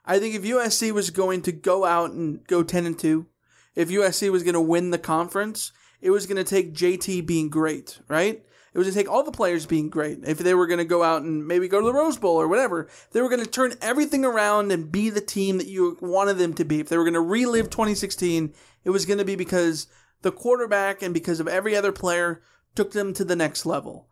I 0.05 0.19
think 0.19 0.35
if 0.35 0.43
USC 0.43 0.93
was 0.93 1.11
going 1.11 1.43
to 1.43 1.53
go 1.53 1.85
out 1.85 2.11
and 2.11 2.47
go 2.47 2.63
ten 2.63 2.87
and 2.87 2.99
two, 2.99 3.27
if 3.75 3.89
USC 3.89 4.31
was 4.31 4.43
going 4.43 4.55
to 4.55 4.61
win 4.61 4.91
the 4.91 4.99
conference, 4.99 5.73
it 6.01 6.11
was 6.11 6.27
going 6.27 6.37
to 6.37 6.45
take 6.45 6.75
JT 6.75 7.27
being 7.27 7.49
great, 7.49 7.99
right? 8.09 8.45
It 8.75 8.79
was 8.79 8.89
going 8.89 8.95
to 8.95 9.01
take 9.01 9.11
all 9.11 9.23
the 9.23 9.31
players 9.31 9.67
being 9.67 9.89
great. 9.89 10.19
If 10.25 10.39
they 10.39 10.53
were 10.53 10.67
going 10.67 10.79
to 10.79 10.85
go 10.85 11.05
out 11.05 11.23
and 11.23 11.47
maybe 11.47 11.69
go 11.69 11.81
to 11.81 11.87
the 11.87 11.93
Rose 11.93 12.19
Bowl 12.19 12.37
or 12.37 12.49
whatever, 12.49 12.89
they 13.13 13.23
were 13.23 13.29
going 13.29 13.45
to 13.45 13.51
turn 13.51 13.75
everything 13.81 14.25
around 14.25 14.73
and 14.73 14.91
be 14.91 15.11
the 15.11 15.21
team 15.21 15.59
that 15.59 15.69
you 15.69 15.97
wanted 16.01 16.39
them 16.39 16.55
to 16.55 16.65
be. 16.65 16.81
If 16.81 16.89
they 16.89 16.97
were 16.97 17.05
going 17.05 17.15
to 17.15 17.21
relive 17.21 17.71
2016, 17.71 18.53
it 18.83 18.91
was 18.91 19.07
going 19.07 19.19
to 19.19 19.25
be 19.25 19.37
because 19.37 19.87
the 20.23 20.33
quarterback 20.33 21.03
and 21.03 21.15
because 21.15 21.39
of 21.39 21.47
every 21.47 21.77
other 21.77 21.93
player 21.93 22.43
took 22.75 22.91
them 22.91 23.15
to 23.15 23.25
the 23.25 23.37
next 23.37 23.65
level. 23.65 24.09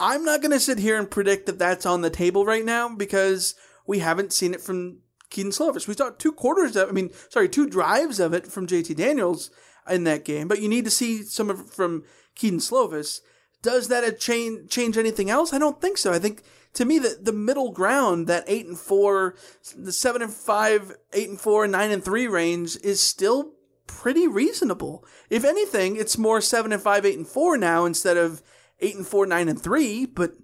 I'm 0.00 0.24
not 0.24 0.40
going 0.40 0.50
to 0.50 0.58
sit 0.58 0.78
here 0.78 0.98
and 0.98 1.08
predict 1.08 1.46
that 1.46 1.60
that's 1.60 1.86
on 1.86 2.00
the 2.00 2.10
table 2.10 2.44
right 2.44 2.64
now 2.64 2.92
because 2.94 3.54
we 3.86 4.00
haven't 4.00 4.32
seen 4.32 4.54
it 4.54 4.60
from 4.60 4.98
Kedon 5.34 5.50
Slovis. 5.50 5.88
We 5.88 5.94
saw 5.94 6.10
two 6.10 6.32
quarters 6.32 6.76
of, 6.76 6.88
I 6.88 6.92
mean, 6.92 7.10
sorry, 7.28 7.48
two 7.48 7.68
drives 7.68 8.20
of 8.20 8.32
it 8.32 8.46
from 8.46 8.66
JT 8.66 8.96
Daniels 8.96 9.50
in 9.90 10.04
that 10.04 10.24
game, 10.24 10.46
but 10.46 10.62
you 10.62 10.68
need 10.68 10.84
to 10.84 10.90
see 10.90 11.22
some 11.24 11.50
of 11.50 11.60
it 11.60 11.66
from 11.66 12.04
Kedon 12.36 12.60
Slovis. 12.60 13.20
Does 13.60 13.88
that 13.88 14.20
change 14.20 14.70
change 14.70 14.96
anything 14.96 15.30
else? 15.30 15.52
I 15.52 15.58
don't 15.58 15.80
think 15.80 15.98
so. 15.98 16.12
I 16.12 16.18
think 16.18 16.42
to 16.74 16.84
me 16.84 16.98
that 17.00 17.24
the 17.24 17.32
middle 17.32 17.72
ground, 17.72 18.26
that 18.28 18.44
eight 18.46 18.66
and 18.66 18.78
four, 18.78 19.34
the 19.76 19.92
seven 19.92 20.22
and 20.22 20.32
five, 20.32 20.92
eight 21.12 21.28
and 21.28 21.40
four, 21.40 21.66
nine 21.66 21.90
and 21.90 22.04
three 22.04 22.28
range 22.28 22.76
is 22.84 23.00
still 23.00 23.54
pretty 23.86 24.28
reasonable. 24.28 25.04
If 25.30 25.44
anything, 25.44 25.96
it's 25.96 26.18
more 26.18 26.40
seven 26.40 26.72
and 26.72 26.82
five, 26.82 27.04
eight 27.04 27.18
and 27.18 27.26
four 27.26 27.56
now 27.56 27.86
instead 27.86 28.16
of 28.16 28.42
eight 28.80 28.96
and 28.96 29.06
four, 29.06 29.26
nine 29.26 29.48
and 29.48 29.60
three. 29.60 30.06
But 30.06 30.34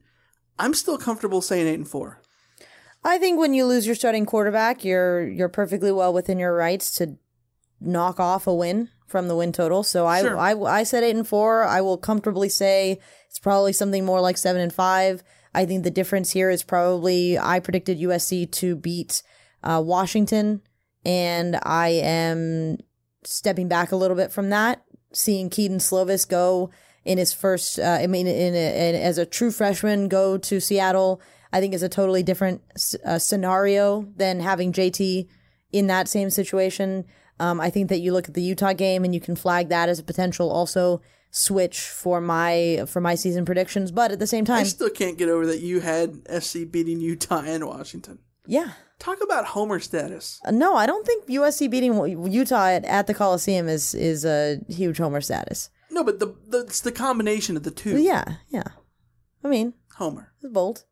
I'm 0.58 0.74
still 0.74 0.98
comfortable 0.98 1.42
saying 1.42 1.66
eight 1.66 1.74
and 1.74 1.88
four. 1.88 2.19
I 3.02 3.18
think 3.18 3.38
when 3.38 3.54
you 3.54 3.64
lose 3.64 3.86
your 3.86 3.94
starting 3.94 4.26
quarterback, 4.26 4.84
you're 4.84 5.26
you're 5.28 5.48
perfectly 5.48 5.92
well 5.92 6.12
within 6.12 6.38
your 6.38 6.54
rights 6.54 6.92
to 6.98 7.16
knock 7.80 8.20
off 8.20 8.46
a 8.46 8.54
win 8.54 8.90
from 9.06 9.28
the 9.28 9.36
win 9.36 9.52
total. 9.52 9.82
So 9.82 10.06
I 10.06 10.20
Sure. 10.22 10.38
I, 10.38 10.52
I 10.54 10.82
said 10.84 11.02
eight 11.02 11.16
and 11.16 11.26
four. 11.26 11.64
I 11.64 11.80
will 11.80 11.98
comfortably 11.98 12.48
say 12.48 13.00
it's 13.28 13.38
probably 13.38 13.72
something 13.72 14.04
more 14.04 14.20
like 14.20 14.38
seven 14.38 14.60
and 14.60 14.72
five. 14.72 15.22
I 15.54 15.66
think 15.66 15.82
the 15.82 15.90
difference 15.90 16.30
here 16.30 16.50
is 16.50 16.62
probably 16.62 17.38
I 17.38 17.58
predicted 17.58 17.98
USC 17.98 18.50
to 18.52 18.76
beat 18.76 19.22
uh, 19.64 19.82
Washington, 19.84 20.60
and 21.04 21.58
I 21.62 21.88
am 21.88 22.78
stepping 23.24 23.68
back 23.68 23.92
a 23.92 23.96
little 23.96 24.16
bit 24.16 24.30
from 24.30 24.50
that, 24.50 24.82
seeing 25.12 25.50
Kedon 25.50 25.78
Slovis 25.78 26.28
go 26.28 26.70
in 27.04 27.18
his 27.18 27.32
first. 27.32 27.78
Uh, 27.78 27.98
I 28.00 28.06
mean, 28.06 28.26
in, 28.26 28.54
a, 28.54 28.90
in 28.90 28.94
as 28.94 29.18
a 29.18 29.26
true 29.26 29.50
freshman, 29.50 30.08
go 30.08 30.38
to 30.38 30.60
Seattle. 30.60 31.20
I 31.52 31.60
think 31.60 31.74
is 31.74 31.82
a 31.82 31.88
totally 31.88 32.22
different 32.22 32.62
uh, 33.04 33.18
scenario 33.18 34.06
than 34.16 34.40
having 34.40 34.72
JT 34.72 35.26
in 35.72 35.86
that 35.88 36.08
same 36.08 36.30
situation. 36.30 37.04
Um, 37.38 37.60
I 37.60 37.70
think 37.70 37.88
that 37.88 38.00
you 38.00 38.12
look 38.12 38.28
at 38.28 38.34
the 38.34 38.42
Utah 38.42 38.72
game 38.72 39.04
and 39.04 39.14
you 39.14 39.20
can 39.20 39.34
flag 39.36 39.68
that 39.70 39.88
as 39.88 39.98
a 39.98 40.02
potential 40.02 40.50
also 40.50 41.00
switch 41.30 41.80
for 41.80 42.20
my 42.20 42.84
for 42.86 43.00
my 43.00 43.14
season 43.14 43.44
predictions. 43.44 43.90
But 43.90 44.12
at 44.12 44.18
the 44.18 44.26
same 44.26 44.44
time, 44.44 44.60
I 44.60 44.64
still 44.64 44.90
can't 44.90 45.16
get 45.16 45.28
over 45.28 45.46
that 45.46 45.60
you 45.60 45.80
had 45.80 46.20
SC 46.42 46.70
beating 46.70 47.00
Utah 47.00 47.42
and 47.44 47.66
Washington. 47.66 48.18
yeah. 48.46 48.72
Talk 48.98 49.22
about 49.22 49.46
Homer 49.46 49.80
status. 49.80 50.38
Uh, 50.44 50.50
No, 50.50 50.76
I 50.76 50.84
don't 50.84 51.06
think 51.06 51.26
USC 51.26 51.70
beating 51.70 51.94
Utah 52.30 52.66
at, 52.66 52.84
at 52.84 53.06
the 53.06 53.14
Coliseum 53.14 53.66
is 53.66 53.94
is 53.94 54.26
a 54.26 54.60
huge 54.68 54.98
homer 54.98 55.22
status. 55.22 55.70
No, 55.90 56.04
but 56.04 56.18
the, 56.18 56.34
the 56.46 56.58
it's 56.58 56.82
the 56.82 56.92
combination 56.92 57.56
of 57.56 57.62
the 57.62 57.70
two. 57.70 57.98
Yeah, 57.98 58.24
yeah. 58.50 58.64
I 59.42 59.48
mean, 59.48 59.72
Homer. 59.96 60.32
it's 60.42 60.52
bold, 60.52 60.84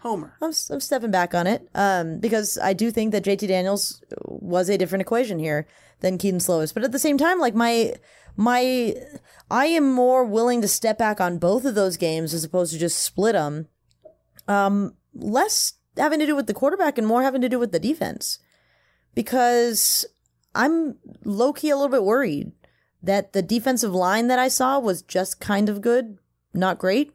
Homer. 0.00 0.36
I'm, 0.40 0.52
I'm 0.70 0.80
stepping 0.80 1.10
back 1.10 1.34
on 1.34 1.46
it 1.46 1.68
um, 1.74 2.18
because 2.18 2.58
I 2.58 2.72
do 2.72 2.90
think 2.90 3.12
that 3.12 3.24
JT 3.24 3.48
Daniels 3.48 4.02
was 4.24 4.68
a 4.68 4.78
different 4.78 5.02
equation 5.02 5.38
here 5.38 5.66
than 6.00 6.18
Kedon 6.18 6.40
Slovis. 6.40 6.74
But 6.74 6.84
at 6.84 6.92
the 6.92 6.98
same 6.98 7.18
time, 7.18 7.38
like 7.38 7.54
my 7.54 7.94
my, 8.36 8.94
I 9.50 9.66
am 9.66 9.92
more 9.92 10.24
willing 10.24 10.62
to 10.62 10.68
step 10.68 10.98
back 10.98 11.20
on 11.20 11.38
both 11.38 11.64
of 11.64 11.74
those 11.74 11.96
games 11.96 12.32
as 12.32 12.44
opposed 12.44 12.72
to 12.72 12.78
just 12.78 12.98
split 12.98 13.34
them. 13.34 13.68
Um, 14.48 14.94
less 15.14 15.74
having 15.96 16.18
to 16.18 16.26
do 16.26 16.34
with 16.34 16.46
the 16.46 16.54
quarterback 16.54 16.98
and 16.98 17.06
more 17.06 17.22
having 17.22 17.42
to 17.42 17.48
do 17.48 17.58
with 17.58 17.72
the 17.72 17.78
defense, 17.78 18.38
because 19.14 20.06
I'm 20.54 20.96
low 21.24 21.52
key 21.52 21.70
a 21.70 21.76
little 21.76 21.90
bit 21.90 22.04
worried 22.04 22.52
that 23.02 23.32
the 23.32 23.42
defensive 23.42 23.94
line 23.94 24.28
that 24.28 24.38
I 24.38 24.48
saw 24.48 24.78
was 24.78 25.02
just 25.02 25.40
kind 25.40 25.68
of 25.68 25.80
good, 25.80 26.18
not 26.54 26.78
great. 26.78 27.12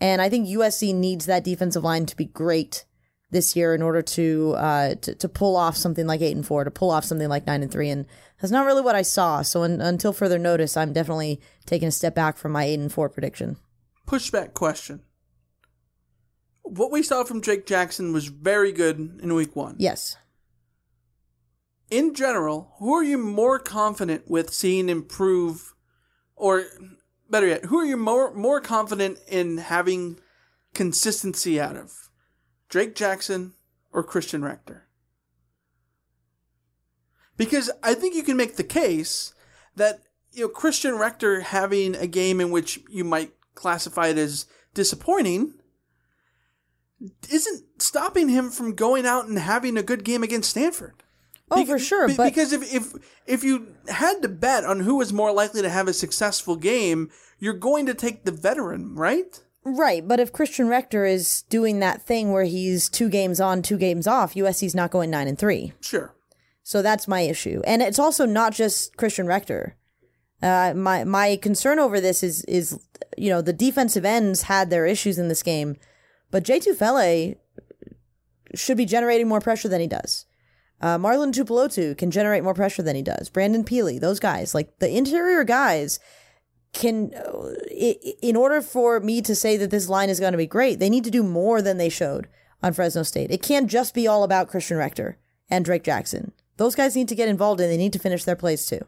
And 0.00 0.22
I 0.22 0.28
think 0.28 0.48
USC 0.48 0.94
needs 0.94 1.26
that 1.26 1.44
defensive 1.44 1.84
line 1.84 2.06
to 2.06 2.16
be 2.16 2.24
great 2.24 2.84
this 3.30 3.54
year 3.54 3.74
in 3.74 3.82
order 3.82 4.02
to 4.02 4.54
uh 4.56 4.94
to, 4.96 5.14
to 5.14 5.28
pull 5.28 5.56
off 5.56 5.76
something 5.76 6.06
like 6.06 6.20
eight 6.20 6.34
and 6.34 6.44
four, 6.44 6.64
to 6.64 6.70
pull 6.70 6.90
off 6.90 7.04
something 7.04 7.28
like 7.28 7.46
nine 7.46 7.62
and 7.62 7.70
three. 7.70 7.88
And 7.90 8.06
that's 8.40 8.50
not 8.50 8.66
really 8.66 8.82
what 8.82 8.96
I 8.96 9.02
saw. 9.02 9.42
So 9.42 9.62
un, 9.62 9.80
until 9.80 10.12
further 10.12 10.38
notice, 10.38 10.76
I'm 10.76 10.92
definitely 10.92 11.40
taking 11.66 11.88
a 11.88 11.92
step 11.92 12.14
back 12.14 12.36
from 12.36 12.52
my 12.52 12.64
eight 12.64 12.80
and 12.80 12.92
four 12.92 13.08
prediction. 13.08 13.56
Pushback 14.08 14.54
question. 14.54 15.02
What 16.62 16.90
we 16.90 17.02
saw 17.02 17.22
from 17.24 17.40
Drake 17.40 17.66
Jackson 17.66 18.12
was 18.12 18.26
very 18.26 18.72
good 18.72 18.98
in 19.22 19.34
week 19.34 19.54
one. 19.54 19.76
Yes. 19.78 20.16
in 21.90 22.14
general, 22.14 22.72
who 22.78 22.94
are 22.94 23.02
you 23.02 23.18
more 23.18 23.58
confident 23.58 24.30
with 24.30 24.52
seeing 24.54 24.88
improve, 24.88 25.74
or 26.36 26.64
better 27.30 27.46
yet, 27.46 27.66
who 27.66 27.78
are 27.78 27.84
you 27.84 27.96
more 27.96 28.34
more 28.34 28.60
confident 28.60 29.18
in 29.28 29.58
having 29.58 30.18
consistency 30.74 31.60
out 31.60 31.76
of, 31.76 32.10
Drake 32.68 32.94
Jackson 32.94 33.54
or 33.92 34.02
Christian 34.02 34.44
Rector? 34.44 34.88
Because 37.36 37.70
I 37.82 37.94
think 37.94 38.14
you 38.14 38.22
can 38.22 38.36
make 38.36 38.56
the 38.56 38.64
case 38.64 39.32
that 39.76 40.00
you 40.32 40.42
know 40.42 40.48
Christian 40.48 40.96
Rector 40.96 41.40
having 41.40 41.94
a 41.94 42.06
game 42.06 42.40
in 42.40 42.50
which 42.50 42.80
you 42.88 43.04
might 43.04 43.32
classify 43.54 44.08
it 44.08 44.18
as 44.18 44.46
disappointing 44.74 45.54
isn't 47.30 47.82
stopping 47.82 48.28
him 48.28 48.50
from 48.50 48.74
going 48.74 49.06
out 49.06 49.26
and 49.26 49.38
having 49.38 49.76
a 49.76 49.82
good 49.82 50.04
game 50.04 50.22
against 50.22 50.50
Stanford. 50.50 51.02
Oh, 51.50 51.64
for 51.64 51.78
sure. 51.78 52.08
Be- 52.08 52.16
but 52.16 52.26
because 52.26 52.52
if, 52.52 52.72
if 52.72 52.92
if 53.26 53.44
you 53.44 53.74
had 53.88 54.22
to 54.22 54.28
bet 54.28 54.64
on 54.64 54.80
who 54.80 54.96
was 54.96 55.12
more 55.12 55.32
likely 55.32 55.62
to 55.62 55.68
have 55.70 55.88
a 55.88 55.92
successful 55.92 56.56
game, 56.56 57.10
you're 57.38 57.54
going 57.54 57.86
to 57.86 57.94
take 57.94 58.24
the 58.24 58.32
veteran, 58.32 58.94
right? 58.94 59.40
Right, 59.62 60.06
but 60.06 60.20
if 60.20 60.32
Christian 60.32 60.68
Rector 60.68 61.04
is 61.04 61.42
doing 61.42 61.80
that 61.80 62.02
thing 62.02 62.32
where 62.32 62.44
he's 62.44 62.88
two 62.88 63.10
games 63.10 63.40
on, 63.40 63.60
two 63.60 63.76
games 63.76 64.06
off, 64.06 64.34
USC's 64.34 64.74
not 64.74 64.90
going 64.90 65.10
nine 65.10 65.28
and 65.28 65.38
three. 65.38 65.74
Sure. 65.80 66.14
So 66.62 66.80
that's 66.80 67.08
my 67.08 67.20
issue, 67.22 67.60
and 67.66 67.82
it's 67.82 67.98
also 67.98 68.26
not 68.26 68.52
just 68.52 68.96
Christian 68.96 69.26
Rector. 69.26 69.76
Uh, 70.42 70.72
my 70.74 71.04
my 71.04 71.36
concern 71.36 71.78
over 71.78 72.00
this 72.00 72.22
is 72.22 72.44
is 72.44 72.78
you 73.18 73.28
know 73.28 73.42
the 73.42 73.52
defensive 73.52 74.04
ends 74.04 74.42
had 74.42 74.70
their 74.70 74.86
issues 74.86 75.18
in 75.18 75.28
this 75.28 75.42
game, 75.42 75.76
but 76.30 76.44
Jay 76.44 76.60
Tufele 76.60 77.36
should 78.54 78.76
be 78.76 78.86
generating 78.86 79.28
more 79.28 79.40
pressure 79.40 79.68
than 79.68 79.80
he 79.80 79.86
does. 79.86 80.26
Uh, 80.80 80.96
Marlon 80.96 81.32
Tupelotu 81.32 81.96
can 81.96 82.10
generate 82.10 82.42
more 82.42 82.54
pressure 82.54 82.82
than 82.82 82.96
he 82.96 83.02
does. 83.02 83.28
Brandon 83.28 83.64
Pili, 83.64 84.00
those 84.00 84.18
guys, 84.18 84.54
like 84.54 84.78
the 84.78 84.88
interior 84.96 85.44
guys, 85.44 86.00
can, 86.72 87.12
uh, 87.14 87.52
in 88.22 88.36
order 88.36 88.62
for 88.62 89.00
me 89.00 89.20
to 89.22 89.34
say 89.34 89.56
that 89.56 89.70
this 89.70 89.88
line 89.88 90.08
is 90.08 90.20
going 90.20 90.32
to 90.32 90.38
be 90.38 90.46
great, 90.46 90.78
they 90.78 90.90
need 90.90 91.04
to 91.04 91.10
do 91.10 91.22
more 91.22 91.60
than 91.60 91.76
they 91.76 91.88
showed 91.88 92.28
on 92.62 92.72
Fresno 92.72 93.02
State. 93.02 93.30
It 93.30 93.42
can't 93.42 93.68
just 93.68 93.94
be 93.94 94.06
all 94.06 94.22
about 94.22 94.48
Christian 94.48 94.76
Rector 94.76 95.18
and 95.50 95.64
Drake 95.64 95.84
Jackson. 95.84 96.32
Those 96.56 96.74
guys 96.74 96.96
need 96.96 97.08
to 97.08 97.14
get 97.14 97.28
involved 97.28 97.60
and 97.60 97.70
they 97.70 97.76
need 97.76 97.92
to 97.94 97.98
finish 97.98 98.24
their 98.24 98.36
plays 98.36 98.66
too. 98.66 98.80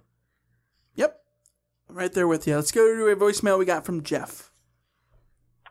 Yep. 0.94 1.20
I'm 1.88 1.96
right 1.96 2.12
there 2.12 2.28
with 2.28 2.46
you. 2.46 2.54
Let's 2.54 2.72
go 2.72 2.86
to 2.86 3.06
a 3.06 3.16
voicemail 3.16 3.58
we 3.58 3.64
got 3.64 3.84
from 3.84 4.02
Jeff. 4.02 4.50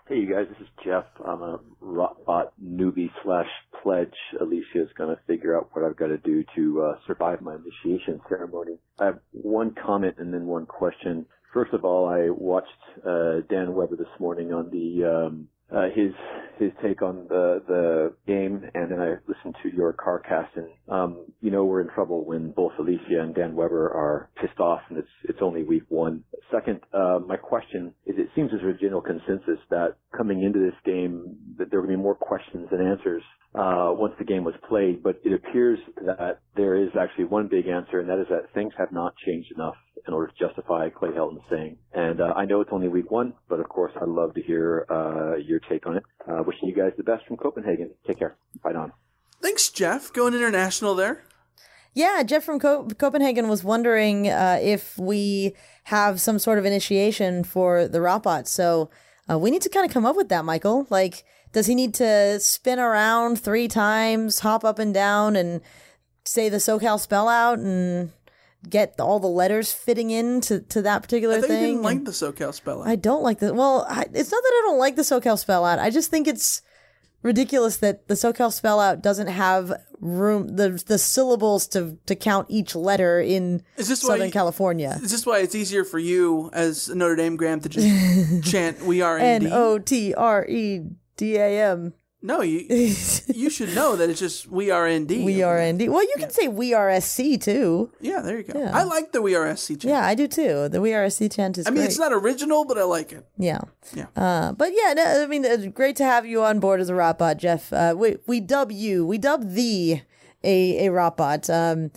Hey, 0.07 0.17
you 0.17 0.33
guys, 0.33 0.47
this 0.49 0.59
is 0.61 0.73
Jeff. 0.83 1.05
I'm 1.25 1.41
a 1.41 1.59
robot 1.79 2.53
newbie 2.61 3.11
slash 3.23 3.47
pledge. 3.81 4.13
Alicia 4.39 4.83
is 4.83 4.89
going 4.97 5.15
to 5.15 5.21
figure 5.27 5.57
out 5.57 5.69
what 5.73 5.85
I've 5.85 5.97
got 5.97 6.07
to 6.07 6.17
do 6.17 6.43
to 6.55 6.81
uh, 6.81 6.95
survive 7.07 7.41
my 7.41 7.55
initiation 7.55 8.21
ceremony. 8.29 8.77
I 8.99 9.05
have 9.05 9.19
one 9.31 9.75
comment 9.85 10.15
and 10.17 10.33
then 10.33 10.45
one 10.45 10.65
question. 10.65 11.25
First 11.53 11.73
of 11.73 11.83
all, 11.83 12.07
I 12.07 12.29
watched 12.29 12.67
uh, 13.05 13.41
Dan 13.49 13.73
Weber 13.73 13.97
this 13.97 14.07
morning 14.19 14.53
on 14.53 14.69
the 14.69 15.27
um, 15.27 15.47
uh, 15.71 15.87
his 15.95 16.11
his 16.59 16.71
take 16.83 17.01
on 17.01 17.25
the 17.29 17.61
the 17.67 18.13
game, 18.27 18.63
and 18.73 18.91
then 18.91 18.99
I 18.99 19.15
listened 19.27 19.55
to 19.63 19.69
your 19.75 19.93
CarCast, 19.93 20.49
and 20.55 20.67
um, 20.89 21.25
you 21.41 21.51
know 21.51 21.65
we're 21.65 21.81
in 21.81 21.89
trouble 21.89 22.25
when 22.25 22.51
both 22.51 22.73
Alicia 22.79 23.21
and 23.21 23.33
Dan 23.33 23.55
Weber 23.55 23.87
are 23.87 24.29
pissed 24.39 24.59
off, 24.59 24.81
and 24.89 24.97
it's 24.97 25.07
it's 25.25 25.39
only 25.41 25.63
week 25.63 25.83
one. 25.89 26.23
Second, 26.53 26.81
uh, 26.93 27.19
my 27.25 27.37
question 27.37 27.93
is: 28.05 28.15
It 28.17 28.29
seems 28.35 28.51
there's 28.51 28.75
a 28.75 28.79
general 28.79 29.01
consensus 29.01 29.59
that 29.69 29.95
coming 30.15 30.43
into 30.43 30.59
this 30.59 30.75
game 30.85 31.35
that 31.57 31.69
there 31.69 31.81
will 31.81 31.89
be 31.89 31.95
more 31.95 32.15
questions 32.15 32.67
than 32.71 32.85
answers 32.85 33.23
uh, 33.53 33.91
once 33.93 34.13
the 34.17 34.25
game 34.25 34.43
was 34.43 34.55
played, 34.67 35.03
but 35.03 35.19
it 35.23 35.33
appears 35.33 35.79
that 36.05 36.39
there 36.55 36.75
is 36.75 36.89
actually 36.99 37.25
one 37.25 37.47
big 37.47 37.67
answer, 37.67 37.99
and 37.99 38.09
that 38.09 38.19
is 38.19 38.27
that 38.29 38.53
things 38.53 38.73
have 38.77 38.91
not 38.91 39.13
changed 39.25 39.51
enough 39.55 39.75
in 40.07 40.13
order 40.13 40.31
to 40.31 40.47
justify 40.47 40.89
Clay 40.89 41.09
Helton's 41.13 41.41
saying. 41.49 41.77
And 41.93 42.21
uh, 42.21 42.33
I 42.35 42.45
know 42.45 42.61
it's 42.61 42.71
only 42.71 42.87
week 42.87 43.11
one, 43.11 43.33
but 43.49 43.59
of 43.59 43.67
course 43.69 43.91
I'd 44.01 44.07
love 44.07 44.33
to 44.35 44.41
hear 44.41 44.85
uh, 44.89 45.35
your 45.35 45.59
take 45.59 45.85
on 45.85 45.97
it. 45.97 46.03
Uh, 46.27 46.43
wishing 46.45 46.69
you 46.69 46.75
guys 46.75 46.93
the 46.97 47.03
best 47.03 47.25
from 47.27 47.37
Copenhagen. 47.37 47.91
Take 48.07 48.19
care. 48.19 48.37
Bye, 48.63 48.73
Don. 48.73 48.93
Thanks, 49.41 49.69
Jeff. 49.69 50.13
Going 50.13 50.33
international 50.33 50.95
there. 50.95 51.23
Yeah, 51.93 52.23
Jeff 52.23 52.45
from 52.45 52.57
Co- 52.59 52.87
Copenhagen 52.97 53.49
was 53.49 53.63
wondering 53.65 54.29
uh, 54.29 54.59
if 54.61 54.97
we 54.97 55.55
have 55.85 56.21
some 56.21 56.39
sort 56.39 56.57
of 56.57 56.65
initiation 56.65 57.43
for 57.43 57.87
the 57.87 57.99
Robot. 57.99 58.47
So 58.47 58.89
uh, 59.29 59.37
we 59.37 59.51
need 59.51 59.61
to 59.63 59.69
kind 59.69 59.85
of 59.85 59.91
come 59.93 60.05
up 60.05 60.15
with 60.15 60.29
that, 60.29 60.45
Michael. 60.45 60.87
Like, 60.89 61.25
does 61.53 61.67
he 61.67 61.75
need 61.75 61.93
to 61.95 62.39
spin 62.39 62.79
around 62.79 63.39
three 63.39 63.67
times, 63.67 64.39
hop 64.39 64.63
up 64.63 64.79
and 64.79 64.93
down, 64.93 65.35
and 65.35 65.61
say 66.25 66.49
the 66.49 66.57
SoCal 66.57 66.99
spell 66.99 67.27
out 67.27 67.59
and 67.59 68.11
get 68.69 68.93
all 68.99 69.19
the 69.19 69.27
letters 69.27 69.73
fitting 69.73 70.11
in 70.11 70.39
to, 70.41 70.59
to 70.61 70.81
that 70.83 71.01
particular 71.01 71.37
I 71.37 71.41
thing? 71.41 71.61
didn't 71.77 71.81
like 71.81 72.05
the 72.05 72.11
SoCal 72.11 72.53
spell 72.53 72.81
out. 72.81 72.87
I 72.87 72.95
don't 72.95 73.23
like 73.23 73.39
the. 73.39 73.53
Well, 73.53 73.85
I, 73.89 74.01
it's 74.13 74.31
not 74.31 74.43
that 74.43 74.53
I 74.53 74.61
don't 74.67 74.79
like 74.79 74.95
the 74.95 75.01
SoCal 75.01 75.37
spell 75.37 75.65
out. 75.65 75.79
I 75.79 75.89
just 75.89 76.09
think 76.11 76.27
it's 76.27 76.61
ridiculous 77.23 77.77
that 77.77 78.07
the 78.07 78.15
SoCal 78.15 78.51
spell 78.51 78.79
out 78.79 79.01
doesn't 79.03 79.27
have 79.27 79.71
room 79.99 80.55
the 80.55 80.81
the 80.87 80.97
syllables 80.97 81.67
to 81.67 81.95
to 82.07 82.15
count 82.15 82.47
each 82.49 82.73
letter 82.75 83.19
in 83.19 83.61
Is 83.77 83.87
this 83.87 84.01
why 84.03 84.07
Southern 84.09 84.27
you- 84.27 84.33
California. 84.33 84.99
Is 85.03 85.11
this 85.11 85.25
why 85.25 85.39
it's 85.39 85.53
easier 85.53 85.83
for 85.83 85.99
you 85.99 86.49
as 86.53 86.89
a 86.89 86.95
Notre 86.95 87.15
Dame 87.15 87.35
Graham 87.35 87.59
to 87.61 87.69
just 87.69 88.43
chant 88.51 88.83
"We 88.85 89.01
are 89.01 89.17
N 89.19 89.43
ND"? 89.45 89.51
O 89.53 89.77
T 89.79 90.13
R 90.15 90.45
E 90.47 90.81
D 91.21 91.37
A 91.37 91.71
M. 91.71 91.93
No, 92.23 92.41
you 92.41 92.65
you 93.27 93.49
should 93.51 93.75
know 93.75 93.95
that 93.95 94.09
it's 94.09 94.19
just 94.19 94.47
"We 94.47 94.71
are 94.71 94.89
ND." 94.89 95.11
We 95.31 95.43
are 95.43 95.59
ND. 95.71 95.87
Well, 95.89 96.01
you 96.01 96.15
can 96.17 96.31
say 96.31 96.47
we 96.47 96.73
are 96.73 96.89
SC 96.99 97.39
too. 97.39 97.91
Yeah, 98.01 98.21
there 98.21 98.37
you 98.37 98.43
go. 98.43 98.59
Yeah. 98.59 98.71
I 98.75 98.83
like 98.83 99.11
the 99.11 99.21
"We 99.21 99.35
are 99.35 99.55
SC" 99.55 99.67
chant. 99.69 99.83
Yeah, 99.85 100.03
I 100.03 100.15
do 100.15 100.27
too. 100.27 100.67
The 100.67 100.81
we 100.81 100.95
are 100.95 101.07
SC 101.11 101.29
chant 101.29 101.59
is 101.59 101.67
I 101.67 101.69
mean, 101.69 101.77
great. 101.77 101.89
it's 101.89 101.99
not 101.99 102.11
original, 102.11 102.65
but 102.65 102.79
I 102.79 102.83
like 102.83 103.11
it. 103.11 103.23
Yeah. 103.37 103.61
Yeah. 103.93 104.07
Uh, 104.15 104.51
but 104.53 104.71
yeah, 104.73 104.93
no, 104.93 105.23
I 105.23 105.27
mean, 105.27 105.45
it's 105.45 105.67
great 105.67 105.95
to 105.97 106.03
have 106.03 106.25
you 106.25 106.43
on 106.43 106.59
board 106.59 106.79
as 106.81 106.89
a 106.89 106.93
Rotbot, 106.93 107.37
Jeff. 107.37 107.71
Uh, 107.71 107.93
we 107.95 108.17
we 108.25 108.39
dub 108.39 108.71
you, 108.71 109.05
we 109.05 109.19
dub 109.19 109.51
thee 109.51 110.01
a 110.43 110.87
a 110.87 110.89
Rotbot. 110.89 111.43
Um, 111.53 111.91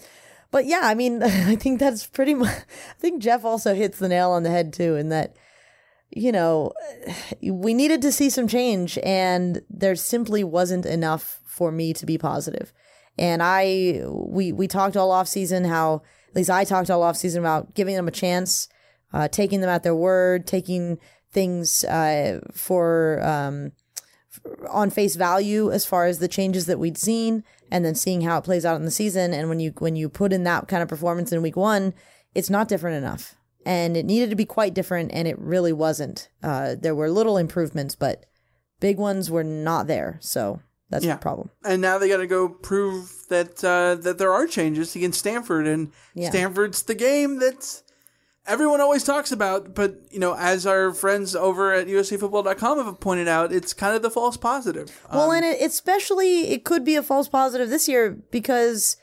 but 0.50 0.66
yeah, 0.66 0.82
I 0.84 0.94
mean, 0.94 1.22
I 1.52 1.56
think 1.56 1.80
that's 1.80 2.06
pretty 2.06 2.34
much. 2.34 2.48
I 2.50 2.98
think 2.98 3.22
Jeff 3.22 3.42
also 3.44 3.74
hits 3.74 3.98
the 3.98 4.08
nail 4.08 4.30
on 4.32 4.42
the 4.42 4.50
head 4.50 4.72
too, 4.74 4.96
in 4.96 5.08
that 5.08 5.36
you 6.14 6.32
know 6.32 6.72
we 7.42 7.74
needed 7.74 8.00
to 8.02 8.12
see 8.12 8.30
some 8.30 8.48
change, 8.48 8.98
and 9.02 9.62
there 9.68 9.96
simply 9.96 10.44
wasn't 10.44 10.86
enough 10.86 11.40
for 11.44 11.70
me 11.70 11.92
to 11.94 12.06
be 12.06 12.18
positive. 12.18 12.72
And 13.18 13.42
I 13.42 14.02
we 14.08 14.52
we 14.52 14.66
talked 14.68 14.96
all 14.96 15.10
off 15.10 15.28
season 15.28 15.64
how 15.64 16.02
at 16.28 16.36
least 16.36 16.50
I 16.50 16.64
talked 16.64 16.90
all 16.90 17.02
off 17.02 17.16
season 17.16 17.40
about 17.40 17.74
giving 17.74 17.94
them 17.94 18.08
a 18.08 18.12
chance, 18.12 18.68
uh, 19.12 19.28
taking 19.28 19.60
them 19.60 19.70
at 19.70 19.82
their 19.82 19.94
word, 19.94 20.46
taking 20.46 20.98
things 21.30 21.84
uh, 21.84 22.40
for 22.52 23.22
um, 23.22 23.72
on 24.68 24.90
face 24.90 25.14
value 25.14 25.70
as 25.70 25.84
far 25.84 26.06
as 26.06 26.18
the 26.18 26.28
changes 26.28 26.66
that 26.66 26.78
we'd 26.78 26.98
seen, 26.98 27.44
and 27.70 27.84
then 27.84 27.94
seeing 27.94 28.22
how 28.22 28.38
it 28.38 28.44
plays 28.44 28.64
out 28.64 28.76
in 28.76 28.84
the 28.84 28.90
season. 28.90 29.32
And 29.32 29.48
when 29.48 29.60
you 29.60 29.72
when 29.78 29.96
you 29.96 30.08
put 30.08 30.32
in 30.32 30.44
that 30.44 30.68
kind 30.68 30.82
of 30.82 30.88
performance 30.88 31.30
in 31.32 31.42
week 31.42 31.56
one, 31.56 31.94
it's 32.34 32.50
not 32.50 32.68
different 32.68 32.96
enough, 32.96 33.36
and 33.66 33.96
it 33.96 34.04
needed 34.06 34.30
to 34.30 34.36
be 34.36 34.44
quite 34.44 34.74
different, 34.74 35.10
and 35.12 35.26
it 35.28 35.38
really 35.38 35.72
wasn't. 35.72 36.28
Uh, 36.42 36.74
there 36.80 36.94
were 36.94 37.10
little 37.10 37.36
improvements, 37.36 37.94
but 37.94 38.24
big 38.80 38.98
ones 38.98 39.30
were 39.30 39.44
not 39.44 39.86
there. 39.86 40.18
So 40.20 40.60
that's 40.90 41.04
Yeah. 41.04 41.14
the 41.14 41.20
problem. 41.20 41.50
And 41.64 41.80
now 41.82 41.98
they 41.98 42.08
got 42.08 42.18
to 42.18 42.26
go 42.26 42.48
prove 42.48 43.12
that 43.28 43.64
uh, 43.64 43.94
that 44.02 44.18
there 44.18 44.32
are 44.32 44.46
changes 44.46 44.94
against 44.96 45.18
Stanford, 45.20 45.66
and 45.66 45.90
Yeah. 46.14 46.30
Stanford's 46.30 46.82
the 46.82 46.94
game 46.94 47.38
that 47.38 47.82
everyone 48.46 48.80
always 48.82 49.04
talks 49.04 49.32
about. 49.32 49.74
But 49.74 50.00
you 50.10 50.18
know, 50.20 50.34
as 50.36 50.66
our 50.66 50.92
friends 50.92 51.34
over 51.34 51.72
at 51.72 51.86
USAFootball.com 51.86 52.84
have 52.84 53.00
pointed 53.00 53.28
out, 53.28 53.52
it's 53.52 53.72
kind 53.72 53.96
of 53.96 54.02
the 54.02 54.10
false 54.10 54.36
positive. 54.36 55.00
Well, 55.12 55.30
Um, 55.30 55.36
and 55.36 55.44
it, 55.46 55.62
especially 55.62 56.48
it 56.52 56.64
could 56.64 56.84
be 56.84 56.96
a 56.96 57.02
false 57.02 57.28
positive 57.28 57.70
this 57.70 57.88
year 57.88 58.10
because 58.30 58.96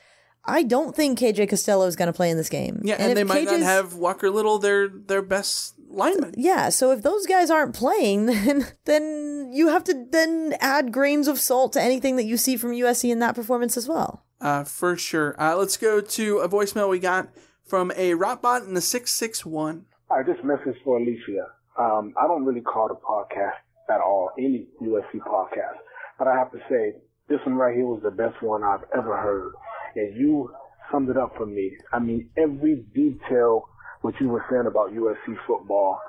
I 0.44 0.64
don't 0.64 0.94
think 0.94 1.18
KJ 1.18 1.48
Costello 1.48 1.86
is 1.86 1.96
going 1.96 2.08
to 2.08 2.12
play 2.12 2.30
in 2.30 2.36
this 2.36 2.48
game. 2.48 2.80
yeah, 2.82 2.96
and, 2.98 3.12
if 3.12 3.14
they 3.14 3.24
might 3.24 3.44
not 3.44 3.60
have 3.60 3.94
Walker 3.94 4.30
Little 4.30 4.58
their 4.58 4.88
their 4.88 5.22
best 5.22 5.74
lineman. 5.88 6.34
Yeah, 6.36 6.68
so 6.70 6.90
if 6.90 7.02
those 7.02 7.26
guys 7.26 7.50
aren't 7.50 7.74
playing, 7.74 8.26
then 8.44 8.66
then 8.84 9.50
you 9.52 9.68
have 9.68 9.84
to 9.84 10.06
then 10.10 10.54
add 10.60 10.92
grains 10.92 11.28
of 11.28 11.38
salt 11.38 11.74
to 11.74 11.82
anything 11.82 12.16
that 12.16 12.24
you 12.24 12.36
see 12.36 12.56
from 12.56 12.72
USC 12.72 13.10
in 13.10 13.20
that 13.20 13.34
performance 13.34 13.76
as 13.76 13.88
well. 13.88 14.24
Uh, 14.40 14.64
for 14.64 14.96
sure. 14.96 15.40
Uh, 15.40 15.56
let's 15.56 15.76
go 15.76 16.00
to 16.00 16.38
a 16.38 16.48
voicemail 16.48 16.90
we 16.90 16.98
got 16.98 17.28
from 17.64 17.92
a 17.92 18.12
Rotbot 18.12 18.66
in 18.66 18.74
the 18.74 18.80
six 18.80 19.12
six 19.12 19.46
one. 19.46 19.86
All 20.10 20.18
right, 20.18 20.26
this 20.26 20.36
message 20.42 20.76
for 20.84 20.98
Alicia. 20.98 21.46
Um, 21.78 22.12
I 22.20 22.26
don't 22.26 22.44
really 22.44 22.60
call 22.60 22.88
the 22.88 22.94
podcast 22.94 23.62
at 23.88 24.00
all, 24.00 24.30
any 24.38 24.66
USC 24.82 25.20
podcast, 25.26 25.78
but 26.18 26.28
I 26.28 26.36
have 26.36 26.50
to 26.52 26.58
say, 26.68 26.94
this 27.28 27.38
one 27.46 27.54
right 27.54 27.74
here 27.74 27.86
was 27.86 28.02
the 28.02 28.10
best 28.10 28.42
one 28.42 28.62
I've 28.62 28.84
ever 28.94 29.16
heard. 29.16 29.52
And 29.96 30.16
you 30.16 30.50
summed 30.90 31.08
it 31.08 31.16
up 31.16 31.34
for 31.36 31.46
me. 31.46 31.72
I 31.92 31.98
mean, 31.98 32.30
every 32.36 32.84
detail 32.94 33.68
what 34.02 34.14
you 34.20 34.28
were 34.28 34.44
saying 34.50 34.66
about 34.66 34.92
USC 34.92 35.36
football, 35.46 36.00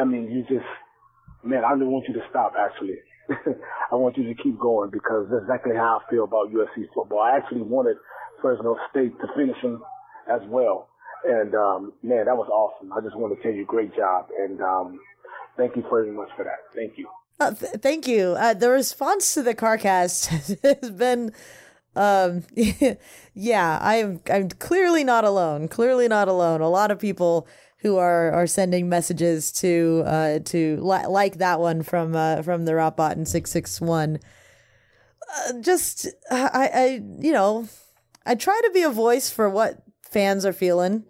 I 0.00 0.04
mean, 0.04 0.30
you 0.30 0.42
just, 0.42 0.68
man, 1.42 1.64
I 1.64 1.70
don't 1.70 1.90
want 1.90 2.06
you 2.08 2.14
to 2.14 2.22
stop 2.30 2.54
actually. 2.58 2.96
I 3.90 3.94
want 3.94 4.18
you 4.18 4.24
to 4.24 4.42
keep 4.42 4.58
going 4.58 4.90
because 4.90 5.28
that's 5.30 5.42
exactly 5.42 5.74
how 5.74 6.00
I 6.04 6.10
feel 6.10 6.24
about 6.24 6.52
USC 6.52 6.86
football. 6.94 7.20
I 7.20 7.36
actually 7.36 7.62
wanted 7.62 7.96
Fresno 8.42 8.76
State 8.90 9.18
to 9.20 9.26
finishing 9.34 9.80
as 10.30 10.40
well. 10.48 10.88
And 11.24 11.54
um, 11.54 11.92
man, 12.02 12.26
that 12.26 12.36
was 12.36 12.48
awesome. 12.50 12.92
I 12.92 13.00
just 13.00 13.16
want 13.16 13.34
to 13.34 13.42
tell 13.42 13.52
you, 13.52 13.64
great 13.64 13.96
job, 13.96 14.28
and 14.38 14.60
um, 14.60 15.00
thank 15.56 15.74
you 15.74 15.82
very 15.88 16.10
much 16.10 16.28
for 16.36 16.44
that. 16.44 16.58
Thank 16.74 16.98
you. 16.98 17.08
Uh, 17.40 17.52
th- 17.52 17.72
thank 17.80 18.06
you. 18.06 18.36
Uh, 18.38 18.52
the 18.54 18.68
response 18.68 19.32
to 19.34 19.42
the 19.42 19.54
CarCast 19.54 20.60
has 20.82 20.90
been, 20.90 21.32
um, 21.96 22.44
yeah, 23.34 23.78
I'm 23.80 24.20
I'm 24.30 24.48
clearly 24.48 25.04
not 25.04 25.24
alone. 25.24 25.68
Clearly 25.68 26.08
not 26.08 26.28
alone. 26.28 26.60
A 26.60 26.68
lot 26.68 26.90
of 26.90 26.98
people 26.98 27.46
who 27.78 27.96
are 27.96 28.32
are 28.32 28.46
sending 28.46 28.88
messages 28.88 29.52
to 29.52 30.02
uh 30.06 30.38
to 30.40 30.78
li- 30.80 31.06
like 31.06 31.38
that 31.38 31.60
one 31.60 31.82
from 31.82 32.16
uh 32.16 32.42
from 32.42 32.64
the 32.64 32.72
Rotbot 32.72 33.26
six 33.28 33.50
six 33.50 33.80
one. 33.80 34.18
Uh, 35.36 35.60
just 35.60 36.08
I 36.30 36.70
I 36.74 37.02
you 37.20 37.32
know 37.32 37.68
I 38.26 38.34
try 38.34 38.60
to 38.64 38.70
be 38.72 38.82
a 38.82 38.90
voice 38.90 39.30
for 39.30 39.48
what 39.48 39.82
fans 40.02 40.44
are 40.46 40.52
feeling. 40.52 41.04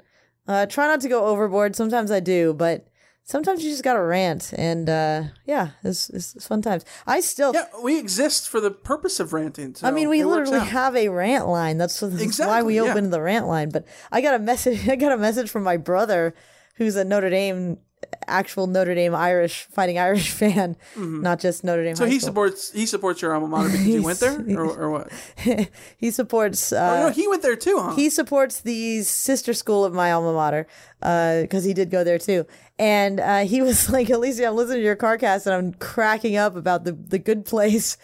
Uh, 0.47 0.67
try 0.67 0.87
not 0.87 1.01
to 1.01 1.09
go 1.09 1.25
overboard. 1.27 1.75
Sometimes 1.75 2.11
I 2.11 2.21
do, 2.21 2.53
but 2.53 2.87
sometimes 3.25 3.65
you 3.65 3.71
just 3.71 3.83
gotta 3.83 4.03
rant, 4.03 4.53
and 4.57 4.89
uh, 4.89 5.23
yeah, 5.47 5.71
it's, 5.83 6.09
it's, 6.11 6.37
it's 6.37 6.47
fun 6.47 6.63
times. 6.63 6.85
I 7.07 7.21
still, 7.21 7.53
yeah, 7.53 7.67
we 7.83 7.99
exist 7.99 8.49
for 8.49 8.61
the 8.61 8.71
purpose 8.71 9.19
of 9.19 9.33
ranting. 9.33 9.75
So 9.75 9.89
I 9.89 9.91
mean, 9.91 10.09
we 10.09 10.25
literally 10.25 10.61
have 10.61 10.95
a 10.95 11.09
rant 11.09 11.49
line. 11.49 11.79
That's, 11.79 11.99
that's 12.01 12.15
why 12.15 12.23
Exactly, 12.23 12.63
we 12.67 12.77
yeah. 12.77 12.91
opened 12.91 13.13
the 13.13 13.21
rant 13.21 13.47
line. 13.47 13.71
But 13.71 13.87
I 14.13 14.21
got 14.21 14.35
a 14.35 14.39
message. 14.39 14.89
I 14.89 14.97
got 14.97 15.13
a 15.13 15.19
message 15.19 15.51
from 15.51 15.63
my 15.65 15.77
brother, 15.77 16.35
who's 16.77 16.97
a 16.97 17.05
Notre 17.05 17.31
Dame, 17.31 17.79
actual 18.29 18.67
Notre 18.67 18.95
Dame 18.95 19.15
Irish 19.15 19.65
fighting 19.71 19.99
Irish 19.99 20.31
fan, 20.41 20.77
not 20.97 21.41
just 21.41 21.65
Notre 21.65 21.83
Dame. 21.85 21.95
Mm-hmm. 21.95 21.99
So 21.99 22.05
high 22.05 22.11
he 22.11 22.19
school. 22.19 22.27
supports 22.29 22.73
he 22.73 22.87
supports 22.87 23.23
your 23.23 23.35
alma 23.35 23.49
mater 23.49 23.69
because 23.71 23.85
he 23.85 24.01
went 24.01 24.21
there, 24.21 24.45
or, 24.59 24.77
or 24.85 24.91
what? 24.91 25.13
he 25.97 26.11
supports. 26.11 26.73
oh, 26.73 26.77
Uh, 26.79 27.01
no, 27.07 27.11
he 27.11 27.27
went 27.29 27.43
there 27.43 27.57
too, 27.57 27.79
huh? 27.81 27.95
He 27.95 28.11
supports 28.11 28.61
the 28.61 29.03
sister 29.03 29.53
school 29.55 29.85
of 29.85 29.93
my 29.93 30.13
alma 30.13 30.33
mater 30.33 30.67
because 31.43 31.65
he 31.65 31.75
did 31.75 31.91
go 31.91 32.05
there 32.05 32.19
too. 32.19 32.47
And 32.79 33.21
uh, 33.21 33.41
he 33.45 33.63
was 33.63 33.89
like, 33.91 34.11
Alicia, 34.11 34.47
I'm 34.47 34.57
listening 34.57 34.79
to 34.79 34.85
your 34.85 34.97
CarCast 34.97 35.47
and 35.47 35.55
I'm 35.55 35.75
cracking 35.75 36.37
up 36.37 36.57
about 36.57 36.85
the, 36.85 36.93
the 36.93 37.19
good 37.21 37.45
place. 37.45 37.97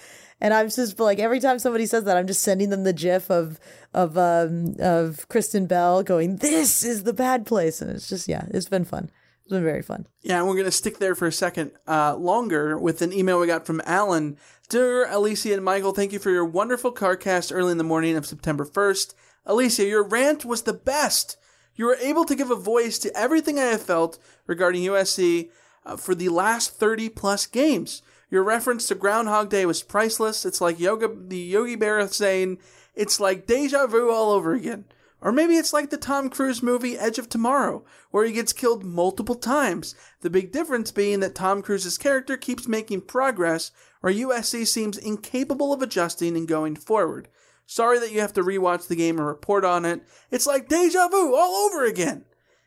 And 0.43 0.55
I'm 0.55 0.71
just 0.71 0.99
like, 0.99 1.19
every 1.19 1.39
time 1.41 1.59
somebody 1.59 1.85
says 1.85 2.05
that, 2.05 2.17
I'm 2.17 2.27
just 2.27 2.43
sending 2.43 2.71
them 2.71 2.85
the 2.85 2.95
gif 2.95 3.31
of 3.31 3.59
of 3.93 4.17
um, 4.17 4.75
of 4.79 5.29
Kristen 5.29 5.67
Bell 5.67 6.03
going, 6.03 6.37
"This 6.37 6.83
is 6.83 7.03
the 7.03 7.13
bad 7.13 7.45
place," 7.45 7.83
and 7.83 7.91
it's 7.91 8.09
just 8.09 8.27
yeah, 8.27 8.45
it's 8.49 8.69
been 8.69 8.87
fun. 8.87 9.11
It's 9.51 9.57
been 9.57 9.65
very 9.65 9.83
fun. 9.83 10.07
Yeah, 10.23 10.39
and 10.39 10.47
we're 10.47 10.55
going 10.55 10.67
to 10.67 10.71
stick 10.71 10.99
there 10.99 11.17
for 11.17 11.27
a 11.27 11.33
second 11.33 11.73
uh, 11.89 12.15
longer 12.15 12.79
with 12.79 13.03
an 13.03 13.13
email 13.13 13.41
we 13.41 13.49
got 13.49 13.67
from 13.67 13.83
Alan. 13.85 14.37
Dear 14.69 15.11
Alicia 15.11 15.55
and 15.55 15.65
Michael, 15.65 15.91
thank 15.93 16.13
you 16.13 16.21
for 16.21 16.31
your 16.31 16.45
wonderful 16.45 16.95
CarCast 16.95 17.51
early 17.53 17.73
in 17.73 17.79
the 17.79 17.83
morning 17.83 18.17
of 18.17 18.27
September 18.27 18.65
1st. 18.65 19.13
Alicia, 19.45 19.85
your 19.85 20.05
rant 20.05 20.45
was 20.45 20.63
the 20.63 20.73
best. 20.73 21.37
You 21.75 21.87
were 21.87 21.97
able 22.01 22.25
to 22.27 22.37
give 22.37 22.53
a 22.53 22.55
voice 22.55 22.97
to 23.01 23.17
everything 23.19 23.59
I 23.59 23.65
have 23.65 23.83
felt 23.83 24.21
regarding 24.47 24.83
USC 24.83 25.51
uh, 25.85 25.97
for 25.97 26.15
the 26.15 26.29
last 26.29 26.79
30 26.79 27.09
plus 27.09 27.47
games. 27.47 28.03
Your 28.31 28.45
reference 28.45 28.87
to 28.87 28.95
Groundhog 28.95 29.51
Day 29.51 29.67
was 29.67 29.83
priceless. 29.83 30.47
It's 30.47 30.61
like 30.61 30.79
Yoga, 30.79 31.11
the 31.13 31.37
Yogi 31.37 31.77
Berra 31.77 32.09
saying, 32.09 32.59
it's 32.95 33.19
like 33.19 33.49
deja 33.49 33.89
vu 33.89 34.13
all 34.13 34.31
over 34.31 34.55
again. 34.55 34.85
Or 35.23 35.33
maybe 35.33 35.57
it's 35.57 35.73
like 35.73 35.91
the 35.91 35.99
Tom 35.99 36.31
Cruise 36.31 36.63
movie 36.63 36.97
Edge 36.97 37.19
of 37.19 37.29
Tomorrow, 37.29 37.85
where 38.11 38.25
he 38.25 38.33
gets 38.33 38.53
killed 38.53 38.85
multiple 38.85 39.35
times. 39.35 39.95
The 40.23 40.31
big 40.31 40.51
difference 40.51 40.91
being 40.91 41.21
that 41.21 41.35
Tom 41.35 41.61
Cruise's 41.61 41.99
character 41.99 42.37
keeps 42.37 42.67
making 42.67 43.03
progress, 43.03 43.71
where 44.01 44.13
USC 44.13 44.67
seems 44.67 44.97
incapable 44.97 45.73
of 45.73 45.83
adjusting 45.83 46.37
and 46.37 46.49
going 46.49 46.75
forward. 46.75 47.29
Sorry 47.67 47.99
that 47.99 48.13
you 48.13 48.21
have 48.21 48.33
to 48.33 48.43
rewatch 48.43 48.89
the 48.89 48.97
game 48.97 49.19
and 49.19 49.27
report 49.27 49.65
on 49.65 49.85
it. 49.85 50.03
It's 50.31 50.47
like 50.47 50.69
deja 50.69 51.09
vu 51.09 51.37
all 51.37 51.67
over 51.67 51.85
again. 51.85 52.25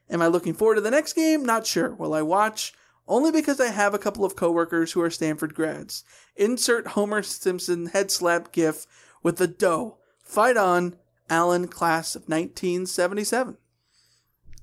Am 0.10 0.22
I 0.22 0.28
looking 0.28 0.54
forward 0.54 0.76
to 0.76 0.82
the 0.82 0.92
next 0.92 1.14
game? 1.14 1.44
Not 1.44 1.66
sure. 1.66 1.94
Will 1.96 2.14
I 2.14 2.22
watch? 2.22 2.74
Only 3.08 3.32
because 3.32 3.60
I 3.60 3.68
have 3.68 3.94
a 3.94 4.00
couple 4.00 4.24
of 4.24 4.36
coworkers 4.36 4.94
who 4.94 5.02
are 5.02 5.10
Stanford 5.10 5.56
grads. 5.56 6.04
Insert 6.36 6.88
Homer 6.88 7.22
Simpson 7.22 7.88
head 7.88 8.12
slap 8.12 8.52
gif 8.52 8.86
with 9.22 9.38
the 9.38 9.48
dough. 9.48 9.98
Fight 10.24 10.56
on, 10.56 10.96
Allen, 11.30 11.68
class 11.68 12.16
of 12.16 12.24
1977. 12.24 13.58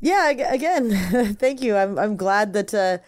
Yeah, 0.00 0.28
again, 0.30 0.90
thank 1.38 1.62
you. 1.62 1.76
I'm 1.76 1.98
I'm 1.98 2.16
glad 2.16 2.54
that 2.54 2.72
uh, 2.72 2.98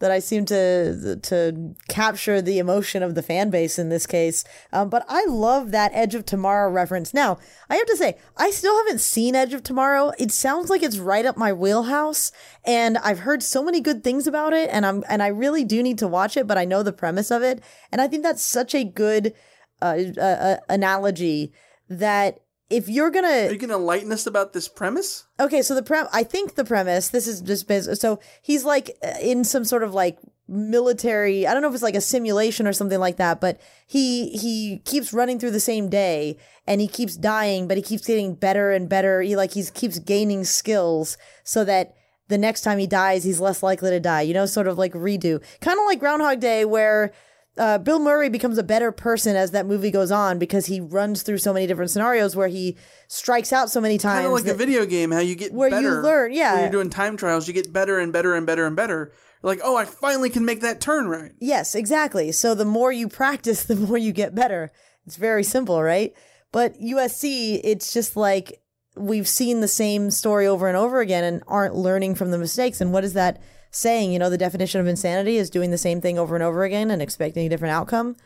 that 0.00 0.10
I 0.10 0.18
seem 0.18 0.44
to 0.46 1.16
to 1.16 1.74
capture 1.88 2.42
the 2.42 2.58
emotion 2.58 3.02
of 3.02 3.14
the 3.14 3.22
fan 3.22 3.50
base 3.50 3.78
in 3.78 3.88
this 3.88 4.06
case. 4.06 4.44
Um, 4.72 4.88
but 4.88 5.04
I 5.08 5.24
love 5.26 5.70
that 5.70 5.92
Edge 5.94 6.16
of 6.16 6.26
Tomorrow 6.26 6.70
reference. 6.70 7.14
Now, 7.14 7.38
I 7.68 7.76
have 7.76 7.86
to 7.86 7.96
say, 7.96 8.18
I 8.36 8.50
still 8.50 8.76
haven't 8.78 9.00
seen 9.00 9.36
Edge 9.36 9.54
of 9.54 9.62
Tomorrow. 9.62 10.12
It 10.18 10.32
sounds 10.32 10.70
like 10.70 10.82
it's 10.82 10.98
right 10.98 11.24
up 11.24 11.36
my 11.36 11.52
wheelhouse, 11.52 12.32
and 12.64 12.98
I've 12.98 13.20
heard 13.20 13.42
so 13.42 13.62
many 13.62 13.80
good 13.80 14.02
things 14.02 14.26
about 14.26 14.52
it, 14.52 14.70
and 14.72 14.84
I'm 14.84 15.04
and 15.08 15.22
I 15.22 15.28
really 15.28 15.64
do 15.64 15.82
need 15.82 15.98
to 15.98 16.08
watch 16.08 16.36
it. 16.36 16.48
But 16.48 16.58
I 16.58 16.64
know 16.64 16.82
the 16.82 16.92
premise 16.92 17.30
of 17.30 17.42
it, 17.42 17.62
and 17.92 18.00
I 18.00 18.08
think 18.08 18.24
that's 18.24 18.42
such 18.42 18.74
a 18.74 18.82
good 18.82 19.34
uh, 19.80 19.98
uh, 20.16 20.20
uh, 20.20 20.56
analogy 20.68 21.52
that 21.88 22.40
if 22.70 22.88
you're 22.88 23.10
gonna 23.10 23.28
Are 23.48 23.52
you 23.52 23.58
to 23.58 23.74
enlighten 23.74 24.12
us 24.12 24.26
about 24.26 24.52
this 24.52 24.68
premise? 24.68 25.24
Okay, 25.38 25.60
so 25.60 25.74
the 25.74 25.82
prem 25.82 26.06
I 26.12 26.22
think 26.22 26.54
the 26.54 26.64
premise, 26.64 27.08
this 27.08 27.26
is 27.26 27.40
just 27.40 27.66
biz- 27.68 28.00
so 28.00 28.20
he's 28.40 28.64
like 28.64 28.96
uh, 29.04 29.14
in 29.20 29.44
some 29.44 29.64
sort 29.64 29.82
of 29.82 29.92
like 29.92 30.18
military, 30.48 31.46
I 31.46 31.52
don't 31.52 31.62
know 31.62 31.68
if 31.68 31.74
it's 31.74 31.82
like 31.82 31.94
a 31.94 32.00
simulation 32.00 32.66
or 32.66 32.72
something 32.72 32.98
like 32.98 33.16
that, 33.16 33.40
but 33.40 33.60
he 33.86 34.30
he 34.30 34.78
keeps 34.84 35.12
running 35.12 35.38
through 35.38 35.50
the 35.50 35.60
same 35.60 35.88
day 35.88 36.38
and 36.66 36.80
he 36.80 36.88
keeps 36.88 37.16
dying, 37.16 37.66
but 37.68 37.76
he 37.76 37.82
keeps 37.82 38.06
getting 38.06 38.34
better 38.34 38.70
and 38.70 38.88
better. 38.88 39.20
He 39.20 39.36
like 39.36 39.52
he 39.52 39.64
keeps 39.64 39.98
gaining 39.98 40.44
skills 40.44 41.18
so 41.42 41.64
that 41.64 41.96
the 42.28 42.38
next 42.38 42.62
time 42.62 42.78
he 42.78 42.86
dies, 42.86 43.24
he's 43.24 43.40
less 43.40 43.62
likely 43.62 43.90
to 43.90 44.00
die. 44.00 44.22
You 44.22 44.34
know, 44.34 44.46
sort 44.46 44.68
of 44.68 44.78
like 44.78 44.92
redo. 44.92 45.42
Kind 45.60 45.78
of 45.78 45.84
like 45.86 45.98
Groundhog 45.98 46.38
Day 46.38 46.64
where 46.64 47.12
uh, 47.58 47.78
Bill 47.78 47.98
Murray 47.98 48.28
becomes 48.28 48.58
a 48.58 48.62
better 48.62 48.92
person 48.92 49.36
as 49.36 49.50
that 49.50 49.66
movie 49.66 49.90
goes 49.90 50.10
on 50.10 50.38
because 50.38 50.66
he 50.66 50.80
runs 50.80 51.22
through 51.22 51.38
so 51.38 51.52
many 51.52 51.66
different 51.66 51.90
scenarios 51.90 52.36
where 52.36 52.48
he 52.48 52.76
strikes 53.08 53.52
out 53.52 53.70
so 53.70 53.80
many 53.80 53.98
times. 53.98 54.24
Kind 54.24 54.26
of 54.26 54.32
like 54.32 54.46
a 54.46 54.56
video 54.56 54.86
game, 54.86 55.10
how 55.10 55.18
you 55.18 55.34
get 55.34 55.52
Where 55.52 55.68
you 55.68 55.90
learn, 55.90 56.32
yeah. 56.32 56.54
When 56.54 56.62
you're 56.62 56.72
doing 56.72 56.90
time 56.90 57.16
trials, 57.16 57.48
you 57.48 57.54
get 57.54 57.72
better 57.72 57.98
and 57.98 58.12
better 58.12 58.34
and 58.34 58.46
better 58.46 58.66
and 58.66 58.76
better. 58.76 59.12
You're 59.42 59.52
like, 59.52 59.60
oh, 59.64 59.76
I 59.76 59.84
finally 59.84 60.30
can 60.30 60.44
make 60.44 60.60
that 60.60 60.80
turn 60.80 61.08
right. 61.08 61.32
Yes, 61.40 61.74
exactly. 61.74 62.30
So 62.32 62.54
the 62.54 62.64
more 62.64 62.92
you 62.92 63.08
practice, 63.08 63.64
the 63.64 63.76
more 63.76 63.98
you 63.98 64.12
get 64.12 64.34
better. 64.34 64.70
It's 65.06 65.16
very 65.16 65.42
simple, 65.42 65.82
right? 65.82 66.14
But 66.52 66.78
USC, 66.80 67.60
it's 67.64 67.92
just 67.92 68.16
like 68.16 68.62
we've 68.96 69.28
seen 69.28 69.60
the 69.60 69.68
same 69.68 70.10
story 70.10 70.46
over 70.46 70.68
and 70.68 70.76
over 70.76 71.00
again 71.00 71.24
and 71.24 71.42
aren't 71.46 71.74
learning 71.74 72.14
from 72.14 72.30
the 72.30 72.38
mistakes. 72.38 72.80
And 72.80 72.92
what 72.92 73.04
is 73.04 73.14
that 73.14 73.40
saying? 73.70 74.12
You 74.12 74.18
know, 74.18 74.30
the 74.30 74.38
definition 74.38 74.80
of 74.80 74.86
insanity 74.86 75.36
is 75.36 75.50
doing 75.50 75.70
the 75.70 75.78
same 75.78 76.00
thing 76.00 76.18
over 76.18 76.34
and 76.34 76.44
over 76.44 76.64
again 76.64 76.90
and 76.90 77.00
expecting 77.00 77.46
a 77.46 77.48
different 77.48 77.74
outcome. 77.74 78.16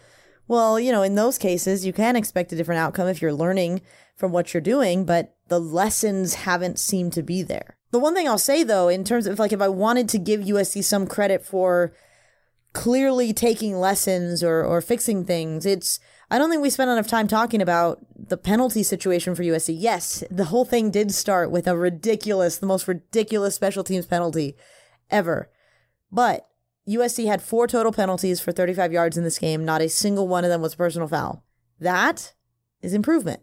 Well, 0.46 0.78
you 0.78 0.92
know, 0.92 1.02
in 1.02 1.14
those 1.14 1.38
cases, 1.38 1.86
you 1.86 1.92
can 1.92 2.16
expect 2.16 2.52
a 2.52 2.56
different 2.56 2.80
outcome 2.80 3.08
if 3.08 3.22
you're 3.22 3.32
learning 3.32 3.80
from 4.14 4.30
what 4.30 4.52
you're 4.52 4.60
doing, 4.60 5.04
but 5.04 5.36
the 5.48 5.60
lessons 5.60 6.34
haven't 6.34 6.78
seemed 6.78 7.12
to 7.14 7.22
be 7.22 7.42
there. 7.42 7.76
The 7.90 7.98
one 7.98 8.14
thing 8.14 8.28
I'll 8.28 8.38
say 8.38 8.62
though, 8.62 8.88
in 8.88 9.04
terms 9.04 9.26
of 9.26 9.38
like 9.38 9.52
if 9.52 9.62
I 9.62 9.68
wanted 9.68 10.08
to 10.10 10.18
give 10.18 10.40
USC 10.40 10.84
some 10.84 11.06
credit 11.06 11.44
for 11.44 11.94
clearly 12.74 13.32
taking 13.32 13.78
lessons 13.78 14.42
or, 14.42 14.62
or 14.62 14.82
fixing 14.82 15.24
things. 15.24 15.64
It's 15.64 15.98
I 16.30 16.38
don't 16.38 16.50
think 16.50 16.60
we 16.60 16.70
spent 16.70 16.90
enough 16.90 17.06
time 17.06 17.28
talking 17.28 17.62
about 17.62 18.04
the 18.14 18.36
penalty 18.36 18.82
situation 18.82 19.34
for 19.34 19.42
USC. 19.42 19.74
Yes, 19.78 20.22
the 20.30 20.46
whole 20.46 20.64
thing 20.64 20.90
did 20.90 21.12
start 21.12 21.50
with 21.50 21.66
a 21.66 21.76
ridiculous, 21.76 22.58
the 22.58 22.66
most 22.66 22.86
ridiculous 22.86 23.54
special 23.54 23.84
teams 23.84 24.06
penalty 24.06 24.56
ever. 25.10 25.50
But 26.10 26.46
USC 26.88 27.26
had 27.26 27.42
four 27.42 27.66
total 27.66 27.92
penalties 27.92 28.40
for 28.40 28.52
35 28.52 28.92
yards 28.92 29.16
in 29.16 29.24
this 29.24 29.38
game. 29.38 29.64
Not 29.64 29.80
a 29.82 29.88
single 29.88 30.28
one 30.28 30.44
of 30.44 30.50
them 30.50 30.60
was 30.60 30.74
a 30.74 30.76
personal 30.76 31.08
foul. 31.08 31.42
That 31.80 32.34
is 32.82 32.92
improvement. 32.94 33.40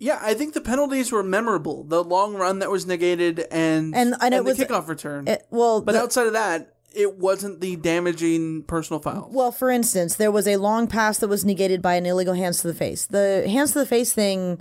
Yeah, 0.00 0.18
I 0.22 0.34
think 0.34 0.54
the 0.54 0.60
penalties 0.60 1.10
were 1.10 1.22
memorable. 1.24 1.82
The 1.84 2.04
long 2.04 2.34
run 2.34 2.60
that 2.60 2.70
was 2.70 2.86
negated 2.86 3.40
and 3.50 3.94
And- 3.96 4.14
and 4.20 4.34
it 4.34 4.38
the 4.38 4.42
was- 4.44 4.58
kickoff 4.58 4.86
return. 4.88 5.26
it- 5.26 5.46
well, 5.50 5.80
but 5.80 5.92
the- 5.92 6.00
outside 6.00 6.26
of 6.28 6.34
that, 6.34 6.74
it 6.94 7.18
wasn't 7.18 7.60
the 7.60 7.76
damaging 7.76 8.62
personal 8.64 9.00
foul. 9.00 9.28
Well, 9.32 9.50
for 9.52 9.70
instance, 9.70 10.14
there 10.14 10.30
was 10.30 10.46
a 10.46 10.56
long 10.56 10.86
pass 10.86 11.18
that 11.18 11.28
was 11.28 11.44
negated 11.44 11.82
by 11.82 11.94
an 11.94 12.06
illegal 12.06 12.34
hands 12.34 12.60
to 12.62 12.68
the 12.68 12.74
face. 12.74 13.06
The 13.06 13.48
hands 13.48 13.72
to 13.72 13.80
the 13.80 13.86
face 13.86 14.12
thing, 14.12 14.60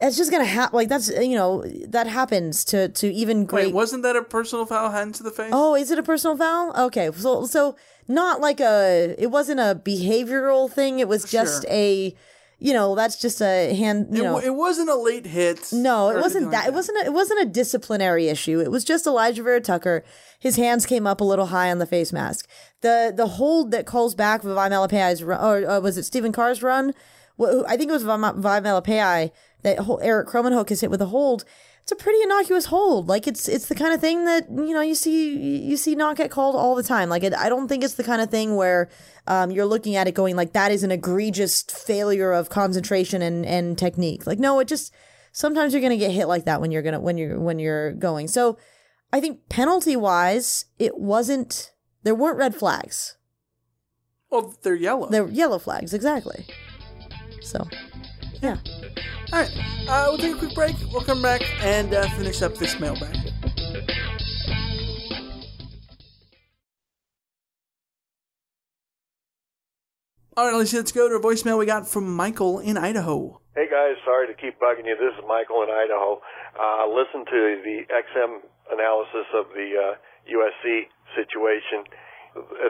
it's 0.00 0.16
just 0.16 0.30
gonna 0.30 0.44
happen. 0.44 0.76
Like 0.76 0.88
that's 0.88 1.08
you 1.08 1.34
know 1.34 1.64
that 1.88 2.06
happens 2.06 2.64
to 2.66 2.88
to 2.88 3.12
even 3.12 3.44
great. 3.44 3.66
Wait, 3.66 3.74
wasn't 3.74 4.02
that 4.02 4.16
a 4.16 4.22
personal 4.22 4.66
foul 4.66 4.90
hand 4.90 5.14
to 5.16 5.22
the 5.22 5.30
face? 5.30 5.50
Oh, 5.52 5.74
is 5.74 5.90
it 5.90 5.98
a 5.98 6.02
personal 6.02 6.36
foul? 6.36 6.72
Okay, 6.86 7.10
so 7.12 7.44
so 7.46 7.76
not 8.08 8.40
like 8.40 8.60
a. 8.60 9.14
It 9.18 9.28
wasn't 9.28 9.60
a 9.60 9.80
behavioral 9.84 10.70
thing. 10.70 10.98
It 11.00 11.08
was 11.08 11.30
just 11.30 11.62
Sure. 11.62 11.72
a. 11.72 12.14
You 12.62 12.74
know, 12.74 12.94
that's 12.94 13.18
just 13.18 13.40
a 13.40 13.74
hand. 13.74 14.08
You 14.14 14.20
it, 14.20 14.24
know, 14.24 14.38
it 14.38 14.54
wasn't 14.54 14.90
a 14.90 14.94
late 14.94 15.24
hit. 15.24 15.72
no, 15.72 16.10
it 16.10 16.20
wasn't 16.20 16.50
that. 16.50 16.66
It 16.66 16.74
wasn't. 16.74 16.98
A, 17.02 17.06
it 17.06 17.12
wasn't 17.14 17.40
a 17.40 17.46
disciplinary 17.46 18.28
issue. 18.28 18.60
It 18.60 18.70
was 18.70 18.84
just 18.84 19.06
Alijah 19.06 19.42
Vera-Tucker. 19.42 20.04
His 20.38 20.56
hands 20.56 20.84
came 20.84 21.06
up 21.06 21.22
a 21.22 21.24
little 21.24 21.46
high 21.46 21.70
on 21.70 21.78
the 21.78 21.86
face 21.86 22.12
mask. 22.12 22.46
The 22.82 23.14
the 23.16 23.26
hold 23.26 23.70
that 23.70 23.86
calls 23.86 24.14
back 24.14 24.42
Vavae 24.42 24.68
Malepeai's 24.70 25.24
run, 25.24 25.40
or 25.42 25.70
uh, 25.70 25.80
was 25.80 25.96
it 25.96 26.02
Stephen 26.02 26.32
Carr's 26.32 26.62
run? 26.62 26.92
I 27.40 27.78
think 27.78 27.88
it 27.88 27.92
was 27.92 28.04
Vavae 28.04 28.34
Malepeai 28.62 29.30
that 29.62 29.80
whole 29.80 30.00
Erik 30.00 30.28
Krommenhoek 30.28 30.70
is 30.70 30.80
hit 30.80 30.90
with 30.90 31.02
a 31.02 31.06
hold. 31.06 31.44
It's 31.82 31.92
a 31.92 31.96
pretty 31.96 32.22
innocuous 32.22 32.66
hold. 32.66 33.08
Like 33.08 33.26
it's 33.26 33.48
it's 33.48 33.66
the 33.68 33.74
kind 33.74 33.94
of 33.94 34.00
thing 34.00 34.24
that 34.26 34.48
you 34.50 34.72
know 34.72 34.80
you 34.80 34.94
see 34.94 35.36
you 35.36 35.76
see 35.76 35.94
not 35.94 36.16
get 36.16 36.30
called 36.30 36.54
all 36.54 36.74
the 36.74 36.82
time. 36.82 37.08
Like 37.08 37.22
it, 37.22 37.34
I 37.34 37.48
don't 37.48 37.68
think 37.68 37.82
it's 37.82 37.94
the 37.94 38.04
kind 38.04 38.20
of 38.20 38.30
thing 38.30 38.56
where 38.56 38.88
um, 39.26 39.50
you're 39.50 39.66
looking 39.66 39.96
at 39.96 40.06
it 40.06 40.14
going 40.14 40.36
like 40.36 40.52
that 40.52 40.72
is 40.72 40.82
an 40.82 40.90
egregious 40.90 41.62
failure 41.62 42.32
of 42.32 42.48
concentration 42.48 43.22
and 43.22 43.44
and 43.46 43.78
technique. 43.78 44.26
Like 44.26 44.38
no, 44.38 44.60
it 44.60 44.68
just 44.68 44.94
sometimes 45.32 45.72
you're 45.72 45.82
gonna 45.82 45.96
get 45.96 46.10
hit 46.10 46.26
like 46.26 46.44
that 46.44 46.60
when 46.60 46.70
you're 46.70 46.82
gonna 46.82 47.00
when 47.00 47.18
you're 47.18 47.38
when 47.38 47.58
you're 47.58 47.92
going. 47.92 48.28
So 48.28 48.58
I 49.12 49.20
think 49.20 49.48
penalty 49.48 49.96
wise, 49.96 50.66
it 50.78 50.98
wasn't 50.98 51.72
there 52.02 52.14
weren't 52.14 52.38
red 52.38 52.54
flags. 52.54 53.16
Well, 54.30 54.54
they're 54.62 54.74
yellow. 54.74 55.08
They're 55.08 55.28
yellow 55.28 55.58
flags, 55.58 55.92
exactly. 55.92 56.46
So, 57.42 57.66
yeah. 58.42 58.56
All 59.32 59.40
right, 59.40 59.50
uh, 59.88 60.06
we'll 60.08 60.18
take 60.18 60.34
a 60.34 60.38
quick 60.38 60.54
break. 60.54 60.76
We'll 60.92 61.04
come 61.04 61.22
back 61.22 61.42
and 61.62 61.94
uh, 61.94 62.08
finish 62.16 62.42
up 62.42 62.56
this 62.56 62.78
mailbag. 62.80 63.16
All 70.36 70.46
right, 70.46 70.54
Alicia, 70.54 70.76
let's 70.76 70.92
go 70.92 71.08
to 71.08 71.16
a 71.16 71.20
voicemail 71.20 71.58
we 71.58 71.66
got 71.66 71.86
from 71.86 72.16
Michael 72.16 72.60
in 72.60 72.78
Idaho. 72.78 73.40
Hey 73.54 73.68
guys, 73.68 74.00
sorry 74.06 74.26
to 74.26 74.32
keep 74.32 74.56
bugging 74.56 74.86
you. 74.86 74.96
This 74.96 75.12
is 75.18 75.24
Michael 75.28 75.62
in 75.62 75.68
Idaho. 75.68 76.22
Uh, 76.56 76.88
listen 76.88 77.26
to 77.26 77.60
the 77.60 77.84
XM 77.92 78.40
analysis 78.72 79.26
of 79.36 79.52
the 79.52 79.68
uh, 79.76 79.94
USC 80.30 80.88
situation. 81.12 81.84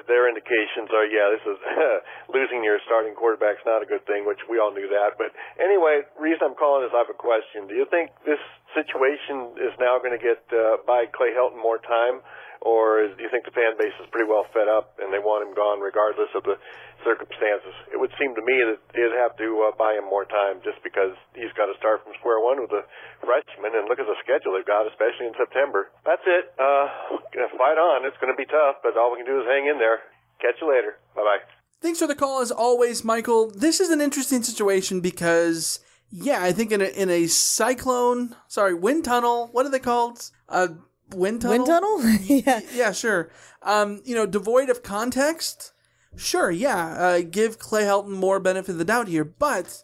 Their 0.08 0.26
indications 0.26 0.88
are, 0.90 1.04
yeah, 1.04 1.28
this 1.36 1.44
is 1.44 1.58
losing 2.36 2.64
your 2.64 2.80
starting 2.88 3.12
quarterback's 3.12 3.60
not 3.68 3.84
a 3.84 3.88
good 3.88 4.04
thing, 4.08 4.24
which 4.24 4.40
we 4.48 4.58
all 4.58 4.72
knew 4.72 4.88
that. 4.88 5.20
But 5.20 5.36
anyway, 5.60 6.02
reason 6.18 6.50
I'm 6.50 6.56
calling 6.56 6.82
is 6.82 6.90
I 6.96 7.04
have 7.04 7.12
a 7.12 7.18
question. 7.18 7.68
Do 7.68 7.76
you 7.76 7.84
think 7.92 8.10
this 8.24 8.40
situation 8.72 9.60
is 9.60 9.76
now 9.76 10.00
going 10.00 10.16
to 10.16 10.22
get 10.22 10.40
uh, 10.48 10.80
buy 10.88 11.04
Clay 11.12 11.36
Helton 11.36 11.60
more 11.60 11.78
time, 11.78 12.24
or 12.60 13.08
do 13.08 13.20
you 13.20 13.32
think 13.32 13.48
the 13.48 13.56
fan 13.56 13.76
base 13.80 13.96
is 14.00 14.08
pretty 14.12 14.28
well 14.28 14.44
fed 14.52 14.68
up 14.68 15.00
and 15.00 15.08
they 15.08 15.18
want 15.20 15.44
him 15.44 15.56
gone 15.56 15.80
regardless 15.80 16.28
of 16.36 16.44
the 16.44 16.60
circumstances? 17.00 17.72
It 17.88 17.96
would 17.96 18.12
seem 18.20 18.36
to 18.36 18.44
me 18.44 18.60
that 18.68 18.80
they'd 18.92 19.16
have 19.16 19.32
to 19.40 19.48
uh, 19.64 19.76
buy 19.80 19.96
him 19.96 20.04
more 20.04 20.28
time 20.28 20.60
just 20.60 20.80
because 20.84 21.16
he's 21.32 21.52
got 21.56 21.72
to 21.72 21.76
start 21.80 22.04
from 22.04 22.12
square 22.20 22.44
one 22.44 22.60
with 22.60 22.72
a 22.76 22.84
freshman, 23.24 23.72
and 23.72 23.88
look 23.88 23.96
at 23.96 24.08
the 24.08 24.18
schedule 24.20 24.56
they've 24.56 24.68
got, 24.68 24.84
especially 24.84 25.32
in 25.32 25.36
September. 25.40 25.88
That's 26.04 26.24
it. 26.28 26.52
Uh, 26.60 27.16
fight 27.56 27.76
on. 27.76 28.04
It's 28.04 28.16
going 28.20 28.32
to 28.32 28.36
be 28.36 28.48
tough, 28.48 28.80
but 28.82 28.96
all 28.96 29.12
we 29.12 29.24
can 29.24 29.28
do 29.28 29.40
is 29.40 29.46
hang 29.46 29.68
in 29.68 29.78
there. 29.78 30.00
Catch 30.40 30.60
you 30.60 30.68
later. 30.68 30.96
Bye 31.14 31.22
bye. 31.22 31.42
Thanks 31.82 31.98
for 31.98 32.06
the 32.06 32.14
call 32.14 32.40
as 32.40 32.50
always, 32.50 33.04
Michael. 33.04 33.50
This 33.50 33.80
is 33.80 33.90
an 33.90 34.00
interesting 34.00 34.42
situation 34.42 35.00
because, 35.00 35.80
yeah, 36.10 36.42
I 36.42 36.52
think 36.52 36.72
in 36.72 36.80
a, 36.80 36.86
in 36.86 37.08
a 37.08 37.26
cyclone, 37.26 38.36
sorry, 38.48 38.74
wind 38.74 39.04
tunnel, 39.04 39.48
what 39.52 39.64
are 39.64 39.70
they 39.70 39.78
called? 39.78 40.30
Uh, 40.48 40.68
wind 41.14 41.42
tunnel? 41.42 41.58
Wind 41.58 41.66
tunnel? 41.66 42.02
yeah. 42.22 42.60
Yeah, 42.74 42.92
sure. 42.92 43.30
Um, 43.62 44.00
you 44.04 44.14
know, 44.14 44.26
devoid 44.26 44.70
of 44.70 44.82
context, 44.82 45.72
sure, 46.16 46.50
yeah, 46.50 46.94
uh, 46.94 47.20
give 47.28 47.58
Clay 47.58 47.82
Helton 47.82 48.10
more 48.10 48.40
benefit 48.40 48.72
of 48.72 48.78
the 48.78 48.84
doubt 48.84 49.08
here, 49.08 49.24
but 49.24 49.82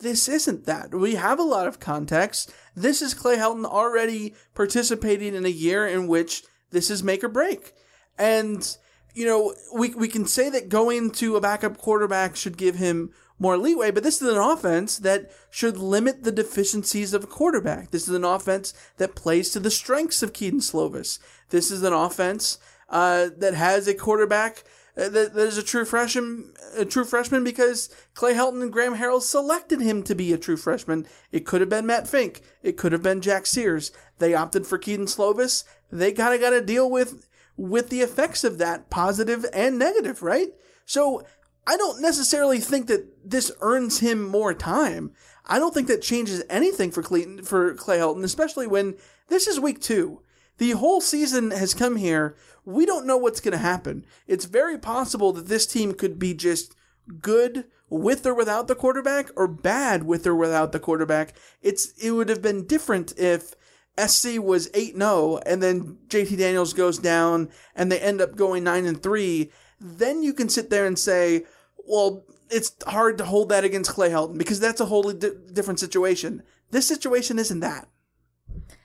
this 0.00 0.28
isn't 0.28 0.64
that. 0.64 0.94
We 0.94 1.14
have 1.14 1.38
a 1.38 1.44
lot 1.44 1.66
of 1.66 1.78
context. 1.78 2.52
This 2.74 3.02
is 3.02 3.14
Clay 3.14 3.36
Helton 3.36 3.64
already 3.64 4.34
participating 4.54 5.34
in 5.34 5.44
a 5.44 5.50
year 5.50 5.86
in 5.86 6.08
which 6.08 6.42
this 6.70 6.90
is 6.90 7.02
make 7.02 7.22
or 7.22 7.28
break. 7.28 7.74
And, 8.18 8.76
you 9.14 9.26
know, 9.26 9.54
we, 9.74 9.90
we 9.90 10.08
can 10.08 10.26
say 10.26 10.48
that 10.50 10.68
going 10.68 11.10
to 11.12 11.36
a 11.36 11.40
backup 11.40 11.78
quarterback 11.78 12.36
should 12.36 12.56
give 12.56 12.76
him 12.76 13.12
more 13.40 13.56
leeway, 13.56 13.90
but 13.90 14.04
this 14.04 14.22
is 14.22 14.28
an 14.28 14.38
offense 14.38 14.98
that 14.98 15.30
should 15.50 15.78
limit 15.78 16.22
the 16.22 16.30
deficiencies 16.30 17.14
of 17.14 17.24
a 17.24 17.26
quarterback. 17.26 17.90
This 17.90 18.06
is 18.06 18.14
an 18.14 18.24
offense 18.24 18.74
that 18.98 19.16
plays 19.16 19.50
to 19.50 19.60
the 19.60 19.70
strengths 19.70 20.22
of 20.22 20.34
Kedon 20.34 20.60
Slovis. 20.60 21.18
This 21.48 21.70
is 21.70 21.82
an 21.82 21.94
offense 21.94 22.58
uh, 22.90 23.30
that 23.38 23.54
has 23.54 23.88
a 23.88 23.94
quarterback 23.94 24.62
uh, 24.96 25.08
that, 25.08 25.34
that 25.34 25.46
is 25.46 25.56
a 25.56 25.62
true 25.62 25.84
freshman, 25.84 26.52
a 26.76 26.84
true 26.84 27.04
freshman 27.04 27.42
because 27.42 27.88
Clay 28.12 28.34
Helton 28.34 28.62
and 28.62 28.72
Graham 28.72 28.96
Harrell 28.96 29.22
selected 29.22 29.80
him 29.80 30.02
to 30.02 30.14
be 30.14 30.32
a 30.32 30.38
true 30.38 30.56
freshman. 30.56 31.06
It 31.32 31.46
could 31.46 31.62
have 31.62 31.70
been 31.70 31.86
Matt 31.86 32.06
Fink. 32.06 32.42
It 32.62 32.76
could 32.76 32.92
have 32.92 33.02
been 33.02 33.22
Jack 33.22 33.46
Sears. 33.46 33.90
They 34.18 34.34
opted 34.34 34.66
for 34.66 34.76
Kedon 34.76 35.06
Slovis. 35.06 35.64
They 35.90 36.12
kind 36.12 36.34
of 36.34 36.40
got 36.40 36.50
to 36.50 36.60
deal 36.60 36.90
with 36.90 37.26
with 37.56 37.90
the 37.90 38.00
effects 38.00 38.42
of 38.42 38.58
that, 38.58 38.88
positive 38.88 39.44
and 39.52 39.78
negative, 39.78 40.22
right? 40.22 40.48
So 40.86 41.24
I 41.70 41.76
don't 41.76 42.02
necessarily 42.02 42.58
think 42.58 42.88
that 42.88 43.30
this 43.30 43.52
earns 43.60 44.00
him 44.00 44.26
more 44.26 44.52
time. 44.52 45.12
I 45.46 45.60
don't 45.60 45.72
think 45.72 45.86
that 45.86 46.02
changes 46.02 46.42
anything 46.50 46.90
for 46.90 47.00
Clayton, 47.00 47.44
for 47.44 47.74
Clay 47.74 47.98
Helton, 47.98 48.24
especially 48.24 48.66
when 48.66 48.96
this 49.28 49.46
is 49.46 49.60
week 49.60 49.80
two. 49.80 50.20
The 50.58 50.72
whole 50.72 51.00
season 51.00 51.52
has 51.52 51.72
come 51.72 51.94
here. 51.94 52.34
We 52.64 52.86
don't 52.86 53.06
know 53.06 53.16
what's 53.16 53.40
going 53.40 53.52
to 53.52 53.58
happen. 53.58 54.04
It's 54.26 54.46
very 54.46 54.78
possible 54.78 55.32
that 55.34 55.46
this 55.46 55.64
team 55.64 55.94
could 55.94 56.18
be 56.18 56.34
just 56.34 56.74
good 57.20 57.66
with 57.88 58.26
or 58.26 58.34
without 58.34 58.66
the 58.66 58.74
quarterback 58.74 59.30
or 59.36 59.46
bad 59.46 60.02
with 60.02 60.26
or 60.26 60.34
without 60.34 60.72
the 60.72 60.80
quarterback. 60.80 61.36
It's 61.62 61.92
it 62.02 62.10
would 62.10 62.28
have 62.30 62.42
been 62.42 62.66
different 62.66 63.16
if 63.16 63.54
SC 63.96 64.40
was 64.40 64.70
8-0 64.70 65.40
and 65.46 65.62
then 65.62 65.98
JT 66.08 66.36
Daniels 66.36 66.72
goes 66.72 66.98
down 66.98 67.48
and 67.76 67.92
they 67.92 68.00
end 68.00 68.20
up 68.20 68.34
going 68.34 68.64
9 68.64 68.86
and 68.86 69.00
3. 69.00 69.52
Then 69.78 70.24
you 70.24 70.34
can 70.34 70.48
sit 70.48 70.68
there 70.68 70.84
and 70.84 70.98
say, 70.98 71.44
well, 71.90 72.24
it's 72.50 72.74
hard 72.86 73.18
to 73.18 73.24
hold 73.24 73.48
that 73.48 73.64
against 73.64 73.90
Clay 73.90 74.10
Helton 74.10 74.38
because 74.38 74.60
that's 74.60 74.80
a 74.80 74.86
wholly 74.86 75.14
di- 75.14 75.30
different 75.52 75.80
situation. 75.80 76.42
This 76.70 76.86
situation 76.86 77.38
isn't 77.38 77.60
that. 77.60 77.88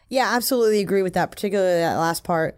Yeah, 0.10 0.30
absolutely 0.34 0.80
agree 0.80 1.04
with 1.04 1.14
that, 1.14 1.32
particularly 1.32 1.80
that 1.80 1.98
last 1.98 2.24
part. 2.24 2.58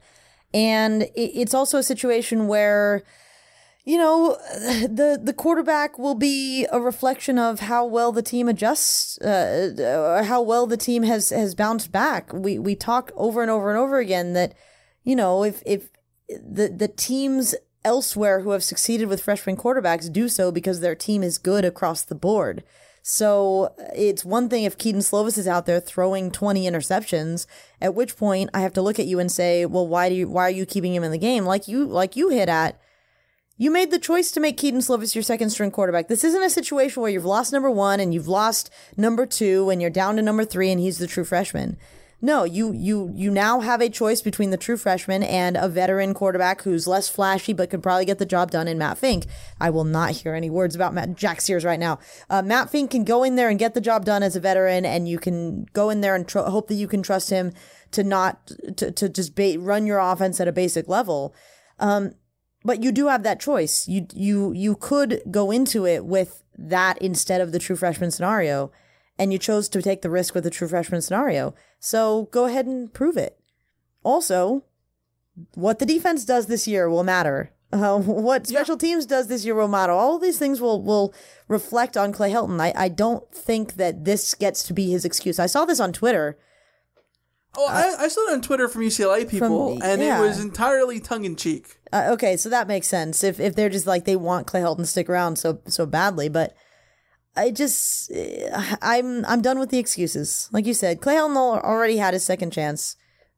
And 0.54 1.04
it, 1.04 1.12
it's 1.16 1.54
also 1.54 1.78
a 1.78 1.84
situation 1.84 2.48
where, 2.48 3.04
you 3.84 3.98
know, 3.98 4.38
the 4.56 5.20
the 5.22 5.34
quarterback 5.34 6.00
will 6.00 6.16
be 6.16 6.66
a 6.72 6.80
reflection 6.80 7.38
of 7.38 7.60
how 7.60 7.86
well 7.86 8.14
the 8.14 8.22
team 8.22 8.48
adjusts, 8.48 9.18
uh, 9.20 10.20
or 10.20 10.24
how 10.24 10.42
well 10.42 10.66
the 10.66 10.78
team 10.78 11.04
has 11.04 11.30
has 11.30 11.56
bounced 11.56 11.92
back. 11.92 12.32
We 12.32 12.58
we 12.58 12.76
talk 12.76 13.12
over 13.16 13.42
and 13.42 13.52
over 13.52 13.70
and 13.70 13.78
over 13.78 14.00
again 14.00 14.34
that, 14.34 14.54
you 15.04 15.16
know, 15.16 15.44
if 15.44 15.62
if 15.66 15.90
the 16.30 16.70
the 16.70 16.88
teams 16.88 17.54
elsewhere 17.88 18.42
who 18.42 18.50
have 18.50 18.66
succeeded 18.66 19.08
with 19.08 19.24
freshman 19.24 19.56
quarterbacks 19.56 20.12
do 20.12 20.28
so 20.28 20.52
because 20.52 20.82
their 20.82 20.94
team 20.94 21.24
is 21.24 21.38
good 21.38 21.64
across 21.64 22.02
the 22.02 22.16
board. 22.16 22.62
So 23.02 23.74
uh, 23.80 23.86
it's 23.96 24.26
one 24.26 24.50
thing 24.50 24.66
if 24.66 24.78
Kedon 24.78 25.00
Slovis 25.00 25.38
is 25.38 25.48
out 25.48 25.66
there 25.66 25.80
throwing 25.80 26.30
20 26.30 26.70
interceptions, 26.70 27.48
at 27.82 27.96
which 27.96 28.18
point 28.18 28.50
I 28.54 28.60
have 28.60 28.74
to 28.74 28.82
look 28.82 29.00
at 29.00 29.06
you 29.06 29.20
and 29.20 29.32
say, 29.32 29.66
well, 29.66 29.88
why 29.88 30.10
do 30.10 30.16
you, 30.16 30.28
why 30.28 30.44
are 30.44 30.50
you 30.50 30.66
keeping 30.66 30.94
him 30.94 31.06
in 31.06 31.12
the 31.12 31.18
game? 31.18 31.46
Like 31.46 31.70
you, 31.70 31.86
like 31.86 32.18
you 32.18 32.28
hit 32.28 32.50
at, 32.50 32.78
you 33.56 33.72
made 33.72 33.90
the 33.90 34.00
choice 34.00 34.32
to 34.32 34.42
make 34.42 34.58
Kedon 34.58 34.82
Slovis 34.82 35.16
your 35.16 35.24
second 35.24 35.52
string 35.52 35.72
quarterback. 35.72 36.10
This 36.10 36.26
isn't 36.26 36.44
a 36.44 36.50
situation 36.50 37.02
where 37.02 37.10
you've 37.10 37.24
lost 37.24 37.54
number 37.54 37.72
one 37.72 38.02
and 38.02 38.14
you've 38.14 38.28
lost 38.28 38.70
number 38.98 39.26
two 39.26 39.70
and 39.70 39.82
you're 39.82 39.90
down 39.90 40.18
to 40.18 40.22
number 40.22 40.44
three 40.44 40.70
and 40.70 40.82
he's 40.82 40.98
the 40.98 41.08
true 41.08 41.24
freshman. 41.24 41.78
No, 42.20 42.46
you 42.46 42.74
you 42.74 43.12
you 43.14 43.30
now 43.30 43.60
have 43.60 43.80
a 43.80 43.90
choice 43.90 44.24
between 44.24 44.50
the 44.50 44.58
true 44.58 44.78
freshman 44.78 45.22
and 45.22 45.56
a 45.56 45.70
veteran 45.70 46.16
quarterback 46.16 46.64
who's 46.64 46.88
less 46.88 47.08
flashy 47.08 47.54
but 47.54 47.70
could 47.70 47.84
probably 47.84 48.06
get 48.06 48.18
the 48.18 48.26
job 48.26 48.50
done 48.50 48.68
in 48.68 48.80
Matt 48.80 48.98
Fink. 48.98 49.28
I 49.62 49.70
will 49.70 49.84
not 49.84 50.12
hear 50.12 50.34
any 50.34 50.50
words 50.50 50.74
about 50.74 50.96
Matt 50.96 51.16
Jack 51.16 51.42
Sears 51.42 51.64
right 51.64 51.80
now. 51.80 52.00
Uh, 52.28 52.42
Matt 52.42 52.72
Fink 52.72 52.90
can 52.90 53.04
go 53.04 53.24
in 53.24 53.36
there 53.36 53.50
and 53.50 53.60
get 53.60 53.76
the 53.76 53.82
job 53.82 54.04
done 54.04 54.24
as 54.24 54.36
a 54.36 54.40
veteran, 54.40 54.84
and 54.84 55.08
you 55.08 55.20
can 55.20 55.66
go 55.74 55.92
in 55.92 56.02
there 56.02 56.16
and 56.16 56.28
tr- 56.28 56.40
hope 56.40 56.70
that 56.70 56.76
you 56.76 56.88
can 56.88 57.04
trust 57.04 57.30
him 57.30 57.54
to 57.92 58.04
not 58.04 58.52
to 58.78 58.92
to 58.92 59.10
just 59.10 59.36
ba- 59.36 59.60
run 59.60 59.86
your 59.86 60.00
offense 60.00 60.40
at 60.40 60.48
a 60.48 60.52
basic 60.52 60.88
level. 60.88 61.36
Um, 61.78 62.16
but 62.64 62.82
you 62.82 62.92
do 62.92 63.08
have 63.08 63.22
that 63.24 63.40
choice. 63.40 63.88
You 63.88 64.08
you 64.16 64.54
you 64.54 64.76
could 64.76 65.22
go 65.30 65.52
into 65.52 65.86
it 65.86 66.04
with 66.04 66.44
that 66.58 66.98
instead 66.98 67.42
of 67.42 67.52
the 67.52 67.60
true 67.60 67.76
freshman 67.76 68.10
scenario 68.10 68.72
and 69.20 69.34
you 69.34 69.40
chose 69.40 69.70
to 69.70 69.82
take 69.82 70.02
the 70.02 70.10
risk 70.10 70.36
with 70.36 70.44
the 70.44 70.50
true 70.50 70.68
freshman 70.68 71.02
scenario. 71.02 71.56
So 71.80 72.30
go 72.32 72.46
ahead 72.46 72.66
and 72.66 72.94
prove 72.94 73.18
it. 73.18 73.40
Also, 74.04 74.64
what 75.54 75.80
the 75.80 75.86
defense 75.86 76.26
does 76.26 76.48
this 76.48 76.68
year 76.68 76.90
will 76.90 77.04
matter. 77.04 77.52
Uh, 77.72 78.00
what 78.00 78.48
special 78.48 78.76
yeah. 78.76 78.80
teams 78.80 79.06
does 79.06 79.28
this 79.28 79.44
year 79.44 79.56
will 79.56 79.68
matter. 79.68 79.92
All 79.92 80.16
of 80.16 80.22
these 80.22 80.40
things 80.40 80.62
will 80.62 80.82
will 80.82 81.14
reflect 81.48 81.98
on 81.98 82.14
Clay 82.14 82.32
Helton. 82.32 82.62
I, 82.62 82.74
I 82.76 82.88
don't 82.88 83.30
think 83.34 83.74
that 83.74 84.06
this 84.06 84.34
gets 84.34 84.64
to 84.64 84.74
be 84.74 84.90
his 84.90 85.04
excuse. 85.04 85.38
I 85.38 85.48
saw 85.48 85.66
this 85.66 85.80
on 85.80 85.92
Twitter. 85.92 86.38
Oh, 87.58 87.68
uh, 87.68 87.72
I, 87.72 88.04
I, 88.06 88.08
saw 88.08 88.22
it 88.30 88.34
on 88.34 88.42
Twitter 88.42 88.68
from 88.68 88.84
UCLA 88.84 89.28
people, 89.28 89.74
from, 89.74 89.82
and 89.84 90.02
yeah. 90.02 90.20
it 90.20 90.22
was 90.22 90.40
entirely 90.40 91.00
tongue 91.00 91.26
in 91.26 91.36
cheek. 91.36 91.80
Uh, 91.92 92.10
okay, 92.12 92.38
so 92.38 92.50
that 92.50 92.68
makes 92.68 92.88
sense. 92.88 93.24
If 93.24 93.40
if 93.40 93.56
they're 93.56 93.70
just 93.70 93.88
like 93.88 94.06
they 94.06 94.16
want 94.16 94.48
Clay 94.48 94.62
Helton 94.62 94.78
to 94.78 94.86
stick 94.86 95.10
around 95.10 95.38
so 95.38 95.60
so 95.68 95.86
badly, 95.86 96.30
but 96.30 96.56
I 97.38 97.52
just 97.52 98.12
I'm 98.82 99.26
I'm 99.26 99.42
done 99.42 99.60
with 99.60 99.70
the 99.70 99.80
excuses. 99.80 100.50
Like 100.52 100.66
you 100.66 100.74
said, 100.74 101.02
Clay 101.02 101.16
Helton 101.16 101.36
already 101.38 101.98
had 101.98 102.14
his 102.14 102.24
second 102.26 102.52
chance. 102.52 102.96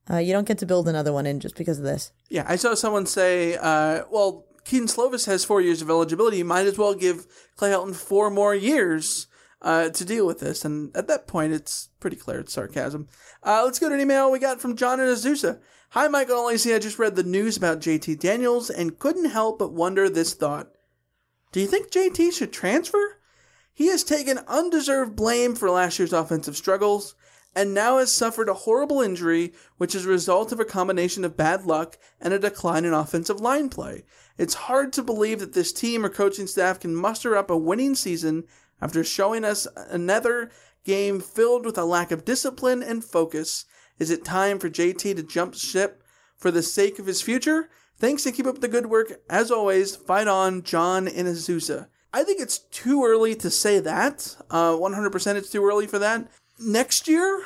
Uh, 0.10 0.18
you 0.18 0.34
don't 0.34 0.48
get 0.48 0.58
to 0.60 0.66
build 0.66 0.88
another 0.88 1.14
one 1.14 1.28
in 1.28 1.40
just 1.40 1.56
because 1.56 1.78
of 1.78 1.86
this. 1.86 2.12
Yeah, 2.30 2.46
I 2.48 2.56
saw 2.56 2.74
someone 2.74 3.06
say, 3.06 3.58
uh, 3.58 4.04
"Well, 4.10 4.46
Kedon 4.64 4.88
Slovis 4.88 5.26
has 5.28 5.46
four 5.46 5.62
years 5.62 5.82
of 5.82 5.90
eligibility. 5.90 6.38
You 6.38 6.46
might 6.46 6.66
as 6.66 6.78
well 6.78 6.96
give 6.96 7.28
Clay 7.56 7.70
Helton 7.70 7.96
four 7.96 8.30
more 8.30 8.56
years 8.56 9.28
uh, 9.62 9.90
to 9.90 10.06
deal 10.06 10.26
with 10.26 10.40
this. 10.40 10.66
And 10.66 10.96
at 10.96 11.08
that 11.08 11.28
point, 11.28 11.54
it's 11.54 11.90
pretty 12.00 12.16
clear 12.16 12.40
it's 12.40 12.54
sarcasm. 12.54 13.08
Uh, 13.44 13.64
let's 13.66 13.80
go 13.80 13.90
to 13.90 13.96
an 13.96 14.02
email 14.02 14.32
we 14.32 14.40
got 14.40 14.62
from 14.62 14.76
John 14.76 15.00
and 15.00 15.10
Azusa. 15.10 15.60
Hi, 15.92 16.08
Michael 16.08 16.38
and 16.38 16.48
Lacey. 16.48 16.74
I 16.74 16.80
just 16.80 17.00
read 17.00 17.16
the 17.16 17.24
news 17.24 17.58
about 17.58 17.80
JT 17.80 18.20
Daniels 18.20 18.70
and 18.70 19.00
couldn't 19.00 19.32
help 19.32 19.60
but 19.60 19.74
wonder 19.74 20.10
this 20.10 20.34
thought. 20.34 20.70
Do 21.52 21.60
you 21.60 21.68
think 21.68 21.92
JT 21.92 22.34
should 22.34 22.54
transfer? 22.54 23.19
He 23.80 23.88
has 23.88 24.04
taken 24.04 24.40
undeserved 24.40 25.16
blame 25.16 25.56
for 25.56 25.72
last 25.72 26.00
year's 26.00 26.12
offensive 26.12 26.58
struggles 26.58 27.16
and 27.56 27.74
now 27.74 27.98
has 28.00 28.12
suffered 28.12 28.50
a 28.50 28.54
horrible 28.54 29.00
injury, 29.00 29.54
which 29.78 29.96
is 29.96 30.06
a 30.06 30.10
result 30.10 30.52
of 30.52 30.60
a 30.60 30.66
combination 30.66 31.24
of 31.24 31.38
bad 31.38 31.66
luck 31.66 31.98
and 32.20 32.34
a 32.34 32.40
decline 32.40 32.84
in 32.84 32.92
offensive 32.92 33.40
line 33.40 33.70
play. 33.70 34.04
It's 34.38 34.66
hard 34.68 34.92
to 34.92 35.02
believe 35.02 35.40
that 35.40 35.54
this 35.54 35.72
team 35.72 36.04
or 36.04 36.10
coaching 36.10 36.46
staff 36.46 36.82
can 36.82 36.94
muster 36.94 37.38
up 37.38 37.50
a 37.50 37.56
winning 37.56 37.96
season 37.96 38.44
after 38.82 39.02
showing 39.02 39.46
us 39.46 39.66
another 39.90 40.52
game 40.84 41.22
filled 41.22 41.66
with 41.66 41.78
a 41.78 41.86
lack 41.86 42.12
of 42.12 42.26
discipline 42.26 42.84
and 42.84 43.06
focus. 43.06 43.64
Is 43.98 44.12
it 44.12 44.26
time 44.26 44.60
for 44.60 44.70
JT 44.70 45.16
to 45.16 45.24
jump 45.24 45.56
ship 45.56 46.04
for 46.36 46.52
the 46.52 46.64
sake 46.64 47.00
of 47.00 47.06
his 47.06 47.22
future? 47.22 47.70
Thanks 47.96 48.26
and 48.26 48.36
keep 48.36 48.46
up 48.46 48.60
the 48.60 48.68
good 48.68 48.88
work. 48.88 49.22
As 49.30 49.50
always, 49.50 49.96
fight 49.96 50.28
on, 50.28 50.64
John 50.64 51.08
in 51.08 51.28
Azusa. 51.28 51.88
I 52.14 52.24
think 52.24 52.42
it's 52.42 52.58
too 52.58 53.06
early 53.06 53.36
to 53.36 53.50
say 53.50 53.80
that. 53.80 54.36
Uh, 54.50 54.72
100% 54.72 55.36
it's 55.36 55.50
too 55.50 55.66
early 55.66 55.88
for 55.88 56.00
that 56.00 56.28
next 56.60 57.08
year, 57.08 57.44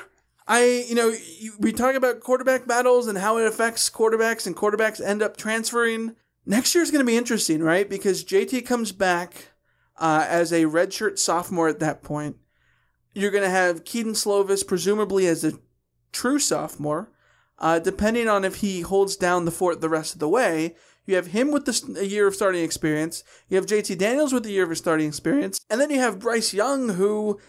I, 0.48 0.86
you 0.88 0.96
know, 0.96 1.14
we 1.60 1.72
talk 1.72 1.96
about 1.96 2.20
quarterback 2.20 2.68
battles 2.68 3.08
and 3.08 3.18
how 3.18 3.38
it 3.38 3.46
affects 3.46 3.90
quarterbacks, 3.90 4.46
and 4.46 4.56
quarterbacks 4.56 5.04
end 5.04 5.22
up 5.22 5.38
transferring. 5.38 6.16
Next 6.46 6.76
year 6.76 6.84
is 6.84 6.92
going 6.92 7.06
to 7.06 7.10
be 7.10 7.18
interesting, 7.18 7.62
right? 7.62 7.90
Because 7.90 8.26
JT 8.26 8.66
comes 8.66 8.92
back 8.92 9.52
uh, 9.98 10.26
as 10.28 10.52
a 10.52 10.64
redshirt 10.64 11.20
sophomore 11.20 11.70
at 11.70 11.80
that 11.80 12.02
point. 12.02 12.38
You're 13.14 13.32
going 13.32 13.44
to 13.44 13.50
have 13.50 13.86
Kedon 13.86 14.14
Slovis 14.14 14.68
presumably 14.68 15.28
as 15.28 15.44
a 15.44 15.54
true 16.12 16.40
sophomore, 16.40 17.12
uh, 17.60 17.80
depending 17.80 18.28
on 18.28 18.44
if 18.44 18.56
he 18.56 18.82
holds 18.82 19.16
down 19.16 19.46
the 19.46 19.52
fort 19.52 19.82
the 19.82 19.90
rest 19.90 20.14
of 20.14 20.20
the 20.20 20.28
way. 20.28 20.76
You 21.06 21.16
have 21.16 21.28
him 21.28 21.52
with 21.52 21.66
the, 21.66 22.00
a 22.00 22.06
year 22.06 22.28
of 22.28 22.36
starting 22.36 22.64
experience. 22.64 23.24
You 23.50 23.58
have 23.58 23.66
JT 23.66 23.98
Daniels 23.98 24.34
with 24.34 24.46
a 24.46 24.52
year 24.52 24.70
of 24.70 24.78
starting 24.78 25.08
experience. 25.08 25.60
And 25.70 25.80
then 25.82 25.90
you 25.90 26.00
have 26.00 26.20
Bryce 26.20 26.54
Young, 26.54 26.90
who 26.90 27.40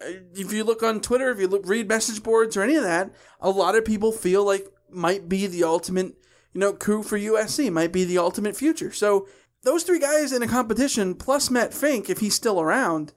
if 0.00 0.52
you 0.52 0.64
look 0.64 0.82
on 0.82 1.00
Twitter, 1.00 1.30
if 1.30 1.38
you 1.38 1.48
look, 1.48 1.66
read 1.66 1.88
message 1.88 2.22
boards 2.22 2.56
or 2.56 2.62
any 2.62 2.76
of 2.76 2.82
that, 2.82 3.10
a 3.40 3.50
lot 3.50 3.76
of 3.76 3.84
people 3.84 4.12
feel 4.12 4.44
like 4.44 4.66
might 4.90 5.28
be 5.28 5.46
the 5.46 5.64
ultimate, 5.64 6.14
you 6.52 6.60
know, 6.60 6.72
coup 6.72 7.02
for 7.02 7.18
USC, 7.18 7.70
might 7.72 7.92
be 7.92 8.04
the 8.04 8.18
ultimate 8.18 8.56
future. 8.56 8.92
So 8.92 9.26
those 9.62 9.82
three 9.82 9.98
guys 9.98 10.32
in 10.32 10.42
a 10.42 10.48
competition, 10.48 11.14
plus 11.14 11.50
Matt 11.50 11.72
Fink, 11.72 12.10
if 12.10 12.18
he's 12.18 12.34
still 12.34 12.60
around, 12.60 13.12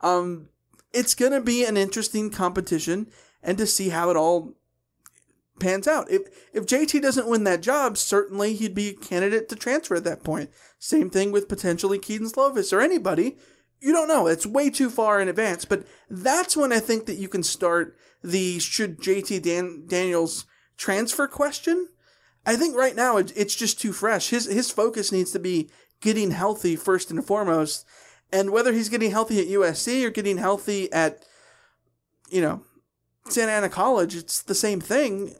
um, 0.00 0.48
it's 0.92 1.14
going 1.14 1.32
to 1.32 1.40
be 1.40 1.64
an 1.64 1.76
interesting 1.76 2.30
competition 2.30 3.10
and 3.42 3.58
to 3.58 3.66
see 3.66 3.90
how 3.90 4.10
it 4.10 4.16
all 4.16 4.54
pans 5.58 5.88
out. 5.88 6.10
If 6.10 6.22
if 6.52 6.66
JT 6.66 7.02
doesn't 7.02 7.28
win 7.28 7.44
that 7.44 7.62
job, 7.62 7.96
certainly 7.98 8.54
he'd 8.54 8.74
be 8.74 8.88
a 8.88 8.94
candidate 8.94 9.48
to 9.48 9.56
transfer 9.56 9.94
at 9.94 10.04
that 10.04 10.24
point. 10.24 10.50
Same 10.78 11.10
thing 11.10 11.32
with 11.32 11.48
potentially 11.48 11.98
Kedon 11.98 12.28
Slovis 12.28 12.72
or 12.72 12.80
anybody 12.80 13.36
you 13.80 13.92
don't 13.92 14.08
know. 14.08 14.26
It's 14.26 14.46
way 14.46 14.70
too 14.70 14.90
far 14.90 15.20
in 15.20 15.28
advance. 15.28 15.64
But 15.64 15.84
that's 16.10 16.56
when 16.56 16.72
I 16.72 16.80
think 16.80 17.06
that 17.06 17.18
you 17.18 17.28
can 17.28 17.42
start 17.42 17.96
the 18.22 18.58
should 18.58 18.98
JT 19.00 19.42
Dan- 19.42 19.84
Daniels 19.86 20.46
transfer 20.76 21.26
question. 21.28 21.88
I 22.46 22.56
think 22.56 22.76
right 22.76 22.96
now 22.96 23.18
it's 23.18 23.54
just 23.54 23.80
too 23.80 23.92
fresh. 23.92 24.30
His 24.30 24.46
his 24.46 24.70
focus 24.70 25.12
needs 25.12 25.32
to 25.32 25.38
be 25.38 25.70
getting 26.00 26.30
healthy 26.30 26.76
first 26.76 27.10
and 27.10 27.24
foremost, 27.24 27.84
and 28.32 28.50
whether 28.50 28.72
he's 28.72 28.88
getting 28.88 29.10
healthy 29.10 29.40
at 29.40 29.48
USC 29.48 30.04
or 30.04 30.10
getting 30.10 30.38
healthy 30.38 30.90
at, 30.92 31.24
you 32.30 32.40
know, 32.40 32.62
Santa 33.28 33.52
Ana 33.52 33.68
College, 33.68 34.14
it's 34.14 34.40
the 34.40 34.54
same 34.54 34.80
thing. 34.80 35.34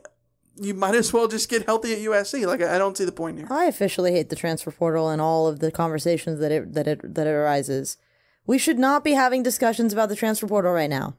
You 0.61 0.75
might 0.75 0.95
as 0.95 1.13
well 1.13 1.29
just 1.29 1.49
get 1.49 1.67
healthy 1.67 1.93
at 1.93 2.01
USC. 2.01 2.47
Like 2.47 2.63
I 2.63 2.79
don't 2.79 2.97
see 2.97 3.05
the 3.05 3.13
point 3.13 3.39
here. 3.39 3.47
I 3.51 3.65
officially 3.65 4.13
hate 4.13 4.29
the 4.29 4.37
transfer 4.37 4.71
portal 4.71 5.09
and 5.09 5.21
all 5.21 5.47
of 5.47 5.61
the 5.61 5.71
conversations 5.71 6.41
that 6.41 6.53
it 6.53 6.75
that 6.75 6.87
it 6.87 7.15
that 7.15 7.27
it 7.27 7.31
arises. 7.31 7.97
We 8.47 8.59
should 8.59 8.79
not 8.79 9.05
be 9.05 9.13
having 9.13 9.43
discussions 9.43 9.93
about 9.93 10.09
the 10.09 10.17
transfer 10.17 10.47
portal 10.47 10.73
right 10.73 10.91
now. 10.91 11.17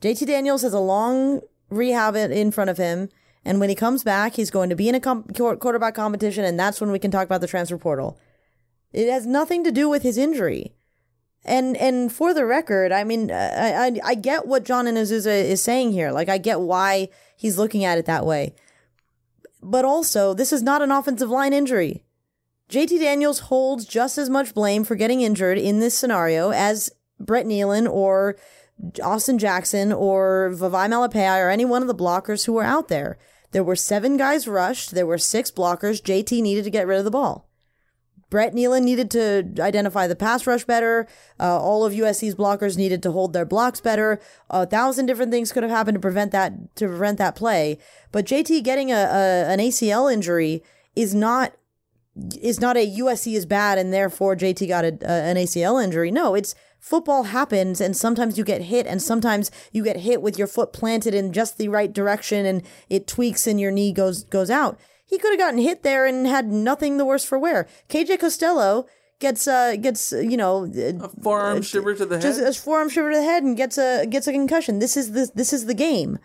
JT 0.00 0.26
Daniels 0.26 0.62
has 0.62 0.72
a 0.72 0.80
long 0.80 1.40
rehab 1.68 2.16
in 2.16 2.50
front 2.50 2.70
of 2.70 2.78
him. 2.78 3.08
And 3.44 3.58
when 3.58 3.70
he 3.70 3.74
comes 3.74 4.04
back, 4.04 4.34
he's 4.34 4.50
going 4.50 4.68
to 4.68 4.76
be 4.76 4.88
in 4.88 4.94
a 4.94 5.00
com- 5.00 5.24
quarterback 5.24 5.94
competition, 5.94 6.44
and 6.44 6.60
that's 6.60 6.80
when 6.80 6.90
we 6.90 6.98
can 6.98 7.10
talk 7.10 7.24
about 7.24 7.40
the 7.40 7.46
transfer 7.46 7.78
portal. 7.78 8.18
It 8.92 9.10
has 9.10 9.26
nothing 9.26 9.64
to 9.64 9.72
do 9.72 9.88
with 9.88 10.02
his 10.02 10.18
injury. 10.18 10.74
And 11.42 11.74
and 11.78 12.12
for 12.12 12.34
the 12.34 12.44
record, 12.44 12.92
I 12.92 13.02
mean, 13.02 13.30
I, 13.30 13.86
I, 13.86 14.00
I 14.04 14.14
get 14.14 14.46
what 14.46 14.64
John 14.64 14.86
and 14.86 14.98
Azusa 14.98 15.42
is 15.42 15.62
saying 15.62 15.92
here. 15.92 16.10
Like, 16.10 16.28
I 16.28 16.36
get 16.36 16.60
why 16.60 17.08
he's 17.34 17.56
looking 17.56 17.82
at 17.82 17.96
it 17.96 18.04
that 18.04 18.26
way. 18.26 18.54
But 19.62 19.84
also, 19.84 20.34
this 20.34 20.52
is 20.52 20.62
not 20.62 20.82
an 20.82 20.90
offensive 20.90 21.30
line 21.30 21.52
injury. 21.52 22.04
JT 22.70 23.00
Daniels 23.00 23.40
holds 23.40 23.84
just 23.84 24.16
as 24.16 24.30
much 24.30 24.54
blame 24.54 24.84
for 24.84 24.94
getting 24.94 25.20
injured 25.22 25.58
in 25.58 25.80
this 25.80 25.98
scenario 25.98 26.50
as 26.50 26.90
Brett 27.18 27.44
Neilon 27.44 27.90
or 27.90 28.36
Austin 29.02 29.38
Jackson 29.38 29.92
or 29.92 30.52
Vavae 30.54 30.88
Malepeai 30.88 31.44
or 31.44 31.50
any 31.50 31.64
one 31.64 31.82
of 31.82 31.88
the 31.88 31.94
blockers 31.94 32.46
who 32.46 32.52
were 32.52 32.64
out 32.64 32.88
there. 32.88 33.18
There 33.50 33.64
were 33.64 33.76
seven 33.76 34.16
guys 34.16 34.46
rushed. 34.46 34.92
There 34.92 35.06
were 35.06 35.18
six 35.18 35.50
blockers. 35.50 36.00
JT 36.00 36.40
needed 36.40 36.64
to 36.64 36.70
get 36.70 36.86
rid 36.86 36.98
of 36.98 37.04
the 37.04 37.10
ball. 37.10 37.49
Brett 38.30 38.54
Neilon 38.54 38.84
needed 38.84 39.10
to 39.10 39.52
identify 39.58 40.06
the 40.06 40.16
pass 40.16 40.46
rush 40.46 40.64
better. 40.64 41.06
Uh, 41.38 41.60
all 41.60 41.84
of 41.84 41.92
USC's 41.92 42.36
blockers 42.36 42.76
needed 42.76 43.02
to 43.02 43.12
hold 43.12 43.32
their 43.32 43.44
blocks 43.44 43.80
better. 43.80 44.20
A 44.48 44.64
thousand 44.64 45.06
different 45.06 45.32
things 45.32 45.52
could 45.52 45.64
have 45.64 45.70
happened 45.70 45.96
to 45.96 46.00
prevent 46.00 46.30
that 46.30 46.74
to 46.76 46.86
prevent 46.86 47.18
that 47.18 47.34
play. 47.34 47.78
But 48.12 48.24
JT 48.24 48.62
getting 48.62 48.92
a, 48.92 48.94
a 48.94 49.46
an 49.50 49.58
ACL 49.58 50.12
injury 50.12 50.62
is 50.94 51.14
not 51.14 51.52
is 52.40 52.60
not 52.60 52.76
a 52.76 52.86
USC 52.98 53.34
is 53.34 53.46
bad 53.46 53.78
and 53.78 53.92
therefore 53.92 54.36
JT 54.36 54.66
got 54.68 54.84
a, 54.84 55.10
an 55.10 55.36
ACL 55.36 55.82
injury. 55.82 56.10
No, 56.10 56.34
it's 56.34 56.54
football 56.78 57.24
happens 57.24 57.80
and 57.80 57.96
sometimes 57.96 58.38
you 58.38 58.44
get 58.44 58.62
hit 58.62 58.86
and 58.86 59.02
sometimes 59.02 59.50
you 59.72 59.84
get 59.84 59.98
hit 59.98 60.22
with 60.22 60.38
your 60.38 60.46
foot 60.46 60.72
planted 60.72 61.14
in 61.14 61.32
just 61.32 61.58
the 61.58 61.68
right 61.68 61.92
direction 61.92 62.46
and 62.46 62.62
it 62.88 63.06
tweaks 63.06 63.46
and 63.46 63.60
your 63.60 63.70
knee 63.70 63.92
goes 63.92 64.24
goes 64.24 64.50
out. 64.50 64.78
He 65.10 65.18
could 65.18 65.32
have 65.32 65.38
gotten 65.38 65.58
hit 65.58 65.82
there 65.82 66.06
and 66.06 66.26
had 66.26 66.46
nothing 66.50 66.96
the 66.96 67.04
worse 67.04 67.24
for 67.24 67.38
wear. 67.38 67.66
KJ 67.88 68.20
Costello 68.20 68.86
gets 69.18 69.46
uh 69.46 69.76
gets 69.76 70.12
you 70.12 70.36
know 70.36 70.64
a 70.74 71.08
forearm 71.22 71.58
uh, 71.58 71.62
shiver 71.62 71.94
to 71.94 72.06
the 72.06 72.14
head. 72.14 72.22
Just 72.22 72.40
a 72.40 72.58
forearm 72.58 72.88
shiver 72.88 73.10
to 73.10 73.16
the 73.18 73.24
head 73.24 73.42
and 73.42 73.56
gets 73.56 73.76
a 73.76 74.06
gets 74.06 74.26
a 74.26 74.32
concussion. 74.32 74.78
This 74.78 74.96
is 74.96 75.12
the 75.12 75.30
this 75.34 75.52
is 75.52 75.66
the 75.66 75.74
game. 75.74 76.18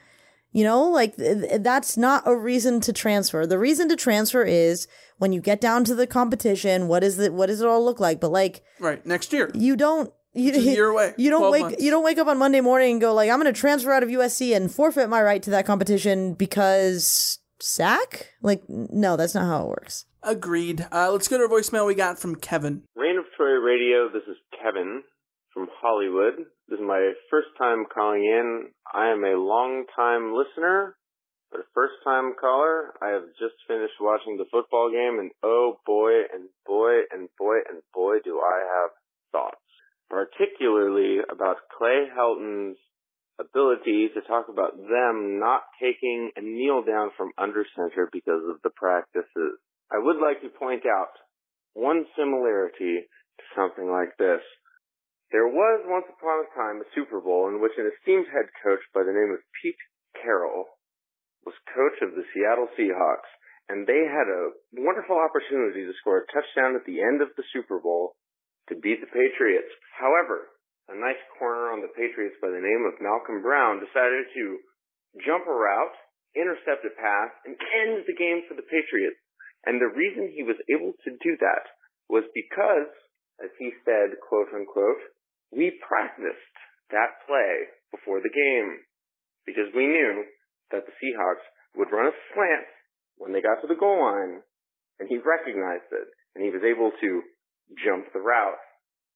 You 0.52 0.64
know, 0.64 0.84
like 0.84 1.18
th- 1.18 1.62
that's 1.62 1.98
not 1.98 2.24
a 2.26 2.34
reason 2.34 2.80
to 2.82 2.94
transfer. 2.94 3.45
The 3.45 3.60
reason 3.60 3.90
to 3.90 3.98
transfer 3.98 4.44
is 4.44 4.88
when 5.18 5.34
you 5.34 5.41
get 5.41 5.60
down 5.60 5.84
to 5.84 5.95
the 5.95 6.07
competition, 6.07 6.88
what 6.88 7.03
is 7.03 7.20
it 7.20 7.34
what 7.34 7.48
does 7.48 7.60
it 7.60 7.68
all 7.68 7.84
look 7.84 7.99
like? 7.99 8.22
But 8.22 8.32
like 8.32 8.64
Right, 8.80 9.06
next 9.06 9.34
year. 9.34 9.52
You 9.53 9.76
don't 9.76 10.14
you, 10.34 10.53
year 10.53 10.88
away. 10.90 11.14
You 11.18 11.30
don't 11.30 11.52
wake 11.52 11.62
months. 11.64 11.84
you 11.84 11.91
don't 11.91 12.03
wake 12.06 12.20
up 12.20 12.28
on 12.28 12.38
Monday 12.38 12.62
morning 12.62 12.91
and 12.94 13.02
go 13.02 13.14
like 13.14 13.30
I'm 13.30 13.41
going 13.41 13.53
to 13.53 13.60
transfer 13.60 13.91
out 13.91 14.03
of 14.03 14.10
USC 14.10 14.56
and 14.56 14.72
forfeit 14.72 15.10
my 15.10 15.22
right 15.22 15.41
to 15.44 15.49
that 15.49 15.66
competition 15.66 16.34
because 16.36 17.40
sack? 17.66 18.34
Like 18.42 18.64
no, 18.70 19.18
that's 19.18 19.36
not 19.36 19.46
how 19.46 19.64
it 19.64 19.70
works. 19.70 20.06
Agreed. 20.24 20.88
Uh, 20.92 21.12
let's 21.12 21.28
go 21.28 21.38
to 21.38 21.46
a 21.46 21.50
voicemail 21.50 21.86
we 21.88 21.96
got 21.96 22.20
from 22.20 22.36
Kevin. 22.36 22.84
Reign 22.96 23.18
of 23.18 23.26
Troy 23.36 23.58
Radio, 23.58 24.10
this 24.10 24.24
is 24.28 24.38
Kevin 24.62 25.04
from 25.54 25.68
Hollywood. 25.82 26.46
This 26.68 26.80
is 26.80 26.86
my 26.86 27.14
first 27.30 27.48
time 27.58 27.86
calling 27.94 28.24
in. 28.26 28.70
I 28.94 29.12
am 29.12 29.24
a 29.24 29.38
long 29.38 29.86
time 29.96 30.34
listener, 30.36 30.96
but 31.52 31.62
a 31.62 31.64
first 31.74 31.94
time 32.04 32.34
caller. 32.40 32.94
I 33.02 33.10
have 33.10 33.30
just 33.40 33.56
finished 33.68 33.94
watching 34.02 34.38
the 34.38 34.50
football 34.52 34.90
game 34.92 35.20
and 35.20 35.32
oh 35.44 35.78
boy 35.86 36.26
and 36.34 36.50
boy 36.66 37.06
and 37.12 37.30
boy 37.38 37.58
and 37.70 37.82
boy 37.94 38.18
do 38.24 38.40
I 38.40 38.60
have 38.82 38.90
thoughts. 39.32 39.62
Particularly 40.10 41.18
about 41.32 41.58
Clay 41.78 42.06
Helton's 42.14 42.78
ability 43.40 44.10
to 44.16 44.22
talk 44.28 44.48
about 44.48 44.78
them 44.78 45.40
not 45.40 45.64
taking 45.82 46.32
a 46.36 46.41
kneel 46.41 46.84
down 46.84 47.12
from 47.18 47.36
under 47.38 47.66
center 47.76 48.10
because 48.12 48.44
of 48.48 48.62
the 48.64 48.72
practices. 48.76 49.60
I 49.91 49.99
would 49.99 50.18
like 50.18 50.41
to 50.41 50.60
point 50.60 50.84
out 50.88 51.12
one 51.74 52.06
similarity 52.16 53.03
to 53.03 53.44
something 53.56 53.91
like 53.91 54.16
this. 54.18 54.41
There 55.32 55.52
was 55.52 55.84
once 55.86 56.07
upon 56.07 56.45
a 56.45 56.53
time 56.56 56.80
a 56.80 56.88
Super 56.95 57.20
Bowl 57.20 57.49
in 57.52 57.60
which 57.60 57.76
an 57.78 57.91
esteemed 57.91 58.28
head 58.32 58.48
coach 58.64 58.80
by 58.94 59.03
the 59.03 59.12
name 59.12 59.36
of 59.36 59.44
Pete 59.62 59.82
Carroll 60.22 60.66
was 61.44 61.56
coach 61.76 61.99
of 62.02 62.16
the 62.16 62.24
Seattle 62.32 62.72
Seahawks, 62.74 63.30
and 63.70 63.86
they 63.86 64.07
had 64.07 64.30
a 64.32 64.53
wonderful 64.80 65.20
opportunity 65.20 65.86
to 65.86 65.94
score 65.99 66.24
a 66.24 66.32
touchdown 66.32 66.74
at 66.76 66.86
the 66.88 67.02
end 67.02 67.22
of 67.22 67.30
the 67.36 67.44
Super 67.52 67.80
Bowl 67.80 68.16
to 68.70 68.80
beat 68.80 69.02
the 69.02 69.12
Patriots. 69.12 69.70
However, 69.99 70.49
a 70.90 70.95
nice 70.95 71.20
corner 71.38 71.74
on 71.74 71.82
the 71.82 71.94
Patriots 71.98 72.38
by 72.41 72.53
the 72.53 72.62
name 72.62 72.86
of 72.86 73.02
Malcolm 73.02 73.41
Brown 73.41 73.82
decided 73.82 74.30
to 74.38 74.45
jump 75.26 75.48
a 75.49 75.56
route, 75.56 75.98
intercept 76.38 76.86
a 76.86 76.94
pass, 76.94 77.32
and 77.45 77.57
end 77.57 78.06
the 78.06 78.18
game 78.18 78.45
for 78.45 78.53
the 78.53 78.68
Patriots. 78.70 79.18
And 79.66 79.82
the 79.82 79.90
reason 79.90 80.30
he 80.30 80.45
was 80.45 80.62
able 80.70 80.94
to 80.94 81.12
do 81.26 81.34
that 81.41 81.66
was 82.06 82.24
because, 82.38 82.91
as 83.41 83.49
he 83.57 83.74
said, 83.82 84.14
quote 84.22 84.53
unquote, 84.53 85.02
we 85.49 85.74
practiced 85.82 86.53
that 86.94 87.18
play 87.26 87.74
before 87.90 88.22
the 88.22 88.30
game 88.30 88.86
because 89.45 89.74
we 89.74 89.90
knew 89.90 90.26
that 90.70 90.86
the 90.86 90.94
Seahawks 91.02 91.45
would 91.78 91.90
run 91.90 92.14
a 92.14 92.20
slant 92.34 92.70
when 93.18 93.34
they 93.34 93.41
got 93.41 93.62
to 93.62 93.68
the 93.68 93.80
goal 93.80 94.06
line 94.06 94.41
and 94.99 95.10
he 95.10 95.18
recognized 95.18 95.90
it 95.90 96.10
and 96.36 96.44
he 96.44 96.52
was 96.53 96.62
able 96.62 96.91
to 97.02 97.10
jump 97.82 98.06
the 98.14 98.22
route 98.22 98.62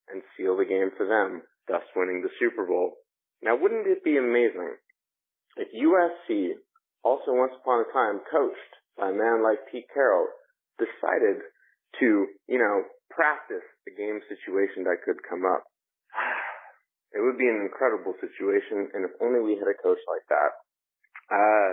and 0.10 0.26
seal 0.34 0.58
the 0.58 0.66
game 0.66 0.90
for 0.98 1.06
them, 1.06 1.42
thus 1.70 1.86
winning 1.96 2.22
the 2.22 2.34
Super 2.42 2.66
Bowl. 2.66 2.98
Now 3.42 3.56
wouldn't 3.56 3.88
it 3.88 4.04
be 4.04 4.18
amazing 4.18 4.76
if 5.56 5.70
USC, 5.76 6.56
also 7.04 7.36
once 7.36 7.54
upon 7.60 7.86
a 7.86 7.94
time 7.94 8.24
coached 8.32 8.74
by 8.98 9.10
a 9.10 9.16
man 9.16 9.44
like 9.44 9.68
Pete 9.72 9.88
Carroll, 9.94 10.28
decided 10.80 11.44
to, 12.00 12.28
you 12.48 12.60
know, 12.60 12.84
practice 13.10 13.66
the 13.86 13.96
game 13.96 14.20
situation 14.28 14.84
that 14.88 15.04
could 15.06 15.22
come 15.28 15.46
up? 15.46 15.64
It 17.10 17.26
would 17.26 17.42
be 17.42 17.50
an 17.50 17.66
incredible 17.66 18.14
situation, 18.22 18.94
and 18.94 19.02
if 19.02 19.18
only 19.18 19.42
we 19.42 19.58
had 19.58 19.66
a 19.66 19.82
coach 19.82 19.98
like 20.06 20.22
that. 20.30 20.52
Uh, 21.26 21.70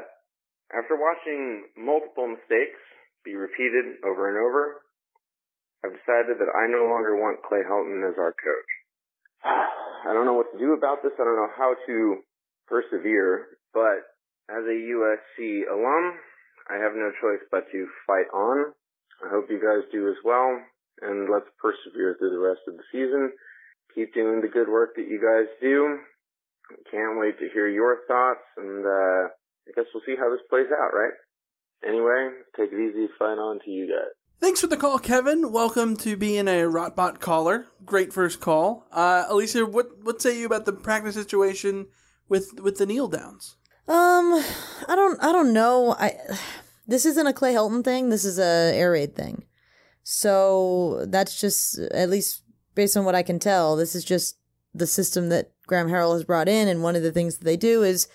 after 0.73 0.97
watching 0.97 1.69
multiple 1.77 2.25
mistakes 2.25 2.81
be 3.21 3.37
repeated 3.37 4.01
over 4.01 4.33
and 4.33 4.41
over, 4.41 4.81
I've 5.85 5.93
decided 5.93 6.41
that 6.41 6.57
I 6.57 6.73
no 6.73 6.89
longer 6.89 7.21
want 7.21 7.45
Clay 7.45 7.61
Helton 7.69 8.01
as 8.09 8.17
our 8.17 8.33
coach. 8.33 8.71
I 9.47 10.13
don't 10.13 10.27
know 10.27 10.35
what 10.35 10.53
to 10.53 10.59
do 10.59 10.75
about 10.75 11.03
this. 11.03 11.13
I 11.19 11.25
don't 11.25 11.37
know 11.37 11.55
how 11.57 11.75
to 11.75 12.17
persevere, 12.67 13.59
but 13.73 14.03
as 14.51 14.63
a 14.67 14.77
USC 14.77 15.67
alum, 15.71 16.19
I 16.71 16.83
have 16.83 16.95
no 16.95 17.11
choice 17.23 17.43
but 17.51 17.71
to 17.71 17.87
fight 18.07 18.31
on. 18.35 18.73
I 19.25 19.31
hope 19.31 19.47
you 19.49 19.59
guys 19.59 19.87
do 19.93 20.09
as 20.09 20.19
well, 20.25 20.61
and 21.03 21.31
let's 21.31 21.49
persevere 21.63 22.17
through 22.19 22.31
the 22.31 22.43
rest 22.43 22.61
of 22.69 22.77
the 22.77 22.85
season 22.93 23.33
keep 23.97 24.13
doing 24.13 24.43
the 24.43 24.53
good 24.53 24.69
work 24.69 24.95
that 24.97 25.09
you 25.09 25.17
guys 25.17 25.49
do. 25.61 25.99
Can't 26.93 27.19
wait 27.19 27.39
to 27.41 27.49
hear 27.53 27.67
your 27.69 28.05
thoughts, 28.07 28.45
and 28.59 28.85
uh, 28.85 29.33
I 29.33 29.71
guess 29.75 29.89
we'll 29.95 30.05
see 30.05 30.15
how 30.21 30.31
this 30.31 30.45
plays 30.51 30.69
out, 30.71 30.93
right? 30.93 31.17
Anyway, 31.83 32.45
take 32.57 32.71
it 32.73 32.79
easy. 32.79 33.09
Fight 33.19 33.41
on 33.41 33.59
to 33.65 33.71
you 33.71 33.89
guys. 33.89 34.13
Thanks 34.41 34.61
for 34.61 34.67
the 34.67 34.77
call, 34.77 34.99
Kevin. 34.99 35.51
Welcome 35.51 35.97
to 35.99 36.17
being 36.17 36.47
a 36.47 36.63
Rotbot 36.69 37.21
caller. 37.21 37.67
Great 37.85 38.13
first 38.13 38.41
call. 38.41 38.87
Uh, 38.93 39.25
Alicia, 39.29 39.65
what 39.65 40.03
what 40.03 40.21
say 40.21 40.39
you 40.39 40.47
about 40.47 40.67
the 40.67 40.73
practice 40.73 41.15
situation 41.15 41.87
with 42.29 42.61
with 42.61 42.77
the 42.77 42.87
kneel 42.87 43.09
downs? 43.09 43.57
Um, 43.89 44.45
I 44.89 44.95
don't, 44.95 45.23
I 45.23 45.33
don't 45.33 45.53
know. 45.53 45.95
I 45.99 46.17
this 46.87 47.07
isn't 47.07 47.27
a 47.27 47.33
Clay 47.33 47.55
Helton 47.55 47.83
thing. 47.83 48.11
This 48.11 48.25
is 48.25 48.39
a 48.39 48.73
air 48.75 48.93
raid 48.93 49.17
thing. 49.17 49.45
So 50.03 51.07
that's 51.09 51.41
just 51.41 51.79
at 51.79 52.11
least 52.11 52.43
based 52.77 52.97
on 52.97 53.05
what 53.05 53.17
I 53.17 53.25
can 53.25 53.41
tell, 53.41 53.75
this 53.75 53.97
is 53.97 54.05
just 54.05 54.37
the 54.73 54.87
system 54.87 55.31
that 55.31 55.51
Graham 55.67 55.89
Harrell 55.89 56.13
has 56.13 56.23
brought 56.23 56.49
in. 56.49 56.69
And 56.69 56.83
one 56.83 56.95
of 56.95 57.03
the 57.03 57.11
things 57.11 57.39
that 57.39 57.45
they 57.45 57.57
do 57.57 57.83
is 57.83 58.07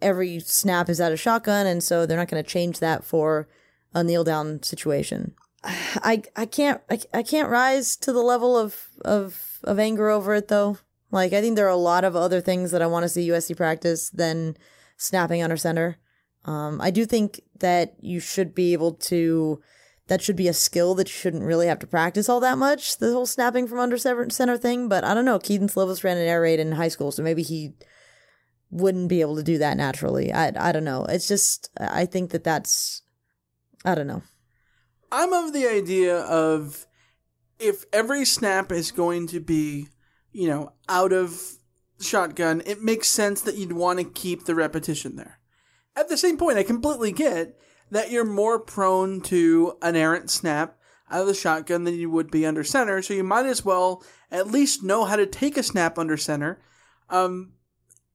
every 0.00 0.38
snap 0.38 0.88
is 0.88 1.00
out 1.00 1.10
of 1.10 1.18
shotgun. 1.18 1.66
And 1.66 1.82
so 1.82 2.06
they're 2.06 2.18
not 2.18 2.28
going 2.28 2.42
to 2.42 2.48
change 2.48 2.78
that 2.78 3.02
for 3.02 3.48
a 3.92 4.04
kneel 4.04 4.22
down 4.22 4.62
situation. 4.62 5.34
I, 5.64 6.22
I 6.36 6.46
can't, 6.46 6.80
I, 6.90 7.00
I 7.14 7.22
can't 7.22 7.48
rise 7.48 7.96
to 7.98 8.12
the 8.12 8.22
level 8.22 8.56
of, 8.56 8.88
of, 9.04 9.60
of 9.64 9.78
anger 9.78 10.08
over 10.08 10.34
it 10.34 10.48
though. 10.48 10.78
Like, 11.10 11.32
I 11.32 11.40
think 11.40 11.56
there 11.56 11.66
are 11.66 11.68
a 11.68 11.76
lot 11.76 12.04
of 12.04 12.16
other 12.16 12.40
things 12.40 12.70
that 12.70 12.82
I 12.82 12.86
want 12.86 13.04
to 13.04 13.08
see 13.08 13.28
USC 13.28 13.56
practice 13.56 14.08
than 14.10 14.56
snapping 14.96 15.42
under 15.42 15.56
center. 15.56 15.98
Um, 16.44 16.80
I 16.80 16.90
do 16.90 17.04
think 17.04 17.40
that 17.60 17.94
you 18.00 18.18
should 18.18 18.54
be 18.54 18.72
able 18.72 18.94
to 18.94 19.60
that 20.08 20.20
should 20.20 20.36
be 20.36 20.48
a 20.48 20.52
skill 20.52 20.94
that 20.96 21.08
you 21.08 21.12
shouldn't 21.12 21.44
really 21.44 21.68
have 21.68 21.78
to 21.78 21.86
practice 21.86 22.28
all 22.28 22.40
that 22.40 22.58
much. 22.58 22.98
The 22.98 23.12
whole 23.12 23.24
snapping 23.24 23.68
from 23.68 23.78
under 23.78 23.96
center 23.96 24.58
thing, 24.58 24.88
but 24.88 25.04
I 25.04 25.14
don't 25.14 25.24
know. 25.24 25.38
Kedon 25.38 25.68
Slovis 25.68 26.02
ran 26.02 26.18
an 26.18 26.26
air 26.26 26.40
raid 26.40 26.58
in 26.58 26.72
high 26.72 26.88
school, 26.88 27.12
so 27.12 27.22
maybe 27.22 27.42
he 27.42 27.74
wouldn't 28.70 29.08
be 29.08 29.20
able 29.20 29.36
to 29.36 29.42
do 29.42 29.58
that 29.58 29.76
naturally. 29.76 30.32
I 30.32 30.52
I 30.56 30.72
don't 30.72 30.84
know. 30.84 31.04
It's 31.04 31.28
just 31.28 31.70
I 31.78 32.06
think 32.06 32.30
that 32.30 32.44
that's 32.44 33.02
I 33.84 33.94
don't 33.94 34.06
know. 34.06 34.22
I'm 35.12 35.34
of 35.34 35.52
the 35.52 35.68
idea 35.68 36.20
of 36.20 36.86
if 37.58 37.84
every 37.92 38.24
snap 38.24 38.72
is 38.72 38.90
going 38.90 39.26
to 39.28 39.40
be, 39.40 39.88
you 40.32 40.48
know, 40.48 40.72
out 40.88 41.12
of 41.12 41.38
shotgun, 42.00 42.62
it 42.64 42.82
makes 42.82 43.08
sense 43.08 43.42
that 43.42 43.56
you'd 43.56 43.72
want 43.72 43.98
to 43.98 44.04
keep 44.04 44.44
the 44.44 44.54
repetition 44.54 45.16
there. 45.16 45.38
At 45.94 46.08
the 46.08 46.16
same 46.16 46.38
point, 46.38 46.56
I 46.56 46.62
completely 46.62 47.12
get 47.12 47.58
that 47.90 48.10
you're 48.10 48.24
more 48.24 48.58
prone 48.58 49.20
to 49.20 49.76
an 49.82 49.96
errant 49.96 50.30
snap 50.30 50.78
out 51.10 51.20
of 51.20 51.26
the 51.26 51.34
shotgun 51.34 51.84
than 51.84 51.94
you 51.94 52.08
would 52.08 52.30
be 52.30 52.46
under 52.46 52.64
center. 52.64 53.02
So 53.02 53.12
you 53.12 53.22
might 53.22 53.44
as 53.44 53.62
well 53.64 54.02
at 54.30 54.46
least 54.46 54.82
know 54.82 55.04
how 55.04 55.16
to 55.16 55.26
take 55.26 55.58
a 55.58 55.62
snap 55.62 55.98
under 55.98 56.16
center. 56.16 56.62
Um, 57.10 57.52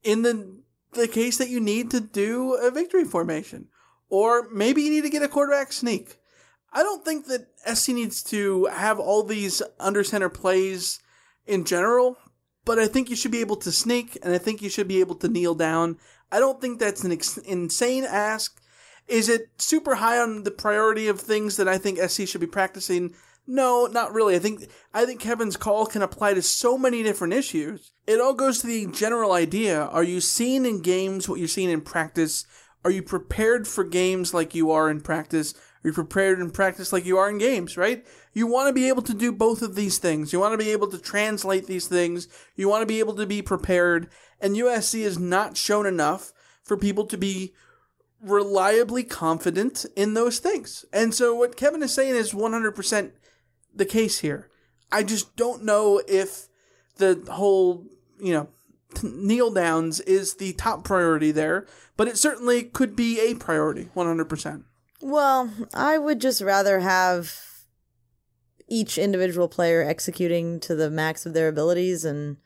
in 0.03 0.24
the 0.24 0.64
the 0.94 1.07
case 1.07 1.38
that 1.38 1.49
you 1.49 1.60
need 1.60 1.91
to 1.91 1.99
do 1.99 2.56
a 2.56 2.72
victory 2.72 3.03
formation, 3.03 3.68
or 4.10 4.49
maybe 4.49 4.82
you 4.82 4.90
need 4.90 5.03
to 5.03 5.11
get 5.11 5.22
a 5.22 5.28
quarterback 5.28 5.72
sneak. 5.72 6.18
I 6.72 6.84
don't 6.84 7.03
think 7.03 7.27
that 7.27 7.48
SC 7.76 7.89
needs 7.89 8.22
to 8.23 8.65
have 8.65 8.99
all 8.99 9.23
these 9.23 9.61
under 9.80 10.03
center 10.03 10.30
plays 10.30 10.99
in 11.45 11.64
general, 11.64 12.18
but 12.65 12.77
I 12.77 12.88
think 12.88 13.10
you 13.10 13.15
should 13.15 13.31
be 13.31 13.41
able 13.41 13.56
to 13.57 13.72
sneak, 13.72 14.18
and 14.22 14.34
I 14.34 14.38
think 14.38 14.61
you 14.61 14.69
should 14.69 14.88
be 14.88 14.99
able 14.99 15.15
to 15.15 15.30
kneel 15.30 15.56
down. 15.56 15.98
I 16.31 16.39
don't 16.39 16.60
think 16.60 16.80
that's 16.80 17.03
an 17.03 17.11
ex- 17.11 17.38
insane 17.38 18.03
ask. 18.03 18.61
Is 19.07 19.30
it 19.30 19.49
super 19.57 19.95
high 19.95 20.19
on 20.19 20.44
the 20.44 20.52
priority 20.52 21.07
of 21.07 21.22
things 21.22 21.56
that 21.57 21.68
I 21.68 21.77
think 21.77 21.99
SC 21.99 22.27
should 22.27 22.41
be 22.41 22.48
practicing? 22.48 23.14
No, 23.48 23.85
not 23.85 24.14
really. 24.14 24.35
I 24.35 24.39
think 24.39 24.69
I 24.94 25.06
think 25.06 25.22
Kevin's 25.22 25.56
call 25.56 25.85
can 25.85 26.02
apply 26.02 26.34
to 26.34 26.41
so 26.41 26.77
many 26.77 27.02
different 27.02 27.34
issues. 27.34 27.94
It 28.06 28.19
all 28.19 28.34
goes 28.34 28.60
to 28.60 28.68
the 28.68 28.88
general 28.88 29.31
idea. 29.31 29.85
Are 29.85 30.03
you 30.03 30.19
seeing 30.19 30.65
in 30.65 30.81
games 30.81 31.30
what 31.30 31.39
you're 31.39 31.48
seeing 31.48 31.69
in 31.69 31.80
practice? 31.80 32.45
Are 32.84 32.91
you 32.91 33.02
prepared 33.02 33.65
for 33.65 33.85
games 33.85 34.34
like 34.34 34.53
you 34.53 34.72
are 34.72 34.89
in 34.89 34.99
practice? 34.99 35.53
Are 35.89 35.93
prepared 35.93 36.39
in 36.39 36.51
practice 36.51 36.91
like 36.91 37.05
you 37.05 37.18
are 37.18 37.30
in 37.30 37.38
games, 37.38 37.77
right? 37.77 38.05
You 38.34 38.47
want 38.47 38.68
to 38.68 38.73
be 38.73 38.88
able 38.88 39.01
to 39.03 39.14
do 39.14 39.31
both 39.31 39.61
of 39.61 39.76
these 39.76 39.97
things. 39.97 40.34
You 40.34 40.39
want 40.39 40.53
to 40.53 40.57
be 40.57 40.72
able 40.72 40.88
to 40.88 40.97
translate 40.97 41.68
these 41.68 41.88
things. 41.88 42.27
You 42.55 42.68
want 42.69 42.81
to 42.81 42.88
be 42.88 42.99
able 42.99 43.15
to 43.15 43.26
be 43.26 43.41
prepared. 43.41 44.09
And 44.39 44.55
USC 44.55 45.03
has 45.03 45.18
not 45.18 45.57
shown 45.57 45.85
enough 45.85 46.34
for 46.64 46.77
people 46.77 47.05
to 47.05 47.18
be 47.18 47.53
reliably 48.22 49.03
confident 49.03 49.85
in 49.95 50.14
those 50.14 50.39
things. 50.39 50.85
And 50.91 51.14
so 51.14 51.35
what 51.35 51.55
Kevin 51.55 51.84
is 51.84 51.93
saying 51.93 52.15
is 52.15 52.34
100% 52.34 53.11
the 53.73 53.85
case 53.85 54.19
here. 54.19 54.49
I 54.91 55.03
just 55.03 55.35
don't 55.35 55.64
know 55.64 56.01
if 56.07 56.47
the 56.97 57.23
whole, 57.30 57.85
you 58.19 58.34
know, 58.34 58.49
kneel 59.03 59.51
downs 59.51 59.99
is 60.01 60.35
the 60.35 60.53
top 60.53 60.84
priority 60.84 61.31
there, 61.31 61.68
but 61.95 62.07
it 62.07 62.18
certainly 62.18 62.64
could 62.64 62.95
be 62.95 63.19
a 63.19 63.35
priority 63.35 63.89
100%. 63.95 64.64
Well, 65.02 65.52
I 65.74 65.98
would 65.98 66.19
just 66.19 66.41
rather 66.41 66.80
have 66.80 67.40
each 68.68 68.98
individual 68.98 69.48
player 69.48 69.82
executing 69.82 70.60
to 70.61 70.76
the 70.76 70.90
max 70.90 71.26
of 71.26 71.34
their 71.34 71.48
abilities 71.48 72.03
and 72.03 72.38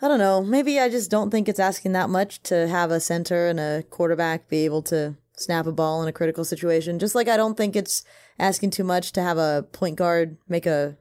I 0.00 0.06
don't 0.06 0.18
know. 0.18 0.42
Maybe 0.42 0.78
I 0.78 0.88
just 0.88 1.10
don't 1.10 1.30
think 1.30 1.48
it's 1.48 1.58
asking 1.58 1.92
that 1.92 2.10
much 2.10 2.42
to 2.44 2.68
have 2.68 2.90
a 2.90 3.00
center 3.00 3.48
and 3.48 3.58
a 3.58 3.82
quarterback 3.90 4.48
be 4.48 4.64
able 4.64 4.82
to 4.82 5.16
snap 5.36 5.66
a 5.66 5.72
ball 5.72 6.02
in 6.02 6.08
a 6.08 6.12
critical 6.12 6.44
situation. 6.44 6.98
Just 6.98 7.14
like 7.14 7.28
I 7.28 7.36
don't 7.36 7.56
think 7.56 7.74
it's 7.74 8.04
asking 8.38 8.70
too 8.70 8.84
much 8.84 9.12
to 9.12 9.22
have 9.22 9.38
a 9.38 9.66
point 9.72 9.96
guard 9.96 10.36
make 10.48 10.66
a 10.66 10.96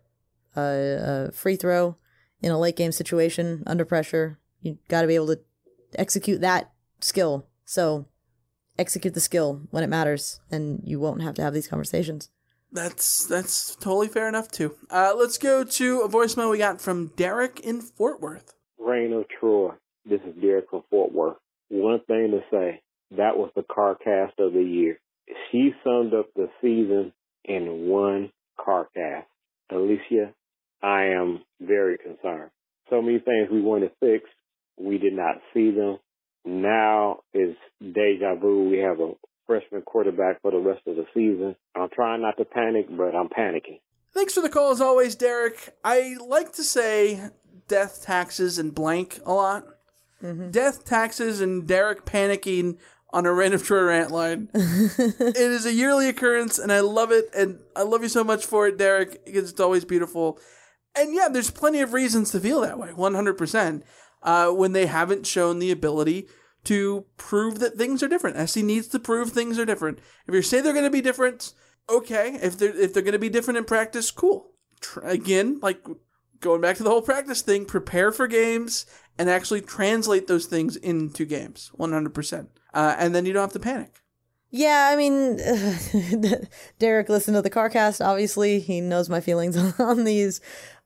a, 0.56 1.28
a 1.30 1.32
free 1.32 1.56
throw 1.56 1.96
in 2.42 2.52
a 2.52 2.60
late 2.60 2.76
game 2.76 2.92
situation 2.92 3.64
under 3.68 3.86
pressure. 3.86 4.40
You 4.62 4.80
got 4.88 5.02
to 5.02 5.08
be 5.08 5.16
able 5.16 5.28
to 5.28 5.40
execute 5.96 6.42
that 6.42 6.72
skill. 7.00 7.48
So 7.66 8.08
execute 8.80 9.14
the 9.14 9.20
skill 9.20 9.62
when 9.72 9.84
it 9.84 9.88
matters, 9.88 10.40
and 10.52 10.82
you 10.84 11.00
won't 11.00 11.22
have 11.22 11.36
to 11.36 11.42
have 11.42 11.54
these 11.54 11.68
conversations. 11.68 12.30
That's 12.72 13.26
that's 13.26 13.76
totally 13.78 14.08
fair 14.08 14.28
enough 14.28 14.52
too. 14.52 14.76
Uh, 14.90 15.14
let's 15.18 15.38
go 15.38 15.64
to 15.64 16.02
a 16.02 16.10
voicemail 16.10 16.52
we 16.52 16.58
got 16.58 16.82
from 16.82 17.12
Derek 17.16 17.60
in 17.62 17.82
Fort 17.82 18.20
Worth. 18.20 18.54
Reign 18.78 19.14
of 19.14 19.26
Troy. 19.40 19.72
This 20.06 20.22
is 20.22 20.36
Derek 20.42 20.70
from 20.70 20.84
Fort 20.90 21.14
Worth. 21.14 21.38
One 21.70 22.00
thing 22.08 22.32
to 22.32 22.42
say, 22.52 22.82
that 23.12 23.38
was 23.38 23.52
the 23.56 23.64
car 23.64 23.96
cast 23.96 24.40
of 24.40 24.54
the 24.54 24.64
year. 24.64 25.00
She 25.52 25.72
summed 25.84 26.14
up 26.14 26.28
the 26.36 26.50
season 26.62 27.14
in 27.44 27.88
one 27.90 28.32
car 28.64 28.88
cast. 28.96 29.28
Alicia, 29.72 30.34
I 30.82 31.08
am 31.08 31.42
very 31.60 31.98
concerned. 31.98 32.52
So 32.90 33.02
many 33.02 33.20
things 33.20 33.50
we 33.52 33.62
wanted 33.62 33.92
fixed, 34.00 34.34
we 34.80 34.98
did 34.98 35.14
not 35.14 35.36
see 35.54 35.72
them. 35.72 35.98
Now 36.48 37.20
is 37.34 37.56
deja 37.82 38.36
vu. 38.36 38.70
We 38.70 38.78
have 38.78 39.00
a 39.02 39.14
freshman 39.46 39.82
quarterback 39.82 40.42
for 40.42 40.52
the 40.52 40.60
rest 40.60 40.82
of 40.88 40.96
the 40.96 41.06
season. 41.14 41.56
I'm 41.76 41.90
trying 41.90 42.22
not 42.22 42.38
to 42.38 42.46
panic, 42.46 42.88
but 42.90 43.16
I'm 43.16 43.28
panicking. 43.28 43.82
Thanks 44.14 44.34
for 44.34 44.42
the 44.42 44.50
call 44.50 44.72
as 44.72 44.82
always, 44.82 45.16
Derek. 45.16 45.76
I 45.84 46.16
like 46.26 46.54
to 46.54 46.64
say 46.64 47.30
death, 47.68 48.04
taxes, 48.04 48.58
and 48.58 48.74
blank 48.74 49.20
a 49.26 49.34
lot. 49.34 49.66
Mm-hmm. 50.24 50.52
Death, 50.52 50.86
taxes, 50.86 51.42
and 51.42 51.68
Derek 51.68 52.06
panicking 52.06 52.78
on 53.12 53.26
a 53.26 53.34
Reign 53.34 53.54
of 53.54 53.64
Troy 53.64 53.84
rant 53.84 54.12
line. 54.12 54.50
it 54.54 55.38
is 55.38 55.66
a 55.66 55.74
yearly 55.74 56.08
occurrence, 56.08 56.58
and 56.60 56.72
I 56.72 56.80
love 56.80 57.12
it, 57.12 57.30
and 57.36 57.60
I 57.76 57.84
love 57.84 58.04
you 58.04 58.10
so 58.10 58.24
much 58.24 58.46
for 58.46 58.68
it, 58.68 58.78
Derek, 58.78 59.26
because 59.26 59.52
it's 59.52 59.60
always 59.60 59.86
beautiful. 59.86 60.40
And 60.96 61.14
yeah, 61.14 61.28
there's 61.30 61.52
plenty 61.52 61.82
of 61.82 61.94
reasons 61.94 62.32
to 62.32 62.40
feel 62.40 62.62
that 62.62 62.80
way, 62.80 62.90
100%. 62.90 63.84
Uh, 64.24 64.50
when 64.52 64.74
they 64.74 64.86
haven't 64.86 65.26
shown 65.28 65.60
the 65.60 65.72
ability 65.72 66.28
to 66.66 67.06
prove 67.18 67.60
that 67.60 67.76
things 67.76 68.04
are 68.04 68.08
different. 68.08 68.50
SC 68.50 68.58
needs 68.58 68.88
to 68.88 69.00
prove 69.00 69.32
things 69.32 69.58
are 69.58 69.66
different. 69.66 70.00
If 70.28 70.34
you 70.34 70.42
say 70.42 70.60
they're 70.60 70.74
going 70.74 70.84
to 70.84 70.90
be 70.90 71.02
different, 71.02 71.54
okay. 71.90 72.38
If 72.42 72.58
they're 72.58 72.76
if 72.78 72.94
they're 72.94 73.04
going 73.04 73.14
to 73.14 73.20
be 73.20 73.30
different 73.30 73.58
in 73.58 73.64
practice, 73.64 74.12
cool. 74.12 74.52
Tr- 74.82 75.00
again, 75.02 75.60
like 75.62 75.86
going 76.40 76.62
back 76.62 76.78
to 76.78 76.84
the 76.84 76.90
whole 76.90 77.02
practice 77.02 77.42
thing, 77.42 77.66
prepare 77.66 78.12
for 78.12 78.28
games 78.28 78.86
and 79.18 79.30
actually 79.30 79.62
translate 79.62 80.28
those 80.28 80.46
things 80.46 80.76
into 80.76 81.26
games, 81.26 81.72
one 81.74 81.94
hundred 81.94 82.14
percent. 82.14 82.50
Uh, 82.74 82.96
And 82.98 83.16
then 83.16 83.26
you 83.26 83.34
don't 83.34 83.42
have 83.42 83.54
to 83.54 83.60
panic. 83.60 84.02
Yeah, 84.50 84.90
I 84.92 84.96
mean, 84.96 85.38
Derek 86.80 87.10
listened 87.10 87.36
to 87.36 87.42
the 87.42 87.50
CarCast. 87.50 88.06
Obviously, 88.06 88.60
he 88.60 88.80
knows 88.80 89.10
my 89.10 89.20
feelings 89.20 89.58
on 89.80 90.04
these. 90.06 90.40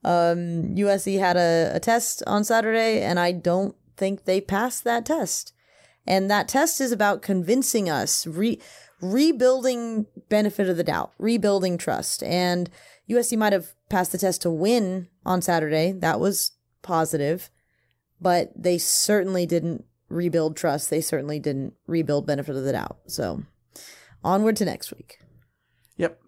Um, 0.04 0.74
USC 0.74 1.18
had 1.18 1.36
a, 1.36 1.72
a 1.74 1.80
test 1.80 2.22
on 2.26 2.42
Saturday, 2.44 3.02
and 3.02 3.20
I 3.20 3.32
don't 3.32 3.76
think 3.96 4.24
they 4.24 4.40
passed 4.40 4.82
that 4.84 5.06
test. 5.06 5.52
And 6.06 6.28
that 6.30 6.48
test 6.48 6.80
is 6.80 6.90
about 6.90 7.22
convincing 7.22 7.88
us, 7.88 8.26
re- 8.26 8.60
rebuilding 9.00 10.06
benefit 10.28 10.68
of 10.68 10.76
the 10.76 10.84
doubt, 10.84 11.12
rebuilding 11.18 11.78
trust. 11.78 12.24
And 12.24 12.68
USC 13.08 13.38
might 13.38 13.52
have 13.52 13.74
passed 13.88 14.10
the 14.10 14.18
test 14.18 14.42
to 14.42 14.50
win 14.50 15.08
on 15.24 15.40
Saturday. 15.40 15.92
That 15.92 16.18
was 16.18 16.52
positive, 16.82 17.50
but 18.20 18.50
they 18.56 18.78
certainly 18.78 19.46
didn't 19.46 19.84
rebuild 20.08 20.56
trust. 20.56 20.90
They 20.90 21.00
certainly 21.00 21.38
didn't 21.38 21.74
rebuild 21.86 22.26
benefit 22.26 22.56
of 22.56 22.64
the 22.64 22.72
doubt. 22.72 22.98
So 23.06 23.42
onward 24.24 24.56
to 24.56 24.64
next 24.64 24.92
week. 24.92 25.18
Yep, 25.96 26.20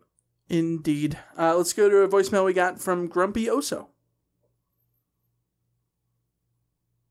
indeed. 0.48 1.18
Uh, 1.38 1.56
let's 1.56 1.72
go 1.72 1.88
to 1.88 1.98
a 1.98 2.08
voicemail 2.08 2.44
we 2.44 2.52
got 2.52 2.80
from 2.80 3.08
Grumpy 3.08 3.46
Oso. 3.46 3.88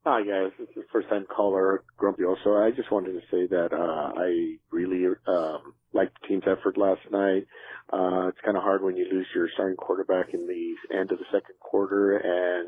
Hi 0.06 0.22
guys, 0.22 0.52
this 0.60 0.68
is 0.76 0.84
first 0.92 1.08
time 1.08 1.26
caller 1.34 1.86
Grumpy. 1.96 2.26
Also, 2.26 2.56
I 2.56 2.72
just 2.76 2.92
wanted 2.92 3.14
to 3.14 3.22
say 3.32 3.48
that 3.48 3.70
uh, 3.72 4.12
I 4.20 4.58
really 4.70 5.06
um, 5.28 5.74
liked 5.94 6.18
the 6.22 6.28
team's 6.28 6.44
effort 6.46 6.78
last 6.78 7.00
night. 7.10 7.48
Uh, 7.92 8.28
it's 8.28 8.38
kind 8.44 8.58
of 8.58 8.64
hard 8.64 8.84
when 8.84 8.98
you 8.98 9.08
lose 9.10 9.28
your 9.34 9.48
starting 9.54 9.78
quarterback 9.78 10.34
in 10.34 10.46
the 10.46 10.98
end 10.98 11.14
of 11.14 11.20
the 11.20 11.26
second 11.32 11.56
quarter 11.62 12.18
and 12.18 12.68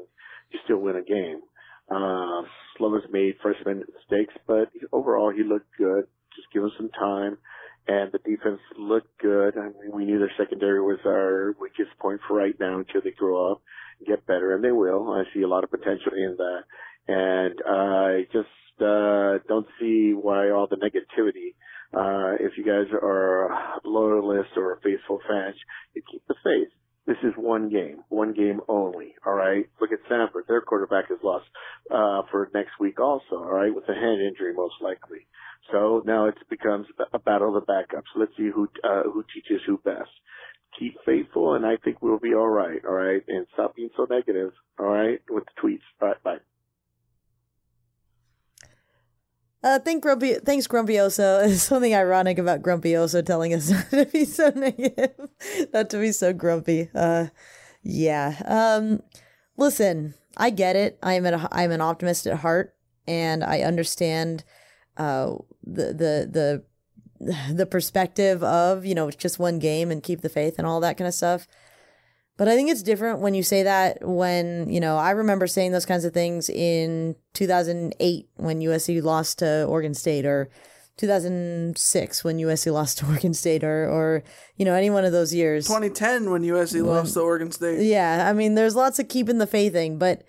you 0.49 0.59
still 0.63 0.77
win 0.77 0.95
a 0.95 1.03
game. 1.03 1.41
Uh, 1.91 2.43
Slovis 2.79 3.11
made 3.11 3.35
first 3.43 3.59
minute 3.65 3.87
mistakes, 3.93 4.33
but 4.47 4.69
overall 4.93 5.29
he 5.29 5.43
looked 5.43 5.67
good. 5.77 6.05
Just 6.37 6.47
give 6.53 6.63
him 6.63 6.71
some 6.77 6.89
time. 6.91 7.37
And 7.87 8.11
the 8.11 8.19
defense 8.19 8.59
looked 8.79 9.19
good. 9.21 9.57
I 9.57 9.65
mean, 9.65 9.91
we 9.93 10.05
knew 10.05 10.17
their 10.17 10.31
secondary 10.37 10.81
was 10.81 10.99
our 11.05 11.55
weakest 11.61 11.97
point 11.99 12.19
for 12.27 12.35
right 12.35 12.55
now 12.59 12.79
until 12.79 13.01
they 13.03 13.11
grow 13.11 13.51
up 13.51 13.61
get 14.05 14.25
better, 14.25 14.55
and 14.55 14.63
they 14.63 14.71
will. 14.71 15.11
I 15.13 15.23
see 15.33 15.41
a 15.41 15.47
lot 15.47 15.63
of 15.63 15.71
potential 15.71 16.11
in 16.15 16.37
that. 16.37 16.63
And 17.07 17.61
I 17.67 18.21
just 18.33 18.81
uh, 18.81 19.43
don't 19.47 19.67
see 19.79 20.13
why 20.13 20.49
all 20.49 20.67
the 20.67 20.77
negativity. 20.77 21.55
Uh, 21.93 22.35
if 22.39 22.57
you 22.57 22.65
guys 22.65 22.91
are 22.93 23.79
loyalists 23.85 24.53
or 24.57 24.79
faithful 24.83 25.19
fans, 25.27 25.55
you 25.93 26.01
keep 26.11 26.23
the 26.27 26.35
faith. 26.43 26.73
This 27.07 27.17
is 27.23 27.33
one 27.37 27.69
game, 27.69 28.03
one 28.09 28.33
game 28.33 28.61
only. 28.67 29.13
All 29.25 29.33
right. 29.33 29.65
Look 29.79 29.91
at 29.91 29.99
Stanford; 30.07 30.45
their 30.47 30.61
quarterback 30.61 31.05
is 31.11 31.19
lost 31.23 31.45
uh, 31.91 32.23
for 32.31 32.49
next 32.53 32.71
week, 32.79 32.99
also. 32.99 33.35
All 33.35 33.53
right, 33.53 33.73
with 33.73 33.87
a 33.89 33.93
hand 33.93 34.21
injury, 34.21 34.53
most 34.55 34.75
likely. 34.81 35.27
So 35.71 36.01
now 36.05 36.25
it 36.25 36.35
becomes 36.49 36.87
a 37.13 37.19
battle 37.19 37.55
of 37.55 37.65
the 37.65 37.71
backups. 37.71 38.09
Let's 38.15 38.35
see 38.37 38.49
who 38.53 38.67
uh, 38.83 39.03
who 39.03 39.23
teaches 39.33 39.61
who 39.67 39.77
best. 39.79 40.09
Keep 40.79 40.97
faithful, 41.05 41.53
and 41.53 41.65
I 41.65 41.77
think 41.77 42.01
we'll 42.01 42.19
be 42.19 42.33
all 42.33 42.49
right. 42.49 42.81
All 42.83 42.93
right, 42.93 43.21
and 43.27 43.45
stop 43.53 43.75
being 43.75 43.89
so 43.95 44.07
negative. 44.09 44.51
All 44.79 44.87
right, 44.87 45.21
with 45.29 45.45
the 45.45 45.61
tweets. 45.61 45.85
All 46.01 46.09
right, 46.09 46.23
bye. 46.23 46.54
Uh, 49.65 49.79
thank 49.79 50.03
Grumpy, 50.03 50.35
thanks 50.35 50.67
Grumpyoso. 50.67 51.41
There's 51.41 51.63
something 51.63 51.95
ironic 51.95 52.37
about 52.37 52.61
Grumpyoso 52.61 53.25
telling 53.25 53.51
us 53.51 53.71
not 53.71 53.89
to 53.89 54.05
be 54.05 54.23
so 54.23 54.49
negative, 54.49 55.29
not 55.73 55.89
to 55.89 55.97
be 55.97 56.11
so 56.11 56.31
grumpy. 56.33 56.87
Uh, 56.93 57.27
yeah. 57.81 58.39
Um, 58.45 59.01
listen, 59.57 60.13
I 60.37 60.51
get 60.51 60.75
it. 60.75 60.99
I'm 61.01 61.25
an 61.25 61.47
I'm 61.51 61.71
an 61.71 61.81
optimist 61.81 62.27
at 62.27 62.37
heart, 62.37 62.75
and 63.07 63.43
I 63.43 63.61
understand 63.61 64.43
uh, 64.97 65.33
the 65.63 65.85
the 65.87 66.63
the 67.19 67.43
the 67.53 67.65
perspective 67.65 68.43
of 68.43 68.85
you 68.85 68.93
know 68.93 69.07
it's 69.07 69.17
just 69.17 69.39
one 69.39 69.57
game 69.57 69.89
and 69.89 70.03
keep 70.03 70.21
the 70.21 70.29
faith 70.29 70.59
and 70.59 70.67
all 70.67 70.79
that 70.81 70.95
kind 70.95 71.07
of 71.07 71.15
stuff. 71.15 71.47
But 72.37 72.49
I 72.49 72.55
think 72.55 72.69
it's 72.69 72.83
different 72.83 73.19
when 73.19 73.33
you 73.33 73.43
say 73.43 73.63
that 73.63 74.05
when, 74.05 74.69
you 74.69 74.79
know, 74.79 74.97
I 74.97 75.11
remember 75.11 75.47
saying 75.47 75.71
those 75.71 75.85
kinds 75.85 76.03
of 76.03 76.13
things 76.13 76.49
in 76.49 77.15
2008 77.33 78.29
when 78.35 78.59
USC 78.59 79.01
lost 79.01 79.39
to 79.39 79.65
Oregon 79.65 79.93
State 79.93 80.25
or 80.25 80.49
2006 80.97 82.23
when 82.23 82.37
USC 82.37 82.71
lost 82.73 82.97
to 82.97 83.05
Oregon 83.09 83.33
State 83.33 83.63
or, 83.63 83.89
or 83.89 84.23
you 84.57 84.65
know, 84.65 84.73
any 84.73 84.89
one 84.89 85.05
of 85.05 85.13
those 85.13 85.33
years. 85.33 85.67
2010 85.67 86.29
when 86.29 86.43
USC 86.43 86.85
lost 86.85 87.13
to 87.13 87.21
Oregon 87.21 87.51
State. 87.51 87.85
Yeah, 87.85 88.27
I 88.29 88.33
mean, 88.33 88.55
there's 88.55 88.75
lots 88.75 88.99
of 88.99 89.07
keeping 89.07 89.37
the 89.37 89.47
faithing, 89.47 89.97
but 89.97 90.23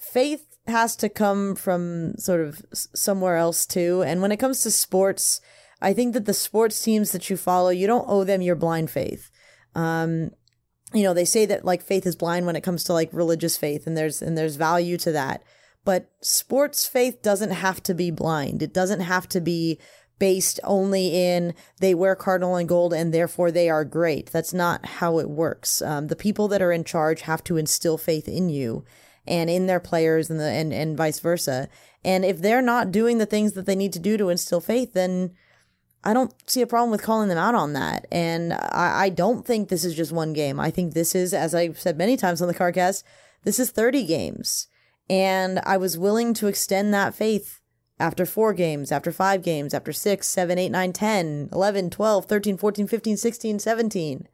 faith 0.00 0.56
has 0.66 0.96
to 0.96 1.08
come 1.08 1.54
from 1.54 2.14
sort 2.16 2.40
of 2.40 2.62
somewhere 2.72 3.36
else 3.36 3.66
too. 3.66 4.02
And 4.06 4.22
when 4.22 4.32
it 4.32 4.38
comes 4.38 4.62
to 4.62 4.70
sports, 4.70 5.40
I 5.80 5.92
think 5.92 6.14
that 6.14 6.24
the 6.24 6.34
sports 6.34 6.82
teams 6.82 7.12
that 7.12 7.28
you 7.28 7.36
follow, 7.36 7.70
you 7.70 7.86
don't 7.86 8.08
owe 8.08 8.24
them 8.24 8.40
your 8.40 8.54
blind 8.54 8.90
faith. 8.90 9.30
Um, 9.74 10.30
you 10.94 11.02
know, 11.02 11.14
they 11.14 11.24
say 11.24 11.46
that 11.46 11.64
like 11.64 11.82
faith 11.82 12.06
is 12.06 12.16
blind 12.16 12.46
when 12.46 12.56
it 12.56 12.62
comes 12.62 12.84
to 12.84 12.92
like 12.92 13.10
religious 13.12 13.56
faith, 13.56 13.86
and 13.86 13.96
there's 13.96 14.22
and 14.22 14.36
there's 14.36 14.56
value 14.56 14.96
to 14.98 15.12
that. 15.12 15.42
But 15.84 16.10
sports 16.20 16.86
faith 16.86 17.22
doesn't 17.22 17.50
have 17.50 17.82
to 17.84 17.94
be 17.94 18.10
blind. 18.10 18.62
It 18.62 18.72
doesn't 18.72 19.00
have 19.00 19.28
to 19.30 19.40
be 19.40 19.78
based 20.18 20.60
only 20.62 21.08
in 21.08 21.52
they 21.80 21.94
wear 21.94 22.14
cardinal 22.14 22.54
and 22.54 22.68
gold 22.68 22.94
and 22.94 23.12
therefore 23.12 23.50
they 23.50 23.68
are 23.68 23.84
great. 23.84 24.30
That's 24.30 24.54
not 24.54 24.86
how 24.86 25.18
it 25.18 25.28
works. 25.28 25.82
Um, 25.82 26.06
the 26.06 26.14
people 26.14 26.46
that 26.46 26.62
are 26.62 26.70
in 26.70 26.84
charge 26.84 27.22
have 27.22 27.42
to 27.44 27.56
instill 27.56 27.98
faith 27.98 28.28
in 28.28 28.48
you 28.48 28.84
and 29.26 29.50
in 29.50 29.66
their 29.66 29.80
players 29.80 30.30
and 30.30 30.38
the 30.38 30.44
and, 30.44 30.72
and 30.72 30.96
vice 30.96 31.18
versa. 31.18 31.68
And 32.04 32.24
if 32.24 32.40
they're 32.40 32.62
not 32.62 32.92
doing 32.92 33.18
the 33.18 33.26
things 33.26 33.54
that 33.54 33.66
they 33.66 33.74
need 33.74 33.92
to 33.94 33.98
do 33.98 34.16
to 34.16 34.28
instill 34.28 34.60
faith, 34.60 34.92
then 34.92 35.32
I 36.04 36.12
don't 36.12 36.34
see 36.46 36.62
a 36.62 36.66
problem 36.66 36.90
with 36.90 37.02
calling 37.02 37.28
them 37.28 37.38
out 37.38 37.54
on 37.54 37.74
that. 37.74 38.06
And 38.10 38.52
I, 38.52 39.04
I 39.04 39.08
don't 39.08 39.46
think 39.46 39.68
this 39.68 39.84
is 39.84 39.94
just 39.94 40.12
one 40.12 40.32
game. 40.32 40.58
I 40.58 40.70
think 40.70 40.94
this 40.94 41.14
is, 41.14 41.32
as 41.32 41.54
I've 41.54 41.78
said 41.78 41.96
many 41.96 42.16
times 42.16 42.42
on 42.42 42.48
the 42.48 42.54
CarCast, 42.54 43.04
this 43.44 43.58
is 43.58 43.70
30 43.70 44.04
games. 44.04 44.66
And 45.08 45.60
I 45.64 45.76
was 45.76 45.98
willing 45.98 46.34
to 46.34 46.46
extend 46.46 46.92
that 46.94 47.14
faith 47.14 47.60
after 48.00 48.26
four 48.26 48.52
games, 48.52 48.90
after 48.90 49.12
five 49.12 49.42
games, 49.42 49.74
after 49.74 49.92
six, 49.92 50.26
seven, 50.26 50.58
eight, 50.58 50.70
nine, 50.70 50.92
10, 50.92 51.50
11, 51.52 51.90
12, 51.90 52.24
13, 52.26 52.56
14, 52.56 52.86
15, 52.88 53.16
16, 53.16 53.58
17. 53.60 54.28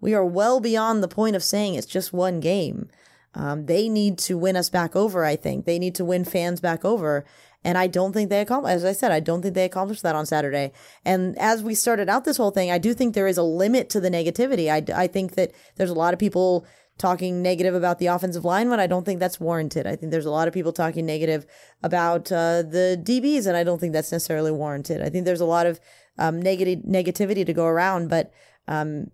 We 0.00 0.14
are 0.14 0.24
well 0.24 0.60
beyond 0.60 1.02
the 1.02 1.08
point 1.08 1.36
of 1.36 1.42
saying 1.42 1.74
it's 1.74 1.86
just 1.86 2.12
one 2.12 2.40
game. 2.40 2.88
Um, 3.34 3.66
they 3.66 3.88
need 3.88 4.18
to 4.18 4.38
win 4.38 4.56
us 4.56 4.70
back 4.70 4.94
over, 4.94 5.24
I 5.24 5.36
think. 5.36 5.64
They 5.64 5.78
need 5.78 5.94
to 5.96 6.04
win 6.04 6.24
fans 6.24 6.60
back 6.60 6.84
over. 6.84 7.24
And 7.64 7.78
I 7.78 7.86
don't 7.86 8.12
think 8.12 8.28
they 8.28 8.40
accomplished, 8.40 8.74
as 8.74 8.84
I 8.84 8.92
said, 8.92 9.10
I 9.10 9.20
don't 9.20 9.40
think 9.40 9.54
they 9.54 9.64
accomplished 9.64 10.02
that 10.02 10.14
on 10.14 10.26
Saturday. 10.26 10.72
And 11.04 11.36
as 11.38 11.62
we 11.62 11.74
started 11.74 12.10
out 12.10 12.24
this 12.24 12.36
whole 12.36 12.50
thing, 12.50 12.70
I 12.70 12.78
do 12.78 12.92
think 12.92 13.14
there 13.14 13.26
is 13.26 13.38
a 13.38 13.42
limit 13.42 13.88
to 13.90 14.00
the 14.00 14.10
negativity. 14.10 14.70
I, 14.70 15.02
I 15.02 15.06
think 15.06 15.34
that 15.34 15.52
there's 15.76 15.90
a 15.90 15.94
lot 15.94 16.12
of 16.12 16.20
people 16.20 16.66
talking 16.96 17.42
negative 17.42 17.74
about 17.74 17.98
the 17.98 18.06
offensive 18.06 18.44
line 18.44 18.70
when 18.70 18.78
I 18.80 18.86
don't 18.86 19.04
think 19.04 19.18
that's 19.18 19.40
warranted. 19.40 19.86
I 19.86 19.96
think 19.96 20.12
there's 20.12 20.26
a 20.26 20.30
lot 20.30 20.46
of 20.46 20.54
people 20.54 20.72
talking 20.72 21.06
negative 21.06 21.46
about 21.82 22.30
uh, 22.30 22.62
the 22.62 23.00
DBs, 23.02 23.46
and 23.46 23.56
I 23.56 23.64
don't 23.64 23.80
think 23.80 23.92
that's 23.92 24.12
necessarily 24.12 24.52
warranted. 24.52 25.02
I 25.02 25.08
think 25.08 25.24
there's 25.24 25.40
a 25.40 25.46
lot 25.46 25.66
of 25.66 25.80
um, 26.18 26.40
negative 26.40 26.80
negativity 26.80 27.44
to 27.46 27.52
go 27.52 27.64
around, 27.64 28.08
but 28.10 28.32
um, 28.68 29.08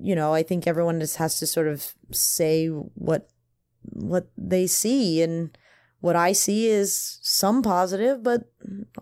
you 0.00 0.14
know, 0.14 0.32
I 0.32 0.42
think 0.42 0.66
everyone 0.66 1.00
just 1.00 1.16
has 1.16 1.38
to 1.40 1.46
sort 1.46 1.66
of 1.66 1.94
say 2.12 2.68
what 2.68 3.28
what 3.92 4.28
they 4.36 4.66
see 4.66 5.22
and 5.22 5.56
what 6.06 6.14
I 6.16 6.32
see 6.32 6.68
is 6.68 7.18
some 7.22 7.62
positive, 7.62 8.22
but 8.22 8.44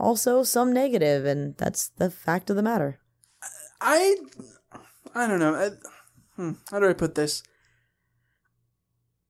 also 0.01 0.43
some 0.43 0.73
negative, 0.73 1.25
and 1.27 1.55
that's 1.59 1.89
the 1.99 2.11
fact 2.11 2.49
of 2.51 2.57
the 2.57 2.63
matter. 2.63 2.99
I 3.81 4.17
I 5.15 5.27
don't 5.29 5.39
know. 5.39 5.55
I, 5.55 5.71
hmm, 6.37 6.53
how 6.71 6.81
do 6.81 6.89
I 6.89 6.95
put 6.95 7.15
this? 7.15 7.43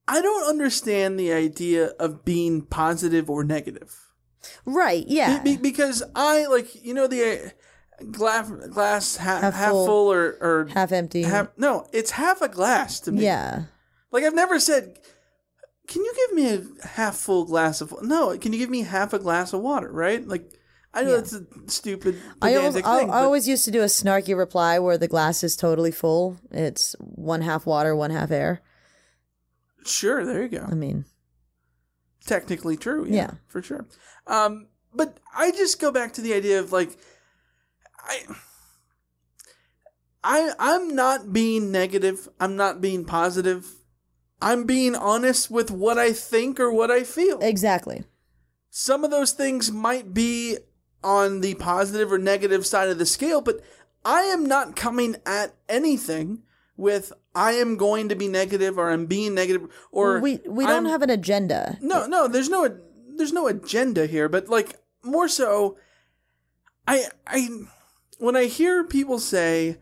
I 0.07 0.21
don't 0.23 0.49
understand 0.49 1.19
the 1.19 1.33
idea 1.33 1.87
of 1.99 2.25
being 2.25 2.63
positive 2.63 3.29
or 3.31 3.43
negative. 3.43 3.91
Right, 4.65 5.05
yeah. 5.09 5.39
Be- 5.43 5.57
be- 5.57 5.63
because 5.63 6.03
I 6.15 6.47
like 6.47 6.75
you 6.85 6.95
know 6.95 7.07
the 7.07 7.23
uh, 8.01 8.05
glass 8.13 8.51
glass 8.71 9.17
half, 9.17 9.41
Half 9.43 9.55
half, 9.55 9.71
full, 9.71 9.87
full, 9.87 10.13
or 10.13 10.37
or 10.41 10.69
half 10.75 10.93
empty. 10.93 11.23
half 11.23 11.49
no, 11.57 11.89
it's 11.93 12.13
half 12.13 12.41
a 12.43 12.49
glass 12.49 13.01
to 13.01 13.13
me. 13.13 13.25
Yeah. 13.25 13.65
Like 14.13 14.23
I've 14.25 14.35
never 14.35 14.61
said, 14.61 14.99
"Can 15.87 16.03
you 16.03 16.15
give 16.17 16.37
me 16.37 16.47
a 16.55 16.87
half 16.87 17.17
full 17.17 17.45
glass 17.45 17.81
of?" 17.81 17.95
No, 18.03 18.37
can 18.39 18.53
you 18.53 18.59
give 18.59 18.71
me 18.71 18.83
half 18.83 19.13
a 19.13 19.19
glass 19.19 19.53
of 19.53 19.61
water? 19.61 19.91
Right? 19.91 20.27
Like 20.27 20.51
I 20.93 21.03
know 21.03 21.17
that's 21.17 21.33
a 21.33 21.45
stupid 21.67 22.21
I 22.41 22.55
always, 22.55 22.75
pedantic 22.75 22.87
I, 22.87 22.99
thing. 23.01 23.11
I 23.11 23.23
always 23.23 23.49
used 23.49 23.65
to 23.65 23.71
do 23.71 23.83
a 23.83 23.87
snarky 23.87 24.37
reply 24.37 24.79
where 24.79 24.97
the 24.97 25.09
glass 25.09 25.43
is 25.43 25.57
totally 25.57 25.91
full. 25.91 26.39
It's 26.51 26.95
one 27.01 27.43
half 27.43 27.67
water, 27.67 27.97
one 27.97 28.11
half 28.11 28.31
air. 28.31 28.63
Sure, 29.85 30.25
there 30.25 30.43
you 30.43 30.49
go. 30.49 30.67
I 30.71 30.75
mean, 30.75 31.05
technically 32.25 32.77
true. 32.77 33.05
Yeah, 33.07 33.15
Yeah. 33.15 33.31
for 33.49 33.61
sure. 33.61 33.87
Um, 34.27 34.69
but 34.95 35.19
I 35.37 35.51
just 35.51 35.81
go 35.81 35.91
back 35.91 36.13
to 36.15 36.21
the 36.23 36.33
idea 36.33 36.61
of 36.61 36.73
like, 36.73 36.97
I, 37.99 38.23
I, 40.23 40.53
I'm 40.59 40.95
not 40.95 41.33
being 41.33 41.73
negative. 41.73 42.29
I'm 42.39 42.57
not 42.57 42.81
being 42.81 43.05
positive. 43.05 43.67
I'm 44.45 44.65
being 44.65 44.95
honest 44.95 45.51
with 45.51 45.71
what 45.71 45.97
I 45.99 46.13
think 46.13 46.61
or 46.61 46.71
what 46.71 46.91
I 46.91 47.03
feel. 47.03 47.39
Exactly. 47.41 48.05
Some 48.69 49.03
of 49.03 49.11
those 49.11 49.33
things 49.33 49.73
might 49.73 50.13
be 50.13 50.59
on 51.03 51.41
the 51.41 51.55
positive 51.55 52.13
or 52.13 52.19
negative 52.19 52.67
side 52.67 52.89
of 52.89 52.99
the 52.99 53.07
scale, 53.07 53.41
but 53.41 53.61
I 54.05 54.23
am 54.25 54.45
not 54.45 54.77
coming 54.77 55.17
at 55.25 55.55
anything 55.69 56.43
with 56.77 57.13
I 57.35 57.53
am 57.53 57.77
going 57.77 58.09
to 58.11 58.15
be 58.15 58.29
negative 58.29 58.79
or 58.79 58.91
I'm 58.91 59.07
being 59.07 59.35
negative 59.35 59.69
or 59.91 60.21
we 60.21 60.41
we 60.47 60.65
don't 60.67 60.85
I'm- 60.87 60.93
have 60.93 61.03
an 61.03 61.11
agenda. 61.11 61.79
no, 61.81 62.07
no, 62.07 62.29
there's 62.29 62.49
no 62.51 62.69
there's 63.17 63.33
no 63.33 63.47
agenda 63.47 64.07
here, 64.07 64.29
but 64.29 64.49
like 64.49 64.75
more 65.03 65.29
so 65.29 65.79
I 66.87 67.07
I 67.27 67.49
when 68.19 68.37
I 68.37 68.45
hear 68.45 68.85
people 68.85 69.19
say 69.19 69.79